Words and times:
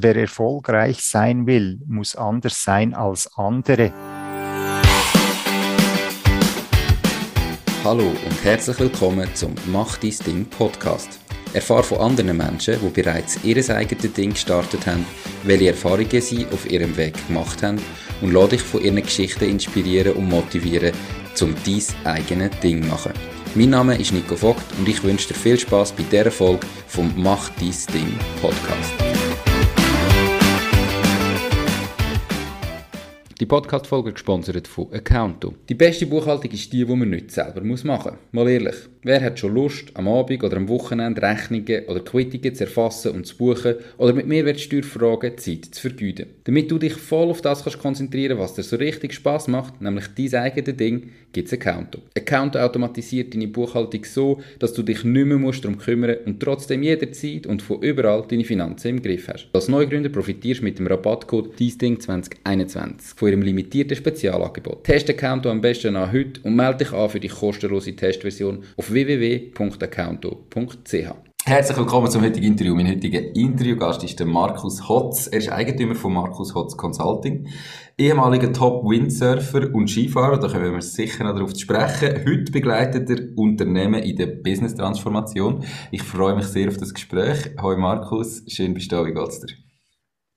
Wer 0.00 0.14
erfolgreich 0.14 1.00
sein 1.00 1.44
will, 1.48 1.80
muss 1.88 2.14
anders 2.14 2.62
sein 2.62 2.94
als 2.94 3.28
andere. 3.36 3.92
Hallo 7.82 8.04
und 8.04 8.44
herzlich 8.44 8.78
willkommen 8.78 9.28
zum 9.34 9.56
Mach 9.66 9.96
dein 9.96 10.14
Ding 10.24 10.44
Podcast. 10.44 11.18
Erfahre 11.52 11.82
von 11.82 11.98
anderen 11.98 12.36
Menschen, 12.36 12.76
die 12.80 13.02
bereits 13.02 13.42
ihr 13.42 13.56
eigenes 13.74 14.12
Ding 14.12 14.30
gestartet 14.30 14.86
haben, 14.86 15.04
welche 15.42 15.70
Erfahrungen 15.70 16.20
sie 16.20 16.46
auf 16.52 16.70
ihrem 16.70 16.96
Weg 16.96 17.14
gemacht 17.26 17.64
haben 17.64 17.82
und 18.20 18.32
lade 18.32 18.50
dich 18.50 18.62
von 18.62 18.80
ihren 18.80 19.02
Geschichten 19.02 19.50
inspirieren 19.50 20.12
und 20.12 20.28
motivieren, 20.28 20.92
um 21.40 21.56
dein 21.66 22.14
eigenes 22.14 22.60
Ding 22.60 22.84
zu 22.84 22.88
machen. 22.88 23.12
Mein 23.56 23.70
Name 23.70 23.98
ist 23.98 24.12
Nico 24.12 24.36
Vogt 24.36 24.62
und 24.78 24.88
ich 24.88 25.02
wünsche 25.02 25.26
dir 25.26 25.34
viel 25.34 25.58
Spaß 25.58 25.90
bei 25.90 26.04
dieser 26.04 26.30
Folge 26.30 26.64
vom 26.86 27.12
Mach 27.16 27.48
dein 27.58 27.74
Ding 27.92 28.16
Podcast. 28.40 29.07
Die 33.40 33.46
Podcast-Folge 33.46 34.14
gesponsert 34.14 34.66
von 34.66 34.92
Accounto. 34.92 35.54
Die 35.68 35.74
beste 35.74 36.06
Buchhaltung 36.06 36.50
ist 36.50 36.72
die, 36.72 36.84
die 36.84 36.96
man 36.96 37.08
nicht 37.08 37.30
selber 37.30 37.60
machen 37.60 37.68
muss. 37.68 37.84
Mal 38.32 38.48
ehrlich, 38.48 38.74
wer 39.02 39.20
hat 39.22 39.38
schon 39.38 39.54
Lust, 39.54 39.90
am 39.94 40.08
Abend 40.08 40.42
oder 40.42 40.56
am 40.56 40.68
Wochenende 40.68 41.22
Rechnungen 41.22 41.84
oder 41.86 42.00
Quittungen 42.00 42.54
zu 42.54 42.64
erfassen 42.64 43.12
und 43.12 43.26
zu 43.26 43.36
buchen 43.36 43.76
oder 43.96 44.12
mit 44.12 44.26
Mehrwertsteuerfragen 44.26 45.38
Zeit 45.38 45.66
zu 45.66 45.80
vergeuden? 45.80 46.26
Damit 46.44 46.70
du 46.70 46.78
dich 46.78 46.94
voll 46.94 47.30
auf 47.30 47.42
das 47.42 47.62
kannst 47.62 47.78
konzentrieren 47.78 48.38
was 48.38 48.54
dir 48.54 48.62
so 48.62 48.76
richtig 48.76 49.14
Spaß 49.14 49.48
macht, 49.48 49.80
nämlich 49.80 50.06
dein 50.16 50.42
eigenes 50.42 50.76
Ding, 50.76 51.10
gibt 51.32 51.48
es 51.48 51.54
Accounto. 51.54 52.00
Accounto 52.16 52.58
automatisiert 52.58 53.34
deine 53.34 53.48
Buchhaltung 53.48 54.04
so, 54.04 54.40
dass 54.58 54.72
du 54.72 54.82
dich 54.82 55.04
nicht 55.04 55.26
mehr 55.26 55.38
musst 55.38 55.64
darum 55.64 55.78
kümmern 55.78 56.16
und 56.24 56.40
trotzdem 56.40 56.82
jederzeit 56.82 57.46
und 57.46 57.62
von 57.62 57.82
überall 57.82 58.24
deine 58.28 58.44
Finanzen 58.44 58.88
im 58.88 59.02
Griff 59.02 59.28
hast. 59.28 59.48
Als 59.52 59.68
Neugründer 59.68 60.08
profitierst 60.08 60.60
du 60.60 60.64
mit 60.64 60.78
dem 60.78 60.86
Rabattcode 60.86 61.54
DIESDING2021 61.58 63.16
von 63.16 63.28
ihrem 63.28 63.42
limitierten 63.42 63.96
Spezialangebot. 63.96 64.84
Teste 64.84 65.12
Accounto 65.12 65.50
am 65.50 65.60
besten 65.60 65.96
an 65.96 66.12
heute 66.12 66.40
und 66.42 66.56
melde 66.56 66.84
dich 66.84 66.92
an 66.92 67.10
für 67.10 67.20
die 67.20 67.28
kostenlose 67.28 67.94
Testversion 67.94 68.64
auf 68.76 68.87
www.accounto.ch. 68.90 71.28
Herzlich 71.48 71.78
willkommen 71.78 72.10
zum 72.10 72.22
heutigen 72.22 72.44
Interview. 72.44 72.74
Mein 72.74 72.88
heutiger 72.88 73.20
Interviewgast 73.34 74.04
ist 74.04 74.20
der 74.20 74.26
Markus 74.26 74.86
Hotz. 74.86 75.28
Er 75.28 75.38
ist 75.38 75.50
Eigentümer 75.50 75.94
von 75.94 76.12
Markus 76.12 76.54
Hotz 76.54 76.76
Consulting, 76.76 77.48
ehemaliger 77.96 78.52
Top-Windsurfer 78.52 79.74
und 79.74 79.88
Skifahrer. 79.88 80.38
Da 80.38 80.48
kommen 80.48 80.74
wir 80.74 80.82
sicher 80.82 81.24
noch 81.24 81.34
darauf 81.34 81.58
sprechen. 81.58 82.22
Heute 82.26 82.52
begleitet 82.52 83.08
er 83.08 83.36
Unternehmen 83.36 84.02
in 84.02 84.16
der 84.16 84.26
Business-Transformation. 84.26 85.64
Ich 85.90 86.02
freue 86.02 86.36
mich 86.36 86.46
sehr 86.46 86.68
auf 86.68 86.76
das 86.76 86.92
Gespräch. 86.92 87.52
Hallo 87.56 87.78
Markus, 87.78 88.42
schön 88.48 88.74
bist 88.74 88.92
du 88.92 88.96
da. 88.96 89.06
Wie 89.06 89.14
geht's 89.14 89.40
dir? 89.40 89.67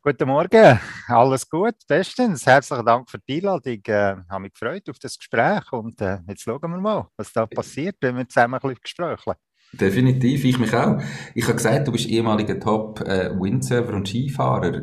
Guten 0.04 0.30
Morgen, 0.30 0.80
alles 1.10 1.48
gut, 1.48 1.76
bestens. 1.88 2.44
Herzlichen 2.48 2.84
Dank 2.88 3.08
für 3.08 3.20
die 3.20 3.36
Einladung. 3.36 3.74
Ich 3.74 3.88
äh, 3.88 4.16
habe 4.28 4.42
mich 4.42 4.54
gefreut 4.54 4.90
auf 4.90 4.98
das 4.98 5.16
Gespräch 5.16 5.72
und 5.72 6.02
äh, 6.02 6.18
jetzt 6.28 6.42
schauen 6.42 6.60
wir 6.60 6.80
mal, 6.80 7.08
was 7.18 7.32
da 7.32 7.46
passiert, 7.46 7.98
wenn 8.02 8.18
wir 8.18 8.28
zusammen 8.28 8.56
ein 8.56 8.62
bisschen 8.62 8.80
gesprächeln. 8.82 9.36
Definitiv, 9.74 10.44
ich 10.44 10.58
mich 10.58 10.74
auch. 10.74 11.00
Ich 11.36 11.44
habe 11.44 11.54
gesagt, 11.54 11.88
du 11.88 11.92
bist 11.92 12.08
ehemaliger 12.08 12.60
Top-Windsurfer 12.60 13.92
äh, 13.92 13.96
und 13.96 14.08
Skifahrer 14.08 14.82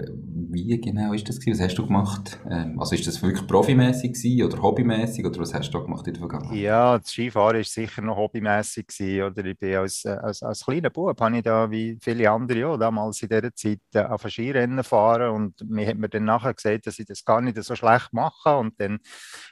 wie 0.67 0.81
genau 0.81 1.13
ist 1.13 1.29
das? 1.29 1.39
Was 1.47 1.61
hast 1.61 1.77
du 1.77 1.87
gemacht? 1.87 2.39
Ähm, 2.51 2.79
also 2.79 2.95
ist 2.95 3.07
das 3.07 3.23
wirklich 3.23 3.47
profimäßig 3.47 4.43
oder 4.43 4.61
hobbymäßig 4.61 5.25
oder 5.25 5.41
was 5.41 5.55
hast 5.55 5.71
du 5.71 5.83
gemacht 5.83 6.07
in 6.07 6.15
der 6.15 6.21
Vergangenheit? 6.21 6.57
Ja, 6.57 6.99
das 6.99 7.11
Skifahren 7.11 7.61
ist 7.61 7.73
sicher 7.73 8.03
noch 8.03 8.17
hobbymäßig 8.17 8.87
oder 9.23 9.45
ich 9.45 9.59
bin 9.59 9.75
als, 9.77 10.05
äh, 10.05 10.11
als, 10.11 10.43
als 10.43 10.65
kleiner 10.65 10.91
Bub 10.91 11.21
habe 11.21 11.37
ich 11.37 11.43
da 11.43 11.71
wie 11.71 11.99
viele 12.01 12.31
andere 12.31 12.67
auch 12.67 12.77
damals 12.77 13.23
in 13.23 13.29
dieser 13.29 13.55
Zeit 13.55 13.81
äh, 13.95 14.01
auf 14.01 14.23
Skirennen 14.29 14.83
fahren 14.85 15.31
und 15.31 15.69
mir 15.69 15.87
hat 15.87 15.99
mir 15.99 16.09
dann 16.09 16.25
nachher 16.25 16.55
gesagt, 16.55 16.87
dass 16.87 16.99
ich 16.99 17.07
das 17.07 17.25
gar 17.25 17.41
nicht 17.41 17.63
so 17.63 17.77
schlecht 17.77 18.13
mache 18.13 18.57
und 18.57 18.81
dann 18.81 18.99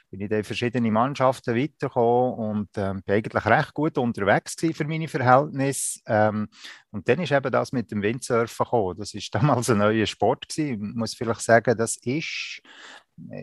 bin 0.09 0.21
ich 0.21 0.29
dann 0.29 0.39
in 0.39 0.43
verschiedene 0.43 0.91
Mannschaften 0.91 1.55
weitergekommen 1.55 2.33
und 2.33 2.69
ähm, 2.77 3.01
bin 3.03 3.15
eigentlich 3.15 3.45
recht 3.45 3.73
gut 3.73 3.97
unterwegs 3.97 4.55
für 4.59 4.85
meine 4.85 5.07
Verhältnisse. 5.07 5.99
Ähm, 6.05 6.47
und 6.91 7.07
dann 7.07 7.21
ist 7.21 7.31
eben 7.31 7.51
das 7.51 7.71
mit 7.71 7.91
dem 7.91 8.01
Windsurfen 8.01 8.63
gekommen. 8.63 8.97
Das 8.97 9.13
ist 9.13 9.33
damals 9.35 9.69
ein 9.69 9.79
neuer 9.79 10.05
Sport 10.05 10.47
gewesen. 10.47 10.89
Ich 10.89 10.95
muss 10.95 11.13
vielleicht 11.13 11.41
sagen, 11.41 11.77
das 11.77 11.97
ist 11.97 12.61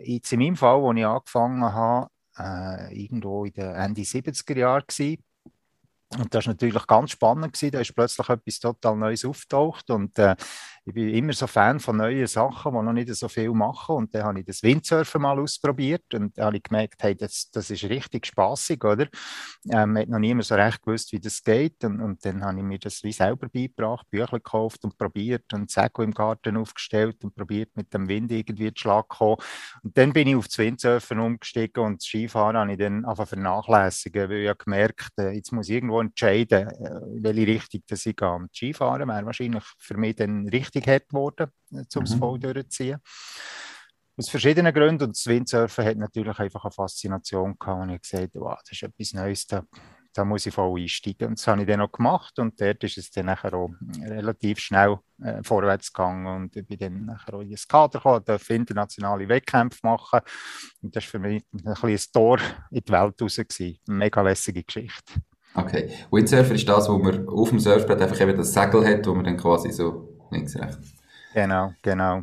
jetzt 0.04 0.32
in 0.32 0.38
meinem 0.40 0.56
Fall, 0.56 0.80
wo 0.80 0.92
ich 0.92 1.04
angefangen 1.04 1.62
habe, 1.62 2.08
äh, 2.38 3.02
irgendwo 3.02 3.44
in 3.44 3.52
den 3.52 3.74
Ende 3.74 4.02
70er 4.02 4.58
Jahren. 4.58 4.84
Und 6.18 6.32
das 6.32 6.46
war 6.46 6.52
natürlich 6.52 6.86
ganz 6.86 7.10
spannend. 7.10 7.52
Gewesen. 7.52 7.72
Da 7.72 7.80
ist 7.80 7.94
plötzlich 7.94 8.28
etwas 8.28 8.60
total 8.60 8.96
Neues 8.96 9.24
auftaucht. 9.24 9.90
Und 9.90 10.18
äh, 10.18 10.36
ich 10.84 10.92
bin 10.92 11.08
immer 11.08 11.32
so 11.32 11.46
Fan 11.46 11.80
von 11.80 11.96
neuen 11.96 12.26
Sachen, 12.26 12.72
die 12.72 12.82
noch 12.82 12.92
nicht 12.92 13.14
so 13.14 13.28
viel 13.28 13.50
machen. 13.50 13.96
Und 13.96 14.14
dann 14.14 14.24
habe 14.24 14.40
ich 14.40 14.46
das 14.46 14.62
Windsurfen 14.62 15.22
mal 15.22 15.38
ausprobiert 15.38 16.12
und 16.12 16.36
dann 16.36 16.46
habe 16.46 16.56
ich 16.58 16.62
gemerkt, 16.62 17.02
hey, 17.02 17.16
das, 17.16 17.50
das 17.50 17.70
ist 17.70 17.84
richtig 17.84 18.26
spaßig, 18.26 18.84
oder? 18.84 19.08
Ähm, 19.70 19.96
hat 19.96 20.08
noch 20.08 20.18
niemand 20.18 20.44
so 20.44 20.54
recht 20.54 20.82
gewusst, 20.82 21.12
wie 21.12 21.20
das 21.20 21.42
geht. 21.42 21.82
Und, 21.84 22.00
und 22.00 22.24
dann 22.24 22.44
habe 22.44 22.58
ich 22.58 22.64
mir 22.64 22.78
das 22.78 23.02
wie 23.02 23.12
selber 23.12 23.48
beigebracht, 23.48 24.08
Bücher 24.10 24.26
gekauft 24.26 24.84
und 24.84 24.98
probiert 24.98 25.52
und 25.52 25.70
Segel 25.70 26.04
im 26.04 26.12
Garten 26.12 26.56
aufgestellt 26.56 27.24
und 27.24 27.34
probiert 27.34 27.70
mit 27.76 27.92
dem 27.94 28.06
Wind 28.06 28.30
irgendwie 28.30 28.72
zu 28.74 28.82
Schlag 28.82 29.08
kommen. 29.08 29.36
Und 29.82 29.96
dann 29.96 30.12
bin 30.12 30.28
ich 30.28 30.36
auf 30.36 30.48
das 30.48 30.58
Windsurfen 30.58 31.18
umgestiegen 31.18 31.82
und 31.82 32.02
das 32.02 32.06
Skifahren 32.06 32.56
habe 32.56 32.72
ich 32.72 32.78
dann 32.78 33.04
einfach 33.04 33.26
vernachlässigen, 33.26 34.28
weil 34.28 34.42
ich 34.42 34.48
habe 34.48 34.62
gemerkt, 34.62 35.12
äh, 35.18 35.30
jetzt 35.30 35.50
muss 35.50 35.68
irgendwo 35.68 36.03
entscheiden, 36.06 36.68
in 36.68 36.86
äh, 36.86 37.22
welche 37.22 37.46
Richtung 37.46 37.82
das 37.86 38.06
ich 38.06 38.16
gehe. 38.16 38.46
Skifahren 38.52 39.08
wäre 39.08 39.26
wahrscheinlich 39.26 39.64
für 39.78 39.96
mich 39.96 40.16
dann 40.16 40.48
richtig 40.48 40.86
hart 40.86 41.08
geworden, 41.08 41.50
um 41.70 42.02
es 42.02 42.14
mhm. 42.14 42.18
voll 42.18 42.38
durchzuziehen. 42.38 43.00
Aus 44.16 44.28
verschiedenen 44.28 44.72
Gründen. 44.72 45.04
Und 45.04 45.16
das 45.16 45.26
Windsurfen 45.26 45.84
hat 45.84 45.96
natürlich 45.96 46.38
einfach 46.38 46.64
eine 46.64 46.70
Faszination 46.70 47.56
gehabt. 47.58 47.82
Und 47.82 47.90
ich 47.90 48.02
gesagt, 48.02 48.30
wow, 48.34 48.58
das 48.60 48.72
ist 48.72 48.82
etwas 48.84 49.12
Neues, 49.12 49.46
da, 49.46 49.64
da 50.12 50.24
muss 50.24 50.46
ich 50.46 50.54
voll 50.54 50.80
einsteigen. 50.80 51.28
Und 51.28 51.38
das 51.38 51.46
habe 51.48 51.62
ich 51.62 51.66
dann 51.66 51.80
auch 51.80 51.90
gemacht. 51.90 52.38
Und 52.38 52.60
dort 52.60 52.84
ist 52.84 52.96
es 52.96 53.10
dann 53.10 53.26
nachher 53.26 53.52
auch 53.54 53.70
relativ 54.00 54.60
schnell 54.60 54.98
äh, 55.20 55.42
vorwärts 55.42 55.92
gegangen. 55.92 56.26
Und 56.26 56.56
ich 56.56 56.64
bin 56.64 56.78
dann 56.78 57.04
nachher 57.06 57.34
auch 57.34 57.40
in 57.40 57.50
das 57.50 57.66
Kader 57.66 57.98
gekommen, 57.98 58.24
durfte 58.24 58.54
internationale 58.54 59.28
Wettkämpfe 59.28 59.80
machen. 59.82 60.20
Und 60.80 60.94
das 60.94 61.04
war 61.04 61.10
für 61.10 61.18
mich 61.18 61.42
ein 61.52 61.66
ein 61.66 61.98
Tor 62.12 62.38
in 62.70 62.84
die 62.84 62.92
Welt 62.92 63.20
raus. 63.20 63.36
Gewesen. 63.36 63.78
Eine 63.88 63.96
mega 63.96 64.22
lässige 64.22 64.62
Geschichte. 64.62 65.14
Okay. 65.54 65.90
Windsurfer 66.10 66.54
ist 66.54 66.68
das, 66.68 66.88
wo 66.88 66.98
man 66.98 67.28
auf 67.28 67.50
dem 67.50 67.60
Surfbrett 67.60 68.00
einfach 68.02 68.20
eben 68.20 68.36
das 68.36 68.52
Segel 68.52 68.86
hat, 68.86 69.06
wo 69.06 69.14
man 69.14 69.24
dann 69.24 69.36
quasi 69.36 69.70
so 69.70 70.08
links, 70.30 70.56
rechts. 70.58 70.94
Genau, 71.32 71.72
genau. 71.82 72.22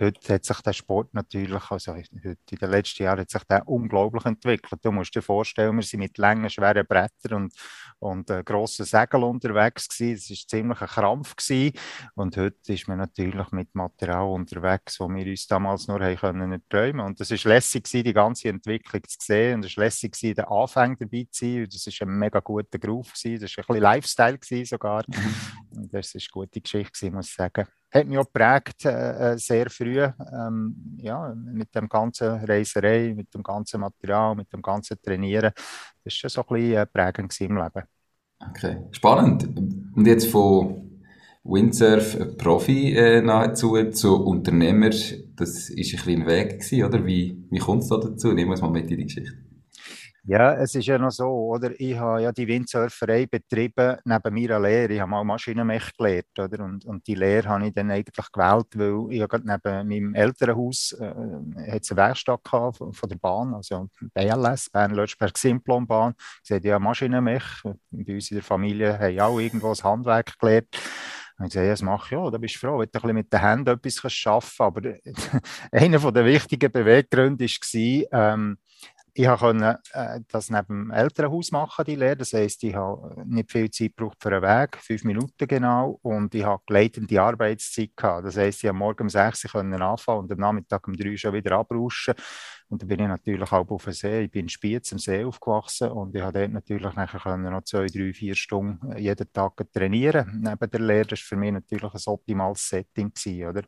Heute 0.00 0.34
hat 0.34 0.44
sich 0.44 0.60
der 0.62 0.72
Sport 0.72 1.12
natürlich, 1.12 1.70
also 1.70 1.92
heute 1.94 2.08
in 2.50 2.58
den 2.58 2.70
letzten 2.70 3.02
Jahren 3.02 3.20
hat 3.20 3.30
sich 3.30 3.44
der 3.44 3.68
unglaublich 3.68 4.24
entwickelt. 4.24 4.82
Du 4.82 4.90
musst 4.90 5.14
dir 5.14 5.20
vorstellen, 5.20 5.76
wir 5.76 5.82
sind 5.82 6.00
mit 6.00 6.16
langen, 6.16 6.48
schweren 6.48 6.86
Brettern 6.86 7.44
und, 7.44 7.54
und 7.98 8.30
äh, 8.30 8.42
grossen 8.42 8.86
Segeln 8.86 9.22
unterwegs 9.24 9.88
gewesen. 9.88 10.14
Es 10.14 10.30
war 10.30 10.48
ziemlich 10.48 10.80
ein 10.80 10.88
Krampf 10.88 11.36
gewesen. 11.36 11.78
Und 12.14 12.36
heute 12.38 12.72
ist 12.72 12.88
man 12.88 12.98
natürlich 12.98 13.52
mit 13.52 13.74
Material 13.74 14.28
unterwegs, 14.28 14.98
wo 14.98 15.08
wir 15.10 15.26
uns 15.26 15.46
damals 15.46 15.86
nur 15.88 16.00
haben 16.00 16.16
können 16.16 16.62
träumen. 16.70 17.04
Und 17.04 17.20
das 17.20 17.30
ist 17.30 17.44
lässig 17.44 17.84
gewesen, 17.84 18.04
die 18.04 18.14
ganze 18.14 18.48
Entwicklung 18.48 19.02
zu 19.06 19.18
sehen. 19.20 19.56
Und 19.56 19.66
es 19.66 19.76
war 19.76 19.84
lässig 19.84 20.12
gewesen, 20.12 20.36
der 20.36 20.50
Anfang 20.50 20.96
dabei 20.98 21.26
zu 21.30 21.44
sein. 21.44 21.68
Das 21.70 21.86
ist 21.86 22.00
ein 22.00 22.08
mega 22.08 22.40
guter 22.40 22.78
Groove 22.78 23.12
gewesen. 23.12 23.42
Das 23.42 23.56
war 23.58 23.64
ein 23.64 23.66
bisschen 23.66 23.82
Lifestyle 23.82 24.38
gewesen 24.38 24.64
sogar. 24.64 25.04
Mhm. 25.06 25.34
Und 25.76 25.94
das 25.94 26.14
ist 26.14 26.30
eine 26.34 26.44
gute 26.44 26.60
Geschichte 26.62 26.92
gewesen, 26.92 27.14
muss 27.14 27.28
ich 27.28 27.34
sagen 27.34 27.66
hat 27.92 28.06
mich 28.06 28.18
auch 28.18 28.24
geprägt, 28.24 28.84
äh, 28.86 29.32
äh, 29.32 29.38
sehr 29.38 29.68
früh, 29.68 29.91
ähm, 29.98 30.98
ja, 30.98 31.34
mit 31.34 31.74
dem 31.74 31.88
ganzen 31.88 32.44
Reiserei, 32.44 33.12
mit 33.14 33.32
dem 33.34 33.42
ganzen 33.42 33.80
Material, 33.80 34.34
mit 34.34 34.52
dem 34.52 34.62
ganzen 34.62 35.00
Trainieren. 35.00 35.52
Das 36.04 36.04
war 36.04 36.10
schon 36.10 36.30
so 36.30 36.40
ein 36.42 36.46
bisschen 36.54 36.76
äh, 36.76 36.86
prägend 36.86 37.40
im 37.40 37.56
Leben. 37.56 37.82
Okay, 38.50 38.78
spannend. 38.90 39.44
Und 39.94 40.06
jetzt 40.06 40.26
von 40.28 41.00
Windsurf-Profi 41.44 42.92
äh, 42.96 43.20
nahezu 43.20 43.90
zu 43.90 44.24
Unternehmer, 44.24 44.90
das 44.90 45.70
war 45.70 45.76
ein 45.76 45.76
bisschen 45.76 46.22
ein 46.22 46.26
Weg 46.26 46.60
gewesen, 46.60 46.84
oder? 46.84 47.04
Wie, 47.06 47.44
wie 47.50 47.58
kommt 47.58 47.82
es 47.82 47.88
da 47.88 47.98
dazu? 47.98 48.32
Nehmen 48.32 48.50
wir 48.50 48.60
mal 48.60 48.70
mit 48.70 48.90
in 48.90 48.98
die 48.98 49.04
Geschichte. 49.04 49.32
Ja, 50.24 50.54
es 50.54 50.76
ist 50.76 50.86
ja 50.86 50.98
noch 50.98 51.10
so, 51.10 51.26
oder? 51.26 51.72
Ich 51.80 51.98
habe 51.98 52.22
ja 52.22 52.30
die 52.30 52.46
Windsurferei 52.46 53.26
betrieben 53.26 53.96
neben 54.04 54.34
meiner 54.34 54.60
Lehre. 54.60 54.92
Ich 54.92 55.00
habe 55.00 55.10
mal 55.10 55.24
Maschinenmech 55.24 55.96
gelernt, 55.96 56.38
oder? 56.38 56.62
Und, 56.62 56.84
und 56.84 57.04
die 57.08 57.16
Lehre 57.16 57.48
habe 57.48 57.66
ich 57.66 57.74
dann 57.74 57.90
eigentlich 57.90 58.30
gewählt, 58.30 58.68
weil 58.76 59.12
ich 59.12 59.18
ja 59.18 59.26
gerade 59.26 59.48
neben 59.48 59.88
meinem 59.88 60.14
Elternhaus 60.14 60.92
äh, 60.92 61.06
eine 61.06 61.80
Werkstatt 61.90 62.44
gehabt 62.44 62.76
von, 62.76 62.92
von 62.92 63.08
der 63.08 63.16
Bahn, 63.16 63.52
also 63.52 63.88
BLS, 64.14 64.70
Bern-Lötschberg 64.70 65.36
Simplon-Bahn. 65.36 66.14
Ich 66.16 66.48
sagte, 66.48 66.68
ja, 66.68 66.78
Maschinenmech. 66.78 67.42
Bei 67.64 68.14
uns 68.14 68.30
in 68.30 68.36
der 68.36 68.44
Familie 68.44 68.96
haben 68.96 69.18
auch 69.18 69.40
irgendwo 69.40 69.70
das 69.70 69.82
Handwerk 69.82 70.38
gelernt. 70.38 70.68
Und 71.38 71.46
ich 71.46 71.54
sage, 71.54 71.68
das 71.68 71.82
mache 71.82 72.06
ich 72.06 72.10
ja, 72.12 72.30
da 72.30 72.38
bist 72.38 72.54
du 72.54 72.58
froh, 72.60 72.78
wenn 72.78 72.86
du 72.86 72.98
ein 72.98 73.02
bisschen 73.02 73.14
mit 73.14 73.32
den 73.32 73.40
Händen 73.40 73.70
etwas 73.70 74.24
arbeiten 74.24 74.40
kannst. 74.40 74.60
Aber 74.60 74.82
einer 75.72 76.12
der 76.12 76.24
wichtigen 76.24 76.70
Beweggründe 76.70 77.44
war, 77.44 78.34
ähm, 78.34 78.58
ich 79.14 79.28
konnte 79.28 79.78
äh, 79.92 80.20
das 80.28 80.48
neben 80.48 80.66
dem 80.66 80.90
Elternhaus 80.90 81.50
machen, 81.50 81.84
die 81.84 81.96
Lehre. 81.96 82.16
Das 82.16 82.32
heisst, 82.32 82.64
ich 82.64 82.74
habe 82.74 83.22
nicht 83.26 83.52
viel 83.52 83.70
Zeit 83.70 83.94
gebraucht 83.96 84.16
für 84.20 84.30
einen 84.30 84.42
Weg, 84.42 84.78
fünf 84.78 85.04
Minuten 85.04 85.46
genau. 85.46 85.98
Und 86.02 86.34
ich 86.34 86.44
habe 86.44 86.62
gleitende 86.66 87.20
Arbeitszeit. 87.20 87.90
Das 87.96 88.36
heisst, 88.36 88.64
ich 88.64 88.68
konnte 88.68 88.78
morgen 88.78 89.02
um 89.02 89.08
sechs 89.10 89.44
anfangen 89.54 90.18
und 90.20 90.32
am 90.32 90.38
Nachmittag 90.38 90.88
um 90.88 90.94
drei 90.94 91.16
schon 91.16 91.34
wieder 91.34 91.58
abrauschen. 91.58 92.14
Und 92.68 92.80
dann 92.80 92.88
bin 92.88 93.00
ich 93.00 93.06
natürlich 93.08 93.52
auch 93.52 93.68
auf 93.70 93.84
dem 93.84 93.92
See. 93.92 94.22
Ich 94.22 94.30
bin 94.30 94.46
in 94.46 94.48
Spiez 94.48 94.90
am 94.92 94.98
See 94.98 95.24
aufgewachsen 95.24 95.90
und 95.90 96.14
ich 96.16 96.22
habe 96.22 96.38
dort 96.38 96.52
natürlich 96.52 96.94
nachher 96.94 97.36
noch 97.36 97.64
zwei, 97.64 97.86
drei, 97.86 98.14
vier 98.14 98.34
Stunden 98.34 98.96
jeden 98.96 99.30
Tag 99.30 99.60
trainieren. 99.74 100.40
Neben 100.42 100.70
der 100.70 100.80
Lehre 100.80 101.06
das 101.08 101.20
war 101.20 101.26
für 101.26 101.36
mich 101.36 101.52
natürlich 101.52 101.92
ein 101.92 102.00
optimales 102.06 102.66
Setting 102.66 103.12
gewesen, 103.12 103.46
oder? 103.46 103.62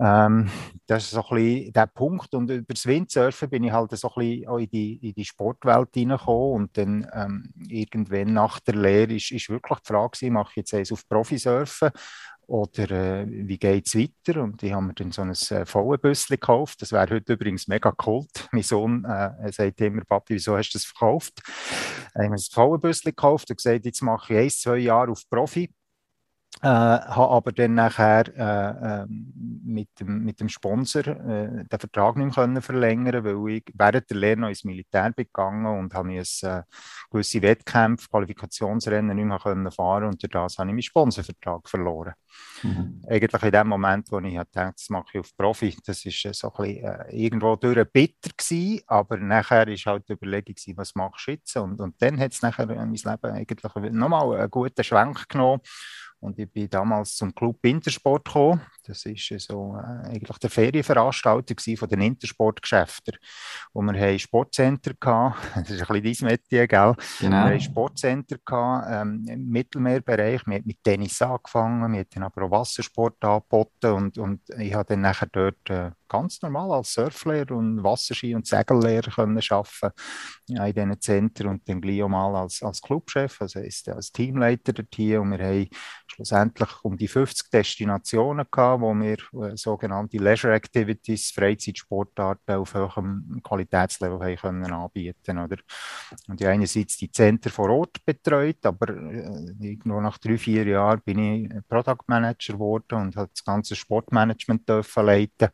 Ähm, 0.00 0.50
das 0.86 1.04
ist 1.04 1.10
so 1.10 1.24
ein 1.28 1.36
bisschen 1.36 1.72
der 1.72 1.86
Punkt. 1.86 2.34
Und 2.34 2.50
über 2.50 2.74
das 2.74 2.86
Windsurfen 2.86 3.50
bin 3.50 3.64
ich 3.64 3.72
halt 3.72 3.90
so 3.96 4.08
ein 4.08 4.14
bisschen 4.16 4.48
auch 4.48 4.58
in 4.58 4.70
die, 4.70 5.08
in 5.08 5.14
die 5.14 5.24
Sportwelt 5.24 5.90
hineingekommen. 5.94 6.62
Und 6.62 6.76
dann 6.78 7.06
ähm, 7.12 7.52
irgendwann 7.68 8.32
nach 8.32 8.60
der 8.60 8.76
Lehre 8.76 9.14
ist, 9.14 9.30
ist 9.30 9.48
wirklich 9.50 9.78
die 9.80 9.92
Frage, 9.92 10.30
mache 10.30 10.50
ich 10.50 10.56
jetzt 10.56 10.74
eins 10.74 10.92
auf 10.92 11.06
Profisurfen 11.08 11.90
oder 12.50 12.90
äh, 12.90 13.26
wie 13.28 13.58
geht 13.58 13.86
es 13.86 13.94
weiter? 13.94 14.42
Und 14.42 14.60
ich 14.64 14.72
habe 14.72 14.84
mir 14.84 14.94
dann 14.94 15.12
so 15.12 15.22
ein 15.22 15.30
äh, 15.30 15.64
VW-Büsschen 15.64 16.34
gekauft. 16.34 16.82
Das 16.82 16.90
wäre 16.90 17.14
heute 17.14 17.34
übrigens 17.34 17.68
mega 17.68 17.92
kult. 17.92 18.48
Mein 18.52 18.64
Sohn 18.64 19.04
äh, 19.04 19.52
sagt 19.52 19.80
immer, 19.80 20.04
Papi, 20.04 20.34
wieso 20.34 20.56
hast 20.56 20.70
du 20.70 20.78
das 20.78 20.84
verkauft? 20.84 21.34
Ich 21.44 22.16
habe 22.16 22.30
mir 22.30 22.34
ein 22.34 22.38
VW-Büsschen 22.38 23.10
gekauft 23.10 23.50
und 23.50 23.56
gesagt, 23.56 23.84
jetzt 23.84 24.02
mache 24.02 24.34
ich 24.34 24.40
ein, 24.40 24.50
zwei 24.50 24.78
Jahre 24.78 25.12
auf 25.12 25.22
Profi. 25.30 25.72
Äh, 26.62 26.66
habe 26.66 27.30
aber 27.30 27.52
dann 27.52 27.72
nachher 27.72 28.24
äh, 28.36 29.02
äh, 29.02 29.06
mit, 29.08 29.88
dem, 29.98 30.24
mit 30.24 30.40
dem 30.40 30.50
Sponsor 30.50 31.06
äh, 31.06 31.64
den 31.64 31.78
Vertrag 31.78 32.16
nicht 32.16 32.36
mehr 32.36 32.60
verlängern 32.60 33.24
weil 33.24 33.56
ich 33.56 33.64
während 33.72 34.10
der 34.10 34.16
Lehre 34.18 34.40
noch 34.40 34.48
ins 34.48 34.64
Militär 34.64 35.10
gegangen 35.12 35.64
und 35.64 35.94
habe 35.94 36.08
mir 36.08 36.20
äh, 36.20 36.62
gewisse 37.10 37.40
Wettkämpfe, 37.40 38.08
Qualifikationsrennen 38.10 39.16
nicht 39.16 39.24
mehr 39.24 39.38
können 39.38 39.70
fahren 39.70 40.04
und 40.04 40.22
durch 40.22 40.30
das 40.30 40.58
habe 40.58 40.68
ich 40.68 40.74
meinen 40.74 40.82
Sponsorvertrag 40.82 41.66
verloren. 41.66 42.12
Mhm. 42.62 43.04
Eigentlich 43.08 43.42
in 43.42 43.52
dem 43.52 43.68
Moment, 43.68 44.12
wo 44.12 44.18
ich 44.18 44.34
dachte, 44.34 44.74
das 44.76 44.90
mache 44.90 45.06
ich 45.14 45.20
auf 45.20 45.34
Profi, 45.34 45.74
das 45.86 46.04
war 46.04 46.34
so 46.34 46.52
ein 46.52 46.62
bisschen, 46.62 46.84
äh, 46.84 47.16
irgendwo 47.16 47.56
durch 47.56 47.90
bitter 47.90 48.30
gewesen, 48.36 48.82
aber 48.86 49.16
nachher 49.16 49.66
war 49.66 49.92
halt 49.92 50.08
die 50.10 50.12
Überlegung 50.12 50.54
gewesen, 50.54 50.76
was 50.76 50.94
machst 50.94 51.26
du 51.26 51.30
jetzt? 51.32 51.56
Und, 51.56 51.80
und 51.80 52.00
dann 52.02 52.20
hat 52.20 52.32
es 52.32 52.42
nachher 52.42 52.68
in 52.68 52.76
mein 52.76 52.92
Leben 52.92 53.34
eigentlich 53.34 53.92
nochmal 53.92 54.40
einen 54.40 54.50
guten 54.50 54.84
Schwenk 54.84 55.26
genommen 55.30 55.62
und 56.20 56.38
ich 56.38 56.50
bin 56.50 56.68
damals 56.68 57.16
zum 57.16 57.34
Club 57.34 57.58
Intersport 57.62 58.26
gekommen. 58.26 58.60
Das 58.86 59.04
ist 59.06 59.32
so 59.40 59.76
äh, 59.76 60.08
eigentlich 60.08 60.38
der 60.38 60.50
Ferienveranstalter 60.50 61.54
von 61.76 61.88
den 61.88 62.00
Intersportgeschäften. 62.00 63.16
Wo 63.72 63.82
wir 63.82 63.98
haben 63.98 64.18
Sportcenter 64.18 64.92
hatten. 65.02 65.34
Das 65.60 65.70
ist 65.70 65.90
ein 65.90 66.02
bisschen 66.02 66.26
dein 66.26 66.32
Metier, 66.32 66.66
gell? 66.66 66.94
Genau. 67.20 67.30
Wir 67.30 67.52
haben 67.52 67.60
Sportcenter 67.60 68.36
gehabt, 68.44 68.86
ähm, 68.90 69.24
im 69.28 69.48
Mittelmeerbereich. 69.48 70.46
Wir 70.46 70.56
haben 70.56 70.66
mit 70.66 70.82
Tennis 70.82 71.20
angefangen, 71.22 71.92
wir 71.92 72.00
haben 72.00 72.08
dann 72.10 72.22
aber 72.24 72.42
auch 72.44 72.50
Wassersport 72.50 73.22
angeboten 73.24 73.92
und, 73.92 74.18
und 74.18 74.40
ich 74.58 74.74
habe 74.74 74.84
dann 74.86 75.02
nachher 75.02 75.28
dort 75.32 75.70
äh, 75.70 75.90
ganz 76.10 76.42
normal 76.42 76.72
als 76.72 76.92
Surflehrer 76.92 77.52
und 77.52 77.82
Wasserski- 77.82 78.34
und 78.34 78.46
Segellehrer 78.46 79.10
können 79.10 79.40
arbeiten 79.48 79.92
ja, 80.48 80.66
in 80.66 80.74
diesen 80.74 81.00
Zentren 81.00 81.46
und 81.48 81.68
dann 81.68 81.80
gleich 81.80 82.02
auch 82.02 82.08
mal 82.08 82.34
als, 82.34 82.62
als 82.62 82.82
Clubchef, 82.82 83.40
also 83.40 83.60
ist 83.60 83.88
als 83.88 84.10
Teamleiter 84.10 84.72
dort 84.72 84.94
hier 84.94 85.22
und 85.22 85.30
wir 85.30 85.38
haben 85.38 85.68
schlussendlich 86.10 86.70
um 86.82 86.96
die 86.96 87.08
50 87.08 87.50
Destinationen 87.50 88.46
gehabt, 88.50 88.82
wo 88.82 88.94
wir 88.94 89.18
äh, 89.42 89.56
sogenannte 89.56 90.18
Leisure 90.18 90.54
Activities, 90.54 91.30
Freizeitsportarten 91.30 92.56
auf 92.56 92.74
hohem 92.74 93.40
Qualitätslevel 93.42 94.20
haben 94.20 94.36
können 94.36 94.72
anbieten 94.72 95.38
oder? 95.38 95.56
Und 96.28 96.40
ja, 96.40 96.50
einerseits 96.50 96.96
die 96.96 97.10
Zentren 97.10 97.52
vor 97.52 97.70
Ort 97.70 98.04
betreut, 98.04 98.64
aber 98.64 98.88
äh, 98.88 99.78
nur 99.84 100.02
nach 100.02 100.18
drei, 100.18 100.36
vier 100.36 100.66
Jahren 100.66 101.00
bin 101.04 101.18
ich 101.18 101.68
Product 101.68 102.04
Manager 102.06 102.54
geworden 102.54 103.02
und 103.02 103.16
habe 103.16 103.30
das 103.32 103.44
ganze 103.44 103.76
Sportmanagement 103.76 104.68
dürfen 104.68 105.06
leiten 105.06 105.48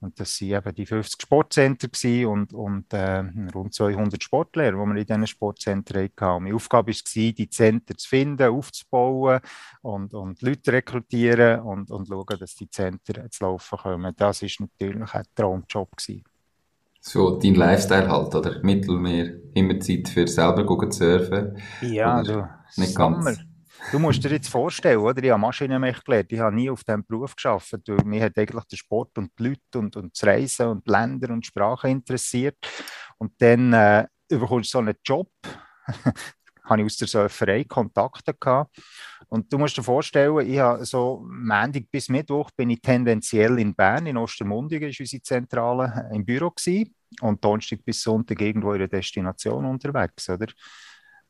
und 0.00 0.18
das 0.20 0.40
waren 0.40 0.48
eben 0.48 0.74
die 0.74 0.86
50 0.86 1.22
Sportcenter 1.22 1.88
und, 2.28 2.52
und 2.52 2.92
äh, 2.92 3.24
rund 3.54 3.74
200 3.74 4.22
Sportlehrer, 4.22 4.72
die 4.72 4.92
wir 4.92 4.96
in 4.96 5.06
diesen 5.06 5.26
Sportzentren 5.26 6.04
hatten. 6.04 6.44
Meine 6.44 6.54
Aufgabe 6.54 6.92
war, 6.92 7.32
die 7.32 7.48
Zentren 7.50 7.98
zu 7.98 8.08
finden, 8.08 8.48
aufzubauen 8.48 9.40
und, 9.82 9.97
und 10.06 10.42
Leute 10.42 10.72
rekrutieren 10.72 11.60
und, 11.60 11.90
und 11.90 12.08
schauen, 12.08 12.38
dass 12.38 12.54
die 12.54 12.70
Zentren 12.70 13.30
zu 13.30 13.44
laufen 13.44 13.78
kommen. 13.78 14.14
Das 14.16 14.42
war 14.42 14.48
natürlich 14.58 15.14
ein 15.14 15.24
Traumjob. 15.34 15.96
Gewesen. 15.96 16.24
So 17.00 17.38
dein 17.38 17.54
Lifestyle 17.54 18.08
halt, 18.08 18.34
oder? 18.34 18.62
Mittelmeer, 18.62 19.34
immer 19.54 19.78
Zeit 19.80 20.08
für 20.08 20.26
selber 20.26 20.66
zu 20.90 20.98
surfen. 20.98 21.58
Ja, 21.80 22.22
du, 22.22 22.48
nicht 22.76 22.94
Sommer. 22.94 23.24
ganz 23.24 23.40
Du 23.92 23.98
musst 23.98 24.22
dir 24.22 24.30
jetzt 24.30 24.48
vorstellen, 24.48 24.98
oder? 24.98 25.22
Ich 25.22 25.30
habe 25.30 25.40
Maschinenmech 25.40 26.02
gelernt, 26.04 26.32
ich 26.32 26.40
habe 26.40 26.54
nie 26.54 26.68
auf 26.68 26.84
diesem 26.84 27.04
Beruf 27.06 27.36
geschafft. 27.36 27.78
Mich 28.04 28.22
hat 28.22 28.36
eigentlich 28.36 28.64
der 28.64 28.76
Sport 28.76 29.16
und 29.16 29.30
die 29.38 29.44
Leute 29.44 29.78
und, 29.78 29.96
und 29.96 30.14
das 30.14 30.26
Reisen 30.26 30.66
und 30.66 30.86
Länder 30.88 31.32
und 31.32 31.46
Sprache 31.46 31.88
interessiert. 31.88 32.58
Und 33.18 33.32
dann 33.38 33.72
äh, 33.72 34.06
bekommst 34.28 34.74
du 34.74 34.78
so 34.78 34.78
einen 34.80 34.96
Job. 35.04 35.30
habe 36.68 36.82
ich 36.82 36.86
aus 36.86 36.96
der 36.96 37.08
Surferei 37.08 37.64
Kontakte 37.64 38.34
gehabt. 38.34 38.76
Und 39.28 39.52
du 39.52 39.58
musst 39.58 39.76
dir 39.76 39.82
vorstellen, 39.82 40.48
ich 40.48 40.58
habe 40.58 40.84
so 40.86 41.26
Montag 41.28 41.90
bis 41.90 42.08
Mittwoch 42.08 42.50
bin 42.50 42.70
ich 42.70 42.80
tendenziell 42.80 43.58
in 43.58 43.74
Bern, 43.74 44.06
in 44.06 44.16
Ostermundigen 44.16 44.88
ist 44.88 45.00
unsere 45.00 45.22
Zentrale, 45.22 46.08
im 46.12 46.24
Büro 46.24 46.50
gewesen. 46.50 46.94
Und 47.20 47.44
Donnerstag 47.44 47.84
bis 47.84 48.02
Sonntag 48.02 48.40
irgendwo 48.40 48.72
in 48.72 48.80
der 48.80 48.88
Destination 48.88 49.64
unterwegs, 49.64 50.28
oder? 50.28 50.46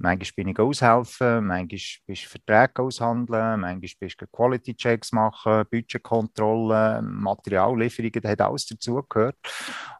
Manchmal 0.01 0.33
bin 0.37 0.49
ich 0.49 0.59
aushelfen, 0.59 1.47
manchmal 1.47 1.67
bist 2.07 2.25
du 2.25 2.29
Verträge 2.29 2.83
aushandeln, 2.83 3.61
manchmal 3.61 3.91
bist 3.99 4.21
du 4.21 4.27
Quality 4.27 4.77
Checks 4.77 5.11
machen, 5.11 5.65
Budgetkontrolle, 5.71 7.03
Materiallieferungen, 7.03 8.23
das 8.23 8.31
hat 8.31 8.41
alles 8.41 8.67
dazugehört. 8.67 9.37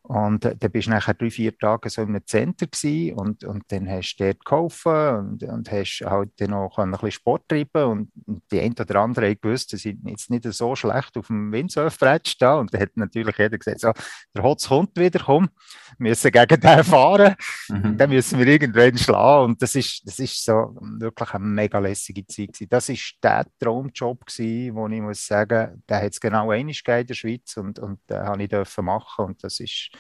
Und 0.03 0.45
äh, 0.45 0.57
dann 0.57 0.71
bist 0.71 0.87
du 0.87 0.93
nachher 0.93 1.15
drei, 1.15 1.31
vier 1.31 1.57
Tage 1.59 1.91
so 1.91 2.01
in 2.01 2.09
einem 2.09 2.27
Center 2.27 2.67
gewesen 2.67 3.15
und, 3.15 3.45
und 3.45 3.65
dann 3.69 3.89
hast 3.89 4.17
du 4.17 4.25
dort 4.25 4.39
gekauft 4.39 4.87
und, 4.87 5.43
und 5.43 5.71
hast 5.71 6.01
halt 6.07 6.31
dann 6.39 6.51
noch 6.51 6.79
ein 6.79 6.93
bisschen 6.93 7.11
Sport 7.11 7.49
treiben 7.49 7.85
und, 7.85 8.13
die 8.51 8.61
ein 8.61 8.73
oder 8.73 9.01
andere 9.01 9.27
haben 9.27 9.41
gewusst, 9.41 9.73
dass 9.73 9.85
ich 9.85 9.97
jetzt 10.05 10.31
nicht 10.31 10.45
so 10.45 10.75
schlecht 10.75 11.17
auf 11.17 11.27
dem 11.27 11.53
Windsurfbrett 11.53 12.29
stehe 12.29 12.57
und 12.57 12.73
dann 12.73 12.81
hat 12.81 12.97
natürlich 12.97 13.37
jeder 13.37 13.59
gesagt, 13.59 13.81
so, 13.81 13.93
der 14.35 14.43
Hotz 14.43 14.69
kommt 14.69 14.97
wieder, 14.97 15.21
komm, 15.23 15.51
wir 15.99 16.11
müssen 16.11 16.31
gegen 16.31 16.61
den 16.61 16.85
fahren, 16.85 17.35
mhm. 17.69 17.99
dann 17.99 18.11
müssen 18.11 18.39
wir 18.39 18.47
irgendwann 18.47 18.97
schlagen 18.97 19.45
und 19.45 19.63
das 19.63 19.75
ist, 19.75 19.88
das 20.05 20.19
ist 20.19 20.45
so 20.45 20.77
wirklich 20.81 21.35
eine 21.35 21.45
mega 21.45 21.79
lässige 21.79 22.27
Zeit 22.27 22.53
gewesen. 22.53 22.69
Das 22.69 22.89
ist 22.89 23.17
der 23.23 23.47
Traumjob 23.59 24.27
gewesen, 24.27 24.75
wo 24.75 24.89
ich 24.89 25.01
muss 25.01 25.27
sagen, 25.27 25.83
der 25.89 26.03
hat 26.03 26.13
es 26.13 26.21
genau 26.21 26.51
einmal 26.51 26.61
in 26.61 27.07
der 27.07 27.15
Schweiz 27.15 27.57
und, 27.57 27.79
und 27.79 28.01
den 28.09 28.21
habe 28.21 28.43
ich 28.43 28.49
dürfen 28.49 28.85
machen 28.85 29.27
und 29.27 29.45
das 29.45 29.61
ist 29.61 29.91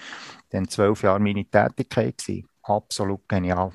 dann 0.50 0.68
zwölf 0.68 1.02
Jahre 1.02 1.20
meine 1.20 1.44
Tätigkeit 1.44 2.18
gewesen. 2.18 2.46
Absolut 2.62 3.28
genial. 3.28 3.72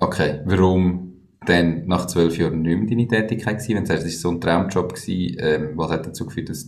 Okay, 0.00 0.40
warum 0.44 1.18
dann 1.46 1.86
nach 1.86 2.06
zwölf 2.06 2.36
Jahren 2.38 2.62
nicht 2.62 2.78
mehr 2.78 2.88
deine 2.88 3.08
Tätigkeit 3.08 3.58
gewesen? 3.58 3.76
Wenn 3.76 3.84
du 3.84 3.88
sagst, 3.88 4.06
es 4.06 4.24
war 4.24 4.30
so 4.30 4.36
ein 4.36 4.40
Traumjob 4.40 4.94
gewesen, 4.94 5.36
ähm, 5.40 5.72
was 5.76 5.90
hat 5.90 6.06
dazu 6.06 6.26
geführt, 6.26 6.50
dass 6.50 6.64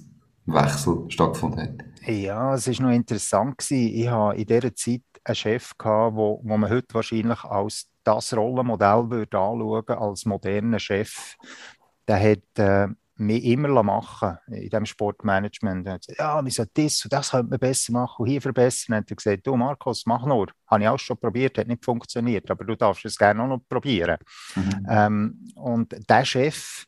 ein 0.47 0.55
Wechsel 0.55 1.05
stattgefunden 1.09 1.61
hat? 1.61 1.85
Ja, 2.07 2.55
es 2.55 2.67
war 2.67 2.87
noch 2.87 2.95
interessant 2.95 3.59
gewesen. 3.59 3.95
Ich 3.95 4.09
habe 4.09 4.37
in 4.37 4.47
dieser 4.47 4.75
Zeit 4.75 5.03
einen 5.25 5.35
Chef 5.35 5.77
gehabt, 5.77 6.17
wo, 6.17 6.41
wo 6.43 6.57
man 6.57 6.71
heute 6.71 6.95
wahrscheinlich 6.95 7.45
als 7.45 7.89
das 8.05 8.35
Rollenmodell 8.35 9.11
würde 9.11 9.39
anschauen 9.39 9.89
als 9.89 10.25
moderner 10.25 10.79
Chef. 10.79 11.37
Der 12.09 12.19
hat 12.19 12.59
äh, 12.59 12.89
mich 13.21 13.45
immer 13.45 13.83
machen 13.83 14.39
in 14.49 14.71
diesem 14.71 14.87
Sportmanagement. 14.87 15.87
Er 15.87 15.95
hat 15.95 16.01
gesagt, 16.01 16.19
ja, 16.19 16.43
wir 16.43 16.51
sollten 16.51 16.85
das 16.85 17.05
und 17.05 17.13
das 17.13 17.31
könnte 17.31 17.51
man 17.51 17.59
besser 17.59 17.93
machen 17.93 18.23
und 18.23 18.29
hier 18.29 18.41
verbessern. 18.41 18.93
Dann 18.95 19.03
hat 19.03 19.11
er 19.11 19.17
gesagt, 19.17 19.47
du 19.47 19.57
Markus, 19.57 20.07
mach 20.07 20.25
nur. 20.25 20.47
Habe 20.67 20.83
ich 20.83 20.89
auch 20.89 20.99
schon 20.99 21.19
probiert, 21.19 21.59
hat 21.59 21.69
nicht 21.69 21.85
funktioniert, 21.85 22.51
aber 22.51 22.65
du 22.65 22.75
darfst 22.77 23.05
es 23.05 23.19
gerne 23.19 23.43
auch 23.43 23.49
noch 23.49 23.61
probieren. 23.69 24.17
Mhm. 24.57 24.87
Ähm, 24.89 25.49
und 25.55 25.95
der 26.09 26.25
Chef, 26.25 26.87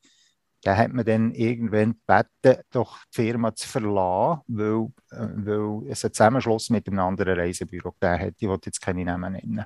der 0.65 0.77
hat 0.77 0.93
mir 0.93 1.05
dann 1.05 1.33
irgendwann 1.33 1.97
gebeten, 2.07 2.63
doch 2.71 2.99
die 3.15 3.23
Firma 3.23 3.55
zu 3.55 3.69
verlassen, 3.69 4.43
weil, 4.47 4.87
äh, 5.11 5.29
weil 5.35 5.91
es 5.91 6.05
einen 6.05 6.15
Zusammenschluss 6.15 6.71
mit 6.71 6.87
einem 6.87 7.01
anderen 7.01 7.39
Reisebüro 7.39 7.93
gegeben 7.93 8.21
hat. 8.21 8.35
Ich 8.39 8.49
wollte 8.49 8.69
jetzt 8.69 8.81
keine 8.81 9.05
Namen 9.05 9.33
nennen. 9.33 9.65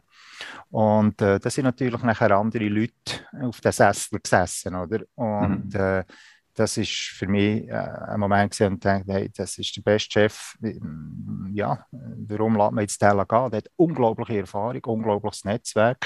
Und 0.71 1.21
äh, 1.21 1.39
da 1.39 1.51
sind 1.51 1.65
natürlich 1.65 2.03
nachher 2.03 2.31
andere 2.31 2.69
Leute 2.69 2.93
auf 3.41 3.61
den 3.61 3.73
Sessel 3.73 4.21
gesessen, 4.21 4.75
oder? 4.75 5.01
Und 5.15 5.75
mhm. 5.75 5.81
äh, 5.81 6.05
das 6.55 6.79
ist 6.79 6.91
für 6.91 7.27
mich 7.27 7.69
äh, 7.69 7.73
ein 7.73 8.19
Moment 8.19 8.53
gewesen, 8.53 8.73
und 8.73 8.77
ich 8.77 8.81
dachte, 8.81 9.13
hey, 9.13 9.31
das 9.37 9.59
ist 9.59 9.77
der 9.77 9.83
beste 9.83 10.13
Chef. 10.13 10.57
Ja, 11.53 11.87
warum 11.91 12.57
lässt 12.57 12.73
man 12.73 12.83
jetzt 12.83 13.03
den 13.03 13.11
gehen? 13.11 13.51
Der 13.51 13.59
hat 13.59 13.71
unglaubliche 13.77 14.39
Erfahrung, 14.39 14.83
unglaubliches 14.85 15.45
Netzwerk. 15.45 15.99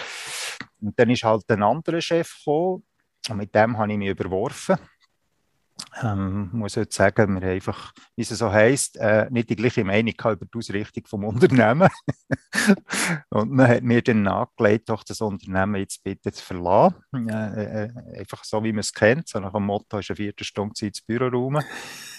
Und 0.81 0.99
dann 0.99 1.11
ist 1.11 1.23
halt 1.23 1.49
ein 1.49 1.63
anderer 1.63 2.01
Chef 2.01 2.37
gekommen, 2.39 2.83
und 3.29 3.37
mit 3.37 3.55
dem 3.55 3.79
habe 3.79 3.93
ich 3.93 3.99
mich 3.99 4.09
überworfen. 4.09 4.77
ähm, 6.03 6.51
muss 6.53 6.77
heute 6.77 6.95
sagen, 6.95 7.35
wir 7.35 7.41
haben 7.41 7.55
einfach, 7.55 7.93
wie 8.17 8.23
es 8.23 8.29
so 8.29 8.51
heisst, 8.51 8.97
äh, 8.97 9.27
nicht 9.31 9.51
die 9.51 9.57
gleiche 9.57 9.85
Meinung 9.85 10.15
über 10.19 10.37
die 10.37 10.59
Ausrichtung 10.59 11.05
vom 11.07 11.25
Unternehmen. 11.25 11.89
und 13.31 13.51
man 13.51 13.69
hat 13.69 13.83
mir 13.83 14.03
dann 14.03 14.23
nachgelegt, 14.23 14.89
doch 14.89 15.03
das 15.05 15.21
Unternehmen 15.21 15.77
jetzt 15.77 16.03
bitte 16.03 16.33
zu 16.33 16.45
verlassen. 16.45 17.29
Äh, 17.29 17.85
äh, 17.85 18.19
einfach 18.19 18.45
so, 18.45 18.63
wie 18.63 18.73
man 18.73 18.81
es 18.81 18.93
kennt. 18.93 19.29
So 19.29 19.41
nach 19.41 19.53
dem 19.53 19.65
Motto, 19.65 19.99
ist 19.99 20.11
eine 20.11 20.17
Viertelstunde 20.17 20.75
Zeit 20.75 20.89
ins 20.89 21.03
Büroraum. 21.03 21.61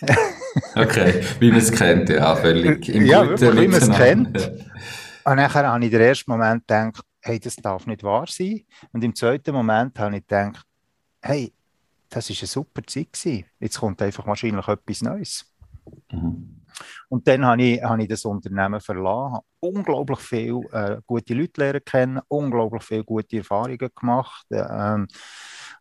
okay, 0.75 1.23
wie 1.39 1.49
man 1.49 1.59
es 1.59 1.71
kennt, 1.71 2.09
ja, 2.09 2.35
völlig 2.35 2.89
im 2.89 3.05
Ja, 3.05 3.27
wirklich, 3.27 3.61
wie 3.61 3.67
man 3.67 3.81
es 3.81 3.91
kennt. 3.91 4.51
Und 5.23 5.35
nachher 5.35 5.67
habe 5.67 5.79
ich 5.79 5.91
in 5.91 5.99
den 5.99 6.07
ersten 6.07 6.31
Moment 6.31 6.67
gedacht, 6.67 7.03
hey, 7.21 7.39
das 7.39 7.55
darf 7.55 7.85
nicht 7.85 8.03
wahr 8.03 8.25
sein. 8.27 8.61
Und 8.91 9.03
im 9.03 9.15
zweiten 9.15 9.53
Moment 9.53 9.97
habe 9.99 10.17
ich 10.17 10.25
gedacht, 10.25 10.65
hey, 11.21 11.53
das 12.09 12.29
war 12.29 12.37
eine 12.37 12.47
super 12.47 12.81
Zeit 12.85 13.13
gewesen. 13.13 13.45
Jetzt 13.59 13.79
kommt 13.79 14.01
einfach 14.01 14.27
wahrscheinlich 14.27 14.67
etwas 14.67 15.01
Neues. 15.01 15.45
Mhm. 16.11 16.61
Und 17.09 17.27
dann 17.27 17.45
habe 17.45 17.61
ich, 17.61 17.83
habe 17.83 18.01
ich 18.01 18.09
das 18.09 18.25
Unternehmen 18.25 18.79
verlassen, 18.79 19.33
habe 19.33 19.45
unglaublich 19.59 20.19
viele 20.19 20.61
äh, 20.71 21.01
gute 21.05 21.33
Leute 21.33 21.61
lernen 21.61 21.85
kennen, 21.85 22.21
unglaublich 22.27 22.83
viele 22.83 23.03
gute 23.03 23.37
Erfahrungen 23.37 23.89
gemacht. 23.93 24.45
Äh, 24.49 25.05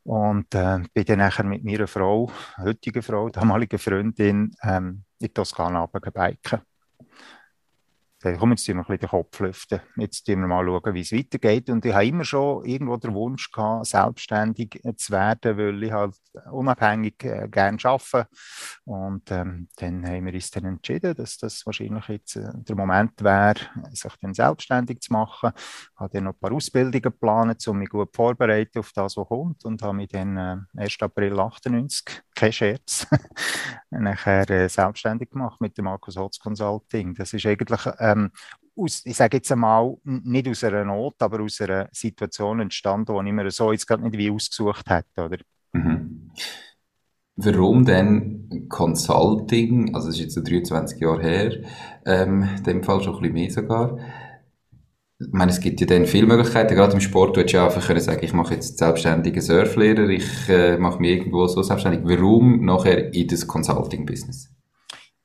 und 0.05 0.55
äh, 0.55 0.81
bin 0.95 1.05
dann 1.05 1.19
nachher 1.19 1.45
mit 1.45 1.65
meiner 1.65 1.87
Frau, 1.87 2.31
heutigen 2.59 3.03
Frau, 3.03 3.29
damaligen 3.29 3.79
Freundin, 3.79 4.55
ähm, 4.63 5.05
in 5.19 5.35
Toskana 5.35 5.87
runtergebiken. 8.25 8.39
Komm, 8.39 8.51
jetzt 8.51 8.69
wir 8.69 8.99
den 8.99 9.09
Kopf 9.09 9.41
lüften. 9.41 9.81
Jetzt 9.97 10.27
schauen 10.27 10.41
wir 10.41 10.49
mal, 10.49 10.65
schauen, 10.65 10.95
wie 10.95 11.01
es 11.01 11.13
weitergeht. 11.13 11.71
Und 11.71 11.85
ich 11.85 11.93
habe 11.93 12.07
immer 12.07 12.25
schon 12.25 12.65
irgendwo 12.65 12.97
den 12.97 13.15
Wunsch 13.15 13.51
gehabt, 13.51 13.87
selbstständig 13.87 14.81
zu 14.97 15.13
werden, 15.13 15.57
weil 15.57 15.83
ich 15.83 15.93
halt 15.93 16.15
unabhängig 16.51 17.25
äh, 17.25 17.49
gerne 17.49 17.79
arbeite. 17.83 18.29
Und 18.85 19.31
ähm, 19.31 19.69
dann 19.77 20.07
haben 20.07 20.27
wir 20.27 20.35
uns 20.35 20.51
dann 20.51 20.65
entschieden, 20.65 21.15
dass 21.15 21.39
das 21.39 21.65
wahrscheinlich 21.67 22.07
jetzt 22.09 22.37
äh, 22.37 22.51
der 22.55 22.77
Moment 22.77 23.23
wäre, 23.23 23.57
sich 23.93 24.13
dann 24.21 24.35
selbstständig 24.35 25.01
zu 25.01 25.13
machen. 25.13 25.53
Ich 25.57 26.01
habe 26.01 26.11
dann 26.13 26.25
noch 26.25 26.35
ein 26.35 26.41
paar 26.41 26.53
Ausbildungen 26.53 27.03
geplant, 27.03 27.67
um 27.67 27.79
mich 27.79 27.89
gut 27.89 28.15
vorzubereiten 28.15 28.79
auf 28.79 28.93
das, 28.93 29.17
was 29.17 29.29
kommt. 29.29 29.65
Und 29.65 29.83
habe 29.83 29.95
mich 29.95 30.09
dann 30.09 30.37
äh, 30.37 30.57
1. 30.83 30.97
April 31.01 31.39
98, 31.39 32.23
kein 32.35 32.53
Scherz, 32.53 33.07
nachher 33.91 34.49
äh, 34.51 34.69
selbstständig 34.69 35.31
gemacht 35.31 35.61
mit 35.61 35.77
dem 35.77 35.87
Markus 35.87 36.17
Hotz 36.17 36.39
Consulting. 36.39 37.15
Das 37.15 37.33
ist 37.33 37.47
eigentlich 37.47 37.87
äh, 37.87 38.10
ähm, 38.13 38.31
aus, 38.77 39.03
ich 39.05 39.17
sage 39.17 39.39
jetzt 39.39 39.53
einmal, 39.53 39.97
nicht 40.05 40.49
aus 40.49 40.65
einer 40.65 40.85
Not, 40.85 41.17
aber 41.19 41.43
aus 41.43 41.61
einer 41.61 41.89
Situation 41.93 42.61
entstanden, 42.61 43.13
die 43.13 43.29
ich 43.29 43.35
mir 43.35 43.51
so 43.51 43.73
jetzt 43.73 43.87
gerade 43.87 44.03
nicht 44.03 44.17
wie 44.17 44.31
ausgesucht 44.31 44.89
hätte, 44.89 45.25
oder? 45.25 45.39
Mhm. 45.73 46.31
Warum 47.37 47.85
denn 47.85 48.67
Consulting? 48.69 49.95
Also, 49.95 50.09
es 50.09 50.17
ist 50.17 50.21
jetzt 50.21 50.35
so 50.35 50.43
23 50.43 51.01
Jahre 51.01 51.23
her, 51.23 51.53
ähm, 52.05 52.49
in 52.59 52.65
dem 52.65 52.83
Fall 52.83 53.03
schon 53.03 53.15
ein 53.15 53.21
bisschen 53.21 53.35
mehr 53.35 53.51
sogar. 53.51 53.99
Ich 55.19 55.33
meine, 55.33 55.51
es 55.51 55.61
gibt 55.61 55.81
ja 55.81 55.87
dann 55.87 56.07
viele 56.07 56.27
Möglichkeiten, 56.27 56.75
gerade 56.75 56.95
im 56.95 57.01
Sport, 57.01 57.37
du 57.37 57.41
hättest 57.41 57.55
ja 57.55 57.67
einfach 57.67 57.87
können 57.87 58.01
sagen, 58.01 58.25
ich 58.25 58.33
mache 58.33 58.55
jetzt 58.55 58.79
selbstständigen 58.79 59.43
Surflehrer, 59.43 60.09
ich 60.09 60.49
äh, 60.49 60.79
mache 60.79 60.99
mich 61.01 61.11
irgendwo 61.11 61.47
so 61.47 61.63
selbstständig. 61.63 62.01
Warum 62.05 62.65
nachher 62.65 63.13
in 63.13 63.29
das 63.29 63.47
Consulting-Business? 63.47 64.51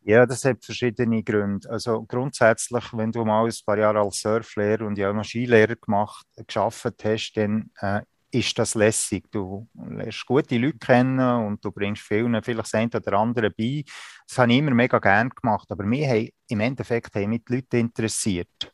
Ja, 0.07 0.27
das 0.27 0.45
hat 0.45 0.63
verschiedene 0.63 1.24
Gründe. 1.24 1.67
Also 1.67 2.03
grundsätzlich, 2.03 2.83
wenn 2.93 3.12
du 3.12 3.25
mal 3.25 3.47
ein 3.47 3.53
paar 3.65 3.79
Jahre 3.79 4.01
als 4.01 4.21
Surflehrer 4.21 4.85
und 4.85 5.00
ja 5.00 5.12
noch 5.12 5.24
Skilehrer 5.24 5.75
gemacht, 5.75 6.27
geschafft 6.45 7.03
hast, 7.03 7.33
dann 7.33 7.71
äh, 7.81 8.01
ist 8.29 8.59
das 8.59 8.75
lässig. 8.75 9.25
Du 9.31 9.67
lernst 9.74 10.24
gute 10.27 10.59
Leute 10.59 10.77
kennen 10.77 11.47
und 11.47 11.65
du 11.65 11.71
bringst 11.71 12.03
vielen 12.03 12.39
vielleicht 12.43 12.71
das 12.71 12.95
oder 12.95 13.13
andere 13.13 13.50
bei. 13.50 13.83
Das 14.27 14.38
habe 14.38 14.51
ich 14.51 14.59
immer 14.59 14.75
mega 14.75 15.00
gern 15.00 15.29
gemacht, 15.29 15.71
aber 15.71 15.85
haben 15.85 16.29
im 16.50 16.59
Endeffekt 16.59 17.15
haben 17.15 17.31
mich 17.31 17.43
die 17.43 17.55
Leute 17.55 17.77
interessiert. 17.79 18.71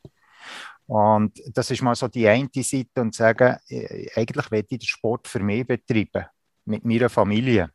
Und 0.85 1.41
das 1.53 1.71
ist 1.71 1.81
mal 1.81 1.95
so 1.95 2.09
die 2.09 2.27
eine 2.27 2.49
Seite 2.55 2.99
und 2.99 3.15
sagen, 3.15 3.55
äh, 3.69 4.09
eigentlich 4.17 4.51
will 4.51 4.65
ich 4.67 4.79
den 4.79 4.81
Sport 4.81 5.29
für 5.29 5.39
mich 5.39 5.65
betreiben, 5.65 6.25
mit 6.65 6.83
meiner 6.83 7.07
Familie. 7.07 7.69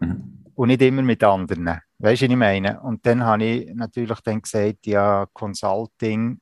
Mhm 0.00 0.43
und 0.54 0.68
nicht 0.68 0.82
immer 0.82 1.02
mit 1.02 1.22
anderen. 1.22 1.80
Weißt 1.98 2.22
du, 2.22 2.26
was 2.26 2.30
ich 2.30 2.36
meine? 2.36 2.80
Und 2.80 3.04
dann 3.06 3.24
habe 3.24 3.44
ich 3.44 3.74
natürlich 3.74 4.20
dann 4.20 4.42
gesagt, 4.42 4.86
ja, 4.86 5.26
Consulting, 5.32 6.40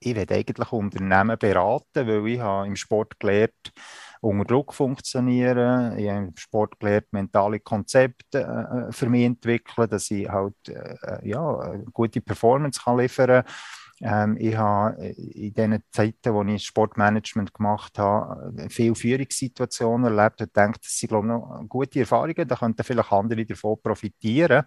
ich 0.00 0.14
will 0.14 0.26
eigentlich 0.30 0.72
Unternehmen 0.72 1.38
beraten, 1.38 2.06
weil 2.06 2.26
ich 2.28 2.40
habe 2.40 2.66
im 2.66 2.76
Sport 2.76 3.18
gelernt, 3.18 3.72
unter 4.20 4.44
Druck 4.44 4.74
funktionieren. 4.74 5.98
Ich 5.98 6.08
habe 6.08 6.26
im 6.26 6.36
Sport 6.36 6.78
gelernt, 6.78 7.06
mentale 7.12 7.60
Konzepte 7.60 8.40
äh, 8.40 8.92
für 8.92 9.08
mich 9.08 9.24
entwickeln, 9.24 9.88
dass 9.88 10.10
ich 10.10 10.28
halt 10.28 10.68
äh, 10.68 11.28
ja, 11.28 11.58
eine 11.60 11.84
gute 11.84 12.20
Performance 12.20 12.80
kann 12.82 12.98
liefern 12.98 13.44
kann 13.44 13.52
ähm, 14.00 14.36
ich 14.38 14.56
habe 14.56 14.98
äh, 14.98 15.12
in 15.12 15.54
den 15.54 15.82
Zeiten, 15.90 16.34
wo 16.34 16.42
ich 16.42 16.64
Sportmanagement 16.64 17.54
gemacht 17.54 17.98
habe, 17.98 18.52
äh, 18.62 18.68
viele 18.68 18.94
Führungssituationen 18.94 20.16
erlebt 20.16 20.40
und 20.40 20.56
denke, 20.56 20.80
das 20.80 20.98
sind 20.98 21.08
glaube 21.08 21.26
ich, 21.26 21.32
noch 21.32 21.64
gute 21.68 22.00
Erfahrungen, 22.00 22.48
da 22.48 22.56
könnten 22.56 22.82
vielleicht 22.82 23.12
andere 23.12 23.44
davon 23.46 23.80
profitieren. 23.82 24.64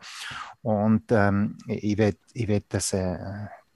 Und 0.62 1.04
ähm, 1.12 1.58
ich 1.68 1.98
will, 1.98 2.16
ich 2.34 2.48
will 2.48 2.64
das 2.70 2.94
äh, 2.94 3.18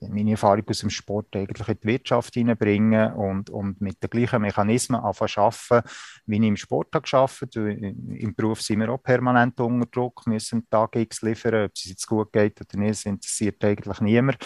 meine 0.08 0.32
Erfahrung 0.32 0.64
aus 0.68 0.80
dem 0.80 0.90
Sport 0.90 1.34
eigentlich 1.36 1.68
in 1.68 1.78
die 1.80 1.86
Wirtschaft 1.86 2.34
hineinbringen 2.34 3.12
und, 3.14 3.50
und 3.50 3.80
mit 3.80 4.02
den 4.02 4.10
gleichen 4.10 4.42
Mechanismen 4.42 5.00
anfangen 5.00 5.28
zu 5.28 5.40
arbeiten, 5.40 5.88
wie 6.26 6.36
ich 6.36 6.42
im 6.42 6.56
Sport 6.56 6.88
habe 6.94 7.06
habe. 7.12 7.72
Im 7.72 8.34
Beruf 8.34 8.62
sind 8.62 8.80
wir 8.80 8.90
auch 8.90 9.02
permanent 9.02 9.58
unter 9.60 9.86
Druck, 9.86 10.26
müssen 10.26 10.68
Tag 10.68 10.96
X 10.96 11.22
liefern, 11.22 11.66
ob 11.66 11.72
es 11.74 11.84
jetzt 11.84 12.06
gut 12.06 12.32
geht 12.32 12.60
oder 12.60 12.78
nicht, 12.78 12.90
das 12.92 13.04
interessiert 13.04 13.64
eigentlich 13.64 14.00
niemand. 14.00 14.38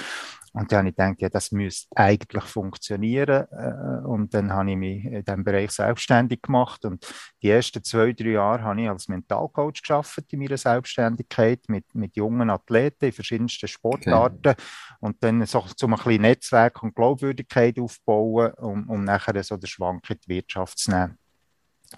Und 0.57 0.73
dann 0.73 0.79
habe 0.79 0.89
ich 0.89 0.97
gedacht, 0.97 1.21
ja, 1.21 1.29
das 1.29 1.53
müsste 1.53 1.95
eigentlich 1.95 2.45
funktionieren. 2.45 3.47
Äh, 3.51 4.07
und 4.07 4.33
dann 4.33 4.51
habe 4.55 4.71
ich 4.71 4.77
mich 4.79 5.05
in 5.05 5.23
diesem 5.23 5.45
Bereich 5.45 5.71
selbstständig 5.71 6.41
gemacht. 6.41 6.83
Und 6.87 7.07
die 7.43 7.51
ersten 7.51 7.85
zwei, 7.85 8.15
drei 8.15 8.31
Jahre 8.31 8.63
habe 8.63 8.81
ich 8.81 8.89
als 8.89 9.07
Mentalcoach 9.07 9.83
geschafft 9.83 10.33
in 10.33 10.39
meiner 10.39 10.57
Selbstständigkeit 10.57 11.61
mit, 11.69 11.95
mit 11.95 12.17
jungen 12.17 12.49
Athleten 12.49 13.05
in 13.05 13.13
verschiedensten 13.13 13.69
Sportarten. 13.69 14.53
Okay. 14.53 14.63
Und 15.01 15.23
dann 15.23 15.45
so 15.45 15.61
zum 15.61 15.93
ein 15.93 15.99
bisschen 16.03 16.23
Netzwerk 16.23 16.83
und 16.83 16.95
Glaubwürdigkeit 16.95 17.79
aufbauen, 17.79 18.55
um, 18.55 18.89
um 18.89 19.05
nachher 19.05 19.43
so 19.45 19.59
den 19.59 19.67
Schwank 19.67 20.09
in 20.09 20.17
die 20.27 20.37
Wirtschaft 20.37 20.79
zu 20.79 20.91
nehmen. 20.91 21.19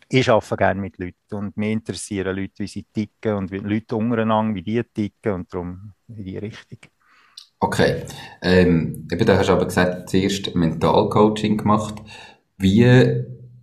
Ich 0.09 0.29
arbeite 0.29 0.57
gerne 0.57 0.81
mit 0.81 0.99
Leuten 0.99 1.35
und 1.35 1.57
mich 1.57 1.71
interessieren 1.71 2.35
Leute, 2.35 2.59
wie 2.59 2.67
sie 2.67 2.85
ticken 2.93 3.35
und 3.35 3.53
wie 3.53 3.59
Leute 3.59 3.95
untereinander, 3.95 4.57
wie 4.57 4.63
die 4.63 4.83
ticken 4.83 5.33
und 5.33 5.55
darum 5.55 5.93
in 6.09 6.25
die 6.25 6.39
Richtung. 6.39 6.79
Okay. 7.61 8.03
Ähm, 8.43 9.09
eben, 9.11 9.27
da 9.27 9.37
hast 9.37 9.49
du 9.49 9.53
aber 9.53 9.67
gesagt, 9.67 10.11
zuerst 10.11 10.55
Mentalcoaching 10.55 11.57
gemacht. 11.59 11.95
Wie 12.57 12.85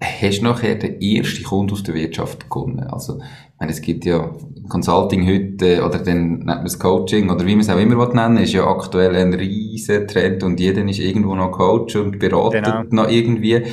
hast 0.02 0.40
du 0.40 0.44
nachher 0.44 0.76
den 0.76 1.02
ersten 1.02 1.44
Kunden 1.44 1.74
aus 1.74 1.84
der 1.84 1.96
Wirtschaft 1.96 2.50
gewonnen? 2.50 2.82
Also, 2.82 3.20
ich 3.20 3.60
meine, 3.60 3.72
es 3.72 3.82
gibt 3.82 4.06
ja 4.06 4.34
Consulting 4.68 5.26
heute, 5.26 5.84
oder 5.84 6.00
dann 6.00 6.40
nennt 6.40 6.46
man 6.46 6.66
es 6.66 6.78
Coaching, 6.78 7.30
oder 7.30 7.46
wie 7.46 7.56
man 7.56 7.62
es 7.62 7.70
auch 7.70 7.80
immer 7.80 8.14
nennen 8.14 8.38
ist 8.38 8.54
ja 8.54 8.68
aktuell 8.68 9.16
ein 9.16 9.34
riesen 9.34 10.08
Trend 10.08 10.44
und 10.44 10.60
jeder 10.60 10.84
ist 10.88 11.00
irgendwo 11.00 11.36
noch 11.36 11.52
Coach 11.52 11.96
und 11.96 12.20
beratet 12.20 12.66
genau. 12.66 12.84
noch 13.04 13.10
irgendwie. 13.10 13.64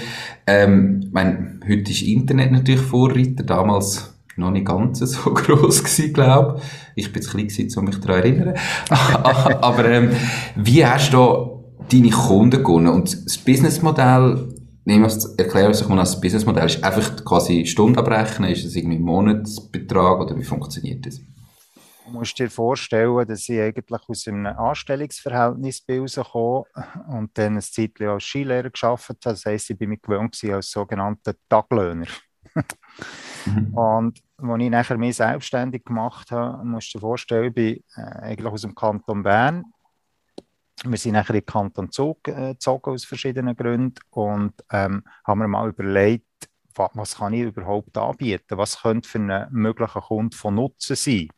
Ähm, 0.47 1.00
ich 1.05 1.12
meine, 1.12 1.61
heute 1.69 1.91
ist 1.91 2.02
Internet 2.02 2.52
natürlich 2.52 2.83
Vorreiter, 2.83 3.43
damals 3.43 4.12
noch 4.37 4.51
nicht 4.51 4.67
ganz 4.67 4.99
so 4.99 5.35
groß 5.35 5.85
gewesen, 5.85 6.12
glaube 6.12 6.61
ich. 6.95 7.07
Ich 7.07 7.12
bin 7.12 7.23
zu 7.23 7.31
klein 7.31 7.49
gewesen, 7.49 7.79
um 7.79 7.85
mich 7.87 8.01
daran 8.01 8.23
zu 8.23 8.29
erinnern. 8.29 8.55
Aber 9.61 9.85
ähm, 9.87 10.11
wie 10.57 10.85
hast 10.85 11.12
du 11.12 11.65
deine 11.91 12.11
Kunden 12.11 12.62
gewonnen? 12.62 12.89
Und 12.89 13.25
das 13.27 13.39
Businessmodell, 13.39 14.55
nehmen 14.85 15.05
wir 15.05 15.39
erklären 15.39 15.69
uns 15.69 15.89
mal 15.89 15.97
das 15.97 16.21
Businessmodell, 16.21 16.67
ist 16.67 16.83
einfach 16.83 17.25
quasi 17.25 17.67
Stunden 17.67 17.99
abrechnen, 17.99 18.51
ist 18.51 18.65
das 18.65 18.75
irgendwie 18.75 18.97
ein 18.97 19.03
Monatsbetrag 19.03 20.21
oder 20.21 20.37
wie 20.37 20.45
funktioniert 20.45 21.07
das? 21.07 21.21
Du 22.05 22.19
musst 22.19 22.39
dir 22.39 22.51
vorstellen, 22.51 23.27
dass 23.27 23.49
ich 23.49 23.61
eigentlich 23.61 24.01
aus 24.09 24.27
einem 24.27 24.47
Anstellungsverhältnis 24.47 25.81
bin 25.83 26.01
und 26.01 27.31
dann 27.35 27.57
ein 27.57 27.61
Zeitchen 27.61 28.09
als 28.09 28.25
Skilehrer 28.25 28.71
gearbeitet 28.71 29.09
habe. 29.09 29.19
Das 29.23 29.47
heisst, 29.47 29.71
ich 29.71 29.79
bin 29.79 29.91
mich 29.91 30.03
gewohnt 30.03 30.37
als 30.45 30.71
sogenannter 30.71 31.35
Taglöhner. 31.49 32.07
Mhm. 33.46 33.75
Und 33.75 34.22
als 34.38 34.62
ich 34.62 34.70
nachher 34.70 34.99
mich 34.99 35.16
selbstständig 35.16 35.84
gemacht 35.84 36.30
habe, 36.30 36.64
musst 36.64 36.92
du 36.92 36.99
dir 36.99 37.00
vorstellen, 37.00 37.49
ich 37.49 37.54
bin 37.54 37.84
äh, 37.96 38.20
eigentlich 38.22 38.52
aus 38.52 38.62
dem 38.62 38.75
Kanton 38.75 39.22
Bern. 39.22 39.64
Wir 40.84 40.99
sind 40.99 41.12
nachher 41.12 41.34
in 41.34 41.40
den 41.40 41.46
Kanton 41.46 41.90
Zug 41.90 42.26
äh, 42.28 42.52
gezogen 42.52 42.90
aus 42.90 43.04
verschiedenen 43.04 43.56
Gründen 43.56 43.94
und 44.11 44.52
ähm, 44.70 45.04
haben 45.25 45.38
mir 45.38 45.49
mal 45.49 45.68
überlegt, 45.68 46.26
was, 46.75 46.90
was 46.94 47.16
kann 47.16 47.34
ich 47.34 47.42
überhaupt 47.42 47.96
anbieten? 47.96 48.58
Was 48.58 48.82
könnte 48.82 49.08
für 49.08 49.18
einen 49.18 49.52
möglichen 49.52 50.02
Kunden 50.02 50.32
von 50.32 50.54
Nutzen 50.54 50.96
sein? 50.96 51.28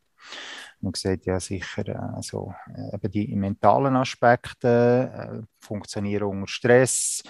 Man 0.80 0.94
sieht 0.94 1.26
ja 1.26 1.40
sicher 1.40 2.14
also, 2.14 2.54
eben 2.92 3.10
die 3.10 3.34
mentalen 3.34 3.96
Aspekte, 3.96 5.42
äh, 5.42 5.46
funktionieren 5.58 6.24
unter 6.24 6.46
Stress, 6.46 7.22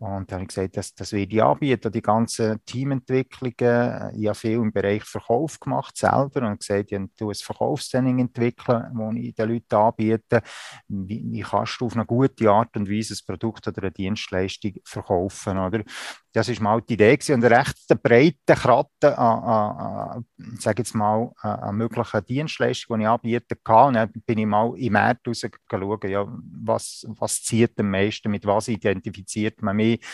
Und 0.00 0.30
dann 0.30 0.36
habe 0.36 0.42
ich 0.42 0.48
gesagt, 0.48 0.76
das, 0.76 0.94
das 0.94 1.12
werde 1.12 1.34
ich 1.34 1.42
anbieten, 1.42 1.90
die 1.90 2.02
ganzen 2.02 2.64
Teamentwicklungen. 2.64 4.14
Ich 4.16 4.28
habe 4.28 4.34
viel 4.34 4.52
im 4.52 4.72
Bereich 4.72 5.02
Verkauf 5.02 5.58
gemacht 5.58 5.96
selber 5.96 6.46
und 6.46 6.60
gesagt, 6.60 6.92
ich 6.92 7.00
tue 7.16 7.32
ein 7.32 7.34
Verkaufstraining 7.34 8.20
entwickeln, 8.20 8.92
das 8.96 9.14
ich 9.16 9.34
den 9.34 9.48
Leuten 9.48 9.74
anbiete. 9.74 10.42
Wie, 10.86 11.24
wie 11.28 11.40
kannst 11.40 11.80
du 11.80 11.86
auf 11.86 11.94
eine 11.94 12.06
gute 12.06 12.48
Art 12.48 12.76
und 12.76 12.88
Weise 12.88 13.14
ein 13.14 13.26
Produkt 13.26 13.66
oder 13.66 13.82
eine 13.82 13.90
Dienstleistung 13.90 14.74
verkaufen, 14.84 15.58
oder? 15.58 15.82
Das 16.32 16.48
ist 16.48 16.60
mal 16.60 16.82
die 16.82 16.94
Idee 16.94 17.16
gewesen. 17.16 17.34
und 17.34 17.44
eine 17.44 17.58
recht 17.58 18.02
breite 18.02 18.54
Kratte 18.54 19.18
an, 19.18 19.42
an, 19.42 20.24
an 20.38 20.56
sage 20.58 20.82
jetzt 20.82 20.94
mal, 20.94 21.32
an 21.40 21.76
möglichen 21.76 22.24
Dienstleistungen, 22.24 23.00
die 23.00 23.04
ich 23.04 23.08
anbieten 23.08 23.58
kann. 23.64 23.88
Und 23.88 23.94
dann 23.94 24.12
bin 24.26 24.38
ich 24.38 24.46
mal 24.46 24.74
im 24.76 24.92
März 24.92 25.20
rausgeschaut, 25.26 26.04
ja, 26.04 26.26
was, 26.62 27.06
was 27.08 27.42
zieht 27.42 27.78
am 27.80 27.90
meisten, 27.90 28.30
mit 28.30 28.46
was 28.46 28.68
identifiziert 28.68 29.62
man 29.62 29.76
mich 29.76 30.04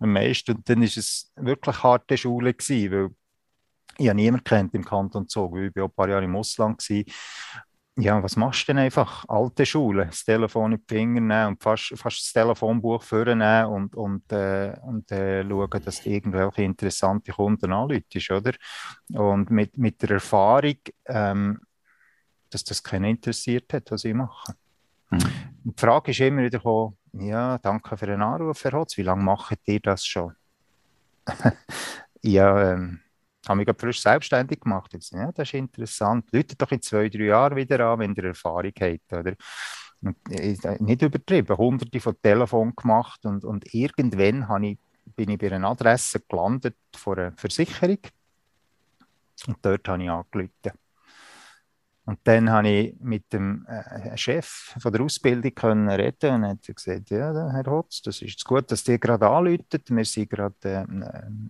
am 0.00 0.12
meisten. 0.12 0.56
Und 0.56 0.68
dann 0.68 0.80
war 0.80 0.84
es 0.84 1.32
wirklich 1.36 1.82
harte 1.82 2.16
Schule 2.16 2.54
gewesen, 2.54 2.92
weil 2.92 3.10
ich 3.98 4.12
niemanden 4.12 4.44
kennt 4.44 4.74
im 4.74 4.84
Kanton 4.84 5.28
Zug, 5.28 5.52
weil 5.54 5.68
ich 5.68 5.76
war 5.76 5.84
ein 5.84 5.90
paar 5.90 6.08
Jahre 6.08 6.24
im 6.24 6.36
Ausland 6.36 6.78
gewesen 6.78 7.10
ja, 7.96 8.20
was 8.22 8.36
machst 8.36 8.62
du 8.62 8.72
denn 8.72 8.78
einfach? 8.82 9.24
Alte 9.28 9.64
Schule, 9.64 10.06
das 10.06 10.24
Telefon 10.24 10.72
in 10.72 10.78
die 10.78 10.84
Finger 10.94 11.20
nehmen 11.20 11.46
und 11.48 11.62
fast, 11.62 11.96
fast 11.96 12.18
das 12.18 12.32
Telefonbuch 12.32 13.02
vornehmen 13.02 13.66
und, 13.66 13.94
und, 13.94 14.32
äh, 14.32 14.74
und 14.82 15.10
äh, 15.12 15.44
schauen, 15.46 15.82
dass 15.84 16.02
du 16.02 16.10
irgendwelche 16.10 16.62
interessante 16.62 17.32
Kunden 17.32 17.72
anläutest, 17.72 18.30
oder? 18.32 18.52
Und 19.12 19.50
mit, 19.50 19.78
mit 19.78 20.02
der 20.02 20.10
Erfahrung, 20.12 20.78
ähm, 21.06 21.60
dass 22.50 22.64
das 22.64 22.82
keinen 22.82 23.04
interessiert 23.04 23.72
hat, 23.72 23.90
was 23.92 24.04
ich 24.04 24.14
mache. 24.14 24.54
Mhm. 25.10 25.18
Die 25.64 25.80
Frage 25.80 26.10
ist 26.10 26.20
immer 26.20 26.42
wieder 26.42 26.58
gekommen, 26.58 26.96
ja, 27.12 27.58
danke 27.58 27.96
für 27.96 28.06
den 28.06 28.22
Anruf, 28.22 28.64
Herr 28.64 28.72
Hotz, 28.72 28.96
wie 28.96 29.02
lange 29.02 29.22
macht 29.22 29.60
ihr 29.66 29.80
das 29.80 30.04
schon? 30.04 30.34
ja, 32.22 32.72
ähm, 32.72 33.03
habe 33.48 33.64
mich 33.64 33.68
frisch 33.78 34.00
selbstständig 34.00 34.60
gemacht. 34.60 34.92
Jetzt, 34.92 35.12
ja, 35.12 35.30
das 35.32 35.48
ist 35.48 35.54
interessant. 35.54 36.26
Leute 36.32 36.56
doch 36.56 36.70
in 36.72 36.82
zwei, 36.82 37.08
drei 37.08 37.24
Jahren 37.24 37.56
wieder 37.56 37.80
an, 37.80 37.98
wenn 38.00 38.14
ihr 38.14 38.24
Erfahrung 38.24 38.72
habt. 38.80 39.12
Oder? 39.12 39.34
Und, 40.02 40.16
äh, 40.30 40.56
nicht 40.80 41.02
übertrieben, 41.02 41.56
hunderte 41.56 42.00
von 42.00 42.16
Telefonen 42.20 42.74
gemacht 42.76 43.24
und, 43.24 43.44
und 43.44 43.72
irgendwann 43.74 44.48
habe 44.48 44.66
ich, 44.68 44.78
bin 45.16 45.30
ich 45.30 45.38
bei 45.38 45.50
einer 45.50 45.68
Adresse 45.68 46.20
gelandet 46.28 46.76
von 46.94 47.18
einer 47.18 47.32
Versicherung 47.32 47.98
und 49.46 49.56
dort 49.62 49.88
habe 49.88 50.02
ich 50.02 50.10
angerufen. 50.10 50.78
Und 52.06 52.18
dann 52.24 52.50
habe 52.50 52.68
ich 52.68 52.94
mit 53.00 53.32
dem 53.32 53.66
äh, 53.66 54.14
Chef 54.16 54.74
von 54.78 54.92
der 54.92 55.00
Ausbildung 55.00 55.54
können 55.54 55.88
reden 55.88 56.34
und 56.34 56.44
hat 56.44 56.66
gesagt, 56.66 57.08
ja, 57.08 57.32
Herr 57.50 57.64
Hotz, 57.64 58.02
das 58.02 58.20
ist 58.20 58.44
gut, 58.44 58.70
dass 58.70 58.86
ihr 58.88 58.98
gerade 58.98 59.26
anläutet. 59.26 59.88
Wir 59.88 60.04
sind 60.04 60.28
gerade 60.28 60.54
äh, 60.64 60.84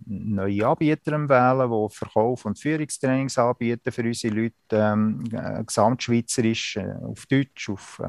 neue 0.05 0.65
Anbieter 0.65 1.11
am 1.13 1.27
Wählen, 1.27 1.69
die 1.69 1.93
Verkauf 1.93 2.45
und 2.45 2.57
Führungstrainings 2.57 3.37
anbieten 3.37 3.91
für 3.91 4.03
unsere 4.03 4.33
Leute, 4.33 4.53
ähm, 4.71 5.25
äh, 5.33 5.61
gesamtschweizerisch, 5.61 6.79
auf 7.03 7.25
Deutsch, 7.25 7.69
auf 7.69 8.01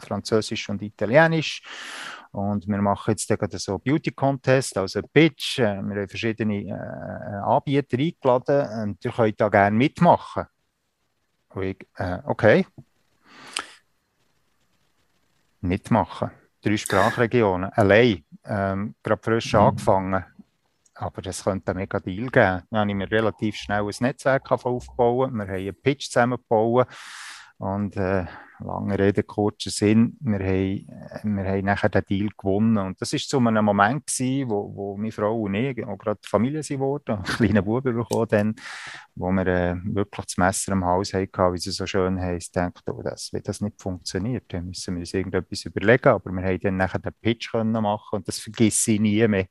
Französisch 0.00 0.68
und 0.70 0.82
Italienisch. 0.82 1.62
Und 2.32 2.66
wir 2.66 2.80
machen 2.80 3.10
jetzt 3.10 3.28
gerade 3.28 3.58
so 3.58 3.78
Beauty 3.78 4.10
Contest, 4.10 4.78
also 4.78 5.02
Pitch. 5.02 5.58
Wir 5.58 5.76
haben 5.76 6.08
verschiedene 6.08 7.44
Anbieter 7.44 7.98
eingeladen 7.98 8.82
und 8.82 9.04
ihr 9.04 9.12
könnt 9.12 9.40
da 9.40 9.48
gerne 9.48 9.76
mitmachen. 9.76 10.46
Ich, 11.56 11.86
äh, 11.96 12.18
okay. 12.24 12.66
Mitmachen. 15.60 16.30
Drei 16.62 16.76
Sprachregionen. 16.76 17.70
Allein. 17.72 18.24
Ähm, 18.44 18.94
gerade 19.02 19.22
frisch 19.22 19.52
mhm. 19.52 19.60
angefangen. 19.60 20.24
Aber 20.94 21.22
das 21.22 21.44
könnte 21.44 21.72
ein 21.72 21.78
mega 21.78 21.98
Deal 21.98 22.28
geben. 22.28 22.62
Dann 22.70 22.80
habe 22.80 22.90
ich 22.90 22.96
mir 22.96 23.10
relativ 23.10 23.56
schnell 23.56 23.82
ein 23.82 23.94
Netzwerk 24.00 24.50
aufbauen. 24.50 25.34
Wir 25.34 25.44
haben 25.44 25.50
einen 25.50 25.74
Pitch 25.74 26.06
zusammengebaut. 26.06 26.88
Und 27.60 27.94
äh, 27.98 28.24
lange 28.60 28.98
Rede, 28.98 29.22
kurzer 29.22 29.68
Sinn, 29.68 30.16
wir 30.20 30.38
haben, 30.38 31.36
wir 31.36 31.44
haben 31.44 31.64
nachher 31.66 31.90
den 31.90 32.04
Deal 32.08 32.28
gewonnen. 32.34 32.78
Und 32.78 32.98
das 33.02 33.12
war 33.12 33.20
zu 33.20 33.36
einem 33.36 33.62
Moment 33.66 34.06
gewesen, 34.06 34.48
wo, 34.48 34.74
wo 34.74 34.96
meine 34.96 35.12
Frau 35.12 35.42
und 35.42 35.54
ich 35.54 35.84
auch 35.84 35.98
gerade 35.98 36.20
Familie 36.26 36.62
geworden, 36.62 37.16
einen 37.16 37.24
kleinen 37.24 37.62
Buben 37.62 37.94
bekommen 37.94 38.28
dann, 38.30 38.54
wo 39.14 39.30
wir 39.30 39.46
äh, 39.46 39.76
wirklich 39.84 40.24
das 40.24 40.38
Messer 40.38 40.72
am 40.72 40.86
Haus 40.86 41.12
hatten, 41.12 41.52
wie 41.52 41.58
es 41.58 41.64
so 41.64 41.84
schön 41.84 42.18
heisst, 42.18 42.56
denkt, 42.56 42.80
oh, 42.88 43.02
das, 43.02 43.28
wenn 43.34 43.42
das 43.42 43.60
nicht 43.60 43.78
funktioniert, 43.78 44.44
dann 44.48 44.68
müssen 44.68 44.94
wir 44.94 45.00
uns 45.00 45.12
irgendetwas 45.12 45.66
überlegen. 45.66 46.08
Aber 46.08 46.30
wir 46.30 46.42
haben 46.42 46.60
dann 46.60 46.78
nachher 46.78 46.98
den 46.98 47.12
Pitch 47.20 47.50
können 47.50 47.72
machen 47.72 48.16
und 48.16 48.26
das 48.26 48.38
vergesse 48.38 48.92
ich 48.92 49.00
nie 49.00 49.28
mehr. 49.28 49.48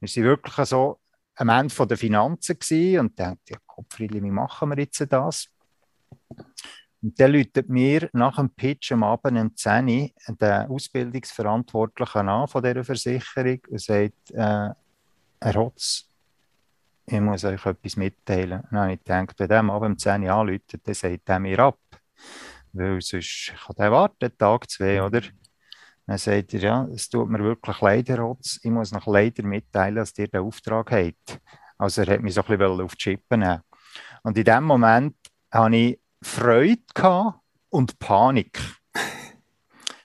Wir 0.00 0.08
sind 0.08 0.24
wirklich 0.24 0.66
so 0.66 1.00
am 1.34 1.50
Ende 1.50 1.86
der 1.86 1.98
Finanzen 1.98 2.56
und 2.98 3.18
denkt, 3.18 3.50
ja, 3.50 3.58
Kopfriedli, 3.66 4.22
wie 4.22 4.30
machen 4.30 4.70
wir 4.70 4.78
jetzt 4.78 5.06
das? 5.12 5.50
Und 7.02 7.18
der 7.18 7.28
läutet 7.28 7.68
mir 7.68 8.08
nach 8.12 8.36
dem 8.36 8.50
Pitch 8.50 8.92
am 8.92 9.02
Abend 9.02 9.38
um 9.38 9.56
10 9.56 9.88
Uhr 9.88 10.10
den 10.28 10.70
Ausbildungsverantwortlichen 10.70 12.28
an 12.28 12.46
von 12.46 12.62
dieser 12.62 12.84
Versicherung 12.84 13.58
und 13.68 13.80
sagt, 13.80 14.30
äh, 14.30 14.70
Herr 15.40 15.54
Hotz, 15.54 16.08
ich 17.06 17.20
muss 17.20 17.44
euch 17.44 17.66
etwas 17.66 17.96
mitteilen. 17.96 18.62
dann 18.70 18.80
habe 18.80 18.92
ich 18.92 19.00
gedacht, 19.00 19.34
wenn 19.38 19.48
der 19.48 19.58
Abend 19.58 19.92
um 19.92 19.98
10 19.98 20.22
Uhr 20.22 20.32
anläutet, 20.32 20.80
dann 20.86 20.94
sagt 20.94 21.28
er 21.28 21.40
mir 21.40 21.58
ab. 21.58 21.78
Weil 22.72 23.00
sonst 23.00 23.52
kann 23.66 23.76
der 23.76 23.90
warten, 23.90 24.38
Tag, 24.38 24.70
zwei, 24.70 25.02
oder? 25.02 25.22
Dann 26.06 26.18
sagt 26.18 26.54
er, 26.54 26.60
ja, 26.60 26.88
es 26.94 27.08
tut 27.08 27.28
mir 27.28 27.40
wirklich 27.40 27.80
leid, 27.80 28.08
Herr 28.08 28.22
Hotz, 28.22 28.60
ich 28.62 28.70
muss 28.70 28.92
noch 28.92 29.08
leider 29.08 29.42
mitteilen, 29.42 29.96
dass 29.96 30.16
ihr 30.18 30.28
den 30.28 30.42
Auftrag 30.42 30.92
habt. 30.92 31.40
Also 31.78 32.02
er 32.02 32.14
hat 32.14 32.22
mich 32.22 32.34
so 32.34 32.42
ein 32.42 32.58
bisschen 32.58 32.80
auf 32.80 32.94
die 32.94 32.98
Chippen 32.98 33.40
nehmen. 33.40 33.60
Und 34.22 34.38
in 34.38 34.44
dem 34.44 34.64
Moment 34.64 35.16
habe 35.50 35.76
ich 35.76 36.01
Freude 36.22 37.34
und 37.68 37.98
Panik. 37.98 38.58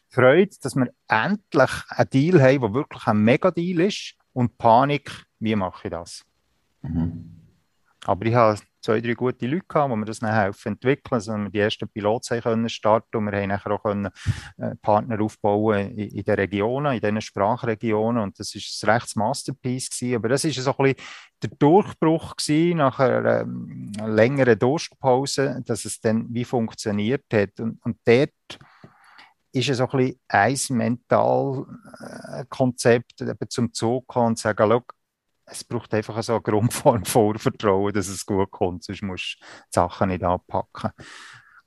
Freude, 0.09 0.55
dass 0.61 0.75
wir 0.75 0.91
endlich 1.07 1.71
einen 1.89 2.09
Deal 2.09 2.41
haben, 2.41 2.61
der 2.61 2.73
wirklich 2.73 3.07
ein 3.07 3.17
Mega-Deal 3.19 3.81
ist, 3.81 4.15
und 4.33 4.57
Panik, 4.57 5.25
wie 5.39 5.55
mache 5.55 5.87
ich 5.87 5.91
das? 5.91 6.25
Mhm. 6.81 7.36
Aber 8.07 8.25
ich 8.25 8.33
habe 8.33 8.57
zwei, 8.81 9.01
drei 9.01 9.13
gute 9.15 9.45
Leute 9.45 9.65
gehabt, 9.67 9.91
die 9.91 9.97
mir 9.97 10.05
das 10.05 10.19
dann 10.19 10.33
helfen 10.33 10.71
entwickeln, 10.73 11.15
also 11.15 11.35
wir 11.35 11.49
die 11.49 11.59
ersten 11.59 11.89
Piloten 11.89 12.39
können 12.41 12.69
starten 12.69 13.17
und 13.17 13.25
wir 13.25 13.33
haben 13.37 13.49
nachher 13.49 13.71
auch 13.71 13.83
können, 13.83 14.09
äh, 14.57 14.75
Partner 14.81 15.19
aufbauen 15.19 15.89
in, 15.89 16.07
in 16.09 16.23
den 16.23 16.35
Regionen, 16.35 16.93
in 16.93 17.01
diesen 17.01 17.19
Sprachregionen 17.19 18.23
und 18.23 18.39
das 18.39 18.55
ist 18.55 18.81
ein 18.81 18.91
rechtes 18.91 19.17
Masterpiece 19.17 19.89
gewesen. 19.89 20.15
aber 20.15 20.29
das 20.29 20.45
ist 20.45 20.55
so 20.55 20.73
ein 20.77 20.85
bisschen 20.85 21.05
der 21.43 21.49
Durchbruch 21.59 22.37
gewesen 22.37 22.77
nach 22.77 22.97
einer 22.99 23.41
ähm, 23.41 23.91
längeren 24.05 24.57
Durstpause, 24.57 25.61
dass 25.65 25.83
es 25.83 25.99
dann 25.99 26.27
wie 26.29 26.45
funktioniert 26.45 27.25
hat 27.33 27.59
und, 27.59 27.77
und 27.83 27.97
dort 28.05 28.31
ist 29.51 29.69
es 29.69 29.79
so 29.79 29.89
ein 29.89 29.97
bisschen 29.97 30.17
ein 30.29 30.57
Mentalkonzept 30.77 33.21
äh, 33.21 33.35
zum 33.49 33.73
Zug 33.73 34.07
kommen 34.07 34.27
und 34.27 34.39
sagen, 34.39 34.81
es 35.49 35.63
braucht 35.63 35.93
einfach 35.93 36.21
so 36.21 36.33
eine 36.33 36.41
Grundform 36.41 37.05
von 37.05 37.37
Vertrauen, 37.37 37.93
dass 37.93 38.07
es 38.07 38.25
gut 38.25 38.51
kommt, 38.51 38.83
sonst 38.83 39.01
musst 39.01 39.37
du 39.39 39.45
die 39.45 39.73
Sachen 39.73 40.09
nicht 40.09 40.23
anpacken. 40.23 40.91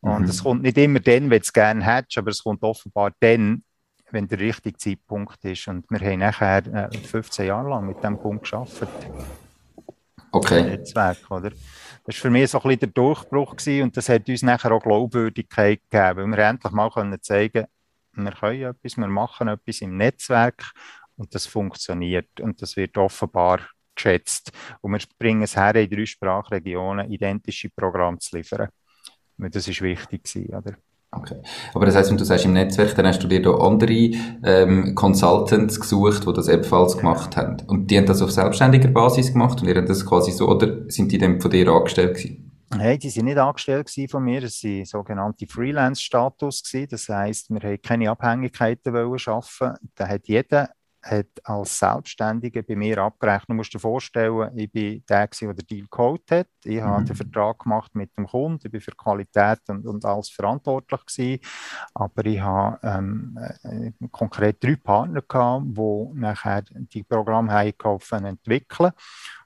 Und 0.01 0.29
es 0.29 0.41
mhm. 0.41 0.45
kommt 0.45 0.63
nicht 0.63 0.79
immer 0.79 1.01
dann, 1.01 1.31
wenn 1.31 1.31
du 1.31 1.37
es 1.45 1.53
gerne 1.53 1.85
hättest, 1.85 2.19
aber 2.19 2.31
es 2.31 2.43
kommt 2.43 2.63
offenbar 2.63 3.13
dann, 3.21 3.65
wenn 4.11 4.29
der 4.29 4.39
richtige 4.39 4.77
Zeitpunkt 4.77 5.45
ist. 5.45 5.69
Und 5.69 5.91
wir 5.91 6.01
haben 6.01 6.21
nachher 6.21 6.91
15 6.91 7.45
äh, 7.45 7.49
Jahre 7.49 7.69
lang 7.69 7.87
mit 7.87 7.99
diesem 7.99 8.19
Punkt 8.19 8.43
geschafft. 8.43 8.87
Okay. 10.33 10.63
Netzwerk, 10.63 11.31
oder? 11.31 11.51
Das 11.51 12.17
war 12.17 12.23
für 12.23 12.31
mich 12.31 12.51
so 12.51 12.59
ein 12.59 12.63
bisschen 12.63 12.81
der 12.81 12.89
Durchbruch 12.89 13.57
gewesen, 13.57 13.83
und 13.83 13.97
das 13.97 14.09
hat 14.09 14.29
uns 14.29 14.43
nachher 14.43 14.73
auch 14.73 14.83
Glaubwürdigkeit 14.83 15.81
gegeben, 15.91 16.17
weil 16.17 16.39
wir 16.39 16.39
endlich 16.39 16.73
mal 16.73 16.91
können 16.91 17.21
zeigen 17.21 17.67
wir 18.13 18.33
können 18.33 18.63
etwas, 18.63 18.97
wir 18.97 19.07
machen 19.07 19.49
etwas 19.49 19.81
im 19.81 19.97
Netzwerk 19.97 20.73
und 21.21 21.35
das 21.35 21.47
funktioniert 21.47 22.41
und 22.41 22.63
das 22.63 22.77
wird 22.77 22.97
offenbar 22.97 23.61
geschätzt. 23.95 24.51
Und 24.81 24.93
wir 24.93 25.01
bringen 25.19 25.43
es 25.43 25.55
her, 25.55 25.75
in 25.77 25.91
drei 25.91 26.07
Sprachregionen 26.07 27.11
identische 27.11 27.69
Programme 27.69 28.19
zu 28.19 28.37
liefern. 28.37 28.69
Und 29.39 29.55
das 29.55 29.69
ist 29.69 29.83
wichtig 29.83 30.25
gewesen, 30.25 30.55
oder? 30.55 30.75
Okay. 31.13 31.37
Aber 31.75 31.87
das 31.87 31.97
heißt, 31.97 32.11
wenn 32.11 32.17
du 32.17 32.25
sagst 32.25 32.45
im 32.45 32.53
Netzwerk, 32.53 32.95
dann 32.95 33.07
hast 33.07 33.23
du 33.23 33.29
dir 33.29 33.43
da 33.43 33.51
andere 33.51 34.13
ähm, 34.45 34.95
Consultants 34.95 35.79
gesucht, 35.79 36.27
die 36.27 36.33
das 36.33 36.49
ebenfalls 36.49 36.97
gemacht 36.97 37.37
haben. 37.37 37.57
Und 37.67 37.91
die 37.91 37.99
haben 37.99 38.07
das 38.07 38.23
auf 38.23 38.31
selbstständiger 38.31 38.89
Basis 38.89 39.33
gemacht 39.33 39.61
und 39.61 39.69
ihr 39.69 39.75
habt 39.75 39.89
das 39.89 40.07
quasi 40.07 40.31
so, 40.31 40.49
oder 40.49 40.89
sind 40.89 41.13
die 41.13 41.19
dann 41.19 41.41
von 41.41 41.51
dir 41.51 41.69
angestellt 41.69 42.17
gewesen? 42.17 42.51
Nein, 42.73 43.01
die 43.01 43.11
sind 43.11 43.25
nicht 43.25 43.39
angestellt 43.39 43.91
von 44.09 44.23
mir, 44.23 44.41
das 44.41 44.61
sind 44.61 44.87
sogenannte 44.87 45.49
Freelance-Status 45.49 46.63
Das 46.89 47.09
heisst, 47.09 47.51
wir 47.51 47.61
haben 47.61 47.83
keine 47.83 48.09
Abhängigkeiten 48.09 48.95
wollen 48.95 49.19
schaffen. 49.19 49.75
Da 49.97 50.07
hat 50.07 50.29
jeder 50.29 50.71
hat 51.03 51.29
als 51.45 51.79
Selbstständiger 51.79 52.63
bei 52.63 52.77
mir 52.77 52.99
abgerechnet. 52.99 53.49
Du 53.49 53.55
musst 53.55 53.73
dir 53.73 53.79
vorstellen, 53.79 54.57
ich 54.57 54.71
bin 54.71 55.03
der, 55.09 55.29
der 55.29 55.55
den 55.55 55.67
Deal 55.67 55.87
Code 55.89 56.23
hat. 56.31 56.49
Ich 56.65 56.81
mhm. 56.81 56.85
habe 56.85 57.05
den 57.05 57.17
Vertrag 57.17 57.59
gemacht 57.59 57.95
mit 57.95 58.17
dem 58.17 58.27
Kunden, 58.27 58.61
ich 58.65 58.71
bin 58.71 58.81
für 58.81 58.93
Qualität 58.93 59.61
und, 59.69 59.87
und 59.87 60.05
alles 60.05 60.29
verantwortlich 60.29 61.01
gewesen. 61.07 61.41
Aber 61.95 62.27
ich 62.27 62.41
habe 62.41 62.79
ähm, 62.83 63.39
äh, 63.63 63.93
konkret 64.11 64.63
drei 64.63 64.77
Partner 64.77 65.23
gehabt, 65.23 65.65
die 65.67 66.09
nachher 66.15 66.63
die 66.63 67.03
Programme 67.03 67.53
haben 67.53 68.25
entwickeln 68.25 68.93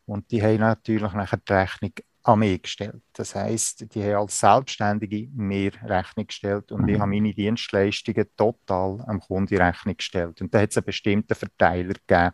und 0.07 0.31
die 0.31 0.43
haben 0.43 0.59
natürlich 0.59 1.13
nachher 1.13 1.39
die 1.39 1.53
Rechnung 1.53 1.93
an 2.25 2.39
mich 2.39 2.63
gestellt. 2.63 3.03
Das 3.13 3.35
heißt, 3.35 3.95
die 3.95 4.03
haben 4.03 4.23
als 4.23 4.41
Selbstständige 4.41 5.29
mir 5.35 5.73
Rechnung 5.85 6.27
gestellt 6.27 6.73
und 6.73 6.89
ich 6.89 6.99
habe 6.99 7.11
meine 7.11 7.35
Dienstleistungen 7.35 8.27
total 8.35 9.05
am 9.07 9.21
Kunden 9.21 9.57
Rechnung 9.59 9.97
gestellt. 9.97 10.41
Und 10.41 10.53
da 10.53 10.61
hat 10.61 10.71
es 10.71 10.79
einen 10.79 10.87
bestimmten 10.87 11.35
Verteiler 11.35 11.93
gegeben. 12.07 12.33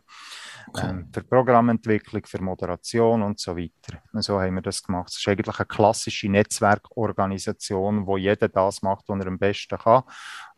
Okay. 0.69 0.89
Ähm, 0.89 1.09
für 1.13 1.25
Programmentwicklung, 1.25 2.25
für 2.25 2.41
Moderation 2.41 3.23
und 3.23 3.41
so 3.41 3.57
weiter. 3.57 4.01
Und 4.13 4.23
so 4.23 4.41
haben 4.41 4.55
wir 4.55 4.63
das 4.63 4.81
gemacht. 4.81 5.09
Es 5.11 5.19
ist 5.19 5.27
eigentlich 5.27 5.59
eine 5.59 5.67
klassische 5.67 6.29
Netzwerkorganisation, 6.29 8.07
wo 8.07 8.17
jeder 8.17 8.49
das 8.49 8.83
macht, 8.83 9.09
was 9.09 9.21
er 9.21 9.27
am 9.27 9.39
besten 9.39 9.77
kann 9.77 10.05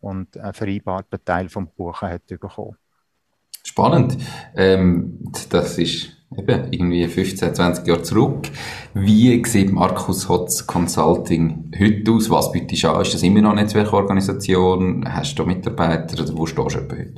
und 0.00 0.36
einen 0.36 0.52
vereinbarten 0.52 1.24
Teil 1.24 1.48
vom 1.48 1.74
Kuchen 1.74 2.08
hat 2.10 2.26
bekommen. 2.26 2.76
Spannend. 3.64 4.18
Ähm, 4.54 5.18
das 5.48 5.78
ist 5.78 6.21
eben 6.36 6.72
irgendwie 6.72 7.06
15, 7.06 7.54
20 7.54 7.86
Jahre 7.86 8.02
zurück. 8.02 8.48
Wie 8.94 9.44
sieht 9.44 9.72
Markus 9.72 10.28
Hotz 10.28 10.66
Consulting 10.66 11.70
heute 11.78 12.12
aus? 12.12 12.30
Was 12.30 12.52
bietest 12.52 12.84
du 12.84 12.90
an? 12.90 13.02
Ist 13.02 13.14
das 13.14 13.22
immer 13.22 13.40
noch 13.40 13.52
eine 13.52 13.62
Netzwerkorganisation? 13.62 15.04
Hast 15.08 15.38
du 15.38 15.44
Mitarbeiter 15.44 16.22
oder 16.22 16.36
wo 16.36 16.46
stehst 16.46 16.76
du 16.76 16.80
heute? 16.80 17.14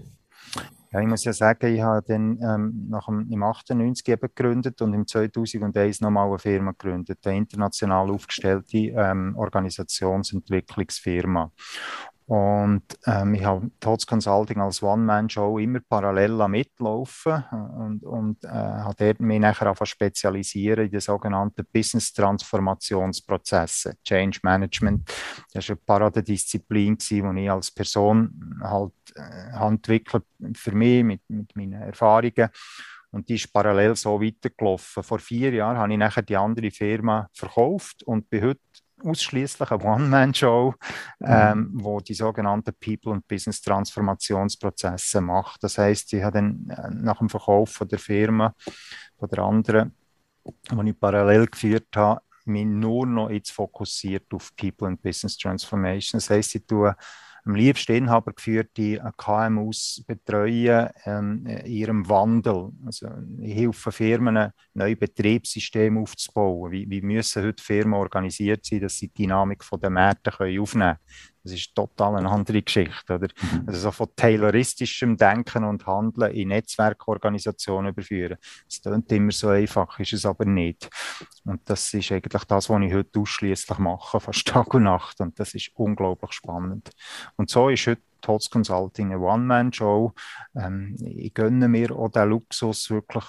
Ja, 0.94 1.00
ich 1.00 1.09
muss 1.09 1.24
ja 1.24 1.33
sagen, 1.33 1.74
ich 1.74 1.83
habe 1.83 2.07
dann 2.07 2.38
ähm, 2.40 2.87
nach 2.88 3.07
dem, 3.07 3.29
im 3.29 3.42
98 3.42 4.09
eben 4.11 4.20
gegründet 4.20 4.81
und 4.81 4.94
im 4.94 5.09
2001 5.09 6.00
nochmal 6.00 6.29
eine 6.29 6.38
Firma 6.38 6.70
gegründet, 6.70 7.27
eine 7.27 7.38
international 7.38 8.12
aufgestellte 8.12 8.79
ähm, 8.79 9.35
Organisationsentwicklungsfirma. 9.37 11.50
Und 12.27 12.85
ähm, 13.07 13.35
ich 13.35 13.45
habe 13.45 13.71
Tots 13.81 14.07
Consulting 14.07 14.59
als 14.59 14.83
One-Man-Show 14.83 15.59
immer 15.59 15.81
parallel 15.87 16.49
mitlaufen 16.49 17.45
und, 17.77 18.03
und 18.03 18.43
äh, 18.45 18.49
habe 18.49 19.15
mich 19.19 19.41
nachher 19.41 19.71
auch 19.71 19.85
spezialisieren 19.85 20.87
in 20.87 20.91
den 20.91 21.01
sogenannten 21.01 21.67
Business-Transformationsprozessen, 21.71 23.97
Change 24.03 24.41
Management. 24.43 25.07
Das 25.53 25.69
war 25.69 25.77
eine 25.77 25.83
Paradedisziplin, 25.85 26.97
die 26.97 27.23
ich 27.43 27.51
als 27.51 27.71
Person 27.71 28.59
halt 28.63 28.95
äh, 29.17 29.51
entwickelt 29.63 30.25
für 30.55 30.75
mich 30.75 31.05
mit, 31.05 31.21
mit 31.29 31.55
meinen 31.55 31.75
Erfahrungen. 31.75 32.49
Und 33.11 33.29
die 33.29 33.35
ist 33.37 33.53
parallel 33.53 33.95
so 33.95 34.19
weitergelaufen. 34.21 35.05
Vor 35.05 35.21
vier 35.21 35.53
Jahren 35.53 35.77
habe 35.77 35.93
ich 35.93 35.99
nachher 35.99 36.23
die 36.23 36.37
andere 36.37 36.73
Firma 36.73 37.29
verkauft 37.33 38.03
und 38.03 38.29
bin 38.29 38.43
heute 38.43 38.61
ausschließlich 39.05 39.71
eine 39.71 39.85
One-Man-Show, 39.85 40.75
mhm. 41.19 41.27
ähm, 41.27 41.71
wo 41.75 42.01
die 42.01 42.14
sogenannten 42.14 42.75
People- 42.81 43.12
und 43.12 43.27
Business-Transformationsprozesse 43.29 45.21
macht. 45.21 45.62
Das 45.62 45.79
heißt, 45.79 46.12
ich 46.12 46.23
habe 46.23 46.38
dann 46.38 46.71
äh, 46.71 46.90
nach 46.90 47.19
dem 47.19 47.29
Verkauf 47.29 47.71
von 47.71 47.88
der 47.88 47.99
Firma, 47.99 48.55
von 49.19 49.29
der 49.29 49.38
anderen, 49.40 49.95
die 50.45 50.90
ich 50.90 50.99
parallel 50.99 51.47
geführt 51.47 51.88
habe, 51.95 52.21
mich 52.47 52.67
nur 52.67 53.07
noch 53.07 53.31
jetzt 53.31 53.53
fokussiert 53.53 54.33
auf 54.33 54.55
People 54.57 54.88
and 54.88 55.01
Business 55.01 55.37
Transformation. 55.38 56.19
Das 56.19 56.31
heißt, 56.31 56.55
ich 56.57 56.67
tue 56.67 56.95
am 57.44 57.54
liebsten 57.54 57.92
Inhaber 57.92 58.33
geführte 58.33 59.00
KMUs 59.16 60.02
betreuen 60.07 60.88
ähm, 61.04 61.46
in 61.46 61.66
ihrem 61.66 62.09
Wandel. 62.09 62.70
Also 62.87 63.09
ich 63.40 63.54
helfe 63.54 63.92
Firmen, 63.92 64.50
neue 64.72 64.96
Betriebssysteme 64.96 66.00
aufzubauen. 66.00 66.72
Wie, 66.72 66.88
wie 66.88 67.02
müssen 67.02 67.44
heute 67.44 67.62
Firmen 67.62 67.94
organisiert 67.94 68.64
sein, 68.64 68.80
dass 68.80 68.96
sie 68.96 69.09
die 69.09 69.24
Dynamik 69.24 69.62
der 69.80 69.90
Märkte 69.90 70.30
aufnehmen 70.33 70.66
können? 70.66 70.96
Das 71.44 71.52
ist 71.52 71.74
total 71.74 72.16
eine 72.16 72.30
andere 72.30 72.62
Geschichte. 72.62 73.14
Oder? 73.14 73.28
Mhm. 73.40 73.64
Also 73.66 73.80
so 73.80 73.90
von 73.90 74.09
tayloristischem 74.16 75.18
Denken 75.18 75.64
und 75.64 75.87
Handeln 75.87 76.33
in 76.33 76.48
Netzwerkorganisationen 76.48 77.92
überführen. 77.92 78.38
Es 78.66 78.80
klingt 78.80 79.12
immer 79.12 79.30
so 79.30 79.48
einfach, 79.48 79.98
ist 80.00 80.14
es 80.14 80.24
aber 80.24 80.46
nicht. 80.46 80.88
Und 81.44 81.61
das 81.66 81.92
ist 81.92 82.11
eigentlich 82.12 82.44
das, 82.44 82.70
was 82.70 82.83
ich 82.83 82.94
heute 82.94 83.20
ausschließlich 83.20 83.78
mache, 83.78 84.20
fast 84.20 84.46
Tag 84.46 84.72
und 84.72 84.85
Nacht. 84.85 85.20
Und 85.20 85.38
das 85.38 85.54
ist 85.54 85.70
unglaublich 85.74 86.33
spannend. 86.33 86.90
Und 87.37 87.50
so 87.50 87.68
ist 87.68 87.87
heute 87.87 88.00
Tots 88.22 88.48
Consulting 88.48 89.12
eine 89.12 89.20
One-Man-Show. 89.20 90.14
Ähm, 90.57 90.96
ich 90.98 91.35
gönne 91.35 91.68
mir 91.68 91.94
auch 91.94 92.09
den 92.09 92.30
Luxus, 92.30 92.88
wirklich 92.88 93.24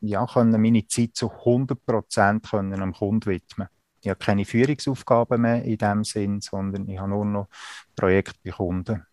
ja, 0.00 0.26
können 0.26 0.60
meine 0.60 0.84
Zeit 0.88 1.14
zu 1.14 1.30
100 1.30 1.86
Prozent 1.86 2.52
am 2.52 2.92
Kunden 2.92 3.26
widmen 3.26 3.68
ich 4.02 4.08
habe 4.08 4.18
keine 4.18 4.44
Führungsaufgaben 4.44 5.40
mehr 5.40 5.64
in 5.64 5.78
dem 5.78 6.04
Sinn, 6.04 6.40
sondern 6.40 6.88
ich 6.88 6.98
habe 6.98 7.10
nur 7.10 7.24
noch 7.24 7.48
Projekte 7.94 8.38
bei 8.44 8.50
Kunden, 8.50 9.06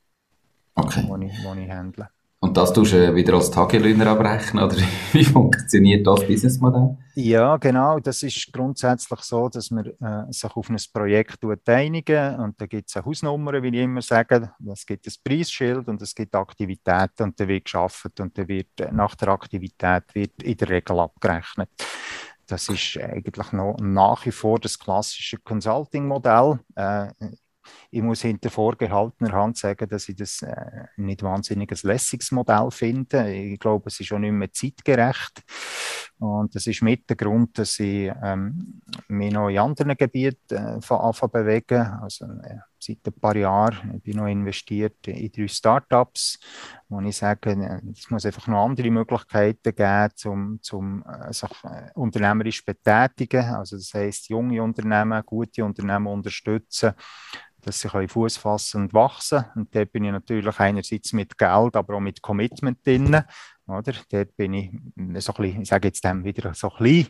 okay. 0.76 1.02
die 1.02 1.26
ich, 1.28 1.32
die 1.32 1.64
ich 1.64 1.72
handle. 1.72 2.10
Und 2.42 2.56
das 2.56 2.72
tust 2.72 2.94
du 2.94 3.14
wieder 3.14 3.34
als 3.34 3.52
Tagelöhner 3.52 4.08
abrechnen 4.08 4.64
oder 4.64 4.78
wie 5.12 5.26
funktioniert 5.26 6.08
das 6.08 6.26
Businessmodell? 6.26 6.98
Ja, 7.16 7.58
genau. 7.58 8.00
Das 8.00 8.24
ist 8.24 8.54
grundsätzlich 8.54 9.20
so, 9.20 9.50
dass 9.50 9.70
man 9.72 9.86
äh, 9.86 10.32
sich 10.32 10.50
auf 10.56 10.70
ein 10.70 10.78
Projekt 10.94 11.44
einigen 11.68 12.40
und 12.40 12.60
da 12.62 12.66
gibt 12.66 12.88
es 12.88 12.96
eine 12.96 13.06
Hausnummer, 13.06 13.62
wie 13.62 13.68
ich 13.68 13.84
immer 13.84 14.02
sage. 14.02 14.54
Es 14.72 14.86
gibt 14.86 15.06
ein 15.06 15.14
Preisschild 15.22 15.90
und 15.90 16.02
es 16.02 16.16
gibt 16.16 16.34
Aktivitäten 16.34 17.24
und 17.24 17.38
da 17.38 17.46
wird 17.46 17.66
geschafft 17.66 18.18
und 18.22 18.38
dann 18.38 18.48
wird 18.48 18.80
äh, 18.80 18.90
nach 18.94 19.16
der 19.16 19.28
Aktivität 19.30 20.04
wird 20.14 20.42
in 20.42 20.56
der 20.56 20.70
Regel 20.70 20.98
abgerechnet. 20.98 21.70
Das 22.50 22.68
ist 22.68 22.98
eigentlich 22.98 23.52
noch 23.52 23.78
nach 23.80 24.26
wie 24.26 24.32
vor 24.32 24.60
das 24.60 24.80
klassische 24.80 25.38
Consulting-Modell. 25.38 26.60
Äh, 26.76 27.10
ich 27.92 28.02
muss 28.02 28.22
hinter 28.22 28.50
vorgehaltener 28.50 29.32
Hand 29.32 29.58
sagen, 29.58 29.90
dass 29.90 30.10
ich 30.10 30.16
das 30.16 30.42
äh, 30.44 30.86
nicht 30.98 31.24
wahnsinnig 31.24 31.72
ein 31.72 31.80
lässiges 31.84 32.32
Modell 32.32 32.70
finde. 32.72 33.32
Ich 33.34 33.60
glaube, 33.60 33.88
es 33.88 34.00
ist 34.00 34.08
schon 34.08 34.22
nicht 34.22 34.32
mehr 34.32 34.52
zeitgerecht. 34.52 35.44
Und 36.20 36.54
das 36.54 36.68
ist 36.68 36.82
mit 36.82 37.10
der 37.10 37.16
Grund, 37.16 37.58
dass 37.58 37.80
ich 37.80 38.12
ähm, 38.22 38.82
mich 39.08 39.32
noch 39.32 39.48
in 39.48 39.58
anderen 39.58 39.96
Gebieten 39.96 40.56
äh, 40.56 40.94
anfangen 40.94 41.32
bewegen. 41.32 41.82
Also 42.02 42.26
äh, 42.26 42.58
seit 42.78 42.98
ein 43.08 43.14
paar 43.14 43.38
Jahren 43.38 43.96
ich 43.96 44.04
bin 44.04 44.18
noch 44.18 44.28
investiert 44.28 45.08
in 45.08 45.32
drei 45.32 45.48
Startups, 45.48 46.38
wo 46.90 47.00
ich 47.00 47.16
sage, 47.16 47.52
äh, 47.52 47.92
es 47.92 48.10
muss 48.10 48.26
einfach 48.26 48.48
noch 48.48 48.66
andere 48.66 48.92
Möglichkeiten 48.92 49.74
geben, 49.74 50.14
um 50.26 50.62
zum 50.62 51.06
äh, 51.08 51.32
sich 51.32 51.50
äh, 51.64 51.90
unternehmerisch 51.96 52.66
betätigen. 52.66 53.46
Also 53.56 53.78
das 53.78 53.94
heißt, 53.94 54.28
junge 54.28 54.62
Unternehmen, 54.62 55.24
gute 55.26 55.64
Unternehmen 55.64 56.08
unterstützen 56.08 56.94
dass 57.84 57.92
sie 57.92 58.08
Fuß 58.08 58.38
fassen 58.38 58.84
und 58.84 58.94
wachsen. 58.94 59.46
Und 59.56 59.74
da 59.76 59.86
bin 59.86 60.06
ich 60.06 60.12
natürlich 60.12 60.60
einerseits 60.60 61.14
mit 61.14 61.38
Geld, 61.38 61.76
aber 61.76 61.96
auch 61.96 62.00
mit 62.00 62.22
Commitment 62.22 62.86
drin. 62.86 63.24
Oder? 63.68 63.94
Dort 64.10 64.36
bin 64.36 64.54
ich 64.54 64.72
so 65.22 65.34
ein 65.34 65.44
bisschen, 65.44 65.62
ich 65.62 65.70
sage 65.70 65.88
jetzt 65.88 66.04
dem 66.04 66.24
wieder 66.24 66.54
so 66.54 66.72
ein 66.72 66.84
bisschen 66.84 67.08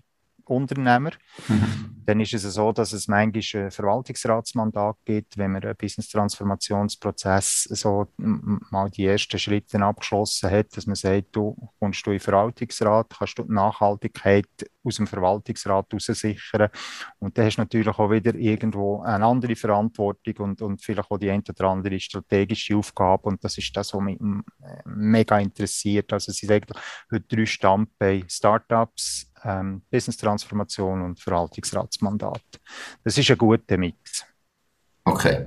Unternehmer. 0.50 1.12
Mhm. 1.48 2.00
Dann 2.06 2.20
ist 2.20 2.34
es 2.34 2.42
so, 2.42 2.72
dass 2.72 2.92
es 2.92 3.08
manchmal 3.08 3.66
ein 3.66 3.72
Verwaltungsratsmandat 3.72 4.98
gibt, 5.06 5.38
wenn 5.38 5.52
man 5.52 5.64
einen 5.64 5.76
Business-Transformationsprozess 5.76 7.64
so 7.72 8.08
mal 8.18 8.90
die 8.90 9.06
ersten 9.06 9.38
Schritte 9.38 9.80
abgeschlossen 9.80 10.50
hat, 10.50 10.76
dass 10.76 10.88
man 10.88 10.96
sagt, 10.96 11.36
du 11.36 11.56
kommst 11.80 12.06
du 12.06 12.12
in 12.12 12.18
den 12.18 12.22
Verwaltungsrat, 12.22 13.14
kannst 13.16 13.38
du 13.38 13.44
die 13.44 13.54
Nachhaltigkeit 13.54 14.48
aus 14.84 14.96
dem 14.96 15.08
Verwaltungsrat 15.08 15.86
heraus 15.92 16.06
sichern. 16.06 16.70
Und 17.20 17.38
dann 17.38 17.46
hast 17.46 17.58
du 17.58 17.62
natürlich 17.62 17.88
auch 17.88 18.10
wieder 18.10 18.34
irgendwo 18.34 19.02
eine 19.02 19.26
andere 19.26 19.56
Verantwortung 19.56 20.36
und, 20.38 20.62
und 20.62 20.82
vielleicht 20.82 21.12
auch 21.12 21.18
die 21.18 21.30
eine 21.30 21.44
oder 21.48 21.66
andere 21.66 22.00
strategische 22.00 22.76
Aufgabe. 22.76 23.30
Und 23.30 23.44
das 23.44 23.58
ist 23.58 23.76
das, 23.76 23.94
was 23.94 24.02
mich 24.02 24.18
mega 24.86 25.40
interessiert. 25.40 26.12
Also 26.12 26.32
es 26.32 26.38
sind 26.38 26.52
eigentlich 26.52 26.80
heute 27.12 27.36
drei 27.36 27.46
Standbeine 27.46 28.26
Startups, 28.28 29.32
ähm, 29.44 29.82
Business-Transformation 29.92 31.02
und 31.02 31.20
Verwaltungsratsmandat. 31.20 32.42
Das 33.04 33.18
ist 33.18 33.30
ein 33.30 33.38
guter 33.38 33.78
Mix. 33.78 34.26
Okay. 35.06 35.46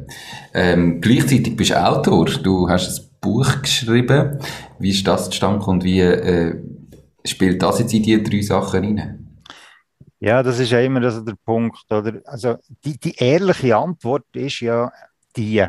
Ähm, 0.55 1.00
gleichzeitig 1.00 1.57
bist 1.57 1.70
du 1.70 1.85
Autor. 1.85 2.26
Du 2.26 2.68
hast 2.68 2.98
ein 2.98 3.11
Buch 3.20 3.62
geschrieben. 3.62 4.38
Wie 4.78 4.90
ist 4.90 5.07
das 5.07 5.31
zustande 5.31 5.64
und 5.66 5.85
wie 5.85 6.00
äh, 6.00 6.61
spielt 7.24 7.62
das 7.62 7.78
jetzt 7.78 7.94
in 7.94 8.02
diese 8.02 8.22
drei 8.22 8.40
Sachen 8.42 8.98
rein? 8.98 9.40
Ja, 10.18 10.42
das 10.42 10.59
ist 10.59 10.70
ja 10.70 10.81
immer 10.81 11.02
also 11.02 11.20
der 11.20 11.37
Punkt. 11.44 11.85
Oder? 11.90 12.20
Also 12.24 12.57
die, 12.85 12.98
die 12.98 13.14
ehrliche 13.16 13.76
Antwort 13.76 14.24
ist 14.35 14.61
ja 14.61 14.90
die. 15.37 15.64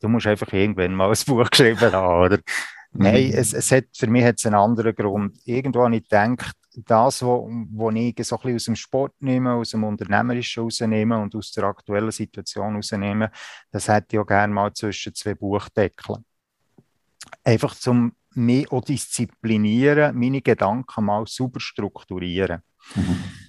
Du 0.00 0.08
musst 0.08 0.26
einfach 0.26 0.52
irgendwann 0.52 0.94
mal 0.94 1.10
ein 1.10 1.16
Buch 1.26 1.48
geschrieben 1.50 1.92
haben, 1.92 2.24
oder? 2.24 2.38
Nein, 2.92 3.28
mhm. 3.28 3.34
es, 3.34 3.54
es 3.54 3.70
hat, 3.72 3.84
für 3.94 4.06
mich 4.06 4.24
hat 4.24 4.38
es 4.38 4.46
einen 4.46 4.56
anderen 4.56 4.94
Grund. 4.94 5.38
Irgendwo 5.44 5.84
habe 5.84 5.96
ich 5.96 6.02
gedacht, 6.02 6.56
das, 6.74 7.22
was 7.22 7.40
wo 7.70 7.90
ich 7.90 8.26
so 8.26 8.38
ein 8.42 8.54
aus 8.54 8.64
dem 8.64 8.76
Sport 8.76 9.14
nehme, 9.20 9.52
aus 9.54 9.70
dem 9.70 9.84
Unternehmerischen 9.84 10.62
rausnehme 10.64 11.18
und 11.18 11.34
aus 11.34 11.52
der 11.52 11.64
aktuellen 11.64 12.10
Situation 12.10 12.76
rausnehme, 12.76 13.30
das 13.70 13.88
hätte 13.88 14.16
ich 14.16 14.20
auch 14.20 14.26
gerne 14.26 14.52
mal 14.52 14.72
zwischen 14.72 15.14
zwei 15.14 15.34
Buchdeckeln. 15.34 16.24
Einfach 17.44 17.74
zum 17.74 18.12
mich 18.34 18.70
auch 18.72 18.82
disziplinieren, 18.82 20.18
meine 20.18 20.40
Gedanken 20.40 21.04
mal 21.04 21.26
super 21.26 21.60
strukturieren. 21.60 22.62
Mhm 22.94 23.41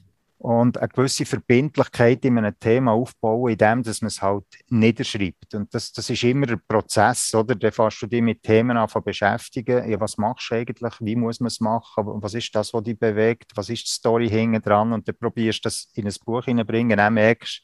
und 0.44 0.78
eine 0.78 0.90
gewisse 0.90 1.26
Verbindlichkeit 1.26 2.26
in 2.26 2.38
einem 2.38 2.60
Thema 2.60 2.92
aufbauen, 2.92 3.54
indem 3.54 3.82
dass 3.82 4.02
man 4.02 4.10
es 4.10 4.22
halt 4.22 4.44
niederschreibt. 4.68 5.56
Und 5.56 5.74
das, 5.74 5.94
das 5.94 6.10
ist 6.10 6.22
immer 6.24 6.50
ein 6.50 6.62
Prozess, 6.68 7.34
oder? 7.34 7.56
Dann 7.56 7.72
fährst 7.72 8.02
du 8.02 8.08
dich 8.08 8.22
mit 8.22 8.44
Themen 8.44 8.76
an 8.76 8.90
beschäftigen. 9.06 9.90
Ja, 9.90 9.98
was 10.02 10.18
machst 10.18 10.52
du 10.52 10.56
eigentlich? 10.56 10.94
Wie 11.00 11.16
muss 11.16 11.40
man 11.40 11.48
es 11.48 11.62
machen? 11.62 12.04
Was 12.22 12.34
ist 12.34 12.54
das, 12.54 12.74
was 12.74 12.84
dich 12.84 13.00
bewegt? 13.00 13.54
Was 13.56 13.70
ist 13.70 13.88
die 13.88 13.92
Story 13.92 14.30
hinten 14.30 14.62
dran? 14.62 14.92
Und 14.92 15.08
dann 15.08 15.16
probierst 15.16 15.60
du 15.60 15.68
das 15.70 15.88
in 15.94 16.08
ein 16.08 16.16
Buch 16.26 16.44
hineinbringen. 16.44 16.98
Dann 16.98 17.14
merkst 17.14 17.62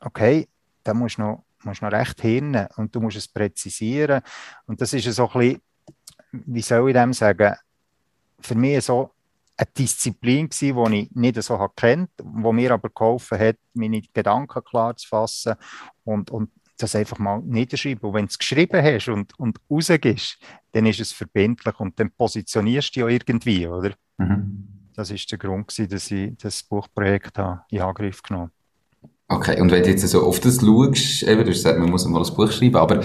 okay, 0.00 0.46
da 0.84 0.92
musst 0.92 1.16
du 1.16 1.22
noch, 1.22 1.44
musst 1.64 1.80
noch 1.80 1.90
recht 1.90 2.20
hin 2.20 2.66
und 2.76 2.94
du 2.94 3.00
musst 3.00 3.16
es 3.16 3.28
präzisieren. 3.28 4.20
Und 4.66 4.78
das 4.78 4.92
ist 4.92 5.10
so 5.10 5.26
ein 5.30 5.38
bisschen, 5.38 5.62
wie 6.32 6.60
soll 6.60 6.90
ich 6.90 6.94
dem 6.94 7.14
sagen, 7.14 7.54
für 8.40 8.54
mich 8.54 8.84
so 8.84 9.10
eine 9.58 9.68
Disziplin 9.76 10.48
gewesen, 10.48 10.92
die 10.92 11.00
ich 11.00 11.10
nicht 11.14 11.42
so 11.42 11.58
kennt, 11.76 12.10
wo 12.22 12.52
mir 12.52 12.70
aber 12.70 12.88
geholfen 12.90 13.38
hat, 13.38 13.56
meine 13.74 14.00
Gedanken 14.00 14.62
klar 14.64 14.96
zu 14.96 15.08
fassen 15.08 15.54
und, 16.04 16.30
und 16.30 16.50
das 16.78 16.94
einfach 16.94 17.18
mal 17.18 17.42
niederschreiben. 17.44 18.08
Und 18.08 18.14
wenn 18.14 18.26
du 18.26 18.30
es 18.30 18.38
geschrieben 18.38 18.82
hast 18.82 19.08
und, 19.08 19.36
und 19.38 19.58
rausgehst, 19.68 20.38
dann 20.72 20.86
ist 20.86 21.00
es 21.00 21.12
verbindlich 21.12 21.78
und 21.80 21.98
dann 21.98 22.10
positionierst 22.12 22.94
du 22.94 23.00
ja 23.00 23.08
irgendwie, 23.08 23.66
oder? 23.66 23.94
Mhm. 24.16 24.68
Das 24.94 25.10
ist 25.10 25.30
der 25.30 25.38
Grund 25.38 25.68
gewesen, 25.68 25.88
dass 25.88 26.10
ich 26.10 26.36
das 26.38 26.62
Buchprojekt 26.62 27.38
habe 27.38 27.64
in 27.70 27.80
Angriff 27.80 28.22
genommen 28.22 28.46
habe. 28.46 28.57
Okay, 29.30 29.60
und 29.60 29.70
wenn 29.70 29.82
du 29.82 29.90
jetzt 29.90 30.08
so 30.08 30.26
oft 30.26 30.42
das 30.46 30.60
schaust, 30.60 31.22
eben, 31.22 31.44
du 31.44 31.50
hast 31.50 31.58
gesagt, 31.58 31.78
man 31.78 31.90
muss 31.90 32.06
mal 32.06 32.24
ein 32.24 32.34
Buch 32.34 32.50
schreiben, 32.50 32.76
aber 32.76 33.02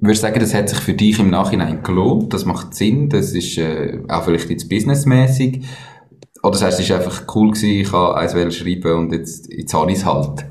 würdest 0.00 0.22
du 0.22 0.26
sagen, 0.26 0.40
das 0.40 0.52
hat 0.52 0.68
sich 0.68 0.78
für 0.78 0.92
dich 0.92 1.18
im 1.18 1.30
Nachhinein 1.30 1.82
gelohnt, 1.82 2.34
das 2.34 2.44
macht 2.44 2.74
Sinn, 2.74 3.08
das 3.08 3.32
ist 3.32 3.56
äh, 3.56 3.98
auch 4.08 4.24
vielleicht 4.24 4.50
jetzt 4.50 4.68
businessmäßig, 4.68 5.64
oder 6.42 6.56
sagst 6.58 6.78
du, 6.78 6.82
es 6.82 6.90
war 6.90 6.98
einfach 6.98 7.22
cool 7.34 7.52
gewesen, 7.52 7.70
ich 7.70 7.90
kann 7.90 8.14
eins 8.14 8.56
schreiben 8.56 8.92
und 8.92 9.12
jetzt, 9.12 9.50
jetzt 9.50 9.72
habe 9.72 9.90
ich 9.90 9.98
es 9.98 10.04
halt? 10.04 10.44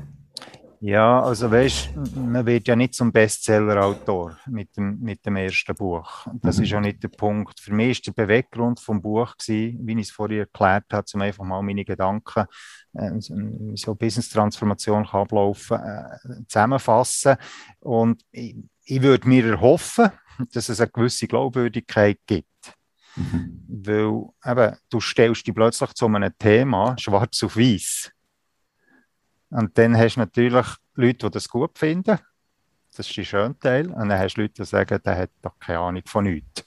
Ja, 0.80 1.20
also 1.20 1.50
weißt, 1.50 1.90
man 2.14 2.46
wird 2.46 2.68
ja 2.68 2.76
nicht 2.76 2.94
zum 2.94 3.10
Bestseller-Autor 3.10 4.38
mit 4.46 4.76
dem, 4.76 5.00
mit 5.00 5.26
dem 5.26 5.36
ersten 5.36 5.74
Buch. 5.74 6.26
Das 6.40 6.58
mhm. 6.58 6.62
ist 6.62 6.70
ja 6.70 6.80
nicht 6.80 7.02
der 7.02 7.08
Punkt. 7.08 7.58
Für 7.58 7.72
mich 7.72 7.98
ist 7.98 8.06
der 8.06 8.12
Beweggrund 8.12 8.78
vom 8.78 9.02
Buch 9.02 9.36
gewesen, 9.36 9.78
wie 9.82 9.94
ich 9.94 10.08
es 10.08 10.10
vorher 10.12 10.40
erklärt 10.40 10.84
habe, 10.92 11.04
zum 11.04 11.22
einfach 11.22 11.44
mal 11.44 11.62
meine 11.62 11.84
Gedanken, 11.84 12.44
äh, 12.94 13.10
so 13.18 13.94
Business-Transformation 13.94 15.04
kann 15.04 15.22
ablaufen, 15.22 15.78
äh, 15.78 16.46
zusammenfassen. 16.46 17.36
Und 17.80 18.22
ich, 18.30 18.56
ich 18.84 19.02
würde 19.02 19.28
mir 19.28 19.46
erhoffen, 19.46 20.10
dass 20.52 20.68
es 20.68 20.80
eine 20.80 20.90
gewisse 20.90 21.26
Glaubwürdigkeit 21.26 22.20
gibt. 22.24 22.46
Mhm. 23.16 23.64
Weil 23.66 24.26
eben, 24.44 24.76
du 24.90 25.00
stellst 25.00 25.44
dich 25.44 25.54
plötzlich 25.54 25.92
zu 25.94 26.06
einem 26.06 26.32
Thema 26.38 26.94
schwarz 26.98 27.42
auf 27.42 27.56
weiß 27.56 28.12
und 29.50 29.76
dann 29.78 29.96
hast 29.96 30.16
du 30.16 30.20
natürlich 30.20 30.66
Leute, 30.94 31.26
die 31.26 31.30
das 31.30 31.48
gut 31.48 31.78
finden. 31.78 32.18
Das 32.96 33.08
ist 33.08 33.16
der 33.16 33.24
schöne 33.24 33.58
Teil. 33.58 33.86
Und 33.86 34.08
dann 34.08 34.18
hast 34.18 34.34
du 34.34 34.42
Leute, 34.42 34.54
die 34.54 34.64
sagen, 34.64 34.98
der 35.04 35.16
hat 35.16 35.30
doch 35.42 35.58
keine 35.58 35.78
Ahnung 35.78 36.02
von 36.06 36.24
nichts. 36.24 36.64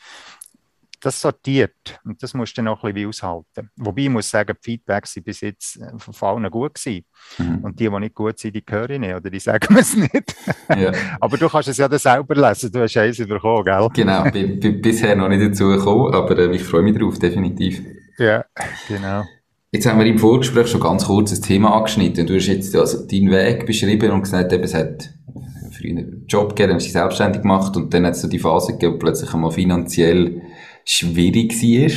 Das 1.00 1.20
sortiert. 1.20 2.00
Und 2.06 2.22
das 2.22 2.34
musst 2.36 2.56
du 2.58 2.62
noch 2.62 2.84
ein 2.84 2.94
bisschen 2.94 3.10
aushalten. 3.10 3.72
Wobei 3.76 4.04
ich 4.04 4.10
muss 4.10 4.30
sagen, 4.30 4.56
die 4.56 4.64
Feedbacks 4.64 5.14
sind 5.14 5.24
bis 5.24 5.42
jetzt 5.42 5.78
äh, 5.78 5.98
von 5.98 6.30
allen 6.30 6.52
gut 6.52 6.76
gewesen. 6.76 7.06
Mhm. 7.40 7.64
Und 7.64 7.80
die, 7.80 7.90
die 7.90 8.00
nicht 8.00 8.14
gut 8.14 8.38
sind, 8.38 8.56
die 8.56 8.64
höre 8.68 8.90
ich 8.92 9.00
nicht. 9.00 9.16
Oder 9.16 9.30
die 9.30 9.40
sagen 9.40 9.76
es 9.80 9.96
nicht. 9.96 10.36
Ja. 10.70 10.92
aber 11.20 11.38
du 11.38 11.50
kannst 11.50 11.70
es 11.70 11.78
ja 11.78 11.88
dann 11.88 12.00
selber 12.00 12.36
lesen. 12.36 12.72
Du 12.72 12.82
hast 12.82 12.96
eins 12.98 13.18
bekommen, 13.18 13.66
gell? 13.66 13.90
Genau. 13.94 14.30
Bin 14.30 14.82
bisher 14.82 15.16
noch 15.16 15.28
nicht 15.28 15.42
dazu 15.42 15.70
gekommen, 15.70 16.14
aber 16.14 16.38
äh, 16.38 16.56
ich 16.56 16.64
freue 16.64 16.84
mich 16.84 16.98
drauf, 16.98 17.18
definitiv. 17.18 17.82
Ja, 18.20 18.46
genau. 18.88 19.24
Jetzt 19.74 19.86
haben 19.86 20.00
wir 20.00 20.06
im 20.06 20.20
Vorgespräch 20.20 20.68
schon 20.68 20.82
ganz 20.82 21.06
kurz 21.06 21.30
das 21.30 21.40
Thema 21.40 21.74
angeschnitten. 21.74 22.28
Du 22.28 22.36
hast 22.36 22.48
jetzt 22.48 22.76
also 22.76 23.08
deinen 23.08 23.32
Weg 23.32 23.66
beschrieben 23.66 24.12
und 24.12 24.24
gesagt, 24.24 24.52
eben, 24.52 24.64
es 24.64 24.74
hat 24.74 25.10
ihn 25.82 25.98
einen 25.98 26.26
Job 26.28 26.50
gegeben, 26.50 26.70
dann 26.70 26.76
hast 26.76 26.84
du 26.84 26.88
dich 26.88 26.94
selbstständig 26.94 27.42
gemacht 27.42 27.76
und 27.78 27.94
dann 27.94 28.06
hat 28.06 28.16
es 28.16 28.22
so 28.22 28.28
die 28.28 28.38
Phase 28.38 28.74
gegeben, 28.74 28.96
wo 28.96 29.00
plötzlich 29.00 29.34
einmal 29.34 29.52
finanziell 29.52 30.42
schwierig 30.84 31.54
war. 31.54 31.92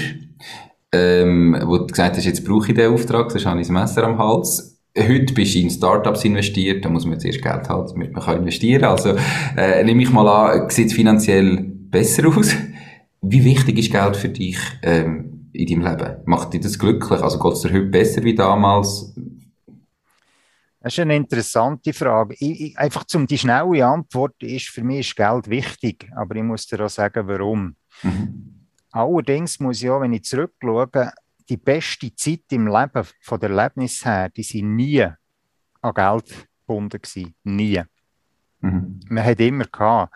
Ähm, 0.92 1.58
wo 1.64 1.78
du 1.78 1.88
gesagt 1.88 2.16
hast, 2.16 2.24
jetzt 2.24 2.44
brauche 2.44 2.68
ich 2.68 2.76
den 2.76 2.92
Auftrag, 2.92 3.32
sonst 3.32 3.44
habe 3.44 3.60
ich 3.60 3.66
das 3.66 3.74
Messer 3.74 4.04
am 4.04 4.18
Hals. 4.18 4.80
Heute 4.96 5.34
bist 5.34 5.56
du 5.56 5.58
in 5.58 5.70
Startups 5.70 6.24
investiert, 6.24 6.84
da 6.84 6.88
muss 6.88 7.04
man 7.04 7.18
zuerst 7.18 7.42
Geld 7.42 7.68
haben, 7.68 7.88
damit 7.88 8.12
man 8.12 8.22
kann 8.22 8.38
investieren 8.38 8.84
Also, 8.84 9.16
äh, 9.56 9.82
nehme 9.82 10.04
ich 10.04 10.12
mal 10.12 10.28
an, 10.28 10.70
sieht 10.70 10.86
es 10.86 10.92
finanziell 10.92 11.56
besser 11.90 12.28
aus. 12.28 12.54
Wie 13.20 13.44
wichtig 13.44 13.78
ist 13.78 13.90
Geld 13.90 14.16
für 14.16 14.28
dich? 14.28 14.58
Ähm, 14.82 15.33
in 15.54 15.80
deinem 15.80 15.96
Leben? 15.96 16.16
Macht 16.26 16.52
dich 16.52 16.60
das 16.60 16.78
glücklich? 16.78 17.20
Also 17.20 17.38
geht 17.38 17.52
es 17.52 17.60
dir 17.62 17.72
heute 17.72 17.86
besser 17.86 18.22
wie 18.24 18.34
damals? 18.34 19.14
Das 20.80 20.92
ist 20.92 20.98
eine 20.98 21.16
interessante 21.16 21.92
Frage. 21.94 22.34
Ich, 22.38 22.60
ich, 22.60 22.78
einfach 22.78 23.04
zum 23.04 23.26
die 23.26 23.38
schnelle 23.38 23.86
Antwort 23.86 24.42
ist, 24.42 24.68
für 24.68 24.82
mich 24.82 25.08
ist 25.08 25.16
Geld 25.16 25.48
wichtig, 25.48 26.10
aber 26.14 26.36
ich 26.36 26.42
muss 26.42 26.66
dir 26.66 26.84
auch 26.84 26.90
sagen, 26.90 27.26
warum. 27.26 27.76
Mhm. 28.02 28.66
Allerdings 28.90 29.58
muss 29.60 29.82
ich 29.82 29.88
auch, 29.88 30.02
wenn 30.02 30.12
ich 30.12 30.24
zurückschaue, 30.24 31.12
die 31.48 31.56
beste 31.56 32.14
Zeit 32.14 32.42
im 32.50 32.66
Leben 32.66 33.06
von 33.20 33.40
der 33.40 33.50
Erlebnis 33.50 34.04
her, 34.04 34.28
die 34.28 34.42
sind 34.42 34.76
nie 34.76 35.02
an 35.80 35.94
Geld 35.94 36.48
gebunden 36.66 37.00
gewesen. 37.00 37.34
Nie. 37.44 37.82
Mhm. 38.60 39.00
Man 39.08 39.24
hat 39.24 39.40
immer 39.40 39.64
gehabt. 39.64 40.14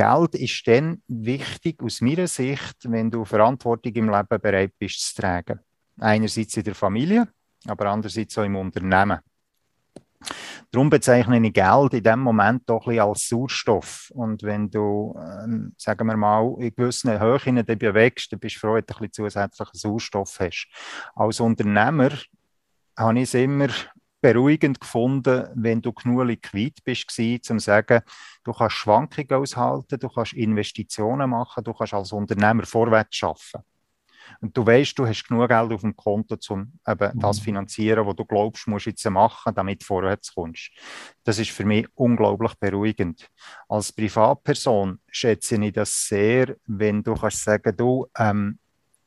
Geld 0.00 0.34
ist 0.36 0.66
dann 0.66 1.02
wichtig 1.08 1.82
aus 1.82 2.00
meiner 2.00 2.26
Sicht, 2.26 2.76
wenn 2.84 3.10
du 3.10 3.26
Verantwortung 3.26 3.92
im 3.92 4.08
Leben 4.08 4.40
bereit 4.40 4.72
bist 4.78 5.14
zu 5.14 5.20
tragen. 5.20 5.60
Einerseits 5.98 6.56
in 6.56 6.64
der 6.64 6.74
Familie, 6.74 7.28
aber 7.66 7.90
andererseits 7.90 8.38
auch 8.38 8.44
im 8.44 8.56
Unternehmen. 8.56 9.18
Darum 10.70 10.88
bezeichne 10.88 11.46
ich 11.46 11.52
Geld 11.52 11.92
in 11.92 12.02
dem 12.02 12.20
Moment 12.20 12.62
doch 12.66 12.86
ein 12.86 12.98
als 12.98 13.28
Sauerstoff. 13.28 14.10
Und 14.14 14.42
wenn 14.42 14.70
du, 14.70 15.14
ähm, 15.18 15.74
sagen 15.76 16.06
wir 16.06 16.16
mal, 16.16 16.54
in 16.60 16.74
gewissen 16.74 17.20
Höhen 17.20 17.62
bewegst, 17.66 18.32
dann 18.32 18.40
bist 18.40 18.56
du 18.56 18.60
froh, 18.60 18.80
dass 18.80 18.96
du 18.96 19.04
ein 19.04 19.10
bisschen 19.10 19.30
zusätzlichen 19.30 19.74
Sauerstoff 19.74 20.40
hast. 20.40 20.66
Als 21.14 21.40
Unternehmer 21.40 22.12
habe 22.96 23.18
ich 23.18 23.24
es 23.24 23.34
immer 23.34 23.68
beruhigend 24.20 24.80
gefunden, 24.80 25.48
wenn 25.54 25.80
du 25.80 25.92
genug 25.92 26.24
liquid 26.24 26.74
bist, 26.84 27.18
um 27.18 27.42
zu 27.42 27.58
sagen, 27.58 28.02
du 28.44 28.52
kannst 28.52 28.76
Schwankungen 28.76 29.32
aushalten, 29.32 29.98
du 29.98 30.08
kannst 30.08 30.34
Investitionen 30.34 31.30
machen, 31.30 31.64
du 31.64 31.72
kannst 31.72 31.94
als 31.94 32.12
Unternehmer 32.12 32.64
vorwärts 32.64 33.16
schaffen. 33.16 33.62
Und 34.40 34.56
du 34.56 34.64
weißt, 34.64 34.98
du 34.98 35.06
hast 35.06 35.26
genug 35.26 35.48
Geld 35.48 35.72
auf 35.72 35.80
dem 35.80 35.96
Konto, 35.96 36.36
um 36.50 36.72
eben 36.86 37.18
das 37.18 37.36
zu 37.36 37.42
mhm. 37.42 37.44
finanzieren, 37.44 38.06
was 38.06 38.16
du 38.16 38.24
glaubst, 38.24 38.66
musst 38.66 38.86
jetzt 38.86 39.08
machen, 39.10 39.54
damit 39.54 39.82
du 39.82 39.86
vorwärts 39.86 40.34
kommst. 40.34 40.70
Das 41.24 41.38
ist 41.38 41.50
für 41.50 41.64
mich 41.64 41.86
unglaublich 41.94 42.54
beruhigend. 42.54 43.28
Als 43.68 43.92
Privatperson 43.92 45.00
schätze 45.10 45.62
ich 45.62 45.72
das 45.72 46.06
sehr, 46.06 46.56
wenn 46.66 47.02
du 47.02 47.14
kannst 47.14 47.42
sagen, 47.42 47.76
du, 47.76 48.06
ähm, 48.16 48.58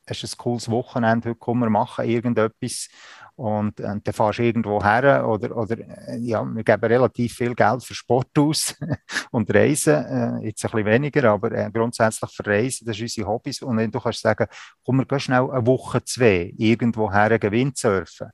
hast 0.08 0.24
ein 0.24 0.38
cooles 0.38 0.70
Wochenende, 0.70 1.30
heute 1.30 1.40
kommen 1.40 1.62
wir 1.62 1.70
machen 1.70 2.06
irgendetwas. 2.06 2.90
Und, 3.36 3.80
und 3.80 3.80
äh, 3.80 4.00
dann 4.04 4.14
fährst 4.14 4.40
du 4.40 4.44
irgendwo 4.44 4.84
her 4.84 5.28
oder, 5.28 5.58
oder 5.58 5.78
äh, 5.80 6.20
ja, 6.20 6.44
wir 6.44 6.64
geben 6.64 6.86
relativ 6.86 7.34
viel 7.34 7.56
Geld 7.56 7.84
für 7.84 7.96
Sport 7.96 8.38
aus 8.38 8.76
und 9.32 9.54
Reisen, 9.54 9.94
äh, 9.94 10.46
jetzt 10.46 10.64
ein 10.64 10.72
bisschen 10.72 10.86
weniger, 10.86 11.32
aber 11.32 11.52
äh, 11.52 11.72
grundsätzlich 11.72 12.30
für 12.32 12.46
Reisen, 12.46 12.86
das 12.86 12.98
sind 12.98 13.06
unsere 13.06 13.28
Hobbys. 13.28 13.62
Und 13.64 13.78
wenn 13.78 13.90
du 13.90 14.00
kannst 14.00 14.22
sagen, 14.22 14.46
komm, 14.86 14.98
wir 14.98 15.06
gehen 15.06 15.20
schnell 15.20 15.50
eine 15.50 15.66
Woche, 15.66 16.04
zwei 16.04 16.54
irgendwo 16.58 17.12
her 17.12 17.40
Windsurfen, 17.42 18.30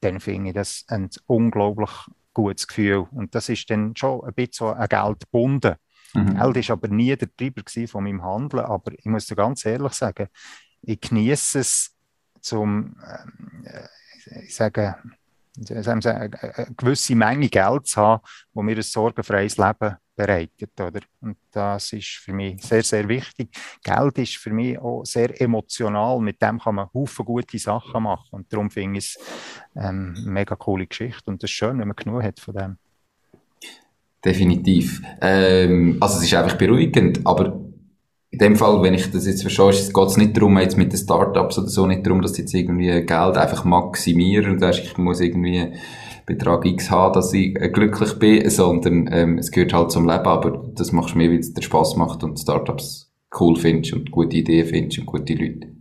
dann 0.00 0.20
finde 0.20 0.50
ich 0.50 0.54
das 0.54 0.84
ein 0.86 1.10
unglaublich 1.26 1.90
gutes 2.32 2.68
Gefühl. 2.68 3.08
Und 3.10 3.34
das 3.34 3.48
ist 3.48 3.68
dann 3.68 3.96
schon 3.96 4.24
ein 4.24 4.34
bisschen 4.34 4.52
so 4.52 4.72
ein 4.72 4.88
Geld 4.88 5.20
gebunden. 5.20 5.74
Mhm. 6.14 6.36
Geld 6.36 6.56
ist 6.56 6.70
aber 6.70 6.88
nie 6.88 7.16
der 7.16 7.28
Treiber 7.36 7.62
von 7.88 8.04
meinem 8.04 8.22
Handeln, 8.22 8.64
aber 8.64 8.92
ich 8.92 9.04
muss 9.06 9.26
dir 9.26 9.36
ganz 9.36 9.64
ehrlich 9.64 9.92
sagen, 9.92 10.28
ich 10.82 11.00
genieße 11.00 11.60
es, 11.60 11.94
zum, 12.40 12.96
äh, 13.64 14.44
ich 14.44 14.54
sage, 14.54 14.96
eine 15.68 16.74
gewisse 16.76 17.14
Menge 17.14 17.48
Geld 17.48 17.86
zu 17.86 18.00
haben, 18.00 18.22
wo 18.52 18.62
mir 18.62 18.76
ein 18.76 18.82
sorgenfreies 18.82 19.58
Leben 19.58 19.96
bereitet. 20.16 20.80
Oder? 20.80 21.00
Und 21.20 21.36
das 21.50 21.92
ist 21.92 22.20
für 22.24 22.32
mich 22.32 22.62
sehr, 22.62 22.82
sehr 22.82 23.08
wichtig. 23.08 23.50
Geld 23.82 24.18
ist 24.18 24.36
für 24.36 24.50
mich 24.50 24.78
auch 24.78 25.04
sehr 25.04 25.38
emotional. 25.40 26.20
Mit 26.20 26.40
dem 26.40 26.58
kann 26.58 26.76
man 26.76 26.88
Haufen 26.94 27.24
gute 27.24 27.58
Sachen 27.58 28.02
machen. 28.02 28.28
Und 28.30 28.52
darum 28.52 28.70
finde 28.70 28.98
ich 28.98 29.16
es 29.16 29.18
ähm, 29.76 30.14
eine 30.16 30.30
mega 30.30 30.56
coole 30.56 30.86
Geschichte. 30.86 31.30
Und 31.30 31.42
es 31.42 31.50
ist 31.50 31.56
schön, 31.56 31.78
wenn 31.78 31.88
man 31.88 31.96
genug 31.96 32.22
hat 32.22 32.40
von 32.40 32.54
dem. 32.54 32.78
Definitiv. 34.24 35.02
Ähm, 35.20 35.96
also 36.00 36.18
es 36.18 36.24
ist 36.24 36.34
einfach 36.34 36.58
beruhigend, 36.58 37.20
aber 37.24 37.58
in 38.32 38.38
dem 38.38 38.56
Fall, 38.56 38.80
wenn 38.82 38.94
ich 38.94 39.10
das 39.10 39.26
jetzt 39.26 39.42
verstehe, 39.42 39.92
geht 39.92 40.06
es 40.06 40.16
nicht 40.16 40.36
darum, 40.36 40.58
jetzt 40.58 40.76
mit 40.76 40.92
den 40.92 40.98
Startups 40.98 41.58
oder 41.58 41.66
so, 41.66 41.86
nicht 41.86 42.06
darum, 42.06 42.22
dass 42.22 42.38
jetzt 42.38 42.54
irgendwie 42.54 42.86
Geld 43.04 43.36
einfach 43.36 43.64
maximieren 43.64 44.52
und 44.52 44.62
ich 44.62 44.96
muss 44.98 45.20
irgendwie 45.20 45.72
Betrag 46.26 46.64
X 46.64 46.90
haben, 46.90 47.12
dass 47.12 47.32
ich 47.32 47.60
äh, 47.60 47.70
glücklich 47.70 48.18
bin, 48.20 48.48
sondern 48.48 49.08
ähm, 49.12 49.38
es 49.38 49.50
gehört 49.50 49.72
halt 49.72 49.90
zum 49.90 50.08
Leben, 50.08 50.26
aber 50.26 50.70
das 50.74 50.92
machst 50.92 51.14
du 51.14 51.18
mir, 51.18 51.28
weil 51.28 51.40
es 51.40 51.52
dir 51.52 51.62
Spass 51.62 51.96
macht 51.96 52.22
und 52.22 52.38
Startups 52.38 53.12
cool 53.40 53.56
findest 53.56 53.94
und 53.94 54.12
gute 54.12 54.36
Ideen 54.36 54.66
findest 54.66 55.00
und 55.00 55.06
gute 55.06 55.34
Leute. 55.34 55.72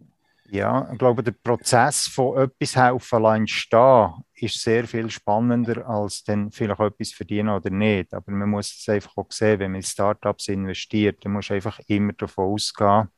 Ja, 0.50 0.90
ich 0.92 0.98
glaube, 0.98 1.22
der 1.22 1.34
Prozess 1.44 2.08
von 2.08 2.36
etwas 2.38 2.76
helfen 2.76 3.26
entstehen 3.26 4.14
ist 4.42 4.62
sehr 4.62 4.88
viel 4.88 5.10
spannender, 5.10 5.88
als 5.88 6.24
dann 6.24 6.52
vielleicht 6.52 6.80
etwas 6.80 7.12
verdienen 7.12 7.50
oder 7.50 7.70
nicht. 7.70 8.14
Aber 8.14 8.32
man 8.32 8.50
muss 8.50 8.76
es 8.78 8.90
einfach 8.90 9.16
auch 9.18 9.32
sehen, 9.32 9.60
wenn 9.60 9.72
man 9.72 9.82
in 9.82 9.84
Startups 9.84 10.48
investiert, 10.48 11.24
dann 11.24 11.34
muss 11.34 11.52
einfach 11.52 11.80
immer 11.88 12.14
davon 12.14 12.54
ausgehen, 12.54 13.10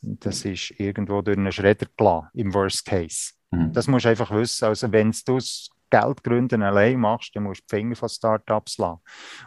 das 0.00 0.44
ist 0.44 0.78
irgendwo 0.78 1.22
durch 1.22 1.38
einen 1.38 1.52
Schredder 1.52 1.86
gelassen, 1.96 2.28
im 2.34 2.52
Worst 2.52 2.84
Case. 2.84 3.32
Mhm. 3.50 3.72
Das 3.72 3.86
musst 3.86 4.04
du 4.04 4.10
einfach 4.10 4.30
wissen. 4.30 4.66
Also, 4.66 4.92
wenn 4.92 5.12
du 5.24 5.36
es 5.36 5.70
Geldgründen 5.90 6.62
allein 6.62 6.98
machst, 6.98 7.34
dann 7.34 7.44
musst 7.44 7.62
du 7.62 7.64
die 7.70 7.76
Finger 7.76 7.96
von 7.96 8.08
Startups 8.08 8.78
lassen. 8.78 9.00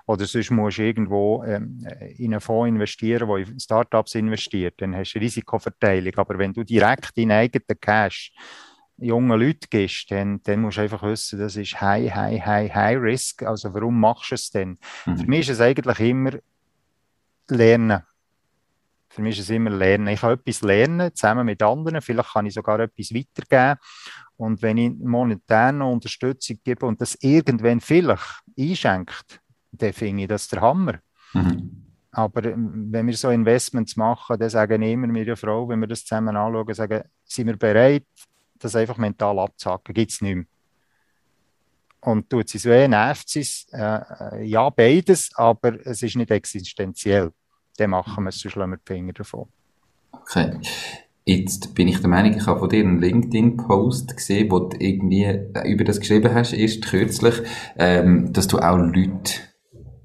Oder 0.06 0.26
sonst 0.26 0.52
musst 0.52 0.78
du 0.78 0.84
irgendwo 0.84 1.44
ähm, 1.44 1.86
in 2.18 2.34
einen 2.34 2.42
Fonds 2.42 2.70
investieren, 2.70 3.28
der 3.28 3.38
in 3.38 3.60
Startups 3.60 4.16
investiert. 4.16 4.76
Dann 4.78 4.96
hast 4.96 5.13
du 5.13 5.20
Risikoverteilung. 5.20 6.13
Aber 6.16 6.38
wenn 6.38 6.54
du 6.54 6.63
direkt 6.63 7.18
in 7.18 7.32
eigenen 7.32 7.80
Cash 7.82 8.32
jungen 8.98 9.40
Leute 9.40 9.68
gibst, 9.70 10.12
dann, 10.12 10.42
dann 10.44 10.62
musst 10.62 10.78
du 10.78 10.82
einfach 10.82 11.04
wissen, 11.04 11.40
das 11.40 11.56
ist 11.56 11.80
high, 11.80 12.14
high, 12.14 12.44
high, 12.44 12.74
high 12.74 12.98
risk. 13.00 13.44
Also 13.44 13.74
warum 13.74 14.00
machst 14.00 14.32
du 14.32 14.36
es 14.36 14.50
denn? 14.50 14.78
Mhm. 15.06 15.18
Für 15.18 15.28
mich 15.28 15.40
ist 15.42 15.50
es 15.50 15.62
eigentlich 15.62 16.00
immer 16.00 16.32
Lernen. 17.50 18.02
Für 19.10 19.22
mich 19.22 19.38
ist 19.38 19.46
es 19.46 19.50
immer 19.50 19.70
Lernen. 19.70 20.08
Ich 20.08 20.22
kann 20.22 20.34
etwas 20.34 20.62
lernen, 20.62 21.16
zusammen 21.16 21.46
mit 21.46 21.62
anderen. 21.64 22.02
Vielleicht 22.02 22.34
kann 22.34 22.46
ich 22.46 22.54
sogar 22.54 22.80
etwas 22.80 23.14
weitergeben. 23.14 23.80
Und 24.36 24.62
wenn 24.62 24.78
ich 24.78 24.92
monetär 25.00 25.72
noch 25.72 25.92
Unterstützung 25.92 26.60
gebe 26.64 26.86
und 26.86 27.02
das 27.02 27.16
irgendwann 27.22 27.80
vielleicht 27.80 28.44
einschenkt, 28.58 29.42
dann 29.72 29.94
finde 29.94 30.24
ich 30.24 30.28
das 30.28 30.48
der 30.48 30.62
Hammer. 30.62 31.00
Mhm. 31.34 31.84
Aber 32.12 32.44
ähm, 32.46 32.88
wenn 32.92 33.08
wir 33.08 33.16
so 33.16 33.30
Investments 33.30 33.96
machen, 33.96 34.40
dann 34.40 34.50
sagen 34.50 34.82
immer 34.82 35.08
die 35.08 35.36
Frau, 35.36 35.68
wenn 35.70 35.80
wir 35.80 35.88
das 35.88 36.04
zusammen 36.04 36.36
anschauen, 36.36 36.74
sagen, 36.74 37.04
sind 37.24 37.48
wir 37.48 37.58
bereit, 37.58 38.06
das 38.60 38.76
einfach 38.76 38.98
mental 38.98 39.39
abzuhacken? 39.39 39.93
Gibt 39.93 40.12
es 40.12 40.22
nicht 40.22 40.36
mehr. 40.36 40.46
Und 42.02 42.30
tut 42.30 42.50
so 42.50 42.70
weh, 42.70 42.88
nervt 42.88 43.28
sie 43.28 43.41
es? 43.41 43.67
Äh, 43.72 44.00
äh, 44.39 44.43
ja, 44.43 44.70
beides, 44.70 45.32
aber 45.36 45.86
es 45.86 46.04
ist 46.04 46.15
nicht 46.15 46.32
existenziell. 46.32 47.32
Dann 47.78 47.89
machen 47.89 48.24
wir 48.24 48.30
es, 48.30 48.39
sonst 48.39 48.56
lassen 48.56 48.72
wir 48.72 48.78
die 48.78 48.93
Finger 48.93 49.13
davon. 49.13 49.48
Okay. 50.12 50.60
Jetzt 51.26 51.76
bin 51.76 51.89
ich 51.89 52.00
der 52.00 52.10
Meinung, 52.10 52.38
ich 52.38 52.48
habe 52.48 52.60
von 52.60 52.70
dir 52.70 52.80
einen 52.80 53.02
LinkedIn-Post 53.02 54.15
gesehen, 54.15 54.50
wo 54.50 54.60
du 54.60 54.78
irgendwie 54.80 55.26
äh, 55.26 55.70
über 55.70 55.84
das 55.84 56.00
geschrieben 56.00 56.34
hast, 56.34 56.54
erst 56.54 56.86
kürzlich, 56.86 57.36
ähm, 57.78 58.32
dass 58.32 58.48
du 58.48 58.60
auch 58.60 58.78
Leute 58.78 59.34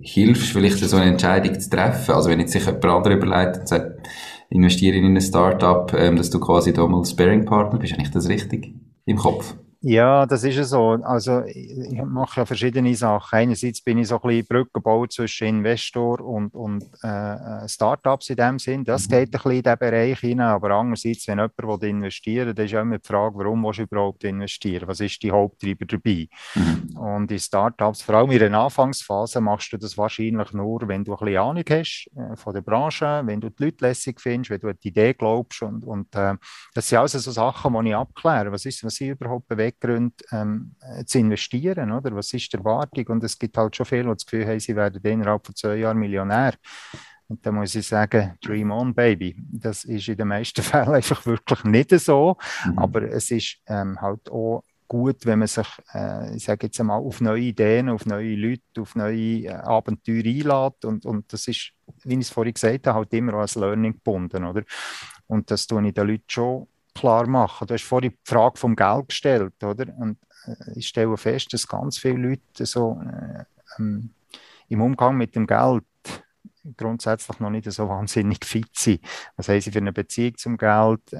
hilfst, 0.00 0.50
vielleicht 0.50 0.78
so 0.78 0.96
eine 0.96 1.12
Entscheidung 1.12 1.60
zu 1.60 1.70
treffen. 1.70 2.14
Also 2.14 2.28
wenn 2.28 2.40
jetzt 2.40 2.52
sich 2.52 2.66
jemand 2.66 2.84
anderes 2.84 3.16
überlegt 3.16 3.58
und 3.58 3.68
sagt, 3.68 4.08
investiere 4.52 4.96
in 4.96 5.16
ein 5.16 5.20
Startup, 5.20 5.92
ähm, 5.94 6.16
dass 6.16 6.30
du 6.30 6.38
quasi 6.38 6.72
da 6.72 6.86
mal 6.86 7.04
Sparing-Partner 7.04 7.78
bist, 7.78 7.94
eigentlich 7.94 8.10
das 8.10 8.28
richtig 8.28 8.74
im 9.04 9.16
Kopf? 9.16 9.54
Ja, 9.84 10.26
das 10.26 10.44
ist 10.44 10.54
ja 10.54 10.62
so. 10.62 10.90
Also 11.02 11.42
ich 11.44 12.00
mache 12.04 12.40
ja 12.40 12.46
verschiedene 12.46 12.94
Sachen. 12.94 13.36
Einerseits 13.36 13.82
bin 13.82 13.98
ich 13.98 14.06
so 14.06 14.14
ein 14.14 14.28
bisschen 14.28 14.46
Brückenbau 14.46 15.06
zwischen 15.08 15.48
Investor 15.48 16.20
und, 16.20 16.54
und 16.54 16.84
äh, 17.02 17.68
Startups 17.68 18.30
in 18.30 18.36
dem 18.36 18.60
Sinn. 18.60 18.84
Das 18.84 19.08
mhm. 19.08 19.10
geht 19.10 19.28
ein 19.28 19.30
bisschen 19.32 19.50
in 19.50 19.62
diesen 19.62 19.78
Bereich 19.78 20.20
hinein. 20.20 20.46
Aber 20.46 20.70
andererseits, 20.70 21.26
wenn 21.26 21.40
jemand 21.40 21.82
investieren 21.82 22.46
will, 22.46 22.54
dann 22.54 22.64
ist 22.64 22.70
ja 22.70 22.80
immer 22.80 22.98
die 22.98 23.06
Frage, 23.08 23.36
warum 23.36 23.64
willst 23.64 23.80
du 23.80 23.82
überhaupt 23.82 24.22
investieren? 24.22 24.86
Was 24.86 25.00
ist 25.00 25.20
die 25.20 25.32
Haupttreiber 25.32 25.84
dabei? 25.84 26.28
Mhm. 26.54 26.96
Und 26.96 27.32
in 27.32 27.40
Startups, 27.40 28.02
vor 28.02 28.14
allem 28.14 28.30
in 28.30 28.38
der 28.38 28.54
Anfangsphase, 28.54 29.40
machst 29.40 29.72
du 29.72 29.78
das 29.78 29.98
wahrscheinlich 29.98 30.52
nur, 30.52 30.86
wenn 30.86 31.02
du 31.02 31.14
ein 31.14 31.18
bisschen 31.18 31.38
Ahnung 31.38 31.64
hast 31.68 32.08
äh, 32.16 32.36
von 32.36 32.54
der 32.54 32.62
Branche, 32.62 33.22
wenn 33.24 33.40
du 33.40 33.50
die 33.50 33.64
Leute 33.64 33.84
lässig 33.84 34.20
findest, 34.20 34.50
wenn 34.50 34.60
du 34.60 34.68
an 34.68 34.78
die 34.80 34.88
Idee 34.88 35.12
glaubst. 35.12 35.60
Und, 35.62 35.82
und 35.82 36.14
äh, 36.14 36.34
das 36.72 36.88
sind 36.88 36.98
also 36.98 37.18
so 37.18 37.32
Sachen, 37.32 37.74
die 37.82 37.88
ich 37.90 37.96
abkläre. 37.96 38.52
Was 38.52 38.64
ist, 38.64 38.84
was 38.84 39.00
ich 39.00 39.08
überhaupt 39.08 39.48
bewegt? 39.48 39.71
Beweggründe 39.80 40.24
ähm, 40.30 40.74
zu 41.06 41.18
investieren, 41.18 41.92
oder? 41.92 42.14
Was 42.14 42.32
ist 42.32 42.52
die 42.52 42.56
Erwartung? 42.56 43.06
Und 43.08 43.24
es 43.24 43.38
gibt 43.38 43.56
halt 43.56 43.76
schon 43.76 43.86
viele, 43.86 44.04
die 44.04 44.08
das 44.10 44.26
Gefühl 44.26 44.46
haben, 44.46 44.60
sie 44.60 44.76
werden 44.76 45.00
innerhalb 45.02 45.46
von 45.46 45.54
zwei 45.54 45.76
Jahren 45.76 45.98
Millionär. 45.98 46.54
Und 47.28 47.44
da 47.46 47.52
muss 47.52 47.74
ich 47.74 47.86
sagen, 47.86 48.34
Dream 48.42 48.70
on, 48.70 48.94
Baby. 48.94 49.34
Das 49.38 49.84
ist 49.84 50.08
in 50.08 50.16
den 50.16 50.28
meisten 50.28 50.62
Fällen 50.62 50.94
einfach 50.94 51.24
wirklich 51.24 51.64
nicht 51.64 51.90
so. 51.90 52.36
Mhm. 52.66 52.78
Aber 52.78 53.02
es 53.02 53.30
ist 53.30 53.58
ähm, 53.66 54.00
halt 54.00 54.30
auch 54.30 54.64
gut, 54.86 55.24
wenn 55.24 55.38
man 55.38 55.48
sich, 55.48 55.66
äh, 55.94 56.36
ich 56.36 56.44
sage 56.44 56.66
jetzt 56.66 56.78
einmal, 56.78 57.00
auf 57.00 57.22
neue 57.22 57.40
Ideen, 57.40 57.88
auf 57.88 58.04
neue 58.04 58.34
Leute, 58.34 58.62
auf 58.78 58.94
neue 58.94 59.46
äh, 59.46 59.48
Abenteuer 59.48 60.24
einlädt. 60.24 60.84
Und, 60.84 61.06
und 61.06 61.32
das 61.32 61.48
ist, 61.48 61.72
wie 62.04 62.14
ich 62.14 62.20
es 62.20 62.30
vorhin 62.30 62.52
gesagt 62.52 62.86
habe, 62.86 62.98
halt 62.98 63.14
immer 63.14 63.34
als 63.34 63.54
Learning 63.54 63.94
gebunden, 63.94 64.44
oder? 64.44 64.62
Und 65.26 65.50
das 65.50 65.66
tue 65.66 65.86
ich 65.86 65.94
den 65.94 66.06
Leuten 66.06 66.24
schon 66.28 66.66
klar 66.94 67.26
machen. 67.26 67.66
Du 67.66 67.74
hast 67.74 67.84
vorhin 67.84 68.10
die 68.10 68.18
Frage 68.24 68.58
vom 68.58 68.76
Geld 68.76 69.08
gestellt, 69.08 69.62
oder? 69.62 69.86
Und 69.98 70.18
äh, 70.46 70.78
ich 70.78 70.88
stelle 70.88 71.16
fest, 71.16 71.52
dass 71.52 71.66
ganz 71.66 71.98
viele 71.98 72.28
Leute 72.28 72.66
so 72.66 73.00
äh, 73.02 73.44
ähm, 73.78 74.10
im 74.68 74.80
Umgang 74.80 75.16
mit 75.16 75.34
dem 75.34 75.46
Geld 75.46 75.84
grundsätzlich 76.76 77.40
noch 77.40 77.50
nicht 77.50 77.70
so 77.70 77.88
wahnsinnig 77.88 78.44
fit 78.44 78.70
sind. 78.74 79.00
Was 79.36 79.48
haben 79.48 79.60
sie 79.60 79.70
für 79.70 79.78
eine 79.78 79.92
Beziehung 79.92 80.36
zum 80.36 80.56
Geld? 80.56 81.12
Äh, 81.12 81.18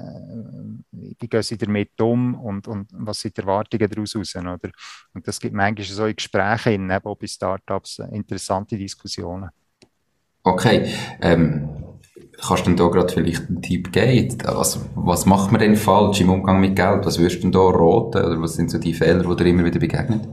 wie 0.91 1.27
gehen 1.27 1.43
sie 1.43 1.57
damit 1.57 1.99
um? 2.01 2.35
Und, 2.35 2.67
und 2.67 2.89
was 2.91 3.19
sind 3.19 3.37
die 3.37 3.41
Erwartungen 3.41 3.89
daraus 3.89 4.15
raus? 4.15 4.35
Oder? 4.35 4.71
Und 5.13 5.27
das 5.27 5.39
gibt 5.39 5.53
manchmal 5.53 5.85
so 5.85 6.05
in 6.05 6.15
Gesprächen, 6.15 6.91
auch 6.91 7.15
bei 7.15 7.27
Startups, 7.27 7.99
äh, 7.99 8.15
interessante 8.15 8.77
Diskussionen. 8.77 9.49
Okay. 10.43 10.93
Ähm 11.21 11.82
Kannst 12.45 12.65
du 12.65 12.69
denn 12.71 12.77
da 12.77 12.87
gerade 12.87 13.13
vielleicht 13.13 13.47
einen 13.47 13.61
Tipp 13.61 13.91
geben? 13.93 14.37
Also, 14.45 14.81
was 14.95 15.25
macht 15.25 15.51
man 15.51 15.61
denn 15.61 15.77
falsch 15.77 16.19
im 16.19 16.29
Umgang 16.29 16.59
mit 16.59 16.75
Geld? 16.75 17.05
Was 17.05 17.17
würdest 17.17 17.37
du 17.37 17.41
denn 17.43 17.51
da 17.53 17.61
raten? 17.61 18.25
Oder 18.25 18.41
was 18.41 18.55
sind 18.55 18.69
so 18.69 18.77
die 18.77 18.93
Fehler, 18.93 19.23
die 19.23 19.43
dir 19.43 19.49
immer 19.49 19.63
wieder 19.63 19.79
begegnen? 19.79 20.27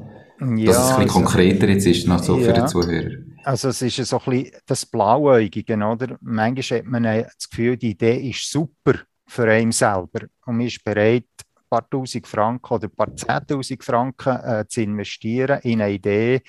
Ja, 0.57 0.73
Dass 0.73 0.77
es 0.77 0.91
ein 0.93 1.03
bisschen 1.03 1.03
also, 1.03 1.13
konkreter 1.13 1.69
jetzt 1.69 1.87
ist, 1.87 2.09
noch 2.09 2.23
so 2.23 2.39
ja, 2.39 2.47
für 2.47 2.53
den 2.53 2.67
Zuhörer. 2.67 3.11
Also, 3.45 3.69
es 3.69 3.83
ist 3.83 3.97
so 3.97 4.19
ein 4.19 4.25
bisschen 4.25 4.57
das 4.67 4.87
Blauäugige, 4.87 5.75
oder? 5.75 6.17
Manchmal 6.21 6.81
hat 6.81 6.87
man 6.87 7.05
das 7.05 7.49
Gefühl, 7.49 7.77
die 7.77 7.91
Idee 7.91 8.29
ist 8.29 8.51
super 8.51 8.95
für 9.27 9.49
einen 9.49 9.71
selber 9.71 10.27
und 10.47 10.57
man 10.57 10.67
ist 10.67 10.83
bereit, 10.83 11.25
ein 11.39 11.69
paar 11.69 11.89
Tausend 11.89 12.27
Franken 12.27 12.75
oder 12.75 12.89
ein 12.89 12.97
paar 12.97 13.15
Zehntausend 13.15 13.85
Franken 13.85 14.37
äh, 14.37 14.65
zu 14.67 14.83
investieren 14.83 15.61
in 15.63 15.81
eine 15.81 15.93
Idee, 15.93 16.43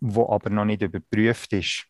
die 0.00 0.20
aber 0.20 0.50
noch 0.50 0.66
nicht 0.66 0.82
überprüft 0.82 1.52
ist. 1.54 1.86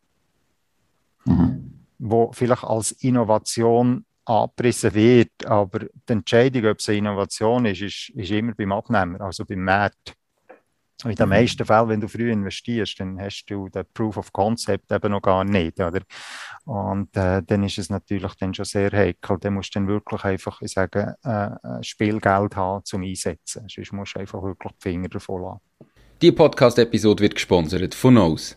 Wo 2.11 2.33
vielleicht 2.33 2.65
als 2.65 2.93
Innovation 2.93 4.05
abgerissen 4.29 4.93
wird, 4.95 5.47
aber 5.47 5.81
die 5.81 6.13
Entscheidung, 6.13 6.67
ob 6.67 6.79
es 6.79 6.89
eine 6.89 6.99
Innovation 6.99 7.65
ist, 7.65 7.81
ist, 7.81 8.11
ist 8.11 8.31
immer 8.31 8.53
beim 8.55 8.73
Abnehmer, 8.73 9.21
also 9.23 9.45
beim 9.45 9.65
Markt. 9.65 10.15
in 11.05 11.15
den 11.15 11.27
mhm. 11.27 11.31
meisten 11.31 11.65
Fällen, 11.65 11.89
wenn 11.89 12.01
du 12.01 12.09
früh 12.09 12.31
investierst, 12.31 13.01
dann 13.01 13.19
hast 13.21 13.47
du 13.47 13.69
den 13.69 13.85
Proof 13.95 14.19
of 14.19 14.33
Concept 14.33 14.93
eben 14.93 15.13
noch 15.13 15.23
gar 15.23 15.45
nicht, 15.45 15.81
oder? 15.81 16.01
Und 16.65 17.17
äh, 17.17 17.43
dann 17.43 17.63
ist 17.63 17.79
es 17.79 17.89
natürlich 17.89 18.35
dann 18.35 18.53
schon 18.53 18.67
sehr 18.67 18.91
heikel. 18.91 19.39
Dann 19.41 19.55
musst 19.55 19.75
du 19.75 19.79
dann 19.79 19.89
wirklich 19.89 20.23
einfach, 20.25 20.61
ich 20.61 20.73
sage, 20.73 21.15
äh, 21.23 21.83
Spielgeld 21.83 22.57
haben 22.57 22.85
zum 22.85 23.03
Einsetzen. 23.03 23.67
Sonst 23.69 23.93
musst 23.93 24.17
du 24.17 24.21
einfach 24.21 24.43
wirklich 24.43 24.73
die 24.73 24.91
Finger 24.91 25.09
davon 25.09 25.43
lassen. 25.43 25.61
Die 26.21 26.33
Podcast-Episode 26.33 27.23
wird 27.23 27.37
gesponsert 27.37 27.95
von 27.95 28.15
Nose 28.15 28.57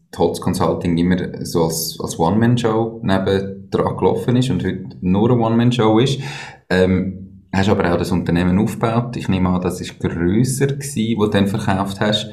Holz 0.17 0.41
Consulting 0.41 0.97
immer 0.97 1.45
so 1.45 1.65
als, 1.65 1.97
als 2.01 2.19
One-Man-Show 2.19 3.01
neben 3.03 3.69
dran 3.69 3.97
gelaufen 3.97 4.35
ist 4.35 4.49
und 4.49 4.63
heute 4.63 4.97
nur 5.01 5.31
eine 5.31 5.41
One-Man-Show 5.41 5.99
ist. 5.99 6.19
Ähm, 6.69 7.47
hast 7.53 7.69
aber 7.69 7.91
auch 7.91 7.97
das 7.97 8.11
Unternehmen 8.11 8.59
aufgebaut. 8.59 9.15
Ich 9.15 9.27
nehme 9.27 9.49
an, 9.49 9.61
das 9.61 9.81
ist 9.81 9.99
grösser 9.99 10.67
gewesen, 10.67 11.17
wo 11.17 11.25
du 11.25 11.31
dann 11.31 11.47
verkauft 11.47 11.99
hast. 11.99 12.29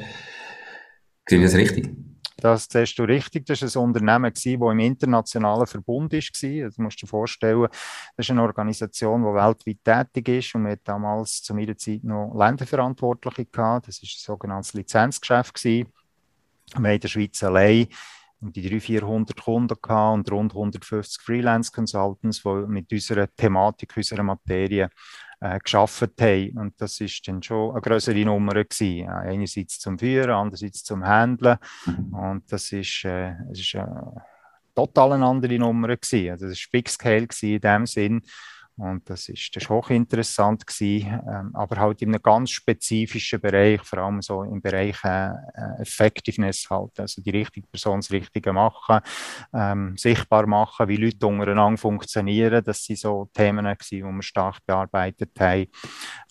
Sehe 1.27 1.39
ich 1.39 1.45
das 1.45 1.55
richtig? 1.55 1.89
Das 2.41 2.67
siehst 2.71 2.97
du 2.97 3.03
richtig. 3.03 3.45
Das 3.45 3.61
war 3.61 3.81
ein 3.81 3.87
Unternehmen, 3.87 4.31
das 4.33 4.45
im 4.45 4.79
internationalen 4.79 5.67
Verbund 5.67 6.13
war. 6.13 6.69
Du 6.69 6.81
musst 6.81 7.01
dir 7.01 7.07
vorstellen, 7.07 7.67
das 8.15 8.25
ist 8.25 8.31
eine 8.31 8.43
Organisation, 8.43 9.21
die 9.21 9.27
weltweit 9.27 10.13
tätig 10.13 10.29
ist 10.29 10.55
und 10.55 10.65
wir 10.65 10.77
damals 10.77 11.41
zu 11.41 11.53
meiner 11.53 11.77
Zeit 11.77 12.03
noch 12.03 12.33
Länderverantwortliche 12.33 13.45
gehabt. 13.45 13.87
Das 13.87 14.01
war 14.01 14.07
ein 14.07 14.09
sogenanntes 14.17 14.73
Lizenzgeschäft. 14.73 15.53
Gewesen. 15.53 15.91
Wir 16.73 16.77
haben 16.77 16.95
in 16.95 16.99
der 16.99 17.07
Schweiz 17.07 17.43
allein 17.43 17.87
um 18.41 18.53
die 18.53 18.61
300, 18.61 18.83
400 18.83 19.41
Kunden 19.41 19.75
gehabt 19.81 20.13
und 20.15 20.31
rund 20.31 20.53
150 20.53 21.21
Freelance 21.21 21.71
Consultants, 21.71 22.41
die 22.41 22.65
mit 22.67 22.91
unserer 22.91 23.27
Thematik, 23.35 23.95
unserer 23.97 24.23
Materie 24.23 24.89
äh, 25.41 25.59
geschafft 25.59 26.13
haben. 26.21 26.57
Und 26.57 26.79
das 26.79 26.99
ist 27.01 27.27
dann 27.27 27.43
schon 27.43 27.71
eine 27.71 27.81
größere 27.81 28.23
Nummer 28.25 28.53
gewesen. 28.53 29.09
Einerseits 29.09 29.79
zum 29.79 29.99
Führen, 29.99 30.31
andererseits 30.31 30.83
zum 30.83 31.05
Handeln. 31.05 31.57
Mhm. 31.85 32.13
Und 32.13 32.51
das 32.51 32.71
ist, 32.71 33.03
äh, 33.05 33.33
ist 33.51 33.75
eine 33.75 34.23
total 34.75 35.13
eine 35.13 35.25
andere 35.25 35.59
Nummer 35.59 35.95
gewesen. 35.95 36.31
Also 36.31 36.47
das 36.47 36.59
war 36.59 36.69
Big 36.71 36.89
Scale 36.89 37.27
in 37.41 37.59
dem 37.59 37.85
Sinn. 37.85 38.21
Und 38.79 39.09
das 39.09 39.27
ist, 39.27 39.53
das 39.53 39.63
ist 39.63 39.69
hochinteressant 39.69 40.65
gewesen, 40.65 41.19
ähm, 41.27 41.51
aber 41.53 41.75
halt 41.81 42.01
in 42.01 42.09
einem 42.09 42.21
ganz 42.21 42.51
spezifischen 42.51 43.41
Bereich, 43.41 43.81
vor 43.83 43.99
allem 43.99 44.21
so 44.21 44.43
im 44.43 44.61
Bereich 44.61 45.03
äh, 45.03 45.27
äh, 45.27 45.81
Effectiveness 45.81 46.65
halt, 46.69 46.97
also 46.97 47.21
die 47.21 47.29
richtige 47.31 47.67
Person 47.67 47.99
das 47.99 48.09
Richtige 48.09 48.53
machen, 48.53 49.01
ähm, 49.53 49.97
sichtbar 49.97 50.47
machen, 50.47 50.87
wie 50.87 50.95
Leute 50.95 51.27
untereinander 51.27 51.77
funktionieren, 51.77 52.63
das 52.63 52.85
sind 52.85 52.99
so 52.99 53.29
Themen 53.33 53.65
gewesen, 53.65 53.97
die 53.97 54.03
wir 54.03 54.23
stark 54.23 54.65
bearbeitet 54.65 55.31
haben. 55.37 55.67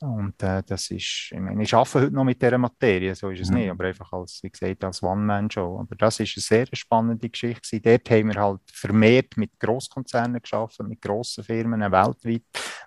Und 0.01 0.43
äh, 0.43 0.63
das 0.67 0.91
ist, 0.91 1.31
ich 1.33 1.39
meine, 1.39 1.63
ich 1.63 1.75
arbeite 1.75 2.01
heute 2.01 2.15
noch 2.15 2.25
mit 2.25 2.41
dieser 2.41 2.57
Materie, 2.57 3.15
so 3.15 3.29
ist 3.29 3.41
es 3.41 3.51
mhm. 3.51 3.57
nicht, 3.57 3.71
aber 3.71 3.85
einfach 3.85 4.11
als, 4.15 4.41
wie 4.43 4.51
gesagt, 4.51 4.85
als 4.85 5.03
One-Man-Show. 5.03 5.81
Aber 5.81 5.97
das 5.97 6.19
ist 6.21 6.35
eine 6.37 6.43
sehr 6.43 6.67
spannende 6.73 7.29
Geschichte 7.29 7.61
gewesen. 7.61 7.83
Dort 7.83 8.11
haben 8.11 8.33
wir 8.33 8.41
halt 8.41 8.61
vermehrt 8.73 9.37
mit 9.37 9.59
Großkonzernen 9.61 10.41
geschaffen, 10.41 10.89
mit 10.89 11.03
grossen 11.03 11.45
Firmen 11.45 11.81
weltweit 11.81 12.38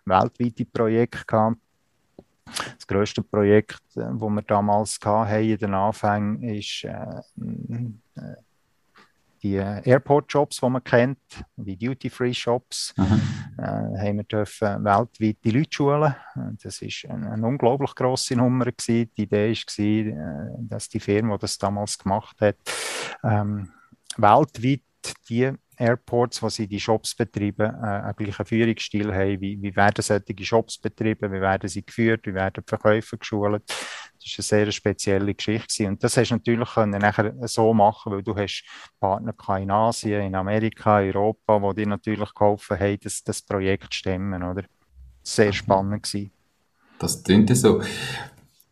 weltweit, 0.05 0.39
weltweite 0.39 0.65
Projekte 0.65 1.25
gehabt. 1.25 1.57
Das 2.45 2.85
grösste 2.85 3.21
Projekt, 3.21 3.81
das 3.95 4.05
äh, 4.05 4.19
wir 4.19 4.41
damals 4.41 4.99
hatten 5.03 5.43
in 5.43 5.57
den 5.57 5.73
Anfängen, 5.73 6.43
ist 6.43 6.83
äh, 6.83 7.21
äh 8.15 8.35
die 9.43 9.55
Airport-Shops, 9.55 10.59
die 10.59 10.69
man 10.69 10.83
kennt, 10.83 11.17
die 11.55 11.75
Duty-Free-Shops, 11.75 12.93
mhm. 12.95 13.21
äh, 13.57 13.63
haben 13.63 14.17
wir 14.17 14.23
dürfen 14.23 14.83
weltweit 14.83 15.37
die 15.43 15.51
Leute 15.51 15.69
schulen. 15.71 16.15
Das 16.61 16.81
ist 16.81 17.05
eine, 17.09 17.31
eine 17.31 17.47
unglaublich 17.47 17.95
grosse 17.95 18.35
Nummer 18.35 18.65
gewesen. 18.65 19.09
Die 19.17 19.23
Idee 19.23 19.51
war, 19.51 19.85
äh, 19.85 20.49
dass 20.59 20.89
die 20.89 20.99
Firma, 20.99 21.37
die 21.37 21.41
das 21.41 21.57
damals 21.57 21.97
gemacht 21.97 22.39
hat, 22.39 22.57
ähm, 23.23 23.71
weltweit 24.17 24.81
die 25.27 25.51
Airports, 25.81 26.41
wo 26.41 26.49
sie 26.49 26.67
die 26.67 26.79
Shops 26.79 27.15
betreiben, 27.15 27.73
äh, 27.83 27.87
einen 27.87 28.15
gleichen 28.15 28.45
Führungsstil 28.45 29.13
haben. 29.13 29.41
Wie, 29.41 29.61
wie 29.61 29.75
werden 29.75 30.01
solche 30.01 30.45
Shops 30.45 30.77
betrieben? 30.77 31.31
Wie 31.31 31.41
werden 31.41 31.67
sie 31.67 31.85
geführt? 31.85 32.25
Wie 32.25 32.33
werden 32.33 32.63
die 32.65 32.69
Verkäufer 32.69 33.17
geschult? 33.17 33.63
Das 33.67 33.71
war 33.71 34.37
eine 34.37 34.65
sehr 34.65 34.71
spezielle 34.71 35.33
Geschichte. 35.33 35.87
Und 35.87 36.03
das 36.03 36.15
hast 36.17 36.29
du 36.29 36.35
natürlich 36.35 36.69
können 36.73 37.01
nachher 37.01 37.33
so 37.47 37.73
machen, 37.73 38.13
weil 38.13 38.23
du 38.23 38.35
hast 38.35 38.63
Partner 38.99 39.33
in 39.57 39.71
Asien, 39.71 40.21
in 40.21 40.35
Amerika, 40.35 41.01
in 41.01 41.15
Europa, 41.15 41.61
wo 41.61 41.73
dir 41.73 41.87
natürlich 41.87 42.33
geholfen 42.33 42.79
haben, 42.79 42.99
das, 43.03 43.23
das 43.23 43.41
Projekt 43.41 43.93
zu 43.93 43.99
stemmen, 43.99 44.43
oder? 44.43 44.63
Sehr 45.23 45.47
mhm. 45.47 45.53
spannend 45.53 46.03
gewesen. 46.03 46.31
Das 46.99 47.23
klingt 47.23 47.55
so. 47.57 47.81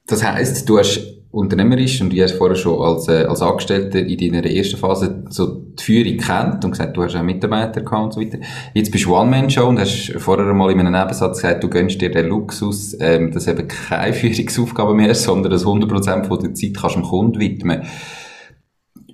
Das 0.09 0.23
heisst, 0.23 0.67
du 0.67 0.79
hast 0.79 1.01
unternehmerisch 1.31 2.01
und 2.01 2.11
du 2.11 2.19
hast 2.23 2.31
vorher 2.31 2.55
schon 2.55 2.81
als, 2.81 3.07
äh, 3.07 3.25
als 3.25 3.43
Angestellter 3.43 3.99
in 3.99 4.17
deiner 4.17 4.43
ersten 4.49 4.77
Phase 4.77 5.23
so 5.29 5.61
die 5.79 5.83
Führung 5.83 6.17
kennt 6.17 6.65
und 6.65 6.71
gesagt, 6.71 6.97
du 6.97 7.03
hast 7.03 7.15
auch 7.15 7.21
Mitarbeiter 7.21 7.81
gehabt 7.81 8.05
und 8.05 8.13
so 8.13 8.21
weiter. 8.21 8.39
Jetzt 8.73 8.91
bist 8.91 9.05
du 9.05 9.15
One-Man-Show 9.15 9.67
und 9.67 9.79
hast 9.79 10.11
vorher 10.17 10.51
mal 10.55 10.71
in 10.71 10.79
einem 10.79 10.93
Nebensatz 10.93 11.37
gesagt, 11.37 11.63
du 11.63 11.69
gönnst 11.69 12.01
dir 12.01 12.09
den 12.09 12.25
Luxus, 12.25 12.97
ähm, 12.99 13.31
dass 13.31 13.47
eben 13.47 13.67
keine 13.67 14.13
Führungsaufgabe 14.15 14.95
mehr 14.95 15.11
ist, 15.11 15.23
sondern 15.23 15.51
dass 15.51 15.63
100% 15.63 16.25
von 16.25 16.39
der 16.39 16.55
Zeit 16.55 16.75
kannst 16.75 16.95
du 16.95 17.01
dem 17.01 17.07
Kunden 17.07 17.39
widmen. 17.39 17.83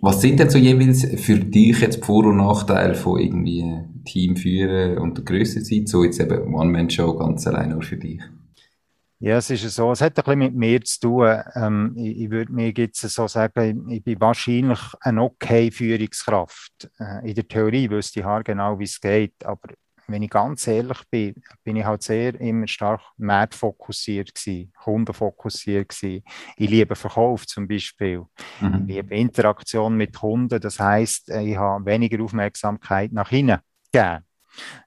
Was 0.02 0.22
sind 0.22 0.40
denn 0.40 0.50
so 0.50 0.58
jeweils 0.58 1.06
für 1.22 1.40
dich 1.40 1.82
jetzt 1.82 1.98
die 1.98 2.06
Vor- 2.06 2.26
und 2.26 2.38
Nachteile 2.38 2.96
von 2.96 3.20
irgendwie 3.20 3.66
Team 4.06 4.38
führen 4.38 5.00
und 5.00 5.18
der 5.18 5.26
grössten 5.26 5.66
Zeit, 5.66 5.90
so 5.90 6.06
jetzt 6.06 6.22
eben 6.22 6.54
One-Man-Show 6.54 7.16
ganz 7.16 7.46
allein 7.48 7.72
nur 7.72 7.82
für 7.82 7.98
dich? 7.98 8.22
Ja, 9.20 9.38
es 9.38 9.50
ist 9.50 9.64
so. 9.74 9.92
Es 9.92 10.02
hat 10.02 10.18
ein 10.18 10.24
bisschen 10.24 10.40
mit 10.40 10.56
mir 10.56 10.82
zu 10.82 11.00
tun. 11.00 11.42
Ähm, 11.56 11.94
ich, 11.98 12.22
ich 12.22 12.30
würde 12.30 12.52
mir 12.52 12.72
jetzt 12.72 13.02
so 13.02 13.28
sagen, 13.28 13.90
ich 13.90 14.04
bin 14.04 14.20
wahrscheinlich 14.20 14.80
eine 15.00 15.24
okay 15.24 15.72
Führungskraft. 15.72 16.90
Äh, 17.00 17.30
in 17.30 17.36
der 17.36 17.48
Theorie 17.48 17.90
wüsste 17.90 18.20
ich 18.20 18.26
genau, 18.44 18.78
wie 18.78 18.84
es 18.84 19.00
geht. 19.00 19.34
Aber 19.46 19.70
wenn 20.08 20.22
ich 20.22 20.30
ganz 20.30 20.68
ehrlich 20.68 21.02
bin, 21.10 21.36
bin 21.64 21.78
ich 21.78 21.86
halt 21.86 22.04
sehr 22.04 22.40
immer 22.40 22.68
stark 22.68 23.02
marktfokussiert 23.18 24.36
gewesen, 24.36 24.72
kundenfokussiert 24.84 25.90
gewesen. 25.90 26.24
Ich 26.58 26.70
liebe 26.70 26.96
Verkauf 26.96 27.48
zum 27.48 27.68
Beispiel. 27.68 28.24
Mhm. 28.60 28.86
Ich 28.88 28.96
liebe 28.96 29.16
Interaktion 29.16 29.96
mit 29.96 30.14
Kunden. 30.14 30.60
Das 30.60 30.80
heißt, 30.80 31.30
ich 31.30 31.56
habe 31.56 31.86
weniger 31.86 32.22
Aufmerksamkeit 32.22 33.14
nach 33.14 33.32
innen 33.32 33.60
gegeben. 33.92 34.25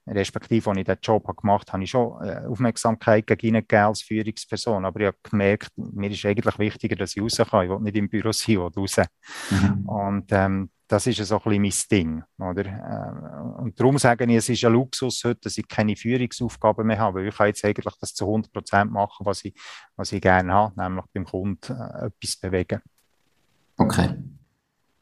Respektive, 0.07 0.69
als 0.69 0.79
ich 0.79 0.85
diesen 0.85 0.99
Job 1.01 1.25
gemacht 1.37 1.67
habe, 1.67 1.73
habe 1.73 1.83
ich 1.83 1.89
schon 1.89 2.21
äh, 2.23 2.45
Aufmerksamkeit 2.47 3.27
gegen 3.27 3.55
ihn 3.55 3.65
als 3.71 4.01
Führungsperson. 4.01 4.85
Aber 4.85 4.99
ich 4.99 5.07
habe 5.07 5.17
gemerkt, 5.23 5.71
mir 5.77 6.09
ist 6.09 6.25
eigentlich 6.25 6.59
wichtiger, 6.59 6.95
dass 6.95 7.15
ich 7.15 7.21
raus 7.21 7.37
kann. 7.37 7.63
Ich 7.63 7.69
will 7.69 7.79
nicht 7.79 7.95
im 7.95 8.09
Büro 8.09 8.31
sein 8.31 8.57
oder 8.57 8.75
raus. 8.75 8.97
Mhm. 9.49 9.85
Und 9.87 10.25
ähm, 10.31 10.69
das 10.89 11.05
ist 11.05 11.23
so 11.23 11.35
ein 11.35 11.61
bisschen 11.61 11.61
mein 11.61 11.73
Ding. 11.91 12.23
Oder? 12.39 12.65
Äh, 12.65 13.61
und 13.61 13.79
darum 13.79 13.97
sage 13.97 14.25
ich, 14.25 14.35
es 14.35 14.49
ist 14.49 14.65
ein 14.65 14.73
Luxus 14.73 15.23
heute, 15.23 15.41
dass 15.41 15.57
ich 15.57 15.67
keine 15.67 15.95
Führungsaufgaben 15.95 16.85
mehr 16.85 16.97
habe. 16.97 17.27
Ich 17.27 17.35
kann 17.35 17.47
jetzt 17.47 17.63
eigentlich 17.63 17.95
das 17.99 18.13
zu 18.13 18.25
100 18.25 18.51
Prozent 18.51 18.91
machen, 18.91 19.25
was 19.25 19.45
ich, 19.45 19.53
was 19.95 20.11
ich 20.11 20.21
gerne 20.21 20.51
habe, 20.51 20.81
nämlich 20.81 21.05
beim 21.13 21.25
Kunden 21.25 21.73
äh, 21.73 22.07
etwas 22.07 22.37
bewegen. 22.37 22.81
Okay. 23.77 24.15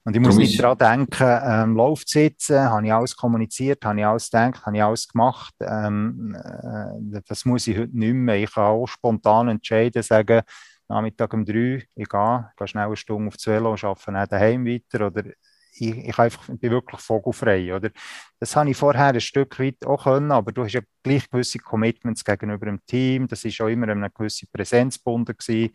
Und 0.07 0.15
ich 0.15 0.21
muss 0.21 0.35
Darum 0.35 0.41
nicht 0.41 0.63
daran 0.63 0.77
denken, 0.77 1.39
ähm, 1.43 1.75
läuft 1.75 2.07
es 2.07 2.13
jetzt, 2.13 2.49
äh, 2.49 2.59
habe 2.59 2.85
ich 2.85 2.93
alles 2.93 3.13
kommuniziert, 3.13 3.83
habe 3.83 3.99
ich 3.99 4.05
alles 4.05 4.31
gedacht, 4.31 4.65
habe 4.65 4.77
ich 4.77 4.81
alles 4.81 5.05
gemacht. 5.09 5.53
Ähm, 5.59 6.33
äh, 6.33 7.21
das 7.27 7.43
muss 7.43 7.67
ich 7.67 7.77
heute 7.77 7.97
nicht 7.97 8.13
mehr. 8.13 8.37
Ich 8.37 8.53
kann 8.53 8.63
auch 8.63 8.87
spontan 8.87 9.49
entscheiden, 9.49 10.01
sagen, 10.01 10.43
Nachmittag 10.87 11.33
um 11.33 11.43
drei, 11.43 11.83
ich 11.93 12.07
gehe, 12.07 12.51
gehe 12.55 12.67
schnell 12.69 12.85
eine 12.85 12.95
Stunde 12.95 13.27
auf 13.27 13.35
das 13.35 13.47
Velo 13.47 13.71
und 13.71 13.83
arbeite 13.83 14.11
dann 14.13 14.29
daheim 14.29 14.65
weiter. 14.65 15.07
Oder 15.07 15.23
ich, 15.79 16.09
ich, 16.09 16.19
einfach, 16.19 16.47
bin 16.47 16.71
wirklich 16.71 17.01
vogelfrei. 17.01 17.75
Oder? 17.75 17.89
Das 18.39 18.55
habe 18.55 18.69
ich 18.69 18.77
vorher 18.77 19.07
ein 19.07 19.21
Stück 19.21 19.59
weit 19.59 19.85
auch 19.85 20.03
können, 20.03 20.31
aber 20.31 20.51
du 20.51 20.63
hast 20.63 20.73
ja 20.73 20.81
gleich 21.03 21.29
gewisse 21.29 21.59
Commitments 21.59 22.23
gegenüber 22.23 22.65
dem 22.65 22.79
Team. 22.85 23.27
Das 23.27 23.43
ist 23.45 23.59
auch 23.61 23.67
immer 23.67 23.87
eine 23.87 24.09
gewisse 24.09 24.45
Präsenz 24.51 24.97
gebunden 24.97 25.35
gewesen. 25.37 25.71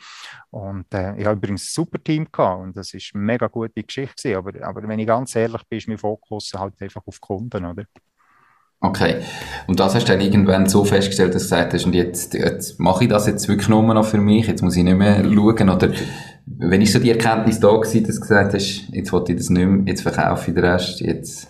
Und 0.50 0.92
äh, 0.94 1.16
ich 1.16 1.26
habe 1.26 1.36
übrigens 1.36 1.64
ein 1.64 1.72
super 1.72 2.03
Team 2.03 2.26
gehabt 2.30 2.62
und 2.62 2.76
das 2.76 2.92
ist 2.94 3.12
eine 3.14 3.24
mega 3.24 3.46
gute 3.46 3.82
Geschichte 3.82 4.14
gewesen. 4.22 4.36
Aber, 4.36 4.66
aber 4.66 4.88
wenn 4.88 4.98
ich 4.98 5.07
ganz 5.07 5.34
ehrlich 5.36 5.62
bin, 5.68 5.78
ist 5.78 5.88
mein 5.88 5.98
Fokus 5.98 6.53
halt 6.55 6.80
einfach 6.80 7.03
auf 7.07 7.20
Kunden, 7.20 7.64
oder? 7.64 7.84
Okay. 8.84 9.22
Und 9.68 9.78
das 9.78 9.94
hast 9.94 10.09
du 10.09 10.12
dann 10.12 10.20
irgendwann 10.20 10.68
so 10.68 10.84
festgestellt, 10.84 11.34
dass 11.34 11.44
du 11.44 11.50
gesagt 11.50 11.72
hast, 11.72 11.86
und 11.86 11.94
jetzt, 11.94 12.34
jetzt 12.34 12.80
mache 12.80 13.05
ich 13.05 13.11
das 13.11 13.28
jetzt 13.28 13.48
wirklich 13.48 13.68
nur 13.68 13.82
noch 13.94 14.05
für 14.05 14.18
mich, 14.18 14.48
jetzt 14.48 14.61
muss 14.61 14.76
ich 14.76 14.82
nicht 14.82 14.96
mehr 14.96 15.22
schauen, 15.22 15.70
oder 15.70 15.92
wenn 16.47 16.80
ich 16.80 16.93
so 16.93 16.99
die 16.99 17.11
Erkenntnis 17.11 17.61
da 17.61 17.76
gewesen, 17.76 18.05
dass 18.07 18.16
du 18.16 18.20
gesagt 18.20 18.55
hast, 18.55 18.88
jetzt 18.93 19.12
wollte 19.12 19.32
ich 19.32 19.38
das 19.38 19.51
nicht 19.51 19.66
mehr, 19.66 19.86
jetzt 19.86 20.03
verkaufe 20.03 20.51
ich 20.51 20.55
den 20.55 20.64
Rest, 20.64 21.01
jetzt 21.01 21.49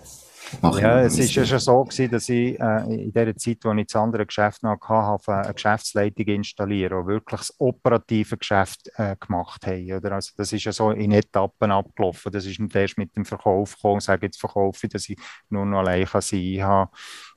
mache 0.61 0.78
ich 0.78 0.82
Ja, 0.82 1.01
es 1.01 1.18
ist 1.18 1.34
ja 1.34 1.47
schon 1.47 1.59
so 1.59 1.84
gewesen, 1.84 2.11
dass 2.11 2.28
ich 2.28 2.61
äh, 2.61 3.05
in 3.05 3.12
der 3.12 3.34
Zeit, 3.36 3.59
wo 3.62 3.72
ich 3.72 3.86
das 3.86 3.97
andere 3.97 4.26
Geschäft 4.26 4.62
noch 4.62 4.78
hatte, 4.80 5.32
eine 5.32 5.55
Geschäftsleitung 5.55 6.26
installieren 6.26 6.99
und 6.99 7.07
wirklich 7.07 7.40
das 7.40 7.55
operative 7.59 8.36
Geschäft 8.36 8.90
äh, 8.97 9.16
gemacht 9.18 9.66
habe. 9.66 9.97
Oder? 9.97 10.12
Also 10.12 10.32
das 10.36 10.53
ist 10.53 10.64
ja 10.64 10.72
so 10.72 10.90
in 10.90 11.12
Etappen 11.12 11.70
abgelaufen. 11.70 12.32
Das 12.32 12.45
ist 12.45 12.61
nicht 12.61 12.74
erst 12.76 12.99
mit 12.99 13.16
dem 13.16 13.24
Verkauf 13.24 13.76
gekommen, 13.76 14.01
sage 14.01 14.26
jetzt 14.26 14.40
verkaufe 14.40 14.86
ich, 14.86 14.93
dass 14.93 15.09
ich 15.09 15.16
nur 15.49 15.64
noch 15.64 15.78
allein 15.78 16.07
sein 16.07 16.57
kann. 16.59 16.88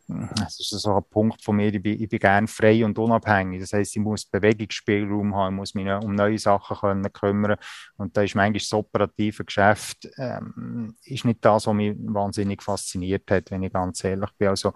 Das 0.08 0.60
ist 0.60 0.70
so 0.70 0.96
ein 0.96 1.04
Punkt 1.10 1.44
von 1.44 1.56
mir, 1.56 1.74
ich 1.74 1.82
bin, 1.82 2.00
ich 2.00 2.08
bin 2.08 2.20
gerne 2.20 2.48
frei 2.48 2.86
und 2.86 2.98
unabhängig. 3.00 3.62
Das 3.62 3.74
heißt, 3.74 3.96
ich 3.96 4.02
muss 4.02 4.26
Bewegungsspielraum 4.26 5.36
haben, 5.36 5.56
ich 5.56 5.58
muss 5.58 5.74
mich 5.74 5.88
um 6.04 6.14
neue 6.14 6.38
Sachen 6.38 6.78
können 6.78 7.12
kümmern. 7.12 7.58
Und 7.98 8.16
da 8.16 8.22
ist 8.22 8.36
manchmal 8.36 8.60
das 8.60 8.74
operative 8.74 9.44
Geschäft 9.44 10.08
ähm, 10.18 10.96
ist 11.06 11.26
nicht 11.26 11.44
das, 11.44 11.66
was 11.66 11.74
mich 11.74 11.96
wahnsinnig 11.98 12.62
fasziniert 12.62 13.30
hat, 13.32 13.50
wenn 13.50 13.64
ich 13.64 13.74
ganz 13.74 14.04
ehrlich 14.04 14.30
bin. 14.38 14.50
Also 14.50 14.74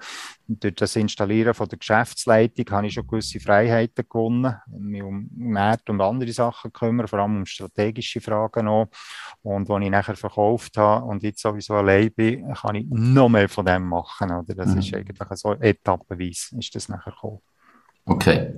durch 0.47 0.75
das 0.75 0.95
Installieren 0.95 1.53
von 1.53 1.67
der 1.67 1.77
Geschäftsleitung 1.77 2.65
habe 2.71 2.87
ich 2.87 2.93
schon 2.93 3.05
gewisse 3.05 3.39
Freiheiten 3.39 4.05
gewonnen, 4.09 4.55
mich 4.67 5.03
um 5.03 5.29
Märkte 5.35 5.91
und 5.91 6.01
andere 6.01 6.31
Sachen 6.31 6.73
kümmern, 6.73 7.07
vor 7.07 7.19
allem 7.19 7.37
um 7.37 7.45
strategische 7.45 8.19
Fragen 8.19 8.67
auch. 8.67 8.87
Und 9.43 9.69
als 9.69 9.83
ich 9.83 9.91
nachher 9.91 10.15
verkauft 10.15 10.75
habe 10.77 11.05
und 11.05 11.21
jetzt 11.21 11.41
sowieso 11.41 11.75
allein 11.75 12.11
bin, 12.11 12.51
kann 12.53 12.75
ich 12.75 12.87
noch 12.89 13.29
mehr 13.29 13.47
von 13.47 13.65
dem 13.65 13.87
machen. 13.87 14.31
Oder? 14.31 14.55
Das 14.55 14.69
mhm. 14.69 14.79
ist 14.79 14.93
eigentlich 14.93 15.18
so 15.35 15.53
etappenweise 15.53 16.57
ist 16.57 16.75
das 16.75 16.89
nachher 16.89 17.11
gekommen. 17.11 17.39
Okay. 18.05 18.53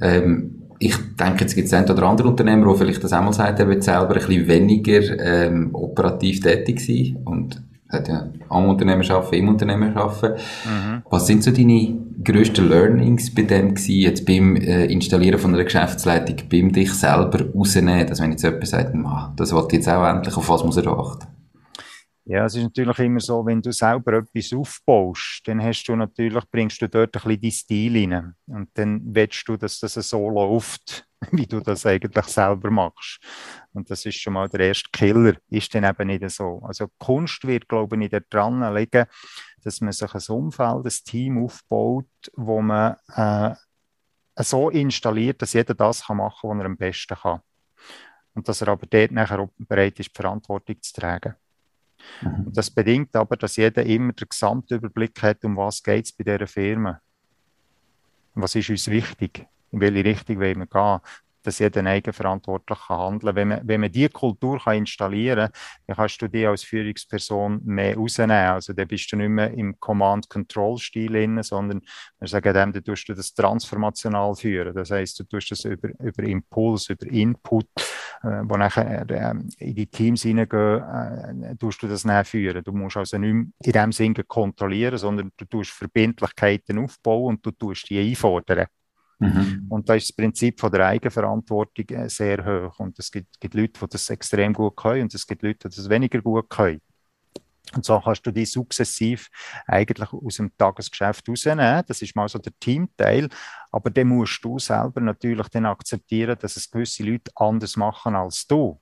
Ähm, 0.00 0.62
ich 0.78 0.96
denke, 1.18 1.42
jetzt 1.42 1.54
gibt 1.54 1.66
es 1.66 1.72
ein 1.72 1.88
oder 1.88 2.02
andere 2.02 2.28
Unternehmer, 2.28 2.72
die 2.72 2.78
vielleicht 2.78 3.04
das 3.04 3.12
auch 3.12 3.22
mal 3.22 3.32
sagt, 3.32 3.58
er 3.60 3.68
wird 3.68 3.84
selber 3.84 4.08
ein 4.08 4.14
bisschen 4.14 4.48
weniger 4.48 5.18
ähm, 5.20 5.70
operativ 5.74 6.40
tätig 6.40 6.80
sein 6.80 7.18
und 7.24 7.62
hat 7.88 8.08
ja 8.08 8.28
am 8.48 8.68
Unternehmen 8.68 9.08
arbeiten, 9.08 9.34
im 9.36 9.48
Unternehmen 9.48 9.96
arbeiten. 9.96 10.40
Mhm. 10.64 11.02
Was 11.08 11.26
sind 11.26 11.44
so 11.44 11.52
deine 11.52 11.96
grössten 12.22 12.68
Learnings 12.68 13.32
bei 13.32 13.42
dem 13.42 13.74
gewesen, 13.74 14.00
jetzt 14.00 14.26
beim 14.26 14.56
äh, 14.56 14.86
Installieren 14.86 15.38
von 15.38 15.54
einer 15.54 15.64
Geschäftsleitung, 15.64 16.36
beim 16.50 16.72
dich 16.72 16.92
selber 16.92 17.40
rausnehmen, 17.54 18.06
dass 18.06 18.20
wenn 18.20 18.32
jetzt 18.32 18.42
jemand 18.42 18.66
sagt, 18.66 18.94
das 19.36 19.52
wollte 19.52 19.76
ich 19.76 19.84
jetzt 19.84 19.88
auch 19.88 20.06
endlich, 20.06 20.36
auf 20.36 20.48
was 20.48 20.64
muss 20.64 20.76
er 20.76 20.86
achten? 20.88 21.26
Ja, 22.26 22.46
es 22.46 22.54
ist 22.54 22.62
natürlich 22.62 22.98
immer 23.00 23.20
so, 23.20 23.44
wenn 23.44 23.60
du 23.60 23.70
selber 23.70 24.14
etwas 24.14 24.50
aufbaust, 24.54 25.42
dann 25.44 25.62
hast 25.62 25.84
du 25.84 25.94
natürlich, 25.94 26.42
bringst 26.50 26.80
du 26.80 26.88
dort 26.88 27.14
ein 27.14 27.22
bisschen 27.22 27.40
die 27.40 27.50
Stil 27.50 28.12
rein. 28.12 28.34
Und 28.46 28.70
dann 28.74 29.02
willst 29.14 29.46
du, 29.46 29.58
dass 29.58 29.78
das 29.78 29.92
so 29.94 30.30
läuft, 30.30 31.06
wie 31.32 31.46
du 31.46 31.60
das 31.60 31.84
eigentlich 31.84 32.24
selber 32.24 32.70
machst. 32.70 33.20
Und 33.74 33.90
das 33.90 34.06
ist 34.06 34.16
schon 34.16 34.32
mal 34.32 34.48
der 34.48 34.60
erste 34.68 34.88
Killer, 34.90 35.34
ist 35.50 35.74
dann 35.74 35.84
eben 35.84 36.06
nicht 36.06 36.30
so. 36.30 36.62
Also 36.64 36.86
Kunst 36.98 37.46
wird, 37.46 37.68
glaube 37.68 37.96
ich, 37.96 38.10
nicht 38.10 38.24
daran 38.30 38.74
liegen, 38.74 39.04
dass 39.62 39.82
man 39.82 39.92
sich 39.92 40.14
ein 40.14 40.34
Umfeld, 40.34 40.86
ein 40.86 41.04
Team 41.04 41.44
aufbaut, 41.44 42.08
wo 42.34 42.62
man 42.62 42.96
äh, 43.16 43.54
so 44.42 44.70
installiert, 44.70 45.42
dass 45.42 45.52
jeder 45.52 45.74
das 45.74 46.08
machen 46.08 46.40
kann, 46.40 46.50
was 46.50 46.62
er 46.62 46.66
am 46.66 46.76
besten 46.78 47.16
kann. 47.16 47.40
Und 48.32 48.48
dass 48.48 48.62
er 48.62 48.68
aber 48.68 48.86
dort 48.86 49.12
nachher 49.12 49.46
bereit 49.58 50.00
ist, 50.00 50.08
die 50.08 50.14
Verantwortung 50.14 50.80
zu 50.80 50.92
tragen. 50.94 51.34
Mhm. 52.22 52.52
Das 52.52 52.70
bedingt 52.70 53.14
aber, 53.16 53.36
dass 53.36 53.56
jeder 53.56 53.84
immer 53.84 54.12
den 54.12 54.28
Gesamtüberblick 54.28 55.22
hat, 55.22 55.44
um 55.44 55.56
was 55.56 55.82
geht 55.82 56.06
es 56.06 56.12
bei 56.12 56.24
dieser 56.24 56.46
Firma. 56.46 57.00
Was 58.34 58.54
ist 58.54 58.70
uns 58.70 58.88
wichtig? 58.88 59.46
In 59.70 59.80
welche 59.80 60.04
Richtung 60.04 60.40
wollen 60.40 60.58
wir 60.58 60.66
gehen? 60.66 61.00
Dass 61.44 61.58
jeder 61.58 61.84
eigenverantwortlich 61.84 62.78
kann 62.86 62.98
handeln 62.98 63.20
kann. 63.20 63.36
Wenn 63.36 63.48
man, 63.48 63.60
wenn 63.64 63.80
man 63.82 63.92
diese 63.92 64.08
Kultur 64.08 64.58
kann 64.58 64.78
installieren 64.78 65.50
kann, 65.50 65.52
dann 65.86 65.96
kannst 65.96 66.20
du 66.22 66.28
die 66.28 66.46
als 66.46 66.64
Führungsperson 66.64 67.60
mehr 67.64 67.96
rausnehmen. 67.96 68.36
Also 68.36 68.72
dann 68.72 68.88
bist 68.88 69.12
du 69.12 69.16
nicht 69.16 69.28
mehr 69.28 69.52
im 69.52 69.78
Command-Control-Stil, 69.78 71.42
sondern 71.42 71.82
wir 72.18 72.28
sagen 72.28 72.54
dem, 72.54 72.72
dann 72.72 72.84
tust 72.84 73.08
du 73.08 73.14
das 73.14 73.32
transformational 73.34 74.34
führen. 74.34 74.74
Das 74.74 74.90
heißt, 74.90 75.20
du 75.20 75.24
tust 75.24 75.50
das 75.50 75.64
über, 75.64 75.88
über 76.00 76.22
Impuls, 76.22 76.88
über 76.88 77.06
Input, 77.06 77.66
äh, 78.22 78.42
wo 78.44 78.56
nachher 78.56 79.08
äh, 79.10 79.34
in 79.58 79.74
die 79.74 79.86
Teams 79.86 80.22
hineingehen, 80.22 81.42
äh, 81.42 81.56
tust 81.56 81.82
du 81.82 81.88
das 81.88 82.04
nachher 82.04 82.24
führen. 82.24 82.64
Du 82.64 82.72
musst 82.72 82.96
also 82.96 83.18
nicht 83.18 83.32
mehr 83.32 83.46
in 83.62 83.72
dem 83.72 83.92
Sinne 83.92 84.24
kontrollieren, 84.24 84.98
sondern 84.98 85.30
du 85.36 85.44
tust 85.44 85.70
Verbindlichkeiten 85.70 86.78
aufbauen 86.78 87.36
und 87.36 87.46
du 87.46 87.50
tust 87.50 87.90
die 87.90 87.98
einfordern. 87.98 88.66
Mhm. 89.18 89.66
Und 89.68 89.88
da 89.88 89.94
ist 89.94 90.08
das 90.08 90.16
Prinzip 90.16 90.60
von 90.60 90.70
der 90.70 90.86
Eigenverantwortung 90.86 91.86
äh, 91.90 92.08
sehr 92.08 92.44
hoch. 92.44 92.78
Und 92.80 92.98
es 92.98 93.10
gibt, 93.10 93.40
gibt 93.40 93.54
Leute, 93.54 93.80
die 93.80 93.88
das 93.88 94.10
extrem 94.10 94.52
gut 94.52 94.76
können 94.76 95.02
und 95.02 95.14
es 95.14 95.26
gibt 95.26 95.42
Leute, 95.42 95.68
die 95.68 95.76
das 95.76 95.88
weniger 95.88 96.20
gut 96.20 96.48
können. 96.50 96.80
Und 97.74 97.84
so 97.84 97.98
kannst 97.98 98.24
du 98.26 98.30
die 98.30 98.44
sukzessiv 98.44 99.28
eigentlich 99.66 100.12
aus 100.12 100.36
dem 100.36 100.56
Tagesgeschäft 100.56 101.28
rausnehmen. 101.28 101.82
Das 101.86 102.02
ist 102.02 102.14
mal 102.14 102.28
so 102.28 102.38
der 102.38 102.52
Teamteil. 102.60 103.28
Aber 103.72 103.90
dann 103.90 104.08
musst 104.08 104.44
du 104.44 104.58
selber 104.58 105.00
natürlich 105.00 105.48
dann 105.48 105.66
akzeptieren, 105.66 106.36
dass 106.38 106.56
es 106.56 106.70
gewisse 106.70 107.02
Leute 107.02 107.32
anders 107.34 107.76
machen 107.76 108.14
als 108.14 108.46
du. 108.46 108.80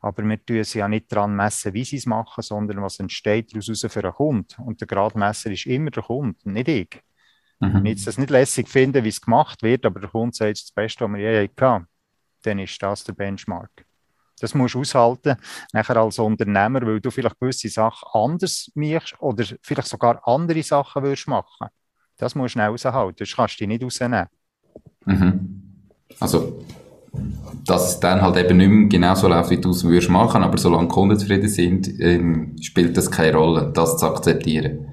Aber 0.00 0.24
wir 0.24 0.44
tun 0.44 0.64
sie 0.64 0.78
ja 0.78 0.88
nicht 0.88 1.12
daran 1.12 1.34
messen, 1.36 1.74
wie 1.74 1.84
sie 1.84 1.96
es 1.96 2.06
machen, 2.06 2.42
sondern 2.42 2.82
was 2.82 2.98
entsteht 2.98 3.52
daraus 3.52 3.86
für 3.88 4.04
einen 4.04 4.12
Kunden. 4.12 4.62
Und 4.62 4.80
der 4.80 4.88
Gradmesser 4.88 5.50
ist 5.50 5.66
immer 5.66 5.90
der 5.90 6.02
Kunde, 6.02 6.38
nicht 6.44 6.68
ich. 6.68 7.02
Mhm. 7.60 7.74
Wenn 7.74 7.86
ich 7.86 8.04
das 8.04 8.18
nicht 8.18 8.30
lässig 8.30 8.68
finde, 8.68 9.04
wie 9.04 9.08
es 9.08 9.20
gemacht 9.20 9.62
wird, 9.62 9.84
aber 9.84 10.00
der 10.00 10.08
Kunde 10.08 10.34
sagt, 10.34 10.62
das 10.62 10.72
Beste, 10.72 11.04
was 11.04 11.12
wir 11.12 11.18
je 11.18 11.48
hatten, 11.48 11.86
dann 12.42 12.58
ist 12.58 12.82
das 12.82 13.04
der 13.04 13.12
Benchmark. 13.12 13.84
Das 14.40 14.54
musst 14.54 14.74
du 14.74 14.80
aushalten, 14.80 15.36
nachher 15.74 15.98
als 15.98 16.18
Unternehmer, 16.18 16.80
weil 16.80 17.00
du 17.00 17.10
vielleicht 17.10 17.38
gewisse 17.38 17.68
Sachen 17.68 18.08
anders 18.14 18.70
machst 18.74 19.14
oder 19.20 19.44
vielleicht 19.62 19.88
sogar 19.88 20.26
andere 20.26 20.62
Sachen 20.62 21.02
würdest 21.02 21.28
machen. 21.28 21.68
Das 22.16 22.34
musst 22.34 22.54
du 22.54 22.58
schnell 22.58 22.70
aushalten, 22.70 23.16
sonst 23.18 23.36
kannst 23.36 23.54
du 23.54 23.58
dich 23.58 23.68
nicht 23.68 23.84
rausnehmen. 23.84 24.26
Mhm. 25.04 25.62
Also, 26.18 26.64
dass 27.66 27.90
es 27.90 28.00
dann 28.00 28.22
halt 28.22 28.36
eben 28.38 28.56
nicht 28.56 28.68
mehr 28.68 28.88
genau 28.88 29.14
so 29.14 29.28
läuft, 29.28 29.50
wie 29.50 29.60
du 29.60 29.70
es 29.70 29.84
würdest 29.84 30.08
machen, 30.08 30.42
aber 30.42 30.56
solange 30.56 30.88
Kunden 30.88 31.18
zufrieden 31.18 31.48
sind, 31.48 32.00
ähm, 32.00 32.56
spielt 32.62 32.96
das 32.96 33.10
keine 33.10 33.36
Rolle, 33.36 33.70
das 33.74 33.98
zu 33.98 34.06
akzeptieren. 34.06 34.88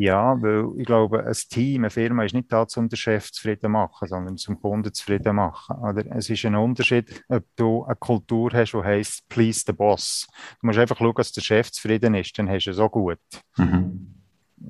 Ja, 0.00 0.40
weil 0.40 0.80
ich 0.80 0.86
glaube, 0.86 1.26
ein 1.26 1.32
Team, 1.50 1.82
eine 1.82 1.90
Firma 1.90 2.22
ist 2.24 2.32
nicht 2.32 2.52
da, 2.52 2.64
um 2.76 2.88
den 2.88 2.96
Chef 2.96 3.32
zufrieden 3.32 3.62
zu 3.62 3.68
machen, 3.68 4.06
sondern 4.06 4.36
zum 4.36 4.60
Kunden 4.60 4.94
zufrieden 4.94 5.24
zu 5.24 5.32
machen. 5.32 5.76
Oder 5.78 6.06
es 6.14 6.30
ist 6.30 6.44
ein 6.44 6.54
Unterschied, 6.54 7.24
ob 7.28 7.44
du 7.56 7.82
eine 7.82 7.96
Kultur 7.96 8.52
hast, 8.52 8.74
die 8.74 8.78
heisst 8.78 9.28
Please 9.28 9.64
the 9.66 9.72
Boss. 9.72 10.28
Du 10.60 10.68
musst 10.68 10.78
einfach 10.78 10.98
schauen, 10.98 11.14
dass 11.16 11.32
der 11.32 11.40
Chef 11.40 11.72
zufrieden 11.72 12.14
ist, 12.14 12.38
dann 12.38 12.48
hast 12.48 12.66
du 12.66 12.70
es 12.70 12.78
auch 12.78 12.92
gut. 12.92 13.18
Mhm. 13.56 14.14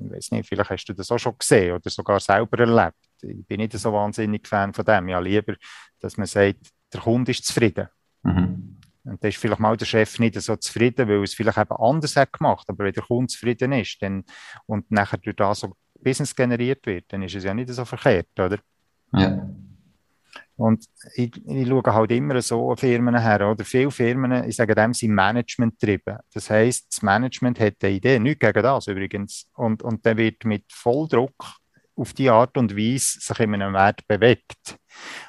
Ich 0.03 0.11
weiß 0.11 0.31
nicht, 0.31 0.49
vielleicht 0.49 0.71
hast 0.71 0.85
du 0.85 0.93
das 0.93 1.11
auch 1.11 1.19
schon 1.19 1.37
gesehen 1.37 1.75
oder 1.75 1.89
sogar 1.91 2.19
selber 2.19 2.57
erlebt. 2.57 2.97
Ich 3.21 3.45
bin 3.45 3.57
nicht 3.59 3.73
so 3.73 3.93
wahnsinnig 3.93 4.47
Fan 4.47 4.73
von 4.73 4.83
dem. 4.83 5.09
Ja, 5.09 5.19
lieber, 5.19 5.53
dass 5.99 6.17
man 6.17 6.25
sagt, 6.25 6.71
der 6.91 7.01
Kunde 7.01 7.29
ist 7.29 7.45
zufrieden. 7.45 7.87
Mhm. 8.23 8.78
Und 9.03 9.23
da 9.23 9.27
ist 9.27 9.37
vielleicht 9.37 9.59
mal 9.59 9.77
der 9.77 9.85
Chef 9.85 10.19
nicht 10.19 10.39
so 10.41 10.55
zufrieden, 10.55 11.07
weil 11.07 11.17
er 11.17 11.23
es 11.23 11.33
vielleicht 11.33 11.57
eben 11.57 11.71
anders 11.71 12.15
hat 12.15 12.33
gemacht. 12.33 12.69
Aber 12.69 12.85
wenn 12.85 12.93
der 12.93 13.03
Kunde 13.03 13.27
zufrieden 13.27 13.71
ist 13.71 14.01
dann, 14.01 14.23
und 14.65 14.91
nachher 14.91 15.17
durch 15.17 15.35
das 15.35 15.61
so 15.61 15.73
Business 16.01 16.35
generiert 16.35 16.85
wird, 16.85 17.05
dann 17.09 17.23
ist 17.23 17.35
es 17.35 17.43
ja 17.43 17.53
nicht 17.53 17.69
so 17.69 17.85
verkehrt, 17.85 18.27
oder? 18.37 18.59
Ja. 19.13 19.49
Und 20.55 20.85
ich, 21.15 21.31
ich 21.47 21.67
schaue 21.67 21.93
halt 21.93 22.11
immer 22.11 22.41
so 22.41 22.75
Firmen 22.75 23.17
her, 23.17 23.49
oder? 23.49 23.63
Viele 23.63 23.91
Firmen, 23.91 24.43
ich 24.43 24.57
sage 24.57 24.75
dem, 24.75 24.93
sind 24.93 25.13
Management 25.13 25.79
getrieben. 25.79 26.17
Das 26.33 26.49
heisst, 26.49 26.87
das 26.91 27.01
Management 27.01 27.59
hat 27.61 27.75
eine 27.81 27.93
Idee, 27.93 28.19
nicht 28.19 28.41
gegen 28.41 28.61
das 28.61 28.87
übrigens. 28.87 29.49
Und, 29.53 29.81
und 29.81 30.05
dann 30.05 30.17
wird 30.17 30.43
mit 30.43 30.65
Volldruck 30.69 31.55
auf 31.95 32.13
die 32.13 32.29
Art 32.29 32.57
und 32.57 32.75
Weise 32.75 33.19
sich 33.21 33.39
in 33.39 33.53
einem 33.53 33.73
Wert 33.73 34.05
bewegt. 34.07 34.77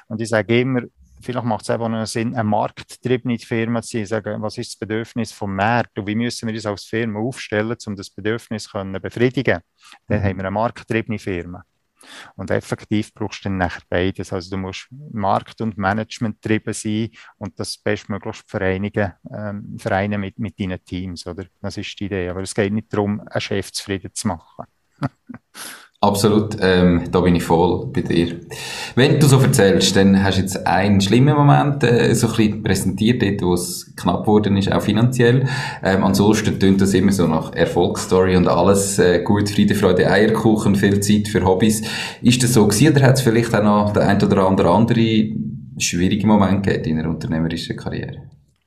Und 0.07 0.19
ich 0.19 0.29
sage 0.29 0.59
immer, 0.59 0.81
vielleicht 1.21 1.45
macht 1.45 1.63
es 1.63 1.69
einfach 1.69 1.89
nur 1.89 2.05
Sinn, 2.05 2.33
eine 2.33 2.43
markttriebene 2.43 3.37
Firma 3.39 3.81
zu 3.81 3.97
sein, 3.97 4.05
sagen, 4.05 4.41
was 4.41 4.57
ist 4.57 4.73
das 4.73 4.79
Bedürfnis 4.79 5.31
vom 5.31 5.55
Markt 5.55 5.97
und 5.97 6.07
wie 6.07 6.15
müssen 6.15 6.47
wir 6.47 6.55
uns 6.55 6.65
als 6.65 6.83
Firma 6.83 7.19
aufstellen, 7.19 7.75
um 7.85 7.95
das 7.95 8.09
Bedürfnis 8.09 8.63
zu 8.63 8.99
befriedigen. 9.01 9.59
Dann 10.07 10.19
mhm. 10.19 10.23
haben 10.23 10.37
wir 10.37 10.43
eine 10.45 10.51
markttriebene 10.51 11.19
Firma. 11.19 11.63
Und 12.35 12.51
effektiv 12.51 13.13
brauchst 13.13 13.45
du 13.45 13.49
dann 13.49 13.57
nachher 13.57 13.83
beides. 13.89 14.33
Also 14.33 14.49
du 14.51 14.57
musst 14.57 14.87
Markt- 15.11 15.61
und 15.61 15.77
Management 15.77 16.41
getrieben 16.41 16.73
sein 16.73 17.11
und 17.37 17.59
das 17.59 17.77
bestmöglichst 17.77 18.49
vereinigen, 18.49 19.13
ähm, 19.31 19.77
vereinen 19.77 20.21
mit, 20.21 20.39
mit 20.39 20.59
deinen 20.59 20.83
Teams, 20.83 21.27
oder? 21.27 21.45
Das 21.61 21.77
ist 21.77 21.99
die 21.99 22.05
Idee. 22.05 22.29
Aber 22.29 22.41
es 22.41 22.55
geht 22.55 22.73
nicht 22.73 22.91
darum, 22.91 23.21
einen 23.21 23.41
Chef 23.41 23.71
zufrieden 23.71 24.11
zu 24.13 24.27
machen. 24.27 24.65
Absolut, 26.03 26.57
ähm, 26.59 27.03
da 27.11 27.21
bin 27.21 27.35
ich 27.35 27.43
voll 27.43 27.85
bei 27.93 28.01
dir. 28.01 28.39
Wenn 28.95 29.19
du 29.19 29.27
so 29.27 29.39
erzählst, 29.39 29.95
dann 29.95 30.23
hast 30.23 30.39
du 30.39 30.41
jetzt 30.41 30.65
einen 30.65 30.99
schlimmen 30.99 31.35
Moment 31.35 31.83
äh, 31.83 32.15
so 32.15 32.25
ein 32.25 32.33
bisschen 32.35 32.63
präsentiert, 32.63 33.21
dort, 33.21 33.41
wo 33.43 33.53
es 33.53 33.93
knapp 33.95 34.21
geworden 34.21 34.57
ist, 34.57 34.71
auch 34.71 34.81
finanziell. 34.81 35.47
Ähm, 35.83 36.03
ansonsten 36.03 36.59
tönt 36.59 36.81
das 36.81 36.95
immer 36.95 37.11
so 37.11 37.27
nach 37.27 37.53
Erfolgsstory 37.53 38.35
und 38.35 38.47
alles 38.47 38.97
äh, 38.97 39.21
gut, 39.21 39.47
Friede, 39.51 39.75
Freude, 39.75 40.09
Eierkuchen, 40.09 40.75
viel 40.75 40.99
Zeit 41.01 41.27
für 41.27 41.45
Hobbys. 41.45 41.83
Ist 42.23 42.41
das 42.41 42.53
so 42.53 42.67
gewesen 42.67 42.95
oder 42.95 43.05
hat 43.05 43.17
es 43.17 43.21
vielleicht 43.21 43.53
auch 43.53 43.63
noch 43.63 43.93
der 43.93 44.07
ein 44.07 44.23
oder 44.23 44.47
andere 44.47 44.71
andere 44.71 45.35
schwierige 45.77 46.25
Moment 46.25 46.65
gegeben 46.65 46.85
in 46.85 46.99
einer 46.99 47.09
unternehmerischen 47.09 47.77
Karriere? 47.77 48.23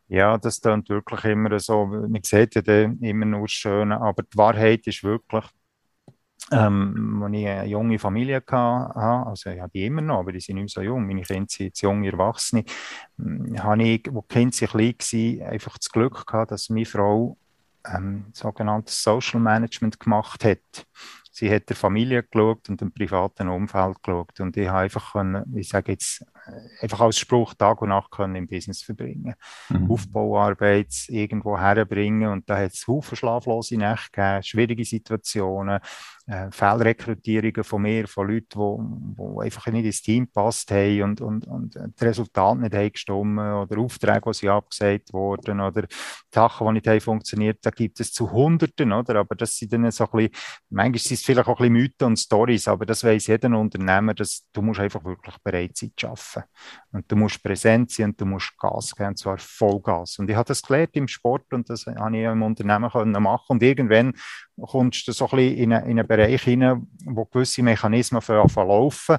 Ja, 0.07 0.39
das 0.39 0.61
klingt 0.61 0.89
wirklich 0.89 1.25
immer 1.25 1.59
so. 1.59 1.87
Man 1.87 2.23
sieht 2.23 2.55
ja 2.55 2.83
immer 3.01 3.27
nur 3.27 3.41
das 3.41 3.51
Schöne, 3.51 4.01
aber 4.01 4.23
die 4.23 4.39
Wahrheit 4.39 4.87
ist 4.87 5.03
wirklich, 5.03 5.45
ähm, 6.55 7.23
als 7.23 7.35
ich 7.35 7.47
eine 7.47 7.67
junge 7.67 7.99
Familie 7.99 8.37
hatte, 8.37 8.57
also 8.57 9.51
ich 9.51 9.61
habe 9.61 9.71
die 9.73 9.87
immer 9.87 10.03
noch, 10.03 10.21
aber 10.21 10.33
die 10.33 10.41
sind 10.41 10.57
nicht 10.57 10.77
mehr 10.77 10.83
so 10.85 10.89
jung, 10.89 11.07
meine 11.07 11.23
Kinder 11.23 11.47
sind 11.49 11.67
jetzt 11.67 11.83
junge 11.83 12.11
Erwachsene, 12.11 12.65
hm, 13.19 13.63
habe 13.63 13.83
ich, 13.83 14.09
wo 14.11 14.23
die 14.23 14.35
Kinder 14.35 14.67
klein 14.67 14.95
waren, 14.95 15.53
einfach 15.53 15.79
das 15.79 15.91
Glück 15.91 16.27
gehabt, 16.27 16.51
dass 16.51 16.71
meine 16.71 16.87
Frau 16.87 17.37
ähm, 17.87 18.27
sogenanntes 18.33 19.03
Social 19.03 19.41
Management 19.41 20.01
gemacht 20.01 20.45
hat. 20.45 20.87
Sie 21.31 21.51
hat 21.51 21.69
der 21.69 21.77
Familie 21.77 22.23
geschaut 22.23 22.69
und 22.69 22.81
dem 22.81 22.93
privaten 22.93 23.49
Umfeld 23.49 24.03
geschaut. 24.03 24.39
Und 24.41 24.57
ich 24.57 24.69
habe 24.69 24.79
einfach, 24.79 25.13
können, 25.13 25.45
ich 25.57 25.69
sage 25.69 25.93
jetzt, 25.93 26.25
einfach 26.81 27.01
als 27.01 27.19
Spruch 27.19 27.55
Tag 27.55 27.83
und 27.83 27.91
Nacht 27.91 28.11
können 28.11 28.37
im 28.37 28.47
Business 28.47 28.83
verbringen. 28.83 29.35
Mhm. 29.69 29.91
Aufbauarbeit 29.91 30.93
irgendwo 31.09 31.59
herbringen. 31.59 32.31
Und 32.31 32.49
da 32.49 32.59
hat 32.59 32.73
es 32.73 32.87
Haufen 32.87 33.17
schlaflose 33.17 33.77
Nächte 33.77 34.11
gegeben, 34.13 34.43
schwierige 34.43 34.85
Situationen 34.85 35.81
äh, 36.27 36.51
Fehlrekrutierungen 36.51 37.65
von 37.65 37.83
mir, 37.83 38.09
von 38.09 38.29
Leuten, 38.29 38.59
die, 38.59 39.23
die 39.23 39.45
einfach 39.45 39.67
nicht 39.67 39.85
ins 39.85 40.03
Team 40.03 40.27
passt 40.27 40.71
haben 40.71 41.03
und, 41.03 41.21
und, 41.21 41.47
und 41.47 41.75
das 41.75 41.93
Resultat 42.01 42.59
nicht 42.59 42.75
haben 42.75 42.93
gestimmt 42.93 43.39
oder 43.39 43.79
Aufträge, 43.79 44.23
die 44.27 44.35
sie 44.35 44.49
abgesagt 44.49 45.13
wurden 45.13 45.61
oder 45.61 45.87
Sachen, 46.33 46.67
die 46.67 46.73
nicht 46.75 46.87
haben 46.87 47.01
funktioniert, 47.01 47.59
da 47.63 47.71
gibt 47.71 48.01
es 48.01 48.13
zu 48.13 48.31
Hunderten, 48.31 48.93
oder? 48.93 49.17
Aber 49.17 49.35
das 49.35 49.57
sind 49.57 49.73
dann 49.73 49.91
so 49.91 50.05
ein 50.05 50.11
bisschen, 50.11 50.33
manchmal 50.71 50.99
sind 50.99 51.15
es 51.15 51.25
vielleicht 51.25 51.49
auch 51.49 51.61
ein 51.61 51.73
bisschen 51.73 51.73
Mythen 51.75 52.07
und 52.07 52.17
Stories, 52.19 52.69
aber 52.69 52.87
das 52.87 53.05
weiß 53.05 53.27
jeder 53.27 53.57
Unternehmer, 53.59 54.15
dass 54.15 54.47
du 54.53 54.63
musst 54.63 54.81
einfach 54.81 55.05
wirklich 55.05 55.37
bereit 55.43 55.77
sein 55.77 55.93
zu 55.97 56.07
arbeiten. 56.07 56.34
Und 56.93 57.11
du 57.11 57.17
musst 57.17 57.43
präsent 57.43 57.91
sein 57.91 58.11
und 58.11 58.21
du 58.21 58.27
musst 58.27 58.57
Gas 58.59 58.95
geben, 58.95 59.11
und 59.11 59.19
zwar 59.19 59.39
Vollgas. 59.39 60.19
Und 60.19 60.31
ich 60.31 60.37
habe 60.37 60.47
das 60.47 60.63
gelernt 60.63 60.97
im 60.97 61.09
Sport 61.09 61.53
und 61.53 61.69
das 61.69 61.87
habe 61.87 62.17
ich 62.17 62.25
im 62.25 62.43
Unternehmen 62.43 62.91
können 62.91 63.23
machen 63.23 63.45
und 63.49 63.63
irgendwann 63.63 64.15
kommst 64.61 65.07
du 65.09 65.13
so 65.13 65.27
ein 65.27 65.37
bisschen 65.37 65.57
in 65.57 65.73
einen, 65.73 65.91
in 65.91 65.99
einen 65.99 66.09
Bereich 66.09 66.43
hinein, 66.43 66.87
wo 67.05 67.25
gewisse 67.25 67.63
Mechanismen 67.63 68.23
verlaufen. 68.23 69.17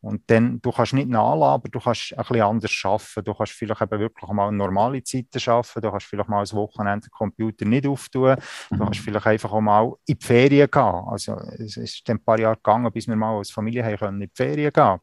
Und 0.00 0.22
dann, 0.28 0.60
du 0.62 0.70
kannst 0.70 0.92
nicht 0.92 1.08
nachladen, 1.08 1.54
aber 1.54 1.68
du 1.68 1.80
kannst 1.80 2.12
ein 2.12 2.18
bisschen 2.18 2.42
anders 2.42 2.82
arbeiten. 2.84 3.24
Du 3.24 3.34
kannst 3.34 3.52
vielleicht 3.52 3.82
eben 3.82 4.00
wirklich 4.00 4.30
mal 4.30 4.52
normale 4.52 5.02
Zeiten 5.02 5.50
arbeiten. 5.50 5.80
Du 5.80 5.90
kannst 5.90 6.06
vielleicht 6.06 6.28
mal 6.28 6.40
ein 6.40 6.52
Wochenende 6.52 7.08
den 7.08 7.10
Computer 7.10 7.64
nicht 7.64 7.86
auftun. 7.86 8.36
Du 8.70 8.76
mhm. 8.76 8.78
kannst 8.78 9.00
vielleicht 9.00 9.26
einfach 9.26 9.52
auch 9.52 9.60
mal 9.60 9.92
in 10.06 10.16
die 10.18 10.24
Ferien 10.24 10.70
gehen. 10.70 10.82
Also, 10.82 11.34
es 11.58 11.76
ist 11.76 12.08
ein 12.08 12.22
paar 12.22 12.38
Jahre 12.38 12.56
gegangen, 12.56 12.92
bis 12.92 13.08
wir 13.08 13.16
mal 13.16 13.38
als 13.38 13.50
Familie 13.50 13.84
haben 13.84 13.96
können 13.96 14.22
in 14.22 14.28
die 14.28 14.34
Ferien 14.36 14.72
gehen. 14.72 14.98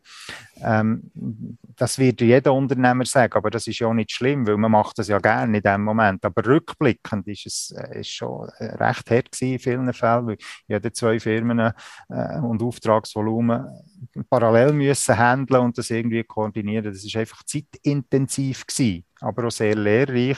Ähm, 0.64 1.12
das 1.76 2.00
wird 2.00 2.22
jeder 2.22 2.54
Unternehmer 2.54 3.06
sagen, 3.06 3.34
aber 3.34 3.50
das 3.50 3.68
ist 3.68 3.80
ja 3.80 3.88
auch 3.88 3.94
nicht 3.94 4.12
schlimm, 4.12 4.48
weil 4.48 4.56
man 4.56 4.72
macht 4.72 4.98
das 4.98 5.10
ja 5.10 5.20
gerne 5.20 5.58
in 5.58 5.64
dem 5.64 5.84
Moment. 5.84 6.24
Aber 6.24 6.46
rückblickend 6.46 7.28
ist 7.28 7.46
es 7.46 7.76
äh, 7.78 8.00
ist 8.00 8.12
schon 8.12 8.50
recht 8.60 9.12
hart 9.12 9.32
gewesen 9.32 9.54
in 9.54 9.60
vielen 9.60 9.94
Fällen, 9.94 10.28
weil 10.28 10.38
hatte 10.72 10.92
zwei 10.94 11.20
Firmen 11.20 11.60
äh, 11.60 12.40
und 12.40 12.62
Auftragsvolumen 12.62 13.66
parallel 14.30 14.74
müssen 14.74 15.18
handeln 15.18 15.62
und 15.62 15.78
das 15.78 15.90
irgendwie 15.90 16.24
koordinieren. 16.24 16.86
Das 16.86 17.04
ist 17.04 17.16
einfach 17.16 17.44
zeitintensiv 17.44 18.66
gewesen, 18.66 19.06
aber 19.20 19.48
auch 19.48 19.52
sehr 19.52 19.76
lehrreich. 19.76 20.38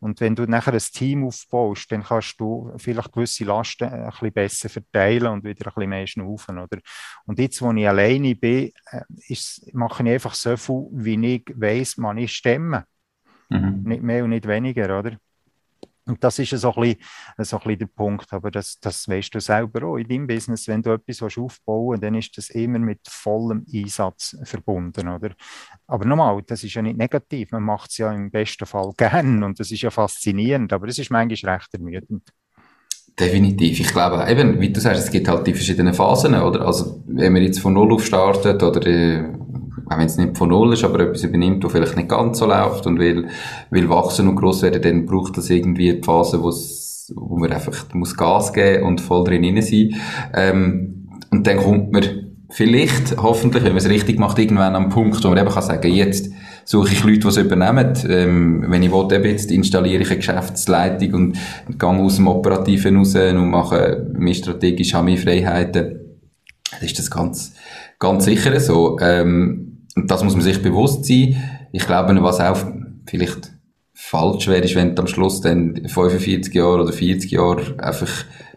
Und 0.00 0.20
wenn 0.20 0.34
du 0.34 0.44
nachher 0.44 0.72
ein 0.72 0.78
Team 0.78 1.24
aufbaust, 1.24 1.90
dann 1.92 2.02
kannst 2.02 2.40
du 2.40 2.72
vielleicht 2.76 3.12
gewisse 3.12 3.44
Lasten 3.44 3.84
ein 3.84 4.10
bisschen 4.10 4.32
besser 4.32 4.68
verteilen 4.68 5.28
und 5.28 5.44
wieder 5.44 5.66
ein 5.66 5.74
bisschen 5.74 5.90
mehr 5.90 6.06
schnaufen, 6.06 6.58
oder? 6.58 6.78
Und 7.26 7.38
jetzt, 7.38 7.62
wo 7.62 7.72
ich 7.72 7.88
alleine 7.88 8.34
bin, 8.34 8.72
äh, 8.90 9.02
ist, 9.28 9.72
mache 9.72 10.02
ich 10.02 10.10
einfach 10.10 10.34
so 10.34 10.56
viel, 10.56 10.88
wie 10.92 11.34
ich 11.34 11.44
weiss, 11.54 11.96
man 11.96 12.18
ist 12.18 12.32
stemmen. 12.32 12.82
Mhm. 13.48 13.82
Nicht 13.84 14.02
mehr 14.02 14.24
und 14.24 14.30
nicht 14.30 14.48
weniger, 14.48 14.98
oder? 14.98 15.16
Und 16.06 16.22
das 16.24 16.38
ist 16.38 16.50
so 16.50 16.74
ein, 16.74 16.80
bisschen, 16.80 17.44
so 17.44 17.56
ein 17.56 17.62
bisschen 17.62 17.78
der 17.78 17.86
Punkt. 17.86 18.32
Aber 18.32 18.50
das, 18.50 18.78
das 18.80 19.06
weißt 19.08 19.34
du 19.34 19.40
selber 19.40 19.86
auch 19.86 19.96
in 19.96 20.08
deinem 20.08 20.26
Business. 20.26 20.66
Wenn 20.66 20.82
du 20.82 20.90
etwas 20.90 21.22
aufbauen 21.22 21.92
willst, 21.92 22.02
dann 22.02 22.14
ist 22.14 22.36
das 22.36 22.50
immer 22.50 22.78
mit 22.78 23.00
vollem 23.08 23.64
Einsatz 23.72 24.36
verbunden. 24.42 25.08
Oder? 25.08 25.30
Aber 25.86 26.04
nochmal, 26.04 26.42
das 26.46 26.64
ist 26.64 26.74
ja 26.74 26.82
nicht 26.82 26.98
negativ. 26.98 27.52
Man 27.52 27.62
macht 27.62 27.90
es 27.90 27.98
ja 27.98 28.12
im 28.12 28.30
besten 28.30 28.66
Fall 28.66 28.92
gern 28.96 29.42
und 29.44 29.60
das 29.60 29.70
ist 29.70 29.82
ja 29.82 29.90
faszinierend. 29.90 30.72
Aber 30.72 30.88
es 30.88 30.98
ist 30.98 31.10
manchmal 31.10 31.54
recht 31.54 31.72
ermüdend. 31.72 32.32
Definitiv. 33.18 33.78
Ich 33.78 33.88
glaube, 33.88 34.26
eben, 34.30 34.58
wie 34.60 34.72
du 34.72 34.80
sagst, 34.80 35.04
es 35.04 35.10
gibt 35.10 35.28
halt 35.28 35.46
die 35.46 35.52
verschiedenen 35.52 35.92
Phasen, 35.92 36.34
oder? 36.34 36.66
Also, 36.66 37.02
wenn 37.06 37.32
man 37.32 37.42
jetzt 37.42 37.60
von 37.60 37.74
Null 37.74 37.92
auf 37.92 38.06
startet, 38.06 38.62
oder, 38.62 38.86
äh, 38.86 39.24
auch 39.88 39.98
wenn 39.98 40.06
es 40.06 40.16
nicht 40.16 40.36
von 40.36 40.48
Null 40.48 40.72
ist, 40.74 40.84
aber 40.84 41.00
etwas 41.00 41.24
übernimmt, 41.24 41.64
wo 41.64 41.68
vielleicht 41.68 41.96
nicht 41.96 42.08
ganz 42.08 42.38
so 42.38 42.46
läuft 42.46 42.86
und 42.86 42.98
will, 42.98 43.28
will 43.70 43.88
wachsen 43.88 44.28
und 44.28 44.36
groß 44.36 44.62
werden, 44.62 44.82
dann 44.82 45.06
braucht 45.06 45.36
das 45.36 45.50
irgendwie 45.50 45.94
die 45.94 46.02
Phase, 46.02 46.42
wo 46.42 47.38
man 47.38 47.52
einfach 47.52 47.86
muss 47.94 48.16
Gas 48.16 48.52
geben 48.52 48.84
und 48.84 49.00
voll 49.00 49.24
drin 49.24 49.44
rein 49.44 49.62
sein. 49.62 49.94
Ähm, 50.34 51.08
und 51.30 51.46
dann 51.46 51.58
kommt 51.58 51.92
man 51.92 52.04
vielleicht, 52.50 53.16
hoffentlich, 53.16 53.64
wenn 53.64 53.72
man 53.72 53.78
es 53.78 53.88
richtig 53.88 54.18
macht, 54.18 54.38
irgendwann 54.38 54.76
am 54.76 54.90
Punkt, 54.90 55.24
wo 55.24 55.28
man 55.28 55.38
eben 55.38 55.48
kann 55.48 55.62
sagen, 55.62 55.92
jetzt 55.92 56.30
suche 56.64 56.92
ich 56.92 57.04
Leute, 57.04 57.20
die 57.20 57.28
es 57.28 57.36
übernehmen. 57.38 57.94
Ähm, 58.08 58.64
wenn 58.68 58.82
ich 58.82 58.92
will, 58.92 59.12
eben 59.12 59.24
jetzt 59.24 59.50
installiere 59.50 60.02
ich 60.02 60.08
eine 60.08 60.18
Geschäftsleitung 60.18 61.14
und, 61.14 61.38
gehe 61.78 61.88
aus 61.88 62.16
dem 62.16 62.28
Operativen 62.28 62.96
raus 62.96 63.14
und 63.14 63.50
mache 63.50 64.06
mehr 64.12 64.34
strategisch, 64.34 64.94
habe 64.94 65.06
mehr 65.06 65.18
Freiheiten. 65.18 65.98
Das 66.70 66.82
ist 66.82 66.98
das 66.98 67.10
ganz, 67.10 67.54
ganz 68.02 68.24
sicher 68.24 68.58
so. 68.60 68.98
Ähm, 69.00 69.86
das 69.94 70.24
muss 70.24 70.34
man 70.34 70.42
sich 70.42 70.60
bewusst 70.60 71.06
sein. 71.06 71.36
Ich 71.70 71.86
glaube, 71.86 72.20
was 72.22 72.40
auch 72.40 72.58
vielleicht 73.06 73.52
falsch 73.94 74.48
wäre, 74.48 74.64
ist, 74.64 74.74
wenn 74.74 74.94
du 74.94 75.02
am 75.02 75.06
Schluss 75.06 75.40
dann 75.40 75.86
45 75.86 76.52
Jahre 76.52 76.82
oder 76.82 76.92
40 76.92 77.30
Jahre 77.30 77.78
einfach 77.78 78.10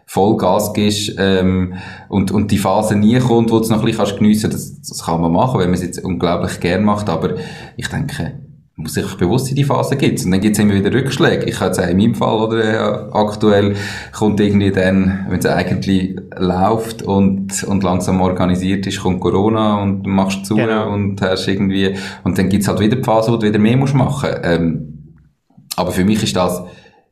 Vollgas 0.04 0.72
gibst 0.72 1.14
ähm, 1.18 1.74
und, 2.08 2.30
und 2.30 2.50
die 2.50 2.58
Phase 2.58 2.96
nie 2.96 3.18
kommt, 3.18 3.50
wo 3.50 3.58
du 3.58 3.64
es 3.64 3.70
noch 3.70 3.80
ein 3.80 3.84
bisschen 3.84 4.16
geniessen 4.16 4.50
kannst, 4.50 4.80
das, 4.80 4.88
das 4.88 5.04
kann 5.04 5.20
man 5.20 5.32
machen, 5.32 5.60
wenn 5.60 5.70
man 5.70 5.74
es 5.74 5.82
jetzt 5.82 6.04
unglaublich 6.04 6.60
gern 6.60 6.84
macht, 6.84 7.08
aber 7.08 7.34
ich 7.76 7.88
denke, 7.88 8.40
man 8.76 8.84
muss 8.84 8.92
sich 8.92 9.14
bewusst 9.14 9.46
sein, 9.46 9.54
die 9.54 9.64
Phase 9.64 9.96
gibt 9.96 10.22
Und 10.22 10.30
dann 10.30 10.40
gibt 10.40 10.56
es 10.56 10.62
immer 10.62 10.74
wieder 10.74 10.92
Rückschläge. 10.92 11.46
Ich 11.46 11.56
kann 11.56 11.68
jetzt 11.68 11.76
sagen, 11.76 11.92
in 11.92 11.96
meinem 11.96 12.14
Fall, 12.14 12.38
oder, 12.38 12.62
äh, 12.62 13.10
aktuell 13.10 13.74
kommt 14.12 14.38
irgendwie 14.38 14.70
dann, 14.70 15.24
wenn 15.30 15.38
es 15.38 15.46
eigentlich 15.46 16.14
läuft 16.36 17.02
und, 17.02 17.64
und 17.64 17.82
langsam 17.82 18.20
organisiert 18.20 18.86
ist, 18.86 19.00
kommt 19.00 19.20
Corona 19.20 19.82
und 19.82 20.02
du 20.02 20.10
machst 20.10 20.44
zu 20.44 20.56
genau. 20.56 20.92
und 20.92 21.22
hast 21.22 21.48
irgendwie, 21.48 21.96
und 22.22 22.36
dann 22.36 22.50
gibt's 22.50 22.68
halt 22.68 22.80
wieder 22.80 22.96
die 22.96 23.02
Phase, 23.02 23.32
wo 23.32 23.38
du 23.38 23.46
wieder 23.46 23.58
mehr 23.58 23.78
musst 23.78 23.94
machen. 23.94 24.28
Ähm, 24.42 25.14
aber 25.76 25.90
für 25.90 26.04
mich 26.04 26.22
ist 26.22 26.36
das, 26.36 26.62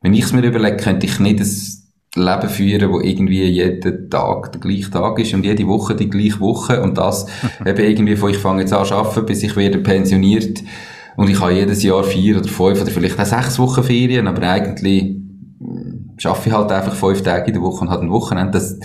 wenn 0.02 0.12
ich 0.12 0.24
es 0.24 0.34
mir 0.34 0.42
überlege, 0.42 0.76
könnte 0.76 1.06
ich 1.06 1.18
nicht 1.18 1.40
ein 1.40 2.24
Leben 2.24 2.48
führen, 2.50 2.92
wo 2.92 3.00
irgendwie 3.00 3.42
jeden 3.44 4.10
Tag 4.10 4.52
der 4.52 4.60
gleiche 4.60 4.90
Tag 4.90 5.18
ist 5.18 5.32
und 5.32 5.46
jede 5.46 5.66
Woche 5.66 5.96
die 5.96 6.10
gleiche 6.10 6.40
Woche 6.40 6.82
und 6.82 6.98
das 6.98 7.26
eben 7.66 7.84
irgendwie 7.84 8.16
von 8.16 8.28
ich 8.28 8.36
fange 8.36 8.60
jetzt 8.60 8.74
an 8.74 8.84
zu 8.84 8.94
arbeiten, 8.94 9.24
bis 9.24 9.42
ich 9.42 9.56
werde 9.56 9.78
pensioniert 9.78 10.62
und 11.16 11.30
ich 11.30 11.40
habe 11.40 11.52
jedes 11.52 11.82
Jahr 11.82 12.04
vier 12.04 12.38
oder 12.38 12.48
fünf 12.48 12.80
oder 12.80 12.90
vielleicht 12.90 13.18
auch 13.18 13.24
sechs 13.24 13.58
Wochen 13.58 13.82
Ferien, 13.82 14.26
aber 14.26 14.42
eigentlich 14.42 15.16
schaffe 16.16 16.48
ich 16.48 16.54
halt 16.54 16.70
einfach 16.70 16.94
fünf 16.94 17.22
Tage 17.22 17.48
in 17.48 17.54
der 17.54 17.62
Woche 17.62 17.82
und 17.82 17.90
halt 17.90 18.02
ein 18.02 18.10
Wochenende. 18.10 18.52
Das 18.52 18.78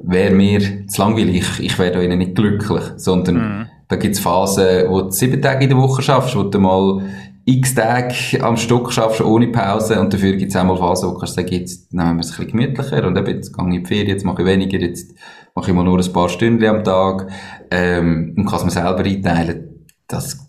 wäre 0.00 0.34
mir 0.34 0.86
zu 0.86 1.02
langweilig. 1.02 1.36
Ich, 1.36 1.64
ich 1.64 1.78
wäre 1.78 1.92
da 1.92 2.00
ihnen 2.00 2.18
nicht 2.18 2.34
glücklich. 2.34 2.84
Sondern 2.96 3.36
mhm. 3.36 3.66
da 3.88 3.96
gibt's 3.96 4.20
Phasen, 4.20 4.88
wo 4.88 5.02
du 5.02 5.10
sieben 5.10 5.40
Tage 5.40 5.64
in 5.64 5.70
der 5.70 5.78
Woche 5.78 6.02
schaffst, 6.02 6.36
wo 6.36 6.42
du 6.44 6.58
mal 6.58 7.02
x 7.44 7.74
Tage 7.74 8.14
am 8.42 8.56
Stück 8.56 8.92
schaffst, 8.92 9.20
ohne 9.20 9.48
Pause. 9.48 10.00
Und 10.00 10.12
dafür 10.12 10.36
gibt's 10.36 10.56
auch 10.56 10.64
mal 10.64 10.76
Phasen, 10.76 11.08
wo 11.08 11.14
du 11.14 11.18
kannst 11.18 11.34
sagen, 11.34 11.48
jetzt 11.48 11.92
nehmen 11.92 12.16
wir 12.16 12.20
es 12.20 12.30
ein 12.30 12.44
bisschen 12.44 12.58
gemütlicher 12.58 13.06
und 13.06 13.16
eben, 13.16 13.26
jetzt 13.26 13.56
gehe 13.56 13.68
ich 13.68 13.74
in 13.74 13.82
die 13.82 13.88
Ferien, 13.88 14.08
jetzt 14.08 14.24
mache 14.24 14.42
ich 14.42 14.48
weniger, 14.48 14.78
jetzt 14.78 15.14
mache 15.54 15.70
ich 15.70 15.76
mal 15.76 15.84
nur 15.84 15.98
ein 15.98 16.12
paar 16.12 16.28
Stunden 16.28 16.64
am 16.64 16.84
Tag, 16.84 17.28
ähm, 17.70 18.34
und 18.36 18.44
kann 18.44 18.58
es 18.58 18.64
mir 18.64 18.70
selber 18.70 19.02
einteilen. 19.02 19.86
Das 20.06 20.47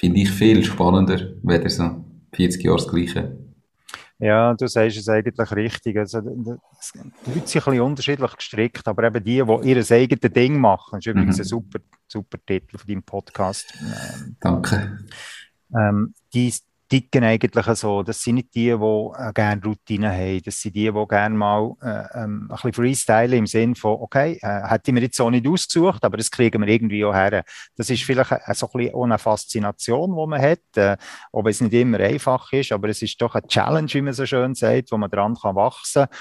finde 0.00 0.20
ich 0.20 0.30
viel 0.30 0.64
spannender, 0.64 1.34
weder 1.42 1.68
so 1.68 2.02
40 2.32 2.64
Jahre 2.64 2.78
das 2.78 2.88
Gleiche. 2.88 3.36
Ja, 4.18 4.54
du 4.54 4.66
sagst 4.66 4.96
es 4.96 5.08
eigentlich 5.08 5.50
richtig. 5.52 5.98
Also, 5.98 6.20
die 6.20 6.28
Leute 6.28 6.60
sind 6.80 7.12
ein 7.26 7.40
bisschen 7.40 7.80
unterschiedlich 7.80 8.36
gestrickt, 8.36 8.88
aber 8.88 9.04
eben 9.04 9.22
die, 9.22 9.42
die 9.42 9.70
ihr 9.70 9.90
eigenes 9.90 10.32
Ding 10.32 10.58
machen, 10.58 10.98
das 10.98 11.00
ist 11.00 11.06
übrigens 11.06 11.36
mhm. 11.36 11.42
ein 11.42 11.44
super, 11.44 11.78
super 12.06 12.38
Titel 12.46 12.78
von 12.78 12.88
deinem 12.88 13.02
Podcast. 13.02 13.74
Danke. 14.40 15.00
Ähm, 15.74 16.14
die, 16.32 16.52
ticken 16.90 17.22
eigentlich 17.22 17.64
so. 17.76 18.02
Das 18.02 18.22
sind 18.22 18.34
nicht 18.34 18.54
die, 18.54 18.66
die 18.66 18.72
äh, 18.72 19.32
gerne 19.32 19.62
Routine 19.64 20.12
haben. 20.12 20.42
Das 20.44 20.60
sind 20.60 20.74
die, 20.74 20.90
die 20.92 21.06
gerne 21.08 21.34
mal 21.34 21.72
äh, 21.80 22.22
ähm, 22.22 22.42
ein 22.42 22.48
bisschen 22.48 22.72
freestylen 22.72 23.38
im 23.38 23.46
Sinn 23.46 23.74
von, 23.76 23.96
okay, 24.00 24.38
äh, 24.42 24.68
hätte 24.68 24.90
ich 24.90 24.94
mir 24.94 25.00
jetzt 25.02 25.16
so 25.16 25.30
nicht 25.30 25.46
ausgesucht, 25.46 26.04
aber 26.04 26.16
das 26.16 26.30
kriegen 26.30 26.60
wir 26.60 26.68
irgendwie 26.68 27.04
auch 27.04 27.14
her. 27.14 27.44
Das 27.76 27.88
ist 27.88 28.02
vielleicht 28.02 28.32
äh, 28.32 28.54
so 28.54 28.68
ein 28.74 28.78
bisschen 28.80 29.02
eine 29.04 29.18
Faszination, 29.18 30.10
die 30.10 30.26
man 30.26 30.42
hat, 30.42 30.76
äh, 30.76 30.96
ob 31.30 31.46
es 31.46 31.60
nicht 31.60 31.72
immer 31.72 32.00
einfach 32.00 32.52
ist, 32.52 32.72
aber 32.72 32.88
es 32.88 33.00
ist 33.02 33.22
doch 33.22 33.36
eine 33.36 33.46
Challenge, 33.46 33.88
wie 33.94 34.02
man 34.02 34.12
so 34.12 34.26
schön 34.26 34.54
sagt, 34.54 34.90
wo 34.90 34.98
man 34.98 35.10
dran 35.10 35.36
kann 35.40 35.54
wachsen 35.54 36.06
kann. 36.06 36.16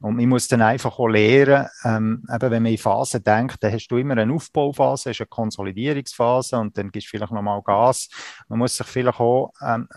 Und 0.00 0.18
ich 0.18 0.26
muss 0.26 0.48
dann 0.48 0.60
einfach 0.60 0.98
auch 0.98 1.08
lernen, 1.08 1.66
ähm, 1.84 2.22
eben 2.32 2.50
wenn 2.50 2.62
man 2.62 2.72
in 2.72 2.78
Phasen 2.78 3.22
denkt, 3.22 3.62
dann 3.62 3.72
hast 3.72 3.88
du 3.88 3.96
immer 3.96 4.16
eine 4.16 4.32
Aufbauphase, 4.32 5.10
hast 5.10 5.20
eine 5.20 5.26
Konsolidierungsphase 5.28 6.58
und 6.58 6.76
dann 6.76 6.90
gibst 6.90 7.08
du 7.08 7.16
vielleicht 7.16 7.32
nochmal 7.32 7.62
Gas. 7.62 8.08
Man 8.48 8.58
muss 8.58 8.76
sich 8.76 8.86
vielleicht 8.86 9.20
auch 9.20 9.52
ähm, 9.62 9.88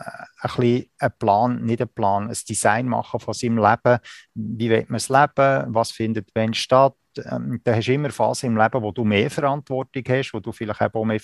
ein 0.42 0.52
bisschen 0.56 0.86
einen 1.00 1.14
Plan, 1.20 1.62
nicht 1.64 1.82
einen 1.82 1.94
Plan, 1.94 2.30
ein 2.30 2.38
Design 2.48 2.88
machen 2.88 3.20
von 3.20 3.34
seinem 3.34 3.58
Leben. 3.58 4.00
Wie 4.34 4.70
will 4.70 4.86
man 4.88 4.98
es 4.98 5.10
leben? 5.10 5.74
Was 5.74 5.92
findet 5.92 6.30
wenn 6.34 6.54
statt? 6.54 6.94
Ähm, 7.32 7.60
da 7.64 7.76
hast 7.76 7.88
du 7.88 7.94
immer 7.94 8.10
Phasen 8.10 8.52
im 8.52 8.58
Leben, 8.58 8.82
wo 8.82 8.92
du 8.92 9.04
mehr 9.04 9.30
Verantwortung 9.30 10.04
hast, 10.08 10.34
wo 10.34 10.40
du 10.40 10.52
vielleicht 10.52 10.82
auch 10.82 11.06
mehr 11.06 11.22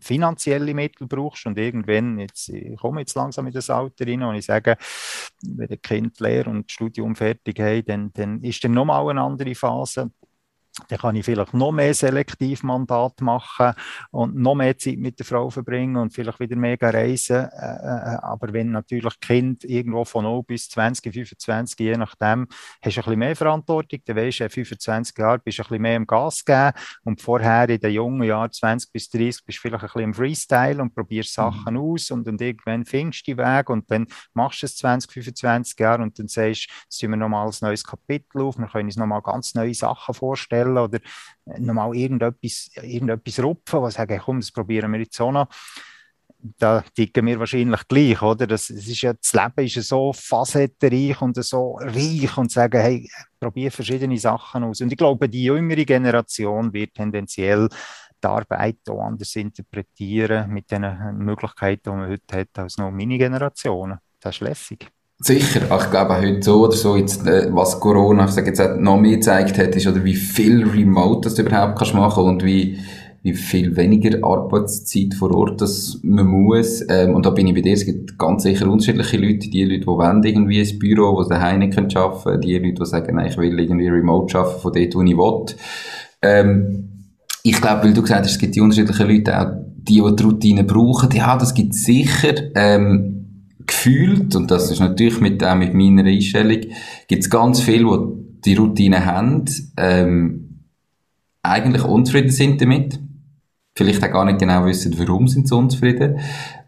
finanzielle 0.00 0.74
Mittel 0.74 1.06
brauchst. 1.06 1.46
Und 1.46 1.58
irgendwann, 1.58 2.18
jetzt, 2.18 2.48
ich 2.48 2.76
komme 2.76 3.00
jetzt 3.00 3.14
langsam 3.14 3.46
in 3.46 3.52
das 3.52 3.70
Alter 3.70 4.06
rein 4.06 4.22
und 4.22 4.34
ich 4.34 4.46
sage, 4.46 4.76
wenn 5.42 5.68
ein 5.68 5.82
Kind 5.82 6.20
leer 6.20 6.46
und 6.46 6.66
das 6.66 6.72
Studium 6.72 7.14
fertig 7.16 7.58
hat, 7.60 7.88
dann, 7.88 8.12
dann 8.12 8.42
ist 8.42 8.62
dann 8.64 8.72
nochmal 8.72 9.08
eine 9.10 9.22
andere 9.22 9.54
Phase 9.54 10.10
dann 10.88 10.98
kann 10.98 11.16
ich 11.16 11.24
vielleicht 11.24 11.54
noch 11.54 11.72
mehr 11.72 11.92
Selektivmandat 11.92 13.20
machen 13.20 13.72
und 14.10 14.36
noch 14.36 14.54
mehr 14.54 14.76
Zeit 14.78 14.98
mit 14.98 15.18
der 15.18 15.26
Frau 15.26 15.50
verbringen 15.50 15.96
und 15.96 16.14
vielleicht 16.14 16.40
wieder 16.40 16.56
mega 16.56 16.90
reisen. 16.90 17.36
Äh, 17.36 17.46
äh, 17.46 18.18
aber 18.22 18.52
wenn 18.52 18.70
natürlich 18.70 19.18
Kind 19.20 19.64
irgendwo 19.64 20.04
von 20.04 20.24
0 20.24 20.42
bis 20.44 20.68
20, 20.68 21.12
25, 21.12 21.78
je 21.80 21.96
nachdem, 21.96 22.46
hast 22.82 22.96
du 22.96 23.00
ein 23.00 23.04
bisschen 23.04 23.18
mehr 23.18 23.36
Verantwortung, 23.36 24.00
dann 24.04 24.16
weisst 24.16 24.40
du, 24.40 24.48
25 24.48 25.18
Jahre 25.18 25.38
bist 25.38 25.58
du 25.58 25.62
ein 25.62 25.68
bisschen 25.68 25.82
mehr 25.82 25.96
im 25.96 26.06
Gas 26.06 26.44
geben 26.44 26.72
und 27.04 27.20
vorher 27.20 27.68
in 27.68 27.80
den 27.80 27.92
jungen 27.92 28.22
Jahren 28.22 28.52
20 28.52 28.92
bis 28.92 29.10
30 29.10 29.44
bist 29.44 29.58
du 29.58 29.62
vielleicht 29.62 29.82
ein 29.82 29.86
bisschen 29.86 30.02
im 30.02 30.14
Freestyle 30.14 30.80
und 30.80 30.94
probierst 30.94 31.36
mhm. 31.36 31.42
Sachen 31.42 31.74
mhm. 31.74 31.80
aus 31.80 32.10
und, 32.10 32.28
und 32.28 32.40
irgendwann 32.40 32.84
findest 32.84 33.26
du 33.26 33.32
die 33.32 33.38
Weg 33.38 33.70
und 33.70 33.90
dann 33.90 34.06
machst 34.34 34.62
du 34.62 34.66
es 34.66 34.76
20, 34.76 35.12
25 35.12 35.78
Jahre 35.78 36.02
und 36.02 36.18
dann 36.18 36.28
sagst, 36.28 36.68
du, 36.68 36.74
jetzt 36.84 37.02
wir 37.02 37.16
nochmal 37.16 37.48
ein 37.48 37.54
neues 37.60 37.84
Kapitel 37.84 38.42
auf, 38.42 38.58
wir 38.58 38.66
können 38.66 38.86
uns 38.86 38.96
nochmal 38.96 39.22
ganz 39.22 39.54
neue 39.54 39.74
Sachen 39.74 40.14
vorstellen 40.14 40.67
stellen 40.68 40.78
oder 40.78 40.98
nochmal 41.58 41.96
irgendetwas, 41.96 42.70
irgendetwas 42.74 43.42
rupfen, 43.42 43.82
was 43.82 43.94
sagen, 43.94 44.20
komm, 44.24 44.40
das 44.40 44.50
probieren 44.50 44.92
wir 44.92 45.00
jetzt 45.00 45.20
auch 45.20 45.32
noch. 45.32 45.48
Da 46.40 46.84
ticken 46.94 47.26
wir 47.26 47.40
wahrscheinlich 47.40 47.88
gleich, 47.88 48.22
oder? 48.22 48.46
Das, 48.46 48.68
das, 48.68 48.86
ist 48.86 49.02
ja, 49.02 49.12
das 49.12 49.32
Leben 49.32 49.66
ist 49.66 49.74
ja 49.74 49.82
so 49.82 50.12
facettenreich 50.12 51.20
und 51.20 51.42
so 51.42 51.78
reich 51.80 52.36
und 52.36 52.52
sagen, 52.52 52.80
hey, 52.80 53.10
probier 53.40 53.72
verschiedene 53.72 54.16
Sachen 54.18 54.62
aus. 54.62 54.80
Und 54.80 54.92
ich 54.92 54.98
glaube, 54.98 55.28
die 55.28 55.44
jüngere 55.44 55.84
Generation 55.84 56.72
wird 56.72 56.94
tendenziell 56.94 57.68
die 58.22 58.26
Arbeit 58.26 58.78
auch 58.88 59.00
anders 59.00 59.34
interpretieren 59.34 60.50
mit 60.50 60.70
den 60.70 61.16
Möglichkeiten, 61.18 61.82
die 61.84 61.90
man 61.90 62.08
heute 62.08 62.40
hat, 62.40 62.58
als 62.58 62.78
noch 62.78 62.92
meine 62.92 63.18
Generationen. 63.18 63.98
Das 64.20 64.36
ist 64.36 64.40
lässig. 64.40 64.97
Sicher, 65.20 65.62
ich 65.62 65.90
glaube 65.90 66.14
auch 66.14 66.22
heute 66.22 66.42
so 66.42 66.64
oder 66.64 66.76
so, 66.76 66.96
jetzt, 66.96 67.26
äh, 67.26 67.48
was 67.50 67.80
Corona, 67.80 68.26
ich 68.26 68.30
sage 68.30 68.50
jetzt 68.50 68.62
noch 68.78 69.00
mehr 69.00 69.16
gezeigt 69.16 69.58
hat, 69.58 69.74
ist, 69.74 69.88
oder 69.88 70.04
wie 70.04 70.14
viel 70.14 70.64
Remote 70.64 71.22
das 71.22 71.34
du 71.34 71.42
überhaupt 71.42 71.76
kannst 71.76 71.92
machen 71.92 72.22
und 72.22 72.44
wie, 72.44 72.78
wie 73.24 73.32
viel 73.32 73.74
weniger 73.76 74.24
Arbeitszeit 74.24 75.14
vor 75.14 75.34
Ort 75.34 75.60
das 75.60 75.98
man 76.04 76.24
muss. 76.24 76.84
Ähm, 76.88 77.16
und 77.16 77.26
da 77.26 77.30
bin 77.30 77.48
ich 77.48 77.54
bei 77.54 77.62
dir, 77.62 77.72
es 77.72 77.84
gibt 77.84 78.16
ganz 78.16 78.44
sicher 78.44 78.70
unterschiedliche 78.70 79.16
Leute, 79.16 79.50
die 79.50 79.64
Leute, 79.64 79.80
die 79.80 79.86
wollen 79.88 80.22
irgendwie 80.22 80.60
ins 80.60 80.78
Büro, 80.78 81.20
die 81.24 81.30
daheim 81.30 81.58
nicht 81.58 81.74
können 81.74 81.96
arbeiten 81.96 82.40
die 82.40 82.56
Leute, 82.56 82.74
die 82.74 82.86
sagen, 82.86 83.16
nein, 83.16 83.26
ich 83.26 83.36
will 83.36 83.58
irgendwie 83.58 83.88
remote 83.88 84.38
arbeiten 84.38 84.60
von 84.60 84.72
dort, 84.72 84.94
wo 84.94 85.02
ich 85.02 85.16
will. 85.16 85.56
Ähm, 86.22 86.88
ich 87.42 87.60
glaube, 87.60 87.82
weil 87.82 87.92
du 87.92 88.02
gesagt 88.02 88.24
hast, 88.24 88.30
es 88.30 88.38
gibt 88.38 88.54
die 88.54 88.60
unterschiedlichen 88.60 89.08
Leute, 89.08 89.40
auch 89.40 89.50
die, 89.78 90.00
die 90.00 90.16
die 90.16 90.22
Routine 90.22 90.62
brauchen, 90.62 91.10
ja, 91.10 91.36
das 91.36 91.54
gibt 91.54 91.74
sicher, 91.74 92.34
ähm, 92.54 93.17
gefühlt, 93.68 94.34
und 94.34 94.50
das 94.50 94.70
ist 94.70 94.80
natürlich 94.80 95.20
mit, 95.20 95.44
auch 95.44 95.54
mit 95.54 95.74
meiner 95.74 96.04
Einstellung, 96.04 96.60
gibt 97.06 97.22
es 97.22 97.30
ganz 97.30 97.60
viele, 97.60 97.84
die 97.84 98.28
die 98.44 98.54
Routine 98.54 99.04
haben, 99.04 99.44
ähm, 99.76 100.64
eigentlich 101.42 101.84
unzufrieden 101.84 102.30
sind 102.30 102.60
damit. 102.60 102.98
Vielleicht 103.76 104.04
auch 104.04 104.10
gar 104.10 104.24
nicht 104.24 104.40
genau 104.40 104.64
wissen, 104.66 104.98
warum 104.98 105.28
sind 105.28 105.48
sie 105.48 105.54
unzufrieden. 105.54 106.18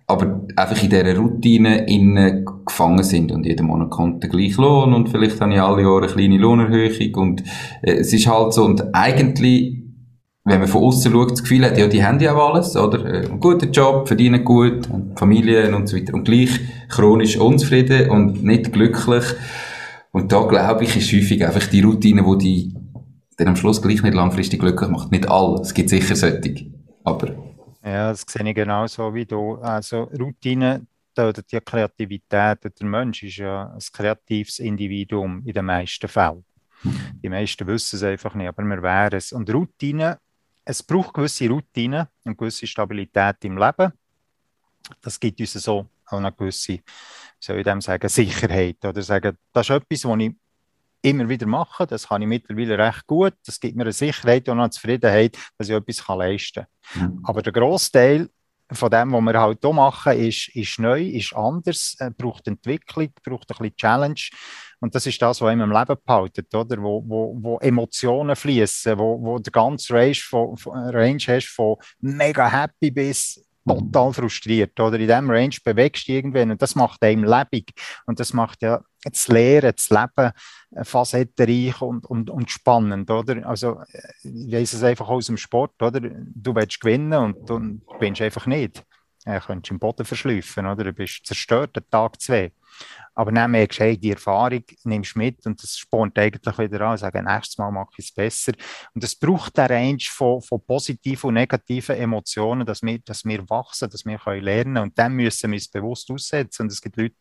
Aber 0.07 0.46
einfach 0.57 0.82
in 0.82 0.90
dieser 0.90 1.16
Routine 1.16 1.86
innen 1.86 2.44
gefangen 2.66 3.05
sind 3.05 3.30
und 3.30 3.46
jeden 3.46 3.66
Monat 3.66 3.90
kommt 3.90 4.22
der 4.22 4.30
gleiche 4.30 4.61
Lohn 4.61 4.92
und 4.92 5.09
vielleicht 5.09 5.40
habe 5.40 5.55
ich 5.55 5.61
alle 5.61 5.82
Jahre 5.82 6.03
eine 6.03 6.12
kleine 6.12 6.36
Lohnerhöhung 6.36 7.14
und 7.14 7.44
äh, 7.82 7.92
es 7.92 8.12
ist 8.12 8.26
halt 8.26 8.53
so 8.53 8.64
und 8.64 8.92
eigentlich 8.92 9.80
wenn 10.51 10.61
man 10.61 10.68
von 10.68 10.82
außen 10.82 11.12
schaut, 11.12 11.30
das 11.30 11.42
Gefühl 11.42 11.64
hat, 11.64 11.78
ja, 11.78 11.86
die 11.86 12.05
haben 12.05 12.18
ja 12.20 12.34
auch 12.34 12.55
alles, 12.55 12.76
oder? 12.76 13.05
Äh, 13.05 13.26
einen 13.26 13.40
guten 13.40 13.72
Job, 13.72 14.09
verdienen 14.09 14.44
gut, 14.44 14.88
Familien 15.16 15.74
und 15.74 15.88
so 15.88 15.96
weiter. 15.96 16.14
Und 16.14 16.24
gleich 16.24 16.61
chronisch 16.88 17.36
unzufrieden 17.36 18.11
und 18.11 18.42
nicht 18.42 18.72
glücklich. 18.72 19.24
Und 20.12 20.32
da, 20.32 20.42
glaube 20.42 20.84
ich, 20.84 20.96
ist 20.96 21.12
häufig 21.12 21.46
einfach 21.46 21.66
die 21.66 21.82
Routine, 21.82 22.24
die 22.24 22.38
die 22.38 22.74
dann 23.36 23.48
am 23.48 23.57
Schluss 23.57 23.80
gleich 23.80 24.03
nicht 24.03 24.14
langfristig 24.14 24.61
glücklich 24.61 24.90
macht. 24.90 25.11
Nicht 25.12 25.28
alle. 25.30 25.61
Es 25.61 25.72
gibt 25.72 25.88
sicher 25.88 26.16
solche. 26.16 26.66
Aber. 27.05 27.28
Ja, 27.82 28.11
das 28.11 28.24
sehe 28.28 28.46
ich 28.46 28.55
genauso 28.55 29.14
wie 29.14 29.24
du. 29.24 29.55
Also, 29.55 30.11
Routine 30.18 30.86
tötet 31.14 31.51
die 31.51 31.61
Kreativität. 31.61 32.59
Der 32.64 32.86
Mensch 32.86 33.22
ist 33.22 33.36
ja 33.36 33.72
ein 33.72 33.80
kreatives 33.92 34.59
Individuum 34.59 35.42
in 35.46 35.55
den 35.55 35.64
meisten 35.64 36.09
Fällen. 36.09 36.44
Die 37.22 37.28
meisten 37.28 37.66
wissen 37.66 37.96
es 37.96 38.03
einfach 38.03 38.34
nicht, 38.34 38.48
aber 38.48 38.62
wir 38.62 38.82
wären 38.82 39.16
es. 39.16 39.32
Und 39.32 39.53
Routine 39.53 40.18
es 40.71 40.83
braucht 40.83 41.14
gewisse 41.14 41.49
Routinen 41.49 42.07
und 42.25 42.39
gewisse 42.39 42.66
Stabilität 42.66 43.37
im 43.43 43.59
Leben. 43.59 43.93
Das 45.03 45.18
gibt 45.18 45.41
uns 45.41 45.53
so 45.53 45.87
auch 46.07 46.18
eine 46.18 46.33
gewisse, 46.33 46.81
soll 47.39 47.59
ich 47.59 47.64
dem 47.64 47.81
sagen, 47.81 48.09
Sicherheit. 48.09 48.85
Oder 48.85 49.03
sagen, 49.03 49.37
das 49.53 49.68
ist 49.68 49.77
etwas, 49.77 50.05
was 50.05 50.21
ich 50.21 50.33
immer 51.03 51.29
wieder 51.29 51.47
mache. 51.47 51.87
Das 51.87 52.09
kann 52.09 52.23
ich 52.23 52.29
mittlerweile 52.29 52.79
recht 52.79 53.07
gut. 53.07 53.35
Das 53.45 53.59
gibt 53.59 53.77
mir 53.77 53.83
eine 53.83 53.93
Sicherheit 53.93 54.49
und 54.49 54.61
eine 54.61 54.71
Zufriedenheit, 54.71 55.37
dass 55.59 55.68
ich 55.68 55.75
etwas 55.75 56.07
leisten 56.09 56.66
kann. 56.93 57.03
Mhm. 57.03 57.21
Aber 57.25 57.43
der 57.43 57.53
Großteil 57.53 58.29
von 58.73 58.91
dem, 58.91 59.12
was 59.12 59.21
wir 59.23 59.41
halt 59.41 59.59
hier 59.61 59.73
machen, 59.73 60.12
ist, 60.12 60.49
ist 60.55 60.79
neu, 60.79 61.03
ist 61.03 61.35
anders, 61.35 61.97
äh, 61.99 62.11
braucht 62.16 62.47
Entwicklung, 62.47 63.12
braucht 63.25 63.51
ein 63.51 63.57
bisschen 63.59 63.77
Challenge. 63.77 64.21
Und 64.81 64.95
das 64.95 65.07
ist 65.07 65.20
das, 65.20 65.41
was 65.41 65.49
einem 65.49 65.70
im 65.70 65.72
Leben 65.72 65.97
behaltet, 66.05 66.55
oder? 66.55 66.83
Wo, 66.83 67.03
wo, 67.07 67.37
wo 67.39 67.59
Emotionen 67.59 68.35
fließen, 68.35 68.99
wo, 68.99 69.20
wo 69.20 69.39
der 69.39 69.53
ganze 69.53 69.95
Range, 69.95 70.14
von, 70.14 70.57
Range 70.64 71.22
hast 71.26 71.49
von 71.49 71.76
mega 72.01 72.51
happy 72.51 72.91
bis 72.91 73.45
total 73.66 74.12
frustriert, 74.12 74.78
oder? 74.81 74.99
In 74.99 75.07
diesem 75.07 75.31
Range 75.31 75.55
bewegst 75.62 76.09
du 76.09 76.12
irgendwann 76.12 76.51
und 76.51 76.62
das 76.62 76.74
macht 76.74 77.03
einem 77.03 77.24
lebendig. 77.24 77.72
Und 78.07 78.18
das 78.18 78.33
macht 78.33 78.62
ja 78.62 78.81
das 79.05 79.28
Lehren, 79.28 79.72
das 79.74 79.91
Leben 79.91 80.33
facettenreich 80.83 81.81
und, 81.81 82.07
und, 82.07 82.31
und 82.31 82.51
spannend, 82.51 83.11
oder? 83.11 83.47
Also, 83.47 83.81
ich 84.22 84.53
weiss 84.53 84.72
es 84.72 84.83
einfach 84.83 85.09
aus 85.09 85.26
dem 85.26 85.37
Sport, 85.37 85.81
oder? 85.83 86.01
Du 86.01 86.55
willst 86.55 86.81
gewinnen 86.81 87.12
und, 87.12 87.51
und 87.51 87.81
du 87.81 87.95
gewinnst 87.95 88.22
einfach 88.22 88.47
nicht. 88.47 88.83
Du 89.25 89.39
könntest 89.39 89.71
im 89.71 89.79
Boden 89.79 90.05
verschleifen, 90.05 90.66
oder? 90.66 90.85
Du 90.85 90.93
bist 90.93 91.27
zerstört, 91.27 91.77
den 91.77 91.89
Tag 91.91 92.21
zwei. 92.21 92.53
Aber 93.14 93.33
dann 93.33 93.51
merkst 93.51 93.79
du, 93.79 93.85
hey, 93.85 93.99
die 93.99 94.12
Erfahrung 94.12 94.64
nimmst 94.85 95.14
du 95.14 95.18
mit 95.18 95.45
und 95.45 95.62
das 95.62 95.77
spornt 95.77 96.18
eigentlich 96.18 96.57
wieder 96.57 96.81
an, 96.83 96.97
sagen, 96.97 97.27
nächstes 97.27 97.59
Mal 97.59 97.71
mache 97.71 97.91
ich 97.99 98.07
es 98.07 98.14
besser. 98.14 98.53
Und 98.95 99.05
es 99.05 99.14
braucht 99.14 99.59
eine 99.59 99.71
Range 99.71 100.03
von, 100.09 100.41
von 100.41 100.64
positiven 100.64 101.29
und 101.29 101.35
negativen 101.35 101.97
Emotionen, 101.97 102.64
dass 102.64 102.83
wir, 102.83 102.99
dass 103.01 103.25
wir 103.25 103.49
wachsen, 103.51 103.91
dass 103.91 104.07
wir 104.07 104.18
können 104.18 104.43
lernen 104.43 104.79
und 104.79 104.99
dann 104.99 105.12
müssen 105.12 105.51
wir 105.51 105.59
es 105.59 105.68
bewusst 105.68 106.11
aussetzen. 106.11 106.62
Und 106.62 106.73
es 106.73 106.81
gibt 106.81 106.97
Leute, 106.97 107.16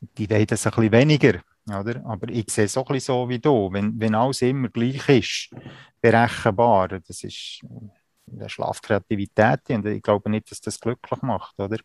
die 0.00 0.30
wollen 0.30 0.46
das 0.46 0.66
ein 0.66 0.70
bisschen 0.70 0.92
weniger. 0.92 1.40
Oder? 1.66 2.04
Aber 2.04 2.28
ich 2.28 2.50
sehe 2.50 2.66
es 2.66 2.76
auch 2.76 2.88
ein 2.88 2.94
bisschen 2.94 3.14
so 3.14 3.28
wie 3.28 3.38
du. 3.38 3.72
Wenn, 3.72 3.98
wenn 3.98 4.14
alles 4.14 4.42
immer 4.42 4.68
gleich 4.68 5.08
ist, 5.08 5.50
berechenbar, 6.00 7.00
das 7.00 7.24
ist 7.24 7.64
der 8.26 8.48
Schlafkreativität 8.48 9.60
und 9.68 9.86
ich 9.86 10.02
glaube 10.02 10.30
nicht, 10.30 10.50
dass 10.50 10.60
das 10.60 10.80
glücklich 10.80 11.22
macht, 11.22 11.58
oder? 11.58 11.78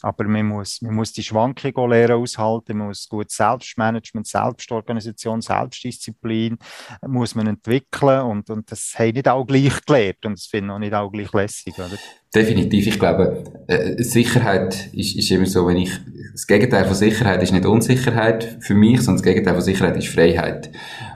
Aber 0.00 0.24
man 0.24 0.46
muss, 0.46 0.80
man 0.82 0.94
muss 0.94 1.12
die 1.12 1.22
Schwankungen 1.22 1.90
lernen 1.90 2.14
aushalten, 2.14 2.78
man 2.78 2.88
muss 2.88 3.08
gut 3.08 3.30
Selbstmanagement, 3.30 4.26
Selbstorganisation, 4.26 5.40
Selbstdisziplin 5.40 6.58
muss 7.06 7.34
man 7.34 7.46
entwickeln 7.46 8.22
und, 8.22 8.50
und 8.50 8.70
das 8.70 8.94
haben 8.98 9.12
nicht 9.12 9.28
auch 9.28 9.44
gleich 9.44 9.84
gelernt 9.84 10.24
und 10.24 10.32
das 10.38 10.46
finde 10.46 10.68
ich 10.68 10.72
auch 10.72 10.78
nicht 10.78 10.94
auch 10.94 11.10
gleich 11.10 11.32
lässig, 11.32 11.74
oder? 11.78 11.98
Definitiv, 12.34 12.86
ich 12.86 12.98
glaube, 12.98 13.44
äh, 13.66 14.02
Sicherheit 14.02 14.88
ist, 14.94 15.16
ist 15.16 15.30
immer 15.30 15.44
so, 15.44 15.66
wenn 15.66 15.76
ich, 15.76 15.90
das 16.32 16.46
Gegenteil 16.46 16.86
von 16.86 16.94
Sicherheit 16.94 17.42
ist 17.42 17.52
nicht 17.52 17.66
Unsicherheit 17.66 18.56
für 18.60 18.74
mich, 18.74 19.00
sondern 19.02 19.16
das 19.16 19.22
Gegenteil 19.22 19.52
von 19.52 19.62
Sicherheit 19.62 19.96
ist 19.98 20.08
Freiheit. 20.08 20.70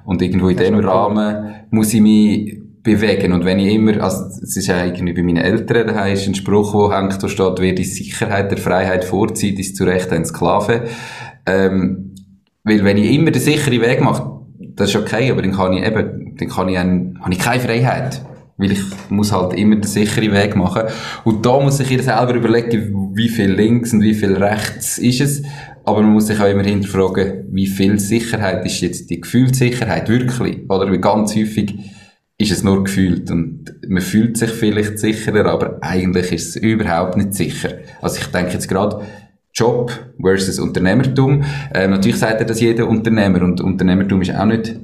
Und 0.04 0.20
irgendwo 0.20 0.50
in 0.50 0.58
diesem 0.58 0.78
Rahmen 0.78 1.66
muss 1.70 1.94
ich 1.94 2.02
mich 2.02 2.65
bewegen. 2.86 3.32
Und 3.32 3.44
wenn 3.44 3.58
ich 3.58 3.74
immer, 3.74 4.02
also, 4.02 4.24
es 4.42 4.56
ist 4.56 4.68
ja 4.68 4.84
irgendwie 4.84 5.12
bei 5.12 5.22
meinen 5.22 5.44
Eltern, 5.44 5.88
da 5.88 6.06
ist 6.06 6.26
ein 6.26 6.34
Spruch, 6.34 6.72
wo 6.72 6.92
hängt, 6.92 7.22
da 7.22 7.28
steht, 7.28 7.58
wer 7.58 7.72
die 7.72 7.84
Sicherheit 7.84 8.50
der 8.50 8.58
Freiheit 8.58 9.04
vorzieht, 9.04 9.58
ist 9.58 9.76
zu 9.76 9.84
Recht 9.84 10.10
ein 10.12 10.24
Sklave. 10.24 10.84
Ähm, 11.44 12.14
weil 12.64 12.84
wenn 12.84 12.96
ich 12.96 13.12
immer 13.12 13.30
den 13.30 13.42
sicheren 13.42 13.80
Weg 13.82 14.00
mache, 14.00 14.40
das 14.58 14.90
ist 14.90 14.96
okay, 14.96 15.30
aber 15.30 15.42
dann 15.42 15.52
kann 15.52 15.72
ich 15.72 15.84
eben, 15.84 16.34
dann 16.36 16.48
kann 16.48 16.68
ich, 16.68 16.78
ein, 16.78 17.18
habe 17.20 17.32
ich 17.32 17.38
keine 17.38 17.60
Freiheit. 17.60 18.22
Weil 18.58 18.72
ich 18.72 18.80
muss 19.10 19.32
halt 19.32 19.52
immer 19.52 19.76
den 19.76 19.82
sicheren 19.82 20.32
Weg 20.32 20.56
machen. 20.56 20.84
Und 21.24 21.44
da 21.44 21.60
muss 21.60 21.78
ich 21.78 21.90
jeder 21.90 22.04
selber 22.04 22.34
überlegen, 22.34 23.10
wie 23.14 23.28
viel 23.28 23.50
links 23.50 23.92
und 23.92 24.00
wie 24.02 24.14
viel 24.14 24.34
rechts 24.34 24.96
ist 24.96 25.20
es. 25.20 25.42
Aber 25.84 26.00
man 26.00 26.12
muss 26.12 26.28
sich 26.28 26.40
auch 26.40 26.48
immer 26.48 26.64
hinterfragen, 26.64 27.48
wie 27.50 27.66
viel 27.66 27.98
Sicherheit 27.98 28.64
ist 28.64 28.80
jetzt 28.80 29.10
die 29.10 29.20
Gefühlssicherheit 29.20 30.08
wirklich? 30.08 30.68
Oder 30.70 30.90
wie 30.90 30.98
ganz 30.98 31.36
häufig 31.36 31.74
ist 32.38 32.52
es 32.52 32.62
nur 32.62 32.84
gefühlt 32.84 33.30
und 33.30 33.64
man 33.88 34.02
fühlt 34.02 34.36
sich 34.36 34.50
vielleicht 34.50 34.98
sicherer, 34.98 35.46
aber 35.46 35.78
eigentlich 35.80 36.32
ist 36.32 36.48
es 36.50 36.56
überhaupt 36.56 37.16
nicht 37.16 37.34
sicher. 37.34 37.78
Also 38.02 38.18
ich 38.20 38.26
denke 38.26 38.52
jetzt 38.52 38.68
gerade 38.68 39.00
Job 39.54 39.90
versus 40.20 40.58
Unternehmertum. 40.58 41.44
Ähm, 41.72 41.92
natürlich 41.92 42.18
sagt 42.18 42.40
er 42.40 42.46
das 42.46 42.60
jeder 42.60 42.86
Unternehmer 42.88 43.42
und 43.42 43.62
Unternehmertum 43.62 44.20
ist 44.20 44.34
auch 44.34 44.44
nicht 44.44 44.78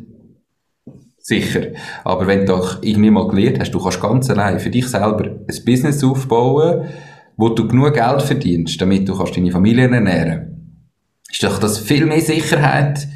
sicher. 1.19 1.69
Aber 2.05 2.27
wenn 2.27 2.41
du 2.41 2.47
doch 2.47 2.83
irgendwie 2.83 3.11
mal 3.11 3.29
gelernt 3.29 3.61
hast, 3.61 3.73
du 3.73 3.83
kannst 3.83 4.01
ganz 4.01 4.31
allein 4.31 4.59
für 4.59 4.71
dich 4.71 4.89
selber 4.89 5.25
ein 5.25 5.65
Business 5.67 6.03
aufbauen, 6.03 6.87
wo 7.37 7.51
du 7.51 7.69
genug 7.69 7.93
Geld 7.93 8.23
verdienst, 8.23 8.81
damit 8.81 9.07
du 9.07 9.17
kannst 9.17 9.37
deine 9.37 9.51
Familie 9.51 9.91
ernähren. 9.91 10.81
Ist 11.31 11.43
doch 11.43 11.59
das 11.59 11.79
viel 11.79 12.07
mehr 12.07 12.21
Sicherheit, 12.21 13.09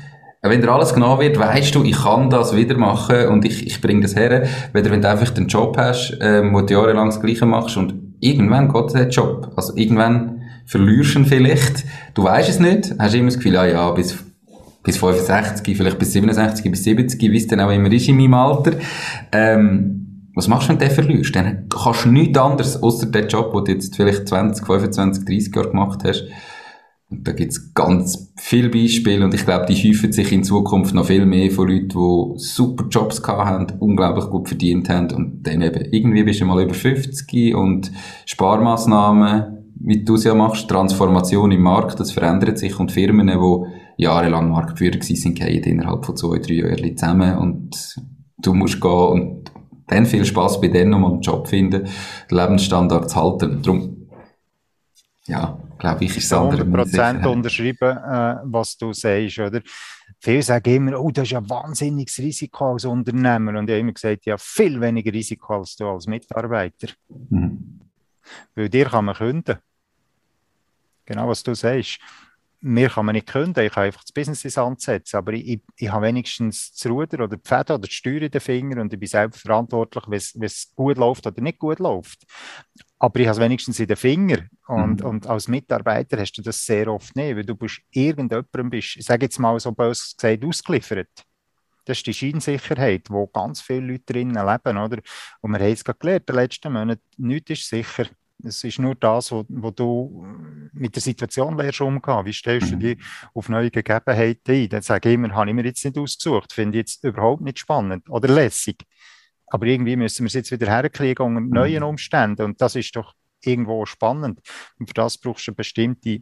wenn 0.50 0.60
dir 0.60 0.70
alles 0.70 0.94
genau 0.94 1.18
wird, 1.20 1.38
weißt 1.38 1.74
du, 1.74 1.84
ich 1.84 1.96
kann 1.96 2.30
das 2.30 2.54
wieder 2.54 2.76
machen 2.76 3.28
und 3.28 3.44
ich, 3.44 3.66
ich 3.66 3.80
bringe 3.80 4.02
das 4.02 4.16
her. 4.16 4.46
Weder 4.72 4.90
wenn 4.90 5.02
du 5.02 5.08
einfach 5.08 5.30
den 5.30 5.46
Job 5.46 5.76
hast, 5.78 6.16
ähm, 6.20 6.54
wo 6.54 6.60
du 6.60 6.74
jahrelang 6.74 7.06
das 7.06 7.20
Gleiche 7.20 7.46
machst 7.46 7.76
und 7.76 7.94
irgendwann 8.20 8.72
geht 8.72 8.94
der 8.94 9.08
Job. 9.08 9.52
Also 9.56 9.76
irgendwann 9.76 10.42
verlierst 10.66 11.14
du 11.14 11.20
ihn 11.20 11.26
vielleicht. 11.26 11.84
Du 12.14 12.24
weißt 12.24 12.48
es 12.48 12.60
nicht, 12.60 12.94
hast 12.98 13.14
immer 13.14 13.26
das 13.26 13.36
Gefühl, 13.36 13.56
ah 13.56 13.66
ja, 13.66 13.90
bis, 13.92 14.16
bis 14.82 14.98
65, 14.98 15.76
vielleicht 15.76 15.98
bis 15.98 16.12
67, 16.12 16.70
bis 16.70 16.84
70, 16.84 17.20
wie 17.20 17.36
es 17.36 17.46
dann 17.46 17.60
auch 17.60 17.70
immer 17.70 17.90
ist 17.92 18.08
in 18.08 18.16
meinem 18.16 18.34
Alter. 18.34 18.72
Ähm, 19.32 20.30
was 20.34 20.48
machst 20.48 20.68
du, 20.68 20.72
wenn 20.72 20.78
du 20.78 20.84
den 20.84 20.94
verlierst? 20.94 21.34
Dann 21.34 21.66
kannst 21.68 22.04
du 22.04 22.10
nichts 22.10 22.38
anderes, 22.38 22.82
außer 22.82 23.06
den 23.06 23.26
Job, 23.26 23.52
den 23.54 23.64
du 23.64 23.72
jetzt 23.72 23.96
vielleicht 23.96 24.28
20, 24.28 24.66
25, 24.66 25.24
30 25.24 25.54
Jahre 25.54 25.70
gemacht 25.70 26.00
hast, 26.04 26.24
da 27.08 27.32
gibt's 27.32 27.72
ganz 27.72 28.32
viele 28.36 28.68
Beispiele 28.68 29.24
und 29.24 29.32
ich 29.32 29.44
glaube, 29.44 29.66
die 29.66 29.76
häufen 29.76 30.12
sich 30.12 30.32
in 30.32 30.42
Zukunft 30.42 30.92
noch 30.92 31.06
viel 31.06 31.24
mehr 31.24 31.50
von 31.52 31.68
Leuten, 31.68 31.88
die 31.88 32.38
super 32.38 32.86
Jobs 32.90 33.22
gehabt 33.22 33.46
haben, 33.46 33.66
unglaublich 33.78 34.26
gut 34.26 34.48
verdient 34.48 34.88
haben 34.88 35.12
und 35.12 35.42
dann 35.44 35.62
eben 35.62 35.84
irgendwie 35.92 36.24
bist 36.24 36.40
du 36.40 36.46
mal 36.46 36.62
über 36.62 36.74
50 36.74 37.54
und 37.54 37.92
Sparmaßnahmen, 38.24 39.72
wie 39.78 40.04
du 40.04 40.16
es 40.16 40.24
ja 40.24 40.34
machst, 40.34 40.68
Transformation 40.68 41.52
im 41.52 41.62
Markt, 41.62 42.00
das 42.00 42.10
verändert 42.10 42.58
sich 42.58 42.78
und 42.80 42.90
Firmen, 42.90 43.28
die 43.28 44.02
jahrelang 44.02 44.50
Marktführer 44.50 44.98
gewesen 44.98 45.16
sind, 45.16 45.38
gehen 45.38 45.62
innerhalb 45.62 46.04
von 46.04 46.16
zwei, 46.16 46.38
drei 46.38 46.54
Jahren 46.54 46.96
zusammen 46.96 47.38
und 47.38 47.96
du 48.38 48.52
musst 48.52 48.80
gehen 48.80 48.90
und 48.90 49.52
dann 49.86 50.06
viel 50.06 50.24
Spaß 50.24 50.60
bei 50.60 50.68
denen, 50.68 50.94
um 50.94 51.04
einen 51.04 51.20
Job 51.20 51.46
finden, 51.46 51.84
den 52.28 52.36
Lebensstandard 52.36 53.08
zu 53.08 53.16
halten. 53.16 53.62
Darum, 53.62 54.08
ja, 55.28 55.56
glaube 55.78 56.04
ich, 56.04 56.16
ist 56.16 56.32
andere. 56.32 56.62
100% 56.62 57.26
unterschreiben, 57.26 57.96
äh, 57.96 58.36
was 58.44 58.76
du 58.76 58.92
sagst, 58.92 59.38
oder? 59.38 59.60
Viele 60.20 60.42
sagen 60.42 60.74
immer, 60.74 61.00
oh, 61.00 61.10
das 61.10 61.28
ist 61.28 61.36
ein 61.36 61.48
wahnsinniges 61.48 62.18
Risiko 62.18 62.72
als 62.72 62.84
Unternehmer. 62.84 63.58
Und 63.58 63.68
ich 63.68 63.74
habe 63.74 63.80
immer 63.80 63.92
gesagt, 63.92 64.26
ja, 64.26 64.36
viel 64.38 64.80
weniger 64.80 65.12
Risiko 65.12 65.58
als 65.58 65.76
du 65.76 65.88
als 65.88 66.06
Mitarbeiter. 66.06 66.88
Mhm. 67.08 67.80
Weil 68.54 68.68
dir 68.68 68.86
kann 68.86 69.04
man 69.04 69.14
künden. 69.14 69.58
Genau, 71.04 71.28
was 71.28 71.42
du 71.42 71.54
sagst. 71.54 71.98
Mir 72.60 72.88
kann 72.88 73.06
man 73.06 73.14
nicht 73.14 73.28
künden, 73.28 73.64
ich 73.64 73.72
kann 73.72 73.84
einfach 73.84 74.02
das 74.02 74.12
Business 74.12 74.44
ins 74.44 74.56
Hand 74.56 74.80
setzen, 74.80 75.16
aber 75.18 75.34
ich, 75.34 75.46
ich, 75.46 75.60
ich 75.76 75.92
habe 75.92 76.06
wenigstens 76.06 76.72
das 76.72 76.90
Ruder 76.90 77.22
oder 77.22 77.36
die 77.36 77.48
Fäden 77.48 77.76
oder 77.76 77.86
die 77.86 77.94
Steuer 77.94 78.22
in 78.22 78.30
den 78.30 78.40
Fingern 78.40 78.78
und 78.80 78.92
ich 78.92 78.98
bin 78.98 79.08
selbst 79.08 79.42
verantwortlich, 79.42 80.04
wenn 80.34 80.44
es 80.46 80.72
gut 80.74 80.96
läuft 80.96 81.26
oder 81.26 81.40
nicht 81.42 81.58
gut 81.58 81.78
läuft. 81.78 82.24
Aber 82.98 83.20
ich 83.20 83.26
habe 83.26 83.36
es 83.36 83.40
wenigstens 83.40 83.78
in 83.78 83.86
den 83.86 83.96
Fingern 83.96 84.48
und, 84.68 85.00
mhm. 85.00 85.06
und 85.06 85.26
als 85.26 85.48
Mitarbeiter 85.48 86.18
hast 86.18 86.32
du 86.32 86.42
das 86.42 86.64
sehr 86.64 86.88
oft 86.88 87.14
nicht, 87.14 87.36
weil 87.36 87.44
du 87.44 87.54
bist 87.54 87.80
irgendjemandem 87.90 88.70
bist, 88.70 88.96
ich 88.96 89.04
sage 89.04 89.26
jetzt 89.26 89.38
mal 89.38 89.58
so 89.60 89.72
bös 89.72 90.16
gesagt, 90.16 90.44
ausgeliefert. 90.44 91.08
Das 91.84 91.98
ist 91.98 92.06
die 92.06 92.14
Scheinsicherheit, 92.14 93.08
wo 93.10 93.26
ganz 93.28 93.60
viele 93.60 93.92
Leute 93.92 94.12
drinnen 94.12 94.34
leben, 94.34 94.76
oder? 94.76 94.98
Und 95.40 95.52
wir 95.52 95.60
haben 95.60 95.72
es 95.72 95.84
gerade 95.84 95.98
gelernt, 95.98 96.22
in 96.22 96.34
den 96.34 96.42
letzten 96.42 96.72
Monaten, 96.72 97.02
nichts 97.16 97.50
ist 97.50 97.68
sicher. 97.68 98.06
Es 98.42 98.64
ist 98.64 98.78
nur 98.78 98.94
das, 98.94 99.30
wo, 99.30 99.44
wo 99.48 99.70
du 99.70 100.26
mit 100.72 100.94
der 100.94 101.02
Situation 101.02 101.56
lernst 101.56 101.80
umgehen. 101.80 102.24
Wie 102.24 102.32
stellst 102.32 102.72
du 102.72 102.76
dich 102.76 102.98
auf 103.34 103.48
neue 103.48 103.70
Gegebenheiten 103.70 104.54
ein? 104.54 104.68
Dann 104.68 104.82
sage 104.82 105.08
ich 105.08 105.14
immer, 105.14 105.34
habe 105.34 105.48
ich 105.48 105.54
mir 105.54 105.64
jetzt 105.64 105.84
nicht 105.84 105.96
ausgesucht, 105.96 106.52
finde 106.52 106.78
ich 106.78 106.82
jetzt 106.82 107.04
überhaupt 107.04 107.42
nicht 107.42 107.58
spannend 107.58 108.08
oder 108.10 108.28
lässig. 108.28 108.84
Aber 109.48 109.66
irgendwie 109.66 109.96
müssen 109.96 110.24
wir 110.24 110.28
es 110.28 110.34
jetzt 110.34 110.50
wieder 110.50 110.66
herkriegen 110.66 111.24
unter 111.24 111.40
neuen 111.40 111.82
Umständen. 111.82 112.42
Und 112.42 112.60
das 112.60 112.76
ist 112.76 112.94
doch 112.96 113.14
irgendwo 113.42 113.86
spannend. 113.86 114.40
Und 114.78 114.88
für 114.88 114.94
das 114.94 115.18
brauchst 115.18 115.46
du 115.46 115.50
eine 115.50 115.56
bestimmte 115.56 116.20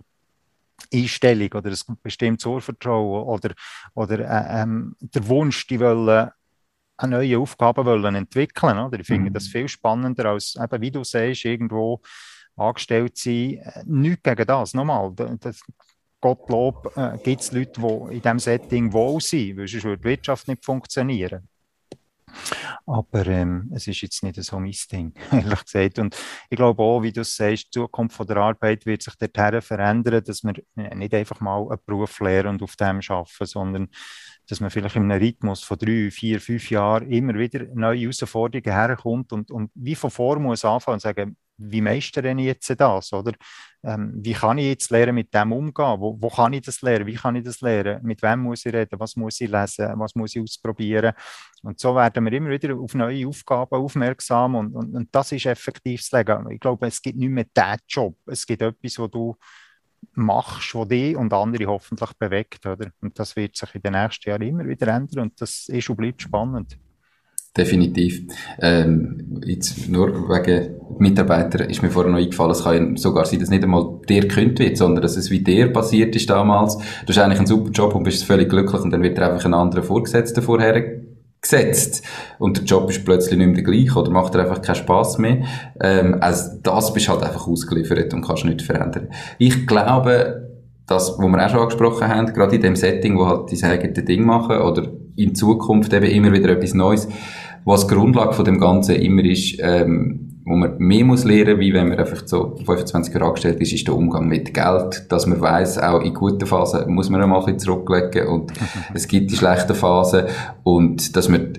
Einstellung 0.92 1.52
oder 1.52 1.70
ein 1.70 1.96
bestimmtes 2.02 2.46
Urvertrauen 2.46 3.24
oder, 3.24 3.54
oder 3.94 4.18
äh, 4.18 4.62
ähm, 4.62 4.96
der 5.00 5.26
Wunsch, 5.28 5.66
die 5.66 5.80
wollen 5.80 6.30
eine 6.96 7.16
neue 7.16 7.38
Aufgabe 7.38 7.84
wollen 7.84 8.14
entwickeln. 8.14 8.78
Oder? 8.78 9.00
Ich 9.00 9.06
finde 9.06 9.30
mhm. 9.30 9.34
das 9.34 9.48
viel 9.48 9.68
spannender 9.68 10.26
als, 10.26 10.56
eben, 10.56 10.80
wie 10.80 10.90
du 10.90 11.04
sagst, 11.04 11.44
irgendwo 11.44 12.00
angestellt 12.56 13.16
sein. 13.16 13.58
Äh, 13.58 13.82
nichts 13.86 14.22
gegen 14.22 14.46
das. 14.46 14.74
Nochmal, 14.74 15.12
das, 15.40 15.62
Gottlob 16.20 16.96
äh, 16.96 17.18
gibt 17.22 17.42
es 17.42 17.52
Leute, 17.52 17.78
die 17.78 18.14
in 18.14 18.22
diesem 18.22 18.38
Setting 18.38 18.92
wohl 18.94 19.20
sind, 19.20 19.58
weil 19.58 19.68
sonst 19.68 19.84
würde 19.84 19.98
die 19.98 20.08
Wirtschaft 20.08 20.48
nicht 20.48 20.64
funktionieren. 20.64 21.46
Aber 22.86 23.26
ähm, 23.26 23.70
es 23.74 23.86
ist 23.86 24.00
jetzt 24.00 24.22
nicht 24.22 24.42
so 24.42 24.58
mein 24.58 24.74
Ding, 24.90 25.14
ehrlich 25.32 25.64
gesagt. 25.64 25.98
Und 25.98 26.16
ich 26.50 26.56
glaube 26.56 26.82
auch, 26.82 27.02
wie 27.02 27.12
du 27.12 27.24
sagst, 27.24 27.66
die 27.66 27.70
Zukunft 27.70 28.16
von 28.16 28.26
der 28.26 28.36
Arbeit 28.38 28.86
wird 28.86 29.02
sich 29.02 29.14
dorthin 29.16 29.62
verändern, 29.62 30.22
dass 30.24 30.44
wir 30.44 30.54
nicht 30.74 31.14
einfach 31.14 31.40
mal 31.40 31.62
einen 31.68 31.78
Beruf 31.86 32.20
lernen 32.20 32.50
und 32.50 32.62
auf 32.62 32.76
dem 32.76 33.00
arbeiten, 33.08 33.46
sondern 33.46 33.88
dass 34.48 34.60
man 34.60 34.70
vielleicht 34.70 34.96
in 34.96 35.10
einem 35.10 35.22
Rhythmus 35.22 35.62
von 35.62 35.78
drei, 35.78 36.10
vier, 36.10 36.40
fünf 36.40 36.70
Jahren 36.70 37.10
immer 37.10 37.34
wieder 37.34 37.64
neue 37.74 38.00
Herausforderungen 38.00 38.72
herkommt 38.72 39.32
und, 39.32 39.50
und 39.50 39.70
wie 39.74 39.94
von 39.94 40.10
vor 40.10 40.38
muss 40.38 40.64
anfangen 40.64 40.94
und 40.94 41.00
sagen, 41.00 41.36
wie 41.56 41.80
meistere 41.80 42.32
ich 42.32 42.46
jetzt 42.46 42.80
das, 42.80 43.12
oder? 43.12 43.32
Ähm, 43.82 44.12
wie 44.16 44.32
kann 44.32 44.58
ich 44.58 44.66
jetzt 44.66 44.90
lernen, 44.90 45.14
mit 45.14 45.32
dem 45.34 45.52
umgehen? 45.52 46.00
Wo, 46.00 46.16
wo 46.20 46.28
kann 46.28 46.52
ich 46.52 46.62
das 46.62 46.80
lernen? 46.82 47.06
Wie 47.06 47.14
kann 47.14 47.36
ich 47.36 47.44
das 47.44 47.60
lernen? 47.60 48.00
Mit 48.02 48.22
wem 48.22 48.40
muss 48.40 48.64
ich 48.64 48.72
reden? 48.72 48.98
Was 48.98 49.14
muss 49.14 49.40
ich 49.40 49.50
lesen? 49.50 49.92
Was 49.96 50.14
muss 50.14 50.34
ich 50.34 50.42
ausprobieren? 50.42 51.12
Und 51.62 51.78
so 51.78 51.94
werden 51.94 52.24
wir 52.24 52.32
immer 52.32 52.50
wieder 52.50 52.74
auf 52.76 52.94
neue 52.94 53.28
Aufgaben 53.28 53.76
aufmerksam 53.76 54.54
und, 54.54 54.74
und, 54.74 54.94
und 54.94 55.08
das 55.14 55.32
ist 55.32 55.46
effektiv 55.46 56.00
das 56.00 56.12
Leben. 56.12 56.50
Ich 56.50 56.60
glaube, 56.60 56.86
es 56.86 57.00
gibt 57.00 57.18
nicht 57.18 57.30
mehr 57.30 57.44
diesen 57.44 57.78
Job. 57.88 58.16
Es 58.26 58.46
gibt 58.46 58.62
etwas, 58.62 58.98
wo 58.98 59.06
du 59.06 59.36
machst, 60.12 60.74
was 60.74 60.88
dich 60.88 61.16
und 61.16 61.32
andere 61.32 61.66
hoffentlich 61.66 62.12
bewegt. 62.18 62.66
Oder? 62.66 62.90
Und 63.00 63.18
das 63.18 63.36
wird 63.36 63.56
sich 63.56 63.74
in 63.74 63.82
den 63.82 63.92
nächsten 63.92 64.30
Jahren 64.30 64.42
immer 64.42 64.66
wieder 64.66 64.88
ändern 64.88 65.24
und 65.24 65.40
das 65.40 65.68
ist 65.68 65.90
und 65.90 65.96
bleibt 65.96 66.22
spannend. 66.22 66.78
Definitiv. 67.56 68.22
Ähm, 68.60 69.40
jetzt 69.46 69.88
nur 69.88 70.28
wegen 70.28 70.74
Mitarbeiter 70.98 71.68
ist 71.70 71.82
mir 71.82 71.90
vorher 71.90 72.10
noch 72.10 72.18
eingefallen, 72.18 72.50
es 72.50 72.64
kann 72.64 72.96
sogar 72.96 73.26
sein, 73.26 73.38
dass 73.38 73.50
nicht 73.50 73.62
einmal 73.62 74.00
dir 74.08 74.22
gekündigt 74.22 74.58
wird, 74.58 74.76
sondern 74.76 75.02
dass 75.02 75.16
es 75.16 75.30
wie 75.30 75.38
dir 75.38 75.72
passiert 75.72 76.16
ist 76.16 76.28
damals. 76.28 76.76
Du 76.76 77.08
hast 77.08 77.18
eigentlich 77.18 77.38
einen 77.38 77.46
super 77.46 77.70
Job 77.70 77.94
und 77.94 78.02
bist 78.02 78.24
völlig 78.24 78.48
glücklich 78.48 78.82
und 78.82 78.90
dann 78.90 79.02
wird 79.02 79.18
dir 79.18 79.30
einfach 79.30 79.44
ein 79.44 79.54
anderer 79.54 79.84
Vorgesetzter 79.84 80.42
vorher 80.42 81.04
gesetzt 81.40 82.02
und 82.40 82.56
der 82.56 82.64
Job 82.64 82.90
ist 82.90 83.04
plötzlich 83.04 83.38
nicht 83.38 83.46
mehr 83.46 83.54
der 83.54 83.64
gleiche 83.64 84.00
oder 84.00 84.10
macht 84.10 84.34
dir 84.34 84.40
einfach 84.40 84.60
keinen 84.60 84.74
Spass 84.74 85.18
mehr. 85.18 85.44
Ähm, 85.80 86.16
also 86.20 86.58
das 86.60 86.92
bist 86.92 87.08
halt 87.08 87.22
einfach 87.22 87.46
ausgeliefert 87.46 88.12
und 88.14 88.22
kannst 88.22 88.44
nicht 88.46 88.62
verändern. 88.62 89.10
Ich 89.38 89.64
glaube, 89.64 90.50
das, 90.86 91.16
was 91.18 91.26
wir 91.26 91.46
auch 91.46 91.50
schon 91.50 91.60
angesprochen 91.60 92.08
haben, 92.08 92.32
gerade 92.32 92.56
in 92.56 92.62
dem 92.62 92.76
Setting, 92.76 93.16
wo 93.16 93.26
halt 93.26 93.50
diese 93.50 93.68
eigenen 93.68 94.04
Dinge 94.04 94.26
machen 94.26 94.58
oder 94.58 94.88
in 95.16 95.34
Zukunft 95.34 95.92
eben 95.92 96.06
immer 96.06 96.32
wieder 96.32 96.50
etwas 96.50 96.74
Neues, 96.74 97.08
was 97.64 97.86
die 97.86 97.94
Grundlage 97.94 98.34
von 98.34 98.44
dem 98.44 98.58
Ganzen 98.58 98.96
immer 98.96 99.24
ist, 99.24 99.56
ähm, 99.60 100.42
wo 100.46 100.56
man 100.56 100.76
mehr 100.78 101.04
muss 101.04 101.24
lernen, 101.24 101.58
wie 101.58 101.72
wenn 101.72 101.88
man 101.88 101.98
einfach 101.98 102.22
so 102.26 102.56
25 102.64 103.14
Jahre 103.14 103.28
angestellt 103.28 103.60
ist, 103.60 103.72
ist 103.72 103.86
der 103.86 103.96
Umgang 103.96 104.28
mit 104.28 104.52
Geld, 104.52 105.06
dass 105.10 105.26
man 105.26 105.40
weiß, 105.40 105.78
auch 105.78 106.02
in 106.02 106.12
guten 106.12 106.46
Phasen 106.46 106.92
muss 106.92 107.08
man 107.08 107.22
einmal 107.22 107.40
ein 107.40 107.44
bisschen 107.46 107.60
zurücklegen 107.60 108.28
und 108.28 108.52
es 108.94 109.08
gibt 109.08 109.30
die 109.30 109.36
schlechten 109.36 109.74
Phasen. 109.74 110.24
Und 110.62 111.16
dass 111.16 111.30
man 111.30 111.58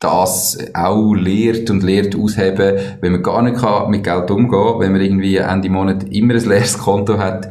das 0.00 0.58
auch 0.74 1.14
lehrt 1.14 1.70
und 1.70 1.82
lehrt 1.84 2.16
ausheben, 2.16 2.78
wenn 3.00 3.12
man 3.12 3.22
gar 3.22 3.42
nicht 3.42 3.56
kann 3.56 3.90
mit 3.90 4.02
Geld 4.04 4.30
umgehen, 4.30 4.80
wenn 4.80 4.92
man 4.92 5.00
irgendwie 5.00 5.36
Ende 5.36 5.70
Monat 5.70 6.04
immer 6.12 6.34
ein 6.34 6.44
leeres 6.44 6.76
Konto 6.76 7.18
hat, 7.18 7.48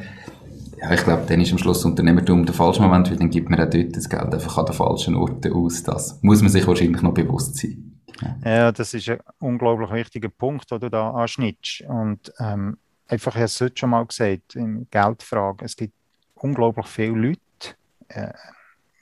ja, 0.83 0.93
ich 0.93 1.03
glaube, 1.03 1.23
dann 1.25 1.39
ist 1.39 1.51
am 1.53 1.57
Schluss 1.57 1.85
Unternehmertum 1.85 2.45
der 2.45 2.53
falsche 2.53 2.81
Moment, 2.81 3.09
weil 3.09 3.15
dann 3.15 3.29
gibt 3.29 3.49
man 3.49 3.61
auch 3.61 3.69
dort 3.69 3.95
das 3.95 4.09
Geld 4.09 4.33
einfach 4.33 4.57
an 4.57 4.65
den 4.65 4.75
falschen 4.75 5.15
Orten 5.15 5.53
aus. 5.53 5.81
Das 5.81 6.21
muss 6.21 6.41
man 6.41 6.51
sich 6.51 6.67
wahrscheinlich 6.67 7.01
noch 7.01 7.13
bewusst 7.13 7.55
sein. 7.55 8.01
Ja, 8.43 8.69
das 8.71 8.93
ist 8.93 9.07
ein 9.07 9.19
unglaublich 9.39 9.91
wichtiger 9.91 10.27
Punkt, 10.27 10.69
den 10.69 10.81
du 10.81 10.89
da 10.89 11.11
anschnittst. 11.11 11.83
Und 11.87 12.33
ähm, 12.37 12.77
einfach, 13.07 13.31
ich 13.31 13.37
habe 13.37 13.45
es 13.45 13.61
heute 13.61 13.77
schon 13.77 13.91
mal 13.91 14.05
gesagt, 14.05 14.55
in 14.55 14.85
Geldfragen, 14.91 15.65
es 15.65 15.77
gibt 15.77 15.93
unglaublich 16.35 16.87
viele 16.87 17.29
Leute, 17.29 17.77
äh, 18.09 18.33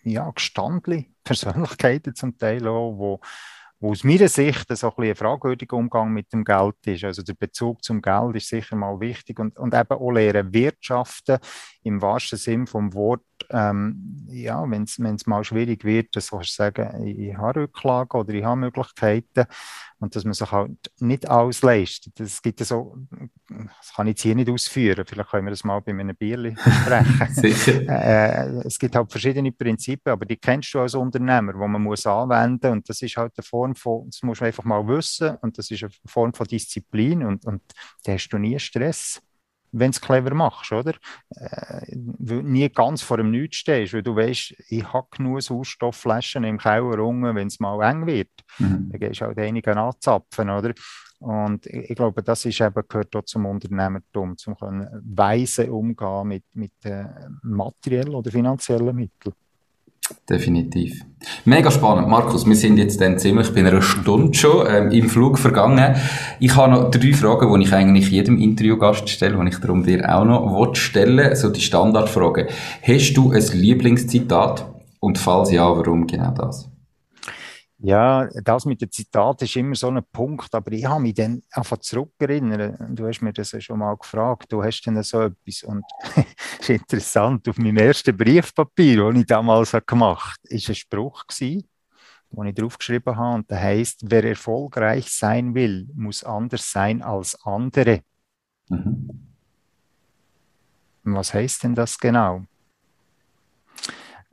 ja, 0.03 0.29
gestandene 0.29 1.05
Persönlichkeiten 1.23 2.13
zum 2.13 2.37
Teil 2.37 2.67
auch, 2.67 2.95
wo 2.95 3.19
wo 3.81 3.91
aus 3.91 4.03
meiner 4.03 4.27
Sicht 4.27 4.77
so 4.77 4.93
ein, 4.95 5.09
ein 5.09 5.15
fragwürdiger 5.15 5.75
Umgang 5.75 6.13
mit 6.13 6.31
dem 6.31 6.43
Geld 6.43 6.75
ist. 6.85 7.03
Also 7.03 7.23
der 7.23 7.33
Bezug 7.33 7.83
zum 7.83 8.01
Geld 8.01 8.35
ist 8.35 8.47
sicher 8.47 8.75
mal 8.75 8.99
wichtig 8.99 9.39
und, 9.39 9.57
und 9.57 9.73
eben 9.73 9.91
auch 9.91 10.11
lernen 10.11 10.53
wirtschaften 10.53 11.39
im 11.81 11.99
wahrsten 11.99 12.37
Sinn 12.37 12.67
vom 12.67 12.93
Wort. 12.93 13.23
Ähm, 13.51 14.25
ja, 14.29 14.63
wenn 14.69 14.83
es 14.83 15.27
mal 15.27 15.43
schwierig 15.43 15.83
wird, 15.83 16.15
dass 16.15 16.27
du 16.27 16.39
sagen, 16.43 17.05
ich 17.05 17.35
habe 17.35 17.61
Rücklagen 17.61 18.19
oder 18.19 18.33
ich 18.33 18.43
habe 18.43 18.59
Möglichkeiten. 18.59 19.45
Und 19.99 20.15
dass 20.15 20.23
man 20.23 20.33
sich 20.33 20.51
halt 20.51 20.91
nicht 20.99 21.29
ausleistet. 21.29 22.19
Das 22.19 22.41
gibt 22.41 22.59
so, 22.59 22.97
das 23.47 23.93
kann 23.95 24.07
ich 24.07 24.13
jetzt 24.13 24.21
hier 24.23 24.33
nicht 24.33 24.49
ausführen, 24.49 25.05
vielleicht 25.05 25.29
können 25.29 25.45
wir 25.45 25.51
das 25.51 25.63
mal 25.63 25.79
bei 25.79 25.91
einem 25.91 26.15
Bierli 26.15 26.51
besprechen. 26.65 27.87
Äh, 27.87 28.45
es 28.65 28.79
gibt 28.79 28.95
halt 28.95 29.11
verschiedene 29.11 29.51
Prinzipien, 29.51 30.13
aber 30.13 30.25
die 30.25 30.37
kennst 30.37 30.73
du 30.73 30.79
als 30.79 30.95
Unternehmer, 30.95 31.53
wo 31.53 31.67
man 31.67 31.83
muss 31.83 32.07
anwenden. 32.07 32.71
Und 32.71 32.89
das 32.89 33.01
ist 33.03 33.15
halt 33.15 33.33
eine 33.37 33.43
Form 33.43 33.75
von, 33.75 34.07
das 34.07 34.23
muss 34.23 34.39
man 34.39 34.47
einfach 34.47 34.63
mal 34.63 34.87
wissen. 34.87 35.37
Und 35.41 35.57
das 35.57 35.69
ist 35.69 35.83
eine 35.83 35.91
Form 36.05 36.33
von 36.33 36.47
Disziplin. 36.47 37.23
Und, 37.23 37.45
und 37.45 37.61
da 38.03 38.13
hast 38.13 38.29
du 38.29 38.39
nie 38.39 38.57
Stress 38.57 39.21
wenn 39.71 39.91
du 39.91 39.95
es 39.95 40.01
clever 40.01 40.33
machst, 40.33 40.71
oder? 40.71 40.93
Äh, 41.35 41.95
nie 41.95 42.69
ganz 42.69 43.01
vor 43.01 43.17
dem 43.17 43.31
Nichts 43.31 43.57
stehst, 43.57 43.93
weil 43.93 44.03
du 44.03 44.15
weißt, 44.15 44.55
ich 44.69 44.93
habe 44.93 45.07
genug 45.11 45.41
Sauerstoffflaschen 45.41 46.43
im 46.43 46.57
Keller 46.57 46.99
unten, 46.99 47.35
wenn 47.35 47.47
es 47.47 47.59
mal 47.59 47.81
eng 47.89 48.05
wird. 48.05 48.29
Mhm. 48.59 48.89
Dann 48.91 48.99
gehst 48.99 49.21
du 49.21 49.25
halt 49.25 49.39
einige 49.39 49.75
anzapfen, 49.75 50.49
oder? 50.49 50.73
Und 51.19 51.67
ich, 51.67 51.91
ich, 51.91 51.95
glaube, 51.95 52.23
das 52.23 52.45
ist 52.45 52.59
eben, 52.61 52.83
gehört 52.87 53.15
auch 53.15 53.23
zum 53.23 53.45
Unternehmertum, 53.45 54.37
zum 54.37 54.57
können 54.57 54.87
weise 55.05 55.71
umgehen 55.71 56.27
mit, 56.27 56.43
mit 56.53 56.73
äh, 56.83 57.05
materiellen 57.43 58.15
oder 58.15 58.31
finanziellen 58.31 58.95
Mitteln. 58.95 59.35
Definitiv. 60.29 61.05
Mega 61.45 61.69
spannend. 61.69 62.07
Markus, 62.07 62.47
wir 62.47 62.55
sind 62.55 62.77
jetzt 62.77 62.99
dann 62.99 63.19
ziemlich 63.19 63.53
bei 63.53 63.59
einer 63.59 63.81
Stunde 63.81 64.33
schon 64.33 64.65
ähm, 64.67 64.91
im 64.91 65.09
Flug 65.09 65.37
vergangen. 65.37 65.95
Ich 66.39 66.55
habe 66.55 66.71
noch 66.71 66.89
drei 66.89 67.13
Fragen, 67.13 67.53
die 67.53 67.65
ich 67.65 67.73
eigentlich 67.73 68.09
jedem 68.09 68.39
Interviewgast 68.39 69.07
stelle, 69.09 69.37
die 69.37 69.49
ich 69.49 69.57
darum 69.57 69.83
dir 69.83 70.13
auch 70.13 70.25
noch 70.25 70.75
stellen 70.75 71.35
So 71.35 71.49
die 71.49 71.61
Standardfragen. 71.61 72.47
Hast 72.81 73.13
du 73.13 73.31
ein 73.31 73.43
Lieblingszitat? 73.53 74.65
Und 74.99 75.17
falls 75.17 75.51
ja, 75.51 75.67
warum 75.69 76.07
genau 76.07 76.31
das? 76.31 76.70
Ja, 77.83 78.29
das 78.43 78.65
mit 78.65 78.79
dem 78.79 78.91
Zitat 78.91 79.41
ist 79.41 79.55
immer 79.55 79.73
so 79.73 79.87
ein 79.89 80.03
Punkt, 80.11 80.53
aber 80.53 80.71
ich 80.71 80.85
habe 80.85 81.01
mich 81.01 81.15
dann 81.15 81.41
einfach 81.51 81.79
zurückerinnert. 81.79 82.79
Du 82.89 83.07
hast 83.07 83.21
mir 83.21 83.33
das 83.33 83.53
ja 83.53 83.59
schon 83.59 83.79
mal 83.79 83.95
gefragt, 83.97 84.51
du 84.51 84.63
hast 84.63 84.83
denn 84.83 85.01
so 85.01 85.21
etwas 85.21 85.63
und 85.63 85.83
es 86.15 86.25
ist 86.59 86.69
interessant, 86.69 87.49
auf 87.49 87.57
meinem 87.57 87.77
ersten 87.77 88.15
Briefpapier, 88.15 89.11
das 89.11 89.21
ich 89.21 89.25
damals 89.25 89.71
gemacht 89.87 90.39
habe, 90.43 90.59
war 90.59 90.69
ein 90.69 90.75
Spruch 90.75 91.25
gewesen, 91.25 91.67
den 92.29 92.45
ich 92.45 92.55
draufgeschrieben 92.55 93.15
habe. 93.17 93.35
Und 93.35 93.49
der 93.49 93.59
heißt, 93.59 94.01
wer 94.03 94.25
erfolgreich 94.25 95.09
sein 95.09 95.55
will, 95.55 95.89
muss 95.95 96.23
anders 96.23 96.71
sein 96.71 97.01
als 97.01 97.35
andere. 97.43 98.01
Mhm. 98.69 99.27
Was 101.03 101.33
heißt 101.33 101.63
denn 101.63 101.73
das 101.73 101.97
genau? 101.97 102.45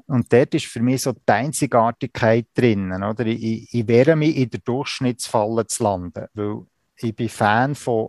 Und 0.09 0.33
dort 0.33 0.55
ist 0.55 0.67
für 0.67 0.81
mich 0.81 1.03
so 1.03 1.13
die 1.13 1.21
Einzigartigkeit 1.27 2.47
drinnen. 2.55 3.03
Oder? 3.03 3.27
Ich, 3.27 3.73
ich 3.73 3.87
wehre 3.87 4.17
mich 4.17 4.37
in 4.37 4.51
der 4.51 4.61
Durchschnittsfalle 4.61 5.67
zu 5.67 5.83
landen, 5.83 6.27
weil 6.33 6.67
ich 6.97 7.15
bin 7.15 7.29
Fan 7.29 7.75
von 7.75 8.09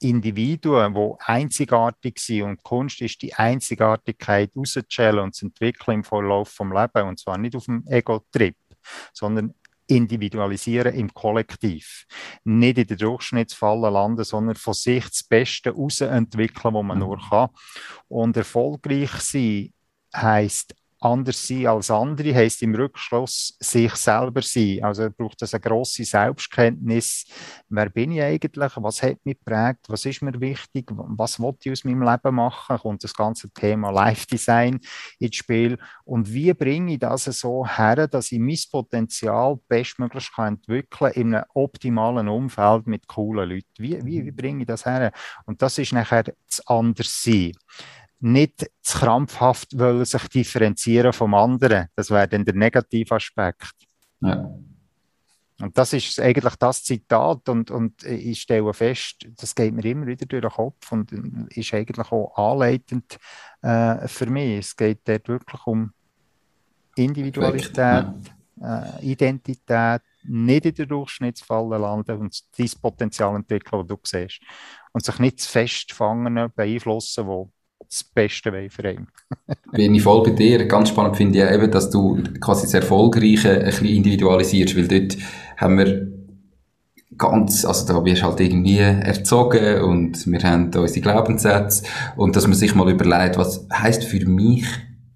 Individuen, 0.00 0.94
die 0.94 1.14
einzigartig 1.20 2.18
sind 2.18 2.42
und 2.42 2.62
Kunst 2.62 3.00
ist 3.02 3.22
die 3.22 3.34
Einzigartigkeit 3.34 4.50
rauszustellen 4.56 5.20
und 5.20 5.34
zu 5.34 5.46
entwickeln 5.46 5.98
im 5.98 6.04
Verlauf 6.04 6.48
vom 6.48 6.72
Leben 6.72 7.06
und 7.06 7.20
zwar 7.20 7.38
nicht 7.38 7.54
auf 7.54 7.66
dem 7.66 7.86
Ego-Trip, 7.86 8.56
sondern 9.12 9.54
individualisieren 9.86 10.94
im 10.94 11.12
Kollektiv. 11.12 12.06
Nicht 12.44 12.78
in 12.78 12.86
der 12.86 12.96
Durchschnittsfalle 12.96 13.90
landen, 13.90 14.24
sondern 14.24 14.56
von 14.56 14.74
sich 14.74 15.04
das 15.04 15.22
Beste 15.22 15.70
entwickeln, 15.70 16.74
was 16.74 16.84
man 16.84 16.98
mhm. 16.98 17.04
nur 17.04 17.20
kann. 17.28 17.50
Und 18.08 18.36
erfolgreich 18.36 19.12
sein 19.12 19.72
heisst 20.14 20.74
anders 21.02 21.46
sein 21.46 21.66
als 21.66 21.90
andere, 21.90 22.34
heisst 22.34 22.62
im 22.62 22.74
Rückschluss 22.74 23.56
sich 23.60 23.94
selber 23.96 24.42
sein. 24.42 24.80
Also 24.82 25.08
braucht 25.10 25.42
das 25.42 25.54
eine 25.54 25.60
grosse 25.60 26.04
Selbstkenntnis. 26.04 27.26
Wer 27.68 27.90
bin 27.90 28.12
ich 28.12 28.22
eigentlich? 28.22 28.72
Was 28.76 29.02
hat 29.02 29.18
mich 29.24 29.38
geprägt? 29.38 29.86
Was 29.88 30.06
ist 30.06 30.22
mir 30.22 30.40
wichtig? 30.40 30.90
Was 30.90 31.40
wollte 31.40 31.68
ich 31.68 31.72
aus 31.72 31.84
meinem 31.84 32.02
Leben 32.02 32.34
machen? 32.34 32.78
Kommt 32.78 33.02
das 33.02 33.14
ganze 33.14 33.50
Thema 33.50 33.90
Life 33.90 34.26
Design 34.26 34.80
ins 35.18 35.36
Spiel? 35.36 35.78
Und 36.04 36.32
wie 36.32 36.52
bringe 36.54 36.94
ich 36.94 37.00
das 37.00 37.24
so 37.24 37.66
her, 37.66 38.06
dass 38.06 38.30
ich 38.30 38.38
mein 38.38 38.58
Potenzial 38.70 39.58
bestmöglich 39.68 40.30
kann 40.32 40.54
entwickeln 40.54 41.12
in 41.12 41.34
einem 41.34 41.44
optimalen 41.54 42.28
Umfeld 42.28 42.86
mit 42.86 43.08
coolen 43.08 43.50
Leuten? 43.50 43.66
Wie, 43.78 44.04
wie, 44.04 44.24
wie 44.24 44.30
bringe 44.30 44.60
ich 44.60 44.66
das 44.66 44.86
her? 44.86 45.12
Und 45.46 45.62
das 45.62 45.78
ist 45.78 45.92
nachher 45.92 46.24
das 46.24 46.66
Anderssein 46.66 47.52
nicht 48.22 48.70
zu 48.82 48.98
krampfhaft 48.98 49.78
wollen 49.78 50.04
sich 50.04 50.28
differenzieren 50.28 51.12
vom 51.12 51.34
anderen. 51.34 51.88
Das 51.96 52.10
wäre 52.10 52.28
dann 52.28 52.44
der 52.44 52.54
Negativaspekt. 52.54 53.74
Ja. 54.20 54.48
Und 55.60 55.78
das 55.78 55.92
ist 55.92 56.18
eigentlich 56.18 56.56
das 56.56 56.82
Zitat 56.82 57.48
und, 57.48 57.70
und 57.70 58.02
ich 58.04 58.40
stelle 58.40 58.72
fest, 58.74 59.28
das 59.36 59.54
geht 59.54 59.72
mir 59.72 59.84
immer 59.84 60.06
wieder 60.06 60.26
durch 60.26 60.42
den 60.42 60.50
Kopf 60.50 60.90
und 60.90 61.12
ist 61.56 61.72
eigentlich 61.72 62.10
auch 62.10 62.36
anleitend 62.36 63.18
äh, 63.60 64.08
für 64.08 64.26
mich. 64.26 64.58
Es 64.58 64.76
geht 64.76 65.00
dort 65.06 65.28
wirklich 65.28 65.66
um 65.66 65.92
Individualität, 66.96 67.76
ja. 67.76 68.14
äh, 68.98 69.04
Identität, 69.04 70.02
nicht 70.24 70.66
in 70.66 70.74
der 70.74 70.86
Durchschnittsfalle 70.86 71.78
landen 71.78 72.18
und 72.18 72.44
dein 72.58 72.70
Potenzial 72.80 73.36
entwickeln, 73.36 73.86
das 73.86 73.98
du 73.98 74.00
siehst. 74.04 74.40
Und 74.92 75.04
sich 75.04 75.18
nicht 75.20 75.40
zu 75.40 75.48
fest 75.48 75.92
fangen, 75.92 76.50
beeinflussen, 76.54 77.26
wo 77.26 77.50
das 77.88 78.04
Beste 78.04 78.52
wollen 78.52 78.70
für 78.70 78.90
ihn. 78.90 79.06
Bin 79.72 79.94
ich 79.94 80.02
voll 80.02 80.22
bei 80.22 80.30
dir. 80.30 80.66
Ganz 80.66 80.90
spannend 80.90 81.16
finde 81.16 81.38
ich 81.38 81.50
eben, 81.50 81.70
dass 81.70 81.90
du 81.90 82.22
quasi 82.40 82.62
das 82.62 82.74
Erfolgreiche 82.74 83.58
ein 83.58 83.64
bisschen 83.64 83.86
individualisierst, 83.86 84.76
weil 84.76 84.88
dort 84.88 85.16
haben 85.56 85.78
wir 85.78 86.12
ganz, 87.16 87.64
also 87.64 87.86
da 87.86 88.04
wirst 88.04 88.22
halt 88.22 88.40
irgendwie 88.40 88.78
erzogen 88.78 89.82
und 89.82 90.26
wir 90.26 90.42
haben 90.42 90.70
unsere 90.74 91.00
Glaubenssätze 91.00 91.84
und 92.16 92.34
dass 92.34 92.46
man 92.46 92.56
sich 92.56 92.74
mal 92.74 92.90
überlegt, 92.90 93.38
was 93.38 93.66
heißt 93.72 94.04
für 94.04 94.24
mich 94.26 94.64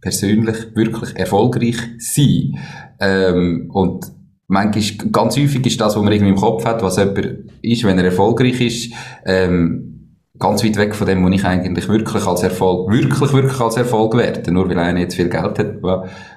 persönlich 0.00 0.76
wirklich 0.76 1.16
erfolgreich 1.16 1.78
sein 1.98 2.58
ähm, 3.00 3.70
und 3.72 4.06
manchmal, 4.46 5.10
ganz 5.10 5.36
häufig 5.36 5.66
ist 5.66 5.80
das, 5.80 5.96
was 5.96 6.02
man 6.02 6.12
irgendwie 6.12 6.32
im 6.32 6.40
Kopf 6.40 6.64
hat, 6.64 6.82
was 6.82 6.96
jemand 6.96 7.50
ist, 7.62 7.84
wenn 7.84 7.98
er 7.98 8.04
erfolgreich 8.04 8.60
ist, 8.60 8.92
ähm, 9.24 9.95
ganz 10.38 10.64
weit 10.64 10.76
weg 10.76 10.94
von 10.94 11.06
dem, 11.06 11.24
wo 11.24 11.28
ich 11.28 11.44
eigentlich 11.44 11.88
wirklich 11.88 12.26
als 12.26 12.42
Erfolg, 12.42 12.90
wirklich, 12.90 13.32
wirklich 13.32 13.60
als 13.60 13.76
Erfolg 13.76 14.16
werde. 14.16 14.52
Nur 14.52 14.68
weil 14.68 14.78
einer 14.78 15.00
jetzt 15.00 15.16
viel 15.16 15.28
Geld 15.28 15.58
hat. 15.58 15.76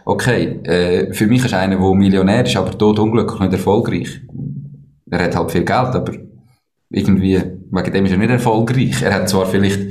Okay, 0.06 0.60
äh, 0.64 1.14
für 1.14 1.28
mich 1.28 1.44
ist 1.44 1.54
einer, 1.54 1.78
der 1.78 1.96
Millionär 1.96 2.46
ist, 2.46 2.56
aber 2.56 2.78
tot 2.78 3.00
unglücklich, 3.00 3.40
nicht 3.40 3.54
erfolgreich. 3.54 4.22
Er 5.10 5.24
hat 5.24 5.36
halt 5.36 5.52
viel 5.52 5.66
Geld, 5.66 5.96
aber 5.96 6.14
irgendwie, 6.90 7.42
wegen 7.72 7.94
dem 7.94 8.06
ist 8.06 8.12
er 8.12 8.18
nicht 8.18 8.30
erfolgreich. 8.30 9.02
Er 9.02 9.14
hat 9.14 9.30
zwar 9.30 9.46
vielleicht 9.46 9.82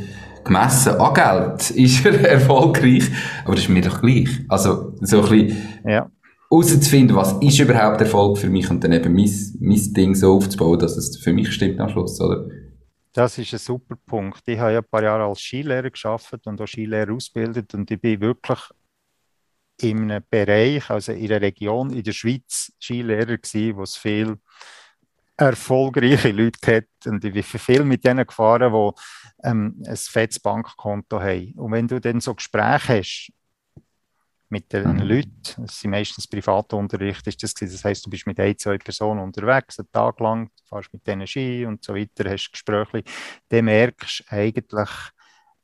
gemessen 0.44 0.94
an 0.94 1.14
Geld, 1.14 1.70
ist 1.76 2.04
er 2.04 2.30
erfolgreich, 2.30 3.04
aber 3.44 3.54
das 3.54 3.64
ist 3.64 3.70
mir 3.70 3.82
doch 3.82 4.00
gleich. 4.00 4.28
Also, 4.48 4.94
so 5.00 5.22
ein 5.22 5.28
bisschen, 5.28 5.56
ja. 5.84 6.10
herauszufinden, 6.50 7.16
was 7.16 7.34
ist 7.40 7.60
überhaupt 7.60 8.00
Erfolg 8.00 8.38
für 8.38 8.48
mich 8.48 8.70
und 8.70 8.82
dann 8.82 8.92
eben 8.92 9.14
mein, 9.14 9.30
mein 9.60 9.94
Ding 9.94 10.14
so 10.14 10.36
aufzubauen, 10.36 10.78
dass 10.78 10.96
es 10.96 11.18
für 11.18 11.32
mich 11.32 11.52
stimmt 11.52 11.78
am 11.80 11.88
Schluss, 11.88 12.20
oder? 12.20 12.46
Das 13.12 13.38
ist 13.38 13.52
ein 13.52 13.58
super 13.58 13.96
Punkt. 13.96 14.42
Ich 14.46 14.58
habe 14.58 14.72
ja 14.72 14.78
ein 14.78 14.84
paar 14.84 15.02
Jahre 15.02 15.24
als 15.24 15.40
Skilehrer 15.40 15.90
geschafft 15.90 16.46
und 16.46 16.60
auch 16.60 16.66
Skilehrer 16.66 17.12
ausgebildet 17.12 17.74
und 17.74 17.90
ich 17.90 18.00
bin 18.00 18.20
wirklich 18.20 18.60
in 19.80 20.10
einem 20.10 20.24
Bereich, 20.28 20.90
also 20.90 21.12
in 21.12 21.30
einer 21.30 21.40
Region 21.40 21.90
in 21.90 22.02
der 22.02 22.12
Schweiz 22.12 22.72
Skilehrer 22.80 23.38
gewesen, 23.38 23.76
wo 23.76 23.82
es 23.82 23.96
viel 23.96 24.38
erfolgreiche 25.36 26.32
Leute 26.32 26.76
hat 26.76 27.06
und 27.06 27.24
ich 27.24 27.32
bin 27.32 27.42
viel 27.42 27.84
mit 27.84 28.04
denen 28.04 28.26
gefahren, 28.26 28.72
die 28.72 29.48
ähm, 29.48 29.82
ein 29.86 29.96
fettes 29.96 30.40
Bankkonto 30.40 31.20
haben. 31.20 31.52
Und 31.52 31.72
wenn 31.72 31.86
du 31.86 32.00
dann 32.00 32.20
so 32.20 32.34
Gespräche 32.34 32.98
hast 32.98 33.32
mit 34.50 34.72
den 34.72 34.92
mhm. 34.92 35.00
Leuten, 35.00 35.32
das 35.58 35.80
sind 35.80 35.90
meistens 35.90 36.26
private 36.26 36.76
Unterricht, 36.76 37.26
ist 37.26 37.42
das, 37.42 37.54
das 37.54 37.84
heißt, 37.84 38.06
du 38.06 38.10
bist 38.10 38.26
mit 38.26 38.40
ein, 38.40 38.56
zwei 38.56 38.78
Personen 38.78 39.20
unterwegs, 39.20 39.78
einen 39.78 39.92
Tag 39.92 40.20
lang, 40.20 40.50
fährst 40.68 40.92
mit 40.92 41.06
denen 41.06 41.26
Ski 41.26 41.66
und 41.66 41.84
so 41.84 41.94
weiter, 41.94 42.30
hast 42.30 42.50
Gespräche, 42.50 43.02
dann 43.48 43.64
merkst 43.66 44.20
du 44.20 44.36
eigentlich, 44.36 44.90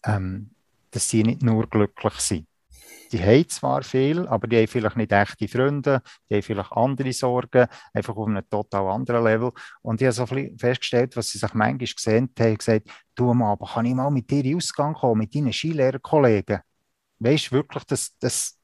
ähm, 0.05 0.51
dass 0.91 1.09
sie 1.09 1.23
nicht 1.23 1.43
nur 1.43 1.67
glücklich 1.69 2.15
sind. 2.15 2.47
Die 3.13 3.23
haben 3.23 3.49
zwar 3.49 3.83
viel, 3.83 4.27
aber 4.27 4.49
die 4.49 4.57
haben 4.57 4.67
vielleicht 4.67 4.97
nicht 4.97 5.13
echte 5.13 5.47
Freunde, 5.47 6.03
die 6.29 6.35
haben 6.35 6.43
vielleicht 6.43 6.73
andere 6.73 7.13
Sorgen, 7.13 7.67
einfach 7.93 8.17
auf 8.17 8.27
einem 8.27 8.49
total 8.49 8.89
anderen 8.89 9.25
Level. 9.25 9.53
Und 9.83 10.01
ich 10.01 10.07
habe 10.07 10.13
so 10.13 10.27
festgestellt, 10.27 11.17
was 11.17 11.29
sie 11.29 11.39
sich 11.39 11.55
manchmal 11.55 11.87
gesehen 11.87 12.31
haben, 12.39 12.59
gesagt, 12.59 12.89
du 13.15 13.31
aber 13.33 13.67
kann 13.67 13.87
ich 13.87 13.95
mal 13.95 14.11
mit 14.11 14.31
dir 14.31 14.45
in 14.45 14.57
Ausgang 14.57 14.95
kommen, 14.95 15.21
mit 15.21 15.35
deinen 15.35 15.53
Skilehrerkollegen? 15.53 16.61
Weißt 17.21 17.53
du 17.53 17.53
wirklich, 17.53 17.85
dass, 17.85 18.19
dass 18.19 18.59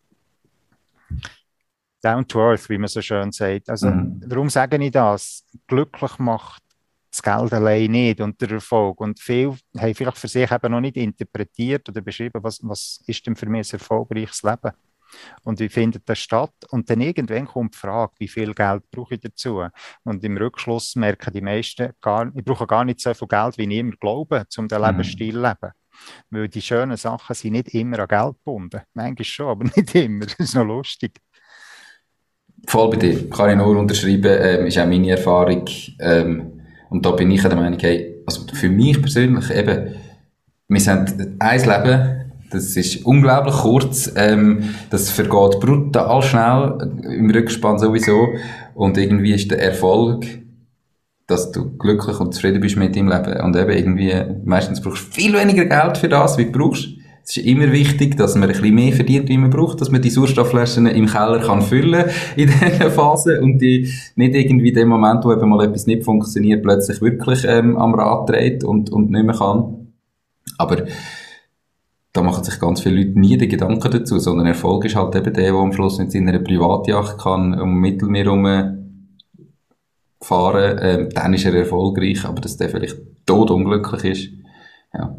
down 2.02 2.26
to 2.26 2.40
earth, 2.40 2.68
wie 2.68 2.78
man 2.78 2.88
so 2.88 3.02
schön 3.02 3.32
sagt. 3.32 3.68
Also, 3.68 3.90
mhm. 3.90 4.22
warum 4.26 4.48
sage 4.48 4.82
ich 4.82 4.90
das? 4.90 5.44
Glücklich 5.66 6.18
macht 6.18 6.62
das 7.10 7.22
Geld 7.22 7.52
allein 7.52 7.90
nicht 7.90 8.20
und 8.20 8.40
der 8.40 8.52
Erfolg. 8.52 9.00
Und 9.00 9.18
viele 9.20 9.56
haben 9.78 9.94
vielleicht 9.94 10.18
für 10.18 10.28
sich 10.28 10.50
eben 10.50 10.72
noch 10.72 10.80
nicht 10.80 10.96
interpretiert 10.96 11.88
oder 11.88 12.00
beschrieben, 12.00 12.42
was, 12.42 12.60
was 12.62 13.02
ist 13.06 13.26
denn 13.26 13.36
für 13.36 13.46
mich 13.46 13.72
ein 13.72 13.80
erfolgreiches 13.80 14.42
Leben? 14.42 14.72
Und 15.42 15.58
wie 15.58 15.68
findet 15.68 16.08
das 16.08 16.20
statt? 16.20 16.54
Und 16.70 16.88
dann 16.88 17.00
irgendwann 17.00 17.46
kommt 17.46 17.74
die 17.74 17.78
Frage, 17.78 18.12
wie 18.18 18.28
viel 18.28 18.54
Geld 18.54 18.88
brauche 18.92 19.14
ich 19.14 19.20
dazu? 19.20 19.66
Und 20.04 20.22
im 20.22 20.36
Rückschluss 20.36 20.94
merken 20.94 21.32
die 21.32 21.40
meisten, 21.40 21.92
gar, 22.00 22.30
ich 22.32 22.44
brauche 22.44 22.66
gar 22.66 22.84
nicht 22.84 23.00
so 23.00 23.12
viel 23.12 23.26
Geld, 23.26 23.58
wie 23.58 23.64
ich 23.64 23.78
immer 23.78 23.96
glaube, 23.96 24.46
um 24.56 24.68
den 24.68 24.78
mhm. 24.78 24.86
Lebensstil 24.86 25.32
zu 25.32 25.40
leben. 25.40 25.72
Weil 26.30 26.48
die 26.48 26.62
schönen 26.62 26.96
Sachen 26.96 27.34
sind 27.34 27.52
nicht 27.52 27.74
immer 27.74 28.00
an 28.00 28.08
Geld 28.08 28.36
gebunden. 28.44 28.80
Manchmal 28.94 29.24
schon, 29.24 29.48
aber 29.48 29.64
nicht 29.76 29.94
immer. 29.94 30.26
Das 30.26 30.38
ist 30.38 30.54
noch 30.54 30.64
lustig. 30.64 31.12
Voll 32.66 32.90
bei 32.90 32.96
dir. 32.96 33.30
Kann 33.30 33.50
ich 33.50 33.56
nur 33.56 33.76
unterschreiben. 33.76 34.38
Ähm, 34.40 34.66
ist 34.66 34.78
auch 34.78 34.86
meine 34.86 35.10
Erfahrung. 35.10 35.64
Ähm, 35.98 36.60
und 36.90 37.06
da 37.06 37.12
bin 37.12 37.30
ich 37.30 37.42
der 37.42 37.54
Meinung, 37.54 37.78
hey, 37.80 38.22
also 38.26 38.42
für 38.52 38.68
mich 38.68 39.00
persönlich 39.00 39.50
eben, 39.50 39.94
wir 40.68 40.80
haben 40.86 41.36
ein 41.38 41.60
Leben, 41.60 42.20
das 42.50 42.76
ist 42.76 43.04
unglaublich 43.04 43.54
kurz, 43.54 44.12
ähm, 44.16 44.74
das 44.90 45.10
vergeht 45.10 45.60
brutal 45.60 46.22
schnell, 46.22 46.78
im 47.04 47.30
Rückspann 47.30 47.78
sowieso. 47.78 48.34
Und 48.74 48.98
irgendwie 48.98 49.34
ist 49.34 49.50
der 49.50 49.62
Erfolg 49.62 50.26
dass 51.30 51.52
du 51.52 51.76
glücklich 51.76 52.18
und 52.18 52.34
zufrieden 52.34 52.60
bist 52.60 52.76
mit 52.76 52.96
deinem 52.96 53.08
Leben. 53.08 53.40
Und 53.40 53.56
eben 53.56 53.70
irgendwie, 53.70 54.14
meistens 54.44 54.80
brauchst 54.80 55.08
du 55.08 55.12
viel 55.12 55.32
weniger 55.32 55.64
Geld 55.64 55.98
für 55.98 56.08
das, 56.08 56.36
wie 56.38 56.46
du 56.46 56.52
brauchst. 56.52 56.88
Es 57.22 57.36
ist 57.36 57.46
immer 57.46 57.70
wichtig, 57.70 58.16
dass 58.16 58.34
man 58.34 58.44
ein 58.44 58.48
bisschen 58.48 58.74
mehr 58.74 58.92
verdient, 58.92 59.28
wie 59.28 59.38
man 59.38 59.50
braucht, 59.50 59.80
dass 59.80 59.90
man 59.90 60.02
die 60.02 60.10
Sauerstoffflaschen 60.10 60.86
im 60.86 61.06
Keller 61.06 61.38
kann 61.40 61.62
füllen 61.62 62.06
in 62.36 62.48
dieser 62.48 62.90
Phase 62.90 63.40
und 63.40 63.58
die 63.58 63.92
nicht 64.16 64.34
irgendwie 64.34 64.70
in 64.70 64.74
dem 64.74 64.88
Moment, 64.88 65.24
wo 65.24 65.32
eben 65.32 65.48
mal 65.48 65.64
etwas 65.64 65.86
nicht 65.86 66.04
funktioniert, 66.04 66.62
plötzlich 66.62 67.00
wirklich 67.00 67.44
ähm, 67.46 67.76
am 67.76 67.94
Rad 67.94 68.28
dreht 68.28 68.64
und, 68.64 68.90
und 68.90 69.10
nicht 69.10 69.24
mehr 69.24 69.36
kann. 69.36 69.92
Aber 70.58 70.84
da 72.12 72.22
machen 72.22 72.42
sich 72.42 72.58
ganz 72.58 72.80
viele 72.80 72.96
Leute 72.96 73.20
nie 73.20 73.36
die 73.36 73.46
Gedanken 73.46 73.90
dazu, 73.92 74.18
sondern 74.18 74.46
Erfolg 74.48 74.84
ist 74.86 74.96
halt 74.96 75.14
eben 75.14 75.32
der, 75.32 75.52
der 75.52 75.54
am 75.54 75.72
Schluss 75.72 75.98
mit 75.98 76.10
seiner 76.10 76.38
Privatjacht 76.40 77.18
kann 77.18 77.58
um 77.60 77.78
Mittelmeer 77.78 78.24
herum 78.24 78.79
fahren, 80.22 80.78
ähm, 80.82 81.08
dann 81.10 81.34
ist 81.34 81.46
er 81.46 81.54
erfolgreich, 81.54 82.24
aber 82.24 82.40
dass 82.40 82.56
der 82.56 82.68
vielleicht 82.68 82.96
tot 83.26 83.50
unglücklich 83.50 84.04
ist, 84.04 84.30
ja. 84.92 85.16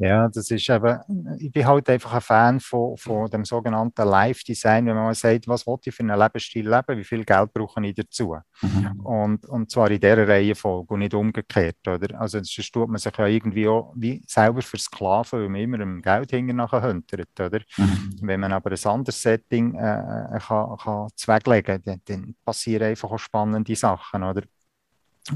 Ja, 0.00 0.28
das 0.28 0.50
ist 0.50 0.70
eben, 0.70 0.98
ich 1.38 1.52
bin 1.52 1.66
halt 1.66 1.86
einfach 1.90 2.14
ein 2.14 2.20
Fan 2.22 2.60
von, 2.60 2.96
von 2.96 3.28
dem 3.28 3.44
sogenannten 3.44 4.08
Live-Design, 4.08 4.86
wenn 4.86 4.94
man 4.94 5.04
mal 5.04 5.14
sagt, 5.14 5.46
was 5.46 5.66
will 5.66 5.76
ich 5.84 5.94
für 5.94 6.02
einen 6.02 6.18
Lebensstil 6.18 6.66
leben, 6.70 6.96
wie 6.96 7.04
viel 7.04 7.22
Geld 7.22 7.52
brauche 7.52 7.84
ich 7.84 7.94
dazu? 7.94 8.34
Mhm. 8.62 9.00
Und, 9.00 9.44
und 9.44 9.70
zwar 9.70 9.90
in 9.90 10.00
dieser 10.00 10.26
Reihenfolge 10.26 10.94
und 10.94 11.00
nicht 11.00 11.12
umgekehrt, 11.12 11.86
oder? 11.86 12.18
Also 12.18 12.38
sonst 12.38 12.72
tut 12.72 12.88
man 12.88 12.96
sich 12.96 13.14
ja 13.14 13.26
irgendwie 13.26 13.68
auch 13.68 13.92
wie 13.94 14.22
selber 14.26 14.62
versklaven, 14.62 15.38
weil 15.38 15.48
man 15.50 15.60
immer 15.60 15.80
im 15.80 16.00
Geld 16.00 16.30
hinten 16.30 16.56
nachher 16.56 16.80
hintert, 16.80 17.38
oder? 17.38 17.60
Mhm. 17.76 18.16
Wenn 18.22 18.40
man 18.40 18.52
aber 18.54 18.70
ein 18.70 18.90
anderes 18.90 19.20
Setting 19.20 19.74
äh, 19.74 20.36
äh 20.36 20.38
kann, 20.38 20.78
kann 20.78 21.08
zweglegen, 21.14 21.82
dann, 21.84 22.00
dann 22.06 22.34
passieren 22.42 22.84
einfach 22.84 23.10
auch 23.10 23.18
spannende 23.18 23.76
Sachen, 23.76 24.22
oder? 24.22 24.44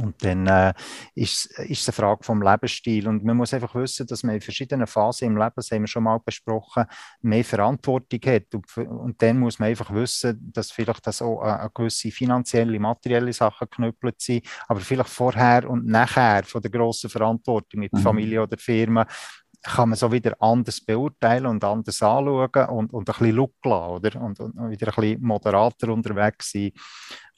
Und 0.00 0.24
dann 0.24 0.46
äh, 0.46 0.72
ist, 1.14 1.46
ist 1.58 1.82
es 1.82 1.88
eine 1.88 1.92
Frage 1.92 2.24
vom 2.24 2.42
Lebensstil. 2.42 3.06
Und 3.06 3.22
man 3.24 3.36
muss 3.36 3.54
einfach 3.54 3.74
wissen, 3.74 4.06
dass 4.06 4.22
man 4.22 4.34
in 4.34 4.40
verschiedenen 4.40 4.86
Phasen 4.86 5.28
im 5.28 5.36
Leben, 5.36 5.52
das 5.56 5.70
haben 5.70 5.82
wir 5.82 5.88
schon 5.88 6.04
mal 6.04 6.20
besprochen, 6.24 6.86
mehr 7.20 7.44
Verantwortung 7.44 8.20
hat. 8.26 8.54
Und, 8.54 8.76
und 8.76 9.22
dann 9.22 9.38
muss 9.38 9.58
man 9.58 9.68
einfach 9.68 9.92
wissen, 9.92 10.50
dass 10.52 10.70
vielleicht 10.72 11.06
das 11.06 11.22
auch 11.22 11.42
eine, 11.42 11.70
gewisse 11.72 12.10
finanzielle, 12.10 12.78
materielle 12.80 13.32
Sachen 13.32 13.68
geknüppelt 13.70 14.20
sind, 14.20 14.46
aber 14.68 14.80
vielleicht 14.80 15.10
vorher 15.10 15.68
und 15.68 15.86
nachher 15.86 16.44
von 16.44 16.62
der 16.62 16.70
grossen 16.70 17.10
Verantwortung 17.10 17.80
mit 17.80 17.92
mhm. 17.92 17.98
Familie 17.98 18.42
oder 18.42 18.56
Firma 18.58 19.06
kann 19.64 19.88
man 19.88 19.96
so 19.96 20.12
wieder 20.12 20.36
anders 20.40 20.80
beurteilen 20.80 21.46
und 21.46 21.64
anders 21.64 22.02
anschauen 22.02 22.68
und, 22.68 22.92
und 22.92 23.08
ein 23.08 23.12
bisschen 23.12 23.30
Look 23.30 23.54
lassen, 23.64 23.92
oder? 23.92 24.20
Und, 24.20 24.38
und 24.38 24.70
wieder 24.70 24.88
ein 24.88 24.94
bisschen 24.94 25.22
moderater 25.22 25.88
unterwegs 25.88 26.52
sein. 26.52 26.72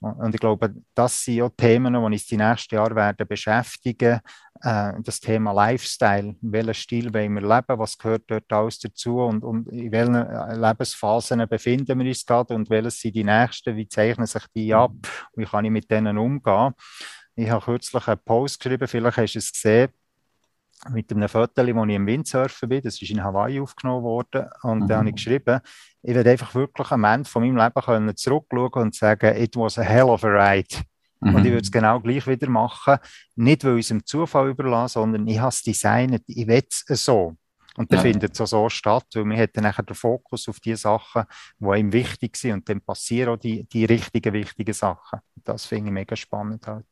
Und 0.00 0.34
ich 0.34 0.40
glaube, 0.40 0.74
das 0.94 1.24
sind 1.24 1.42
auch 1.42 1.50
Themen, 1.56 1.94
die 1.94 1.98
uns 1.98 2.26
die 2.26 2.36
nächsten 2.36 2.74
Jahre 2.74 2.94
werden 2.94 3.26
beschäftigen. 3.26 4.20
Äh, 4.60 4.92
das 5.02 5.20
Thema 5.20 5.52
Lifestyle. 5.52 6.36
Welchen 6.40 6.74
Stil 6.74 7.14
wollen 7.14 7.34
wir 7.34 7.42
leben? 7.42 7.78
Was 7.78 7.96
gehört 7.96 8.24
dort 8.26 8.52
alles 8.52 8.78
dazu? 8.78 9.20
Und, 9.20 9.42
und 9.42 9.68
in 9.68 9.90
welchen 9.90 10.14
äh, 10.14 10.54
Lebensphasen 10.54 11.46
befinden 11.48 11.98
wir 11.98 12.06
uns 12.06 12.26
gerade? 12.26 12.54
Und 12.54 12.68
welches 12.68 13.00
sind 13.00 13.16
die 13.16 13.24
nächsten? 13.24 13.74
Wie 13.76 13.88
zeichnen 13.88 14.26
sich 14.26 14.44
die 14.54 14.74
ab? 14.74 14.92
Wie 15.34 15.44
kann 15.44 15.64
ich 15.64 15.70
mit 15.70 15.90
denen 15.90 16.18
umgehen? 16.18 16.74
Ich 17.34 17.50
habe 17.50 17.64
kürzlich 17.64 18.06
einen 18.06 18.20
Post 18.24 18.60
geschrieben, 18.60 18.88
vielleicht 18.88 19.16
hast 19.18 19.34
du 19.34 19.38
es 19.38 19.52
gesehen 19.52 19.88
mit 20.90 21.10
einem 21.10 21.28
Foto, 21.28 21.66
wo 21.66 21.84
ich 21.84 21.94
im 21.94 22.06
Windsurfen 22.06 22.68
bin. 22.68 22.82
Das 22.82 23.00
ist 23.00 23.10
in 23.10 23.22
Hawaii 23.22 23.60
aufgenommen 23.60 24.04
worden. 24.04 24.46
Und 24.62 24.80
mhm. 24.80 24.88
da 24.88 24.98
habe 24.98 25.08
ich 25.08 25.14
geschrieben, 25.16 25.60
ich 26.06 26.14
werde 26.14 26.30
einfach 26.30 26.54
wirklich 26.54 26.90
am 26.92 27.02
Ende 27.02 27.28
von 27.28 27.42
meinem 27.42 27.56
Leben 27.56 27.84
können 27.84 28.16
zurückschauen 28.16 28.84
und 28.84 28.94
sagen, 28.94 29.36
it 29.36 29.56
was 29.56 29.76
a 29.76 29.82
hell 29.82 30.04
of 30.04 30.22
a 30.22 30.28
ride. 30.28 30.76
Mhm. 31.20 31.34
Und 31.34 31.44
ich 31.44 31.50
würde 31.50 31.64
es 31.64 31.72
genau 31.72 31.98
gleich 31.98 32.26
wieder 32.28 32.48
machen. 32.48 32.98
Nicht, 33.34 33.64
weil 33.64 33.78
ich 33.78 33.86
es 33.86 33.88
dem 33.88 34.06
Zufall 34.06 34.50
überlasse, 34.50 34.94
sondern 34.94 35.26
ich 35.26 35.40
habe 35.40 35.48
es 35.48 35.62
designt, 35.62 36.22
ich 36.28 36.46
will 36.46 36.62
es 36.68 37.04
so. 37.04 37.34
Und 37.76 37.90
dann 37.90 37.98
ja. 37.98 38.02
findet 38.04 38.34
es 38.34 38.40
auch 38.40 38.46
so 38.46 38.68
statt, 38.68 39.06
weil 39.14 39.24
man 39.24 39.36
hat 39.36 39.50
dann 39.54 39.64
nachher 39.64 39.82
den 39.82 39.96
Fokus 39.96 40.48
auf 40.48 40.60
die 40.60 40.76
Sachen, 40.76 41.24
die 41.58 41.66
einem 41.66 41.92
wichtig 41.92 42.36
sind 42.36 42.52
und 42.52 42.68
dann 42.68 42.80
passieren 42.80 43.34
auch 43.34 43.36
die, 43.36 43.64
die 43.64 43.84
richtigen, 43.84 44.32
wichtigen 44.32 44.72
Sachen. 44.72 45.18
Das 45.44 45.66
finde 45.66 45.88
ich 45.88 45.92
mega 45.92 46.14
spannend 46.14 46.66
halt. 46.68 46.86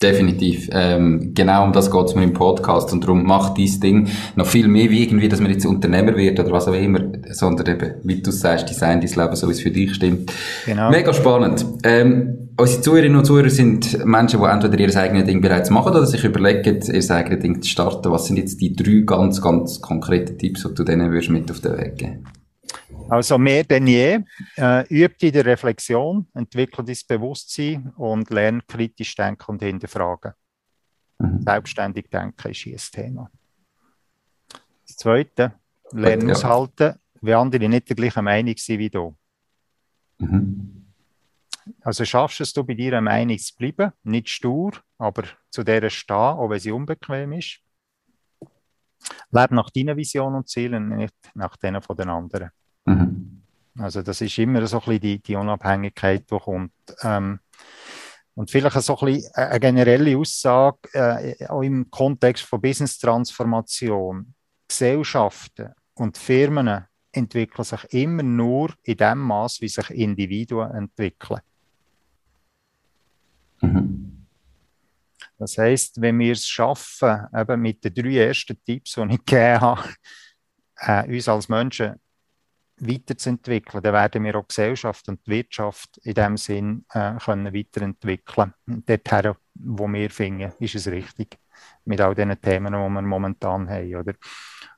Definitiv. 0.00 0.68
Ähm, 0.70 1.32
genau 1.34 1.64
um 1.64 1.72
das 1.72 1.90
geht 1.90 2.04
es 2.04 2.14
mir 2.14 2.22
im 2.22 2.32
Podcast 2.32 2.92
und 2.92 3.02
darum 3.02 3.24
macht 3.24 3.58
dieses 3.58 3.80
Ding 3.80 4.08
noch 4.36 4.46
viel 4.46 4.68
mehr 4.68 4.88
wie 4.90 5.02
irgendwie, 5.02 5.28
dass 5.28 5.40
man 5.40 5.50
jetzt 5.50 5.66
Unternehmer 5.66 6.16
wird 6.16 6.38
oder 6.38 6.52
was 6.52 6.68
auch 6.68 6.72
immer, 6.72 7.00
sondern 7.30 7.66
eben, 7.66 7.94
wie 8.04 8.22
du 8.22 8.30
sagst, 8.30 8.70
Design 8.70 9.00
dein 9.00 9.10
Leben, 9.10 9.34
so 9.34 9.48
wie 9.48 9.52
es 9.52 9.60
für 9.60 9.72
dich 9.72 9.92
stimmt. 9.96 10.32
Genau. 10.66 10.90
Mega 10.90 11.12
spannend. 11.12 11.66
Ähm, 11.82 12.50
unsere 12.56 12.80
Zuhörerinnen 12.80 13.18
und 13.18 13.24
Zuhörer 13.24 13.50
sind 13.50 14.06
Menschen, 14.06 14.40
die 14.40 14.46
entweder 14.46 14.78
ihr 14.78 14.96
eigenes 14.96 15.24
Ding 15.24 15.40
bereits 15.40 15.70
machen 15.70 15.90
oder 15.90 16.06
sich 16.06 16.22
überlegen, 16.22 16.80
ihr 16.80 17.10
eigenes 17.10 17.40
Ding 17.40 17.60
zu 17.60 17.68
starten. 17.68 18.12
Was 18.12 18.26
sind 18.26 18.36
jetzt 18.36 18.60
die 18.60 18.76
drei 18.76 19.02
ganz, 19.04 19.42
ganz 19.42 19.80
konkreten 19.80 20.38
Tipps, 20.38 20.62
die 20.62 20.74
du 20.74 20.84
denen 20.84 21.10
würdest 21.10 21.30
mit 21.30 21.50
auf 21.50 21.58
den 21.58 21.76
Weg 21.76 21.98
geben 21.98 22.24
also 23.08 23.38
mehr 23.38 23.64
denn 23.64 23.86
je, 23.86 24.20
äh, 24.56 24.86
übt 24.88 25.26
in 25.26 25.32
der 25.32 25.44
Reflexion, 25.44 26.26
entwickelt 26.34 26.88
das 26.88 27.04
Bewusstsein 27.04 27.92
und 27.96 28.30
lernt 28.30 28.68
kritisch 28.68 29.14
denken 29.14 29.52
und 29.52 29.62
hinterfragen. 29.62 30.32
Mhm. 31.18 31.42
Selbstständig 31.42 32.08
denken 32.10 32.50
ist 32.50 32.60
hier 32.60 32.74
das 32.74 32.90
Thema. 32.90 33.30
Das 34.86 34.96
Zweite, 34.96 35.54
lernen 35.92 36.28
ja. 36.28 36.34
aushalten, 36.34 36.98
wie 37.20 37.34
andere 37.34 37.68
nicht 37.68 37.88
der 37.88 37.96
gleichen 37.96 38.24
Meinung 38.24 38.54
sind 38.56 38.78
wie 38.78 38.90
du. 38.90 39.16
Mhm. 40.18 40.86
Also 41.82 42.04
schaffst 42.04 42.40
es 42.40 42.52
du 42.52 42.64
bei 42.64 42.74
dir 42.74 43.00
Meinung 43.00 43.38
zu 43.38 43.54
bleiben, 43.56 43.92
nicht 44.02 44.28
stur, 44.28 44.72
aber 44.96 45.24
zu 45.50 45.62
der 45.62 45.90
stehen, 45.90 46.16
auch 46.16 46.48
wenn 46.48 46.60
sie 46.60 46.72
unbequem 46.72 47.32
ist. 47.32 47.60
Lebe 49.30 49.54
nach 49.54 49.70
deinen 49.70 49.96
Visionen 49.96 50.36
und 50.36 50.48
Zielen, 50.48 50.88
nicht 50.96 51.14
nach 51.34 51.56
denen 51.56 51.82
von 51.82 51.96
den 51.96 52.08
anderen. 52.08 52.50
Mhm. 52.88 53.42
Also 53.78 54.02
das 54.02 54.20
ist 54.20 54.38
immer 54.38 54.66
so 54.66 54.78
ein 54.78 54.84
bisschen 54.84 55.00
die, 55.00 55.22
die 55.22 55.36
Unabhängigkeit, 55.36 56.30
die 56.30 56.38
kommt. 56.38 56.72
Ähm, 57.02 57.38
und 58.34 58.50
vielleicht 58.50 58.80
so 58.82 58.96
ein 58.98 59.06
bisschen 59.06 59.34
eine 59.34 59.60
generelle 59.60 60.16
Aussage, 60.16 60.78
äh, 60.92 61.46
auch 61.46 61.62
im 61.62 61.90
Kontext 61.90 62.44
von 62.44 62.60
Business-Transformation. 62.60 64.34
Gesellschaften 64.68 65.72
und 65.94 66.18
Firmen 66.18 66.84
entwickeln 67.10 67.64
sich 67.64 67.84
immer 67.92 68.22
nur 68.22 68.70
in 68.82 68.96
dem 68.96 69.18
Maß, 69.18 69.60
wie 69.60 69.68
sich 69.68 69.90
Individuen 69.90 70.70
entwickeln. 70.72 71.40
Mhm. 73.60 74.26
Das 75.38 75.56
heißt, 75.56 76.00
wenn 76.00 76.18
wir 76.18 76.32
es 76.32 76.46
schaffen, 76.46 77.26
eben 77.34 77.62
mit 77.62 77.84
den 77.84 77.94
drei 77.94 78.26
ersten 78.26 78.62
Tipps, 78.62 78.94
die 78.94 79.02
ich 79.02 79.24
gegeben 79.24 79.60
habe, 79.60 79.88
äh, 80.76 81.14
uns 81.14 81.28
als 81.28 81.48
Menschen 81.48 81.94
weiterzuentwickeln, 82.80 83.82
dann 83.82 83.92
werden 83.92 84.24
wir 84.24 84.36
auch 84.36 84.42
die 84.42 84.48
Gesellschaft 84.48 85.08
und 85.08 85.26
die 85.26 85.30
Wirtschaft 85.30 85.98
in 86.02 86.14
dem 86.14 86.36
Sinn 86.36 86.84
äh, 86.92 87.14
können 87.24 87.54
weiterentwickeln. 87.54 88.54
Dorthin, 88.66 89.34
wo 89.54 89.88
wir 89.88 90.10
finden, 90.10 90.52
ist 90.58 90.74
es 90.74 90.86
richtig 90.86 91.38
mit 91.84 92.00
all 92.00 92.14
den 92.14 92.40
Themen, 92.40 92.72
die 92.72 92.78
wir 92.78 93.02
momentan 93.02 93.68
haben. 93.68 93.96
Oder? 93.96 94.14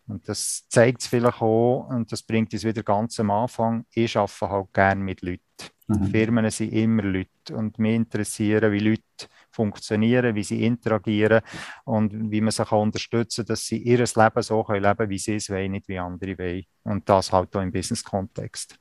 Und 0.06 0.28
das 0.28 0.66
zeigt 0.68 1.02
es 1.02 1.06
vielleicht 1.06 1.40
auch, 1.40 1.88
und 1.88 2.10
das 2.10 2.22
bringt 2.22 2.52
uns 2.52 2.64
wieder 2.64 2.82
ganz 2.82 3.20
am 3.20 3.30
Anfang, 3.30 3.84
ich 3.92 4.16
arbeite 4.16 4.48
halt 4.48 4.72
gerne 4.72 5.02
mit 5.02 5.22
Leuten. 5.22 5.42
Mhm. 5.86 6.06
Firmen 6.06 6.50
sind 6.50 6.72
immer 6.72 7.02
Leute 7.02 7.54
und 7.54 7.78
mich 7.78 7.94
interessieren, 7.94 8.72
wie 8.72 8.78
Leute 8.78 9.28
funktionieren, 9.60 10.34
wie 10.34 10.42
sie 10.42 10.64
interagieren 10.64 11.42
und 11.84 12.30
wie 12.30 12.40
man 12.40 12.50
sie 12.50 12.64
kann 12.64 12.78
unterstützen 12.78 13.44
kann, 13.44 13.52
dass 13.52 13.66
sie 13.66 13.78
ihr 13.78 13.98
Leben 13.98 14.42
so 14.42 14.64
können 14.64 14.82
leben 14.82 15.10
wie 15.10 15.18
sie 15.18 15.34
es 15.34 15.50
wollen, 15.50 15.72
nicht 15.72 15.88
wie 15.88 15.98
andere 15.98 16.38
wollen. 16.38 16.64
Und 16.84 17.06
das 17.08 17.30
halt 17.30 17.54
auch 17.54 17.60
im 17.60 17.70
Business-Kontext. 17.70 18.78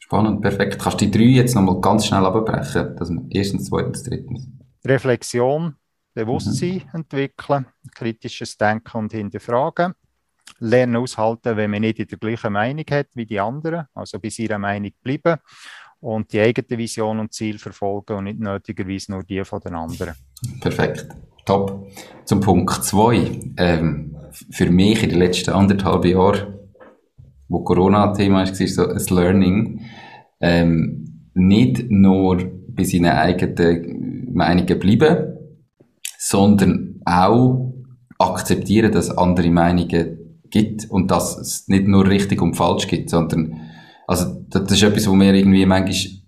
Spannend, 0.00 0.42
perfekt. 0.42 0.78
Kannst 0.80 1.00
du 1.00 1.06
die 1.06 1.10
drei 1.10 1.24
jetzt 1.40 1.54
nochmal 1.54 1.80
ganz 1.80 2.06
schnell 2.06 2.26
abbrechen? 2.26 2.96
Das 2.96 3.10
erstens, 3.30 3.68
zweitens, 3.68 4.02
drittens. 4.02 4.48
Reflexion, 4.84 5.76
Bewusstsein 6.12 6.82
mhm. 6.92 6.98
entwickeln, 6.98 7.66
kritisches 7.94 8.56
Denken 8.58 8.98
und 8.98 9.12
Hinterfragen. 9.12 9.94
Lernen 10.58 10.96
aushalten, 10.96 11.56
wenn 11.56 11.70
man 11.70 11.82
nicht 11.82 12.00
in 12.00 12.08
der 12.08 12.18
gleichen 12.18 12.52
Meinung 12.52 12.84
hat 12.90 13.08
wie 13.14 13.26
die 13.26 13.40
anderen, 13.40 13.86
also 13.94 14.18
bei 14.18 14.30
ihrer 14.36 14.58
Meinung 14.58 14.92
bleiben 15.02 15.38
und 16.02 16.32
die 16.32 16.40
eigene 16.40 16.78
Vision 16.78 17.20
und 17.20 17.32
Ziel 17.32 17.58
verfolgen 17.58 18.18
und 18.18 18.24
nicht 18.24 18.40
nötigerweise 18.40 19.12
nur 19.12 19.22
die 19.22 19.44
von 19.44 19.60
den 19.60 19.74
anderen. 19.74 20.14
Perfekt. 20.60 21.06
Top. 21.46 21.86
Zum 22.24 22.40
Punkt 22.40 22.84
2. 22.84 23.40
Ähm, 23.56 24.16
für 24.50 24.68
mich 24.70 25.02
in 25.02 25.10
den 25.10 25.18
letzten 25.20 25.50
anderthalb 25.50 26.04
Jahren, 26.04 26.54
wo 27.48 27.60
Corona-Thema 27.60 28.46
war, 28.46 28.54
so 28.54 28.88
ein 28.88 29.16
Learning, 29.16 29.80
ähm, 30.40 31.30
nicht 31.34 31.88
nur 31.88 32.50
bei 32.68 32.84
seinen 32.84 33.12
eigenen 33.12 34.34
Meinungen 34.34 34.78
bleiben, 34.78 35.36
sondern 36.18 37.00
auch 37.04 37.72
akzeptieren, 38.18 38.92
dass 38.92 39.08
es 39.08 39.18
andere 39.18 39.50
Meinungen 39.50 40.18
gibt 40.50 40.90
und 40.90 41.10
dass 41.10 41.38
es 41.38 41.68
nicht 41.68 41.86
nur 41.86 42.08
richtig 42.08 42.42
und 42.42 42.54
falsch 42.54 42.88
gibt, 42.88 43.10
sondern 43.10 43.60
also, 44.12 44.44
das 44.48 44.70
ist 44.70 44.82
etwas, 44.82 45.08
wo 45.08 45.14
mir 45.14 45.34
irgendwie 45.34 45.66
manchmal, 45.66 46.18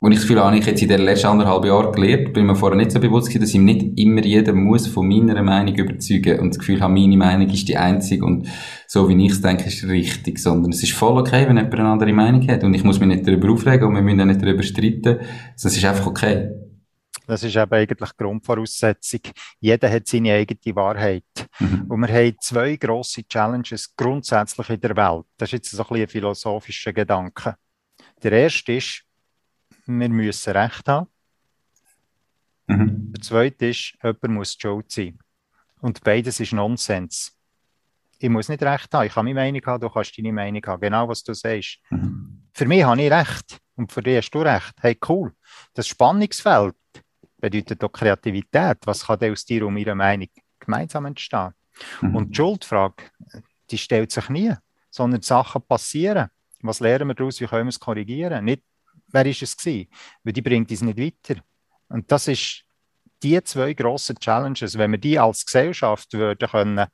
wo 0.00 0.08
ich 0.08 0.14
das 0.14 0.22
Gefühl 0.22 0.42
habe, 0.42 0.56
ich 0.56 0.66
jetzt 0.66 0.82
in 0.82 0.88
den 0.88 1.02
letzten 1.02 1.28
anderthalb 1.28 1.64
Jahren 1.64 1.92
gelernt, 1.92 2.32
bin 2.32 2.46
mir 2.46 2.56
vorher 2.56 2.76
nicht 2.76 2.90
so 2.90 2.98
bewusst 2.98 3.28
gewesen, 3.28 3.42
dass 3.42 3.54
ich 3.54 3.60
nicht 3.60 3.98
immer 3.98 4.24
jeder 4.24 4.52
muss 4.54 4.86
von 4.86 5.06
meiner 5.06 5.42
Meinung 5.42 5.74
überzeugen 5.74 6.40
und 6.40 6.50
das 6.50 6.58
Gefühl 6.58 6.80
habe, 6.80 6.92
meine 6.92 7.16
Meinung 7.16 7.48
ist 7.50 7.68
die 7.68 7.76
einzige 7.76 8.24
und 8.24 8.48
so 8.86 9.08
wie 9.08 9.26
ich 9.26 9.32
es 9.32 9.42
denke, 9.42 9.64
ist 9.64 9.84
richtig, 9.84 10.38
sondern 10.38 10.72
es 10.72 10.82
ist 10.82 10.92
voll 10.92 11.18
okay, 11.18 11.46
wenn 11.46 11.56
jemand 11.56 11.74
eine 11.74 11.88
andere 11.88 12.12
Meinung 12.12 12.48
hat 12.48 12.64
und 12.64 12.74
ich 12.74 12.82
muss 12.82 12.98
mich 12.98 13.08
nicht 13.08 13.28
darüber 13.28 13.50
aufregen 13.52 13.88
und 13.88 13.94
wir 13.94 14.02
müssen 14.02 14.20
auch 14.22 14.26
nicht 14.26 14.42
darüber 14.42 14.62
streiten. 14.62 15.18
Das 15.62 15.76
ist 15.76 15.84
einfach 15.84 16.06
okay. 16.06 16.48
Das 17.26 17.42
ist 17.42 17.56
eben 17.56 17.72
eigentlich 17.72 18.10
die 18.10 18.16
Grundvoraussetzung. 18.16 19.20
Jeder 19.60 19.90
hat 19.90 20.06
seine 20.06 20.34
eigene 20.34 20.76
Wahrheit. 20.76 21.24
Mhm. 21.58 21.86
Und 21.88 22.00
wir 22.00 22.08
haben 22.08 22.36
zwei 22.40 22.76
grosse 22.76 23.24
Challenges 23.24 23.94
grundsätzlich 23.96 24.68
in 24.70 24.80
der 24.80 24.96
Welt. 24.96 25.26
Das 25.36 25.48
ist 25.48 25.52
jetzt 25.52 25.70
so 25.70 25.82
ein, 25.82 25.88
bisschen 25.88 26.02
ein 26.02 26.08
philosophischer 26.08 26.92
Gedanke. 26.92 27.56
Der 28.22 28.32
erste 28.32 28.72
ist, 28.72 29.04
wir 29.86 30.08
müssen 30.08 30.52
Recht 30.52 30.88
haben. 30.88 31.08
Mhm. 32.66 33.12
Der 33.12 33.22
zweite 33.22 33.66
ist, 33.66 33.94
jemand 34.02 34.28
muss 34.28 34.56
schuld 34.58 34.90
sein. 34.90 35.18
Und 35.80 36.02
beides 36.02 36.40
ist 36.40 36.52
Nonsens. 36.52 37.36
ich 38.18 38.28
muss 38.28 38.48
nicht 38.48 38.62
recht 38.62 38.92
haben. 38.92 39.06
Ich 39.06 39.14
kann 39.14 39.24
meine 39.24 39.34
Meinung 39.34 39.62
haben, 39.64 39.80
du 39.80 39.88
kannst 39.88 40.16
deine 40.16 40.32
Meinung 40.32 40.62
haben. 40.66 40.80
Genau, 40.80 41.08
was 41.08 41.22
du 41.22 41.32
sagst. 41.32 41.78
Mhm. 41.90 42.42
Für 42.52 42.66
mich 42.66 42.84
habe 42.84 43.00
ich 43.00 43.10
recht 43.10 43.58
und 43.76 43.90
für 43.90 44.02
dich 44.02 44.18
hast 44.18 44.30
du 44.30 44.42
recht. 44.42 44.74
Hey, 44.80 44.98
cool. 45.08 45.32
Das 45.74 45.88
Spannungsfeld 45.88 46.74
bedeutet 47.40 47.82
auch 47.82 47.92
Kreativität. 47.92 48.78
Was 48.84 49.06
kann 49.06 49.18
denn 49.18 49.32
aus 49.32 49.44
dir 49.44 49.66
und 49.66 49.74
meiner 49.74 49.94
Meinung 49.94 50.28
gemeinsam 50.58 51.06
entstehen? 51.06 51.54
Mhm. 52.00 52.16
Und 52.16 52.30
die 52.30 52.36
Schuldfrage, 52.36 53.04
die 53.70 53.78
stellt 53.78 54.12
sich 54.12 54.28
nie, 54.28 54.54
sondern 54.90 55.20
die 55.20 55.26
Sachen 55.26 55.62
passieren. 55.62 56.28
Was 56.62 56.80
lernen 56.80 57.08
wir 57.08 57.14
daraus? 57.14 57.40
Wie 57.40 57.46
können 57.46 57.66
wir 57.66 57.70
es 57.70 57.80
korrigieren? 57.80 58.44
Nicht, 58.44 58.62
wer 59.08 59.26
ist 59.26 59.42
es 59.42 59.56
gewesen? 59.56 59.88
Weil 60.22 60.32
die 60.32 60.42
bringt 60.42 60.70
uns 60.70 60.82
nicht 60.82 60.98
weiter. 60.98 61.40
Und 61.88 62.10
das 62.10 62.28
ist 62.28 62.64
die 63.22 63.42
zwei 63.42 63.74
grossen 63.74 64.16
Challenges, 64.18 64.76
wenn 64.78 64.92
wir 64.92 64.98
die 64.98 65.18
als 65.18 65.44
Gesellschaft 65.44 66.12
würden 66.12 66.48
können, 66.48 66.86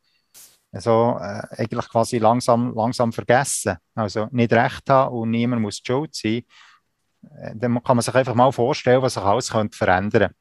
also 0.72 1.18
äh, 1.20 1.42
eigentlich 1.56 1.88
quasi 1.88 2.18
langsam, 2.18 2.74
langsam 2.74 3.12
vergessen, 3.12 3.76
also 3.94 4.28
nicht 4.30 4.52
recht 4.52 4.88
haben 4.90 5.14
und 5.16 5.30
niemand 5.30 5.62
muss 5.62 5.80
schuld 5.84 6.14
sein, 6.14 6.42
dann 7.54 7.82
kann 7.82 7.96
man 7.96 8.02
sich 8.02 8.14
einfach 8.14 8.34
mal 8.34 8.52
vorstellen, 8.52 9.02
was 9.02 9.14
sich 9.14 9.22
alles 9.22 9.50
könnte 9.50 9.76
verändern 9.76 10.32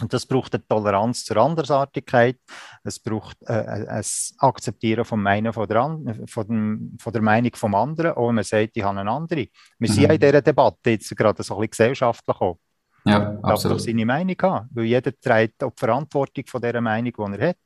und 0.00 0.12
das 0.12 0.24
braucht 0.24 0.54
eine 0.54 0.66
Toleranz 0.66 1.24
zur 1.24 1.36
Andersartigkeit, 1.38 2.38
es 2.84 2.98
braucht 2.98 3.36
äh, 3.48 3.52
äh 3.54 3.88
ein 3.88 4.04
Akzeptieren 4.38 5.04
vom 5.04 5.22
Meinen 5.22 5.52
von 5.52 5.66
der, 5.66 5.82
von, 6.26 6.46
dem, 6.46 6.96
von 6.98 7.12
der 7.12 7.22
Meinung 7.22 7.50
vom 7.54 7.74
anderen, 7.74 8.12
auch 8.12 8.28
wenn 8.28 8.36
man 8.36 8.44
sagt, 8.44 8.76
ich 8.76 8.82
habe 8.82 9.00
eine 9.00 9.10
andere. 9.10 9.40
Wir 9.40 9.50
mhm. 9.78 9.86
sind 9.86 10.02
ja 10.04 10.12
in 10.12 10.20
dieser 10.20 10.42
Debatte 10.42 10.90
jetzt 10.90 11.14
gerade 11.16 11.42
so 11.42 11.54
ein 11.54 11.60
bisschen 11.60 11.70
gesellschaftlich 11.70 12.40
auch. 12.40 12.58
Ja, 13.04 13.32
darf 13.42 13.62
doch 13.62 13.78
seine 13.78 14.04
Meinung 14.04 14.36
haben, 14.42 14.68
weil 14.72 14.84
jeder 14.84 15.18
trägt 15.18 15.64
auch 15.64 15.72
die 15.72 15.80
Verantwortung 15.80 16.44
von 16.46 16.60
dieser 16.60 16.82
Meinung, 16.82 17.12
die 17.16 17.38
er 17.38 17.48
hat. 17.48 17.56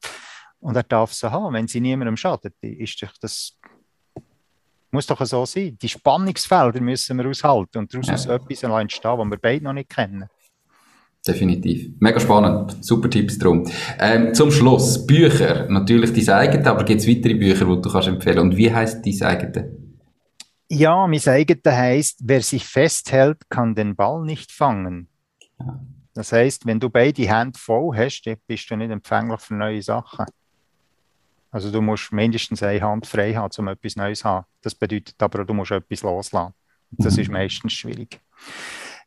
Und 0.60 0.76
er 0.76 0.84
darf 0.84 1.12
sie 1.12 1.30
haben. 1.30 1.52
Wenn 1.52 1.66
sie 1.66 1.80
niemandem 1.80 2.16
schadet, 2.16 2.54
ist 2.60 3.04
das 3.20 3.58
muss 4.94 5.06
doch 5.06 5.24
so 5.26 5.44
sein. 5.44 5.76
Die 5.82 5.88
Spannungsfelder 5.88 6.80
müssen 6.80 7.18
wir 7.18 7.28
aushalten 7.28 7.78
und 7.78 7.92
daraus 7.92 8.24
ja. 8.24 8.34
etwas 8.34 8.62
entstehen, 8.62 9.18
was 9.18 9.30
wir 9.30 9.38
beide 9.38 9.64
noch 9.64 9.72
nicht 9.72 9.90
kennen. 9.90 10.28
Definitiv. 11.26 11.90
Mega 12.00 12.20
spannend. 12.20 12.84
Super 12.84 13.10
Tipps 13.10 13.38
drum. 13.38 13.66
Ähm, 13.98 14.34
zum 14.34 14.50
Schluss. 14.50 15.06
Bücher. 15.06 15.66
Natürlich 15.68 16.12
dein 16.12 16.36
eigenes, 16.36 16.66
aber 16.66 16.84
gibt 16.84 17.00
es 17.00 17.08
weitere 17.08 17.34
Bücher, 17.34 17.64
die 17.64 17.82
du 17.82 17.90
kannst 17.90 18.08
empfehlen 18.08 18.38
Und 18.38 18.56
wie 18.56 18.72
heisst 18.72 19.04
dein 19.04 19.22
eigenes? 19.22 19.64
Ja, 20.68 21.06
mein 21.06 21.26
eigenes 21.26 21.74
heisst, 21.74 22.20
wer 22.22 22.42
sich 22.42 22.64
festhält, 22.64 23.38
kann 23.48 23.74
den 23.74 23.96
Ball 23.96 24.22
nicht 24.22 24.52
fangen. 24.52 25.08
Das 26.14 26.32
heißt, 26.32 26.66
wenn 26.66 26.78
du 26.78 26.90
beide 26.90 27.26
Hände 27.26 27.58
voll 27.58 27.96
hast, 27.96 28.22
bist 28.46 28.70
du 28.70 28.76
nicht 28.76 28.90
empfänglich 28.90 29.40
für 29.40 29.54
neue 29.54 29.82
Sachen. 29.82 30.26
Also 31.54 31.70
du 31.70 31.80
musst 31.80 32.12
mindestens 32.12 32.64
eine 32.64 32.80
Hand 32.80 33.06
frei 33.06 33.32
haben, 33.32 33.52
um 33.58 33.68
etwas 33.68 33.94
Neues 33.94 34.18
zu 34.18 34.24
haben. 34.24 34.44
Das 34.60 34.74
bedeutet 34.74 35.14
aber, 35.22 35.44
du 35.44 35.54
musst 35.54 35.70
etwas 35.70 36.02
loslassen. 36.02 36.52
Das 36.90 37.16
ist 37.16 37.28
mhm. 37.28 37.34
meistens 37.34 37.72
schwierig. 37.72 38.20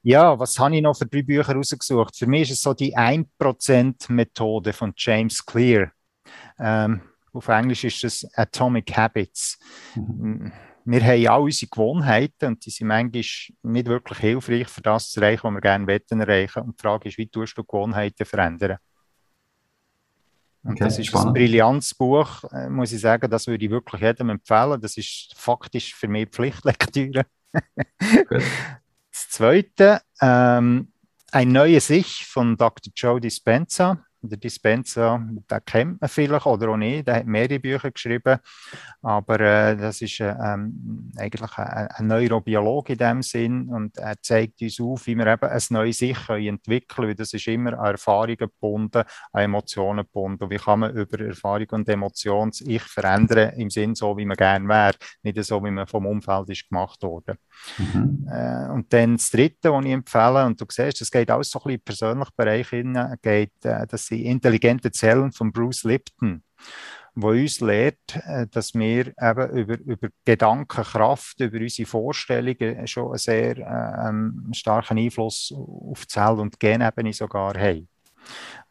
Ja, 0.02 0.40
was 0.40 0.58
habe 0.58 0.78
ich 0.78 0.82
noch 0.82 0.98
für 0.98 1.06
drei 1.06 1.24
Bücher 1.24 1.54
rausgesucht? 1.54 2.16
Für 2.16 2.26
mich 2.26 2.44
ist 2.44 2.52
es 2.52 2.62
so 2.62 2.74
die 2.74 2.96
1%-Methode 2.96 4.72
von 4.72 4.94
James 4.96 5.46
Clear. 5.46 5.92
Ähm, 6.58 7.02
auf 7.34 7.50
Englisch 7.50 7.84
ist 7.84 8.06
es 8.06 8.26
Atomic 8.34 8.96
Habits. 8.96 9.60
Mhm 9.96 10.54
wir 10.90 11.04
haben 11.04 11.28
all 11.28 11.42
unsere 11.42 11.70
Gewohnheiten 11.70 12.46
und 12.46 12.66
die 12.66 12.70
sind 12.70 12.88
manchmal 12.88 13.22
nicht 13.22 13.88
wirklich 13.88 14.20
hilfreich 14.20 14.70
für 14.70 14.82
das 14.82 15.12
zu 15.12 15.20
erreichen, 15.20 15.44
was 15.44 15.54
wir 15.54 15.60
gerne 15.60 15.86
wollen 15.86 16.22
erreichen. 16.22 16.64
Und 16.64 16.80
die 16.80 16.82
Frage 16.82 17.10
ist, 17.10 17.18
wie 17.18 17.28
tust 17.28 17.58
du 17.58 17.64
Gewohnheiten 17.66 18.26
verändern? 18.26 18.78
Und 20.68 20.74
okay, 20.74 20.84
das 20.84 21.00
ist 21.00 21.08
spannend. 21.08 21.30
ein 21.30 21.34
brillantes 21.34 21.96
Buch, 21.96 22.44
äh, 22.52 22.70
muss 22.70 22.92
ich 22.92 23.00
sagen, 23.00 23.32
das 23.32 23.48
würde 23.48 23.64
ich 23.64 23.72
wirklich 23.72 24.02
jedem 24.02 24.30
empfehlen. 24.30 24.82
Das 24.82 24.98
ist 24.98 25.34
faktisch 25.36 25.96
für 25.96 26.10
mich 26.10 26.28
Pflichtlektüre. 26.30 27.26
das 28.32 29.30
zweite, 29.30 30.02
ähm, 30.22 30.92
Ein 31.32 31.52
neues 31.52 31.90
Ich 31.90 32.26
von 32.26 32.58
Dr. 32.58 32.92
Joe 32.96 33.22
Dispenza 33.22 34.04
der 34.30 34.38
Dispenza, 34.38 35.18
den 35.18 35.66
kennt 35.66 36.02
man 36.02 36.10
vielleicht 36.10 36.46
oder 36.46 36.70
auch 36.70 36.78
nicht, 36.78 37.08
der 37.08 37.18
hat 37.18 37.26
mehrere 37.26 37.60
Bücher 37.60 37.92
geschrieben, 37.92 38.40
aber 39.02 39.40
äh, 39.40 39.78
das 39.78 40.02
ist 40.02 40.20
äh, 40.20 40.30
ähm, 40.30 41.12
eigentlich 41.18 41.58
ein, 41.58 41.88
ein, 41.88 42.08
Neurobiologe 42.08 42.94
in 42.94 43.00
dem 43.00 43.22
Sinn 43.22 43.70
und 43.70 43.98
er 43.98 44.22
zeigt 44.22 44.62
uns 44.62 44.80
auf, 44.80 45.08
wie 45.08 45.16
wir 45.16 45.28
eben 45.28 45.50
ein 45.50 45.62
neues 45.70 46.02
Ich 46.02 46.30
entwickeln 46.30 46.88
können, 46.88 47.08
weil 47.10 47.16
das 47.16 47.34
ist 47.34 47.48
immer 47.48 47.78
an 47.80 47.92
Erfahrungen 47.92 48.38
gebunden, 48.38 49.04
an 49.32 49.42
Emotionen 49.42 50.06
gebunden. 50.06 50.50
Wie 50.50 50.58
kann 50.58 50.80
man 50.80 50.96
über 50.96 51.20
Erfahrung 51.20 51.68
und 51.72 51.90
Emotionen 51.90 52.52
Ich 52.66 52.84
verändern 52.84 53.54
im 53.58 53.70
Sinn 53.70 53.96
so, 53.96 54.18
wie 54.18 54.26
man 54.26 54.38
gerne 54.38 54.68
wäre, 54.68 54.96
nicht 55.24 55.44
so, 55.44 55.64
wie 55.64 55.72
man 55.72 55.88
vom 55.88 56.06
Umfeld 56.06 56.50
ist 56.50 56.70
gemacht 56.70 57.02
wurde. 57.04 57.38
Mhm. 57.78 58.28
Äh, 58.30 58.70
und 58.70 58.92
dann 58.92 59.18
das 59.18 59.30
Dritte, 59.30 59.72
was 59.72 59.86
ich 59.86 59.92
empfehle, 59.92 60.46
und 60.46 60.60
du 60.60 60.66
siehst, 60.70 61.02
das 61.02 61.12
geht 61.12 61.30
alles 61.30 61.50
so 61.50 61.60
ein 61.60 61.64
bisschen 61.64 61.78
den 61.78 61.84
persönlichen 61.84 62.34
Bereich 62.36 62.70
hin, 62.70 63.18
geht, 63.22 63.66
äh, 63.66 63.86
das 63.88 64.08
die 64.08 64.26
intelligenten 64.26 64.94
Zellen 64.94 65.32
von 65.32 65.52
Bruce 65.52 65.84
Lipton, 65.84 66.44
wo 67.16 67.30
uns 67.30 67.60
lehrt, 67.60 68.16
äh, 68.26 68.48
dass 68.48 68.74
wir 68.74 69.08
eben 69.08 69.50
über, 69.52 69.80
über 69.80 70.10
Gedankenkraft, 70.26 71.40
über 71.40 71.58
unsere 71.60 71.88
Vorstellungen 71.88 72.88
schon 72.88 73.10
einen 73.10 73.18
sehr 73.18 73.58
äh, 73.58 74.54
starken 74.54 74.98
Einfluss 74.98 75.54
auf 75.56 76.08
Zell- 76.08 76.40
und 76.40 76.60
Genebene 76.60 77.14
sogar 77.14 77.54
haben. 77.56 77.88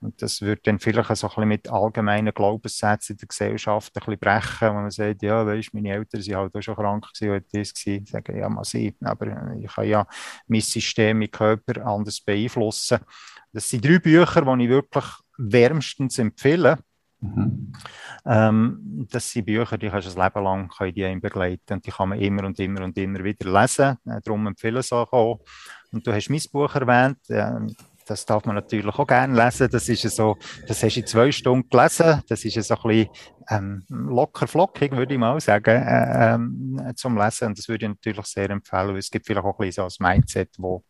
Und 0.00 0.20
das 0.20 0.42
wird 0.42 0.66
dann 0.66 0.78
vielleicht 0.78 1.14
so 1.16 1.26
ein 1.26 1.30
bisschen 1.30 1.48
mit 1.48 1.68
allgemeinen 1.70 2.32
Glaubenssätzen 2.32 3.14
in 3.14 3.18
der 3.18 3.28
Gesellschaft 3.28 3.96
ein 3.96 4.00
bisschen 4.00 4.18
brechen, 4.18 4.68
wo 4.68 4.74
man 4.74 4.90
sagt, 4.90 5.22
ja, 5.22 5.46
weißt, 5.46 5.74
meine 5.74 5.90
Eltern 5.90 6.20
sind 6.20 6.36
halt 6.36 6.54
auch 6.54 6.60
schon 6.60 6.76
krank 6.76 7.06
gewesen 7.12 7.30
oder 7.30 7.44
das 7.52 7.74
gewesen. 7.74 8.06
Sagen, 8.06 8.38
ja, 8.38 8.48
mal 8.48 8.64
sein, 8.64 8.94
aber 9.02 9.56
ich 9.58 9.72
kann 9.72 9.88
ja 9.88 10.06
mein 10.46 10.60
System, 10.60 11.18
mein 11.18 11.30
Körper 11.30 11.86
anders 11.86 12.20
beeinflussen. 12.20 12.98
Das 13.52 13.68
sind 13.68 13.84
drei 13.84 13.98
Bücher, 13.98 14.42
die 14.42 14.64
ich 14.64 14.70
wirklich 14.70 15.06
wärmstens 15.38 16.18
empfehlen. 16.18 16.76
Mhm. 17.20 17.72
Ähm, 18.26 19.06
das 19.10 19.30
sind 19.30 19.46
Bücher, 19.46 19.78
die 19.78 19.88
kannst 19.88 20.14
du 20.14 20.20
ein 20.20 20.24
Leben 20.24 20.44
lang 20.44 20.68
können 20.68 20.94
die 20.94 21.20
begleiten 21.20 21.74
und 21.74 21.86
die 21.86 21.90
kann 21.90 22.10
man 22.10 22.20
immer 22.20 22.44
und 22.44 22.58
immer 22.60 22.82
und 22.84 22.98
immer 22.98 23.24
wieder 23.24 23.50
lesen. 23.50 23.96
Äh, 24.04 24.20
darum 24.22 24.46
empfehle 24.46 24.80
ich 24.80 24.86
es 24.86 24.92
auch. 24.92 25.40
Und 25.92 26.06
du 26.06 26.12
hast 26.12 26.28
mein 26.28 26.42
Buch 26.52 26.74
erwähnt. 26.74 27.18
Äh, 27.30 27.74
das 28.06 28.24
darf 28.24 28.44
man 28.44 28.54
natürlich 28.54 28.86
auch 28.86 29.06
gerne 29.06 29.34
lesen. 29.34 29.68
Das 29.70 29.88
ist 29.88 30.02
so, 30.02 30.36
das 30.66 30.82
hast 30.82 30.96
du 30.96 31.00
in 31.00 31.06
zwei 31.06 31.32
Stunden 31.32 31.68
gelesen. 31.68 32.22
Das 32.28 32.44
ist 32.44 32.62
so 32.62 32.74
ein 32.74 32.80
bisschen 32.82 33.08
ähm, 33.50 33.82
locker 33.88 34.46
flockig, 34.46 34.92
würde 34.92 35.14
ich 35.14 35.20
mal 35.20 35.40
sagen, 35.40 35.82
äh, 35.82 36.34
ähm, 36.34 36.92
zum 36.94 37.18
Lesen. 37.18 37.48
Und 37.48 37.58
das 37.58 37.68
würde 37.68 37.86
ich 37.86 37.90
natürlich 37.90 38.26
sehr 38.26 38.50
empfehlen. 38.50 38.88
Weil 38.88 38.98
es 38.98 39.10
gibt 39.10 39.26
vielleicht 39.26 39.44
auch 39.44 39.58
ein 39.58 39.66
bisschen 39.66 39.90
so 39.90 40.04
ein 40.04 40.14
Mindset, 40.14 40.50
wo, 40.58 40.84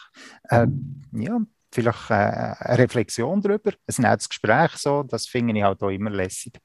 Äh, 0.50 0.66
ja, 1.12 1.38
vielleicht 1.72 2.10
äh, 2.10 2.14
eine 2.14 2.78
Reflexion 2.78 3.40
darüber, 3.40 3.70
ein 3.70 3.94
nettes 4.02 4.28
Gespräch, 4.28 4.72
so, 4.72 5.04
das 5.04 5.28
finde 5.28 5.56
ich 5.56 5.62
halt 5.62 5.80
auch 5.82 5.90
immer 5.90 6.10
lässig. 6.10 6.58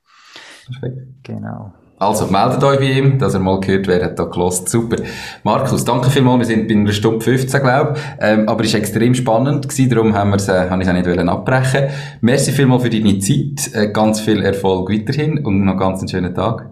Perfekt. 0.65 1.23
Genau. 1.23 1.75
Also, 2.03 2.27
meldet 2.27 2.63
euch 2.63 2.79
bei 2.79 2.91
ihm, 2.91 3.17
dass 3.17 3.33
er 3.33 3.39
mal 3.39 3.59
gehört, 3.59 3.87
wer 3.87 4.03
hat 4.03 4.19
da 4.19 4.25
gelost. 4.25 4.67
Super. 4.67 4.97
Markus, 5.43 5.85
danke 5.85 6.09
vielmals. 6.09 6.39
Wir 6.39 6.55
sind 6.55 6.67
bei 6.67 6.75
einer 6.75 6.91
Stunde 6.91 7.21
15, 7.21 7.61
glaube 7.61 7.93
ich. 7.95 8.01
Ähm, 8.19 8.49
aber 8.49 8.63
es 8.63 8.73
war 8.73 8.79
extrem 8.81 9.15
spannend 9.15 9.69
gewesen, 9.69 9.89
darum 9.89 10.13
haben 10.13 10.31
wir's, 10.31 10.49
äh, 10.49 10.69
habe 10.69 10.81
ich 10.81 10.87
es 10.87 10.93
auch 10.93 10.97
nicht 10.97 11.07
wollen 11.07 11.29
abbrechen. 11.29 11.89
Merci 12.21 12.51
vielmals 12.51 12.83
für 12.83 12.89
deine 12.89 13.19
Zeit. 13.19 13.73
Äh, 13.73 13.91
ganz 13.91 14.19
viel 14.19 14.41
Erfolg 14.41 14.91
weiterhin 14.91 15.45
und 15.45 15.63
noch 15.63 15.77
ganz 15.77 15.99
einen 15.99 16.09
schönen 16.09 16.35
Tag. 16.35 16.69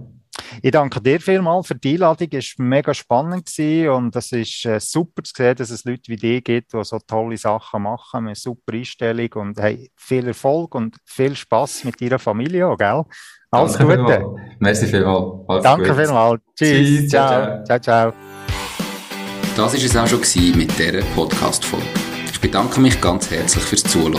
Ich 0.61 0.71
danke 0.71 1.01
dir 1.01 1.19
vielmals 1.19 1.67
für 1.67 1.75
die 1.75 1.93
Einladung. 1.93 2.27
Es 2.31 2.53
war 2.57 2.65
mega 2.65 2.93
spannend 2.93 3.45
gewesen 3.45 3.89
und 3.89 4.15
es 4.15 4.31
ist 4.31 4.65
äh, 4.65 4.79
super 4.79 5.23
zu 5.23 5.33
sehen, 5.35 5.55
dass 5.55 5.69
es 5.69 5.85
Leute 5.85 6.03
wie 6.07 6.17
dich 6.17 6.43
gibt, 6.43 6.73
die 6.73 6.83
so 6.83 6.99
tolle 6.99 7.37
Sachen 7.37 7.83
machen, 7.83 8.25
mit 8.25 8.37
super 8.37 8.73
Einstellung 8.73 9.29
und 9.35 9.59
hey, 9.59 9.91
viel 9.95 10.27
Erfolg 10.27 10.75
und 10.75 10.97
viel 11.05 11.35
Spaß 11.35 11.85
mit 11.85 12.01
deiner 12.01 12.19
Familie 12.19 12.67
auch, 12.67 12.77
gell? 12.77 13.03
Alles 13.53 13.73
Danke 13.73 13.97
Gute. 13.97 14.13
vielmals. 14.13 14.41
Merci 14.59 14.85
vielmals. 14.87 15.33
Alles 15.49 15.63
Danke 15.63 15.87
gut. 15.89 15.97
vielmals. 15.97 16.41
Tschüss. 16.55 16.87
Tschüss, 16.87 17.09
ciao, 17.09 17.61
ciao. 17.65 17.79
ciao. 17.79 18.13
Das 19.57 19.73
war 19.73 19.83
es 19.83 19.97
auch 19.97 20.07
schon 20.07 20.21
gewesen 20.21 20.57
mit 20.57 20.79
dieser 20.79 21.01
Podcast-Folge. 21.13 21.85
Ich 22.31 22.39
bedanke 22.39 22.79
mich 22.79 23.01
ganz 23.01 23.29
herzlich 23.29 23.61
fürs 23.65 23.83
Zuhören. 23.83 24.15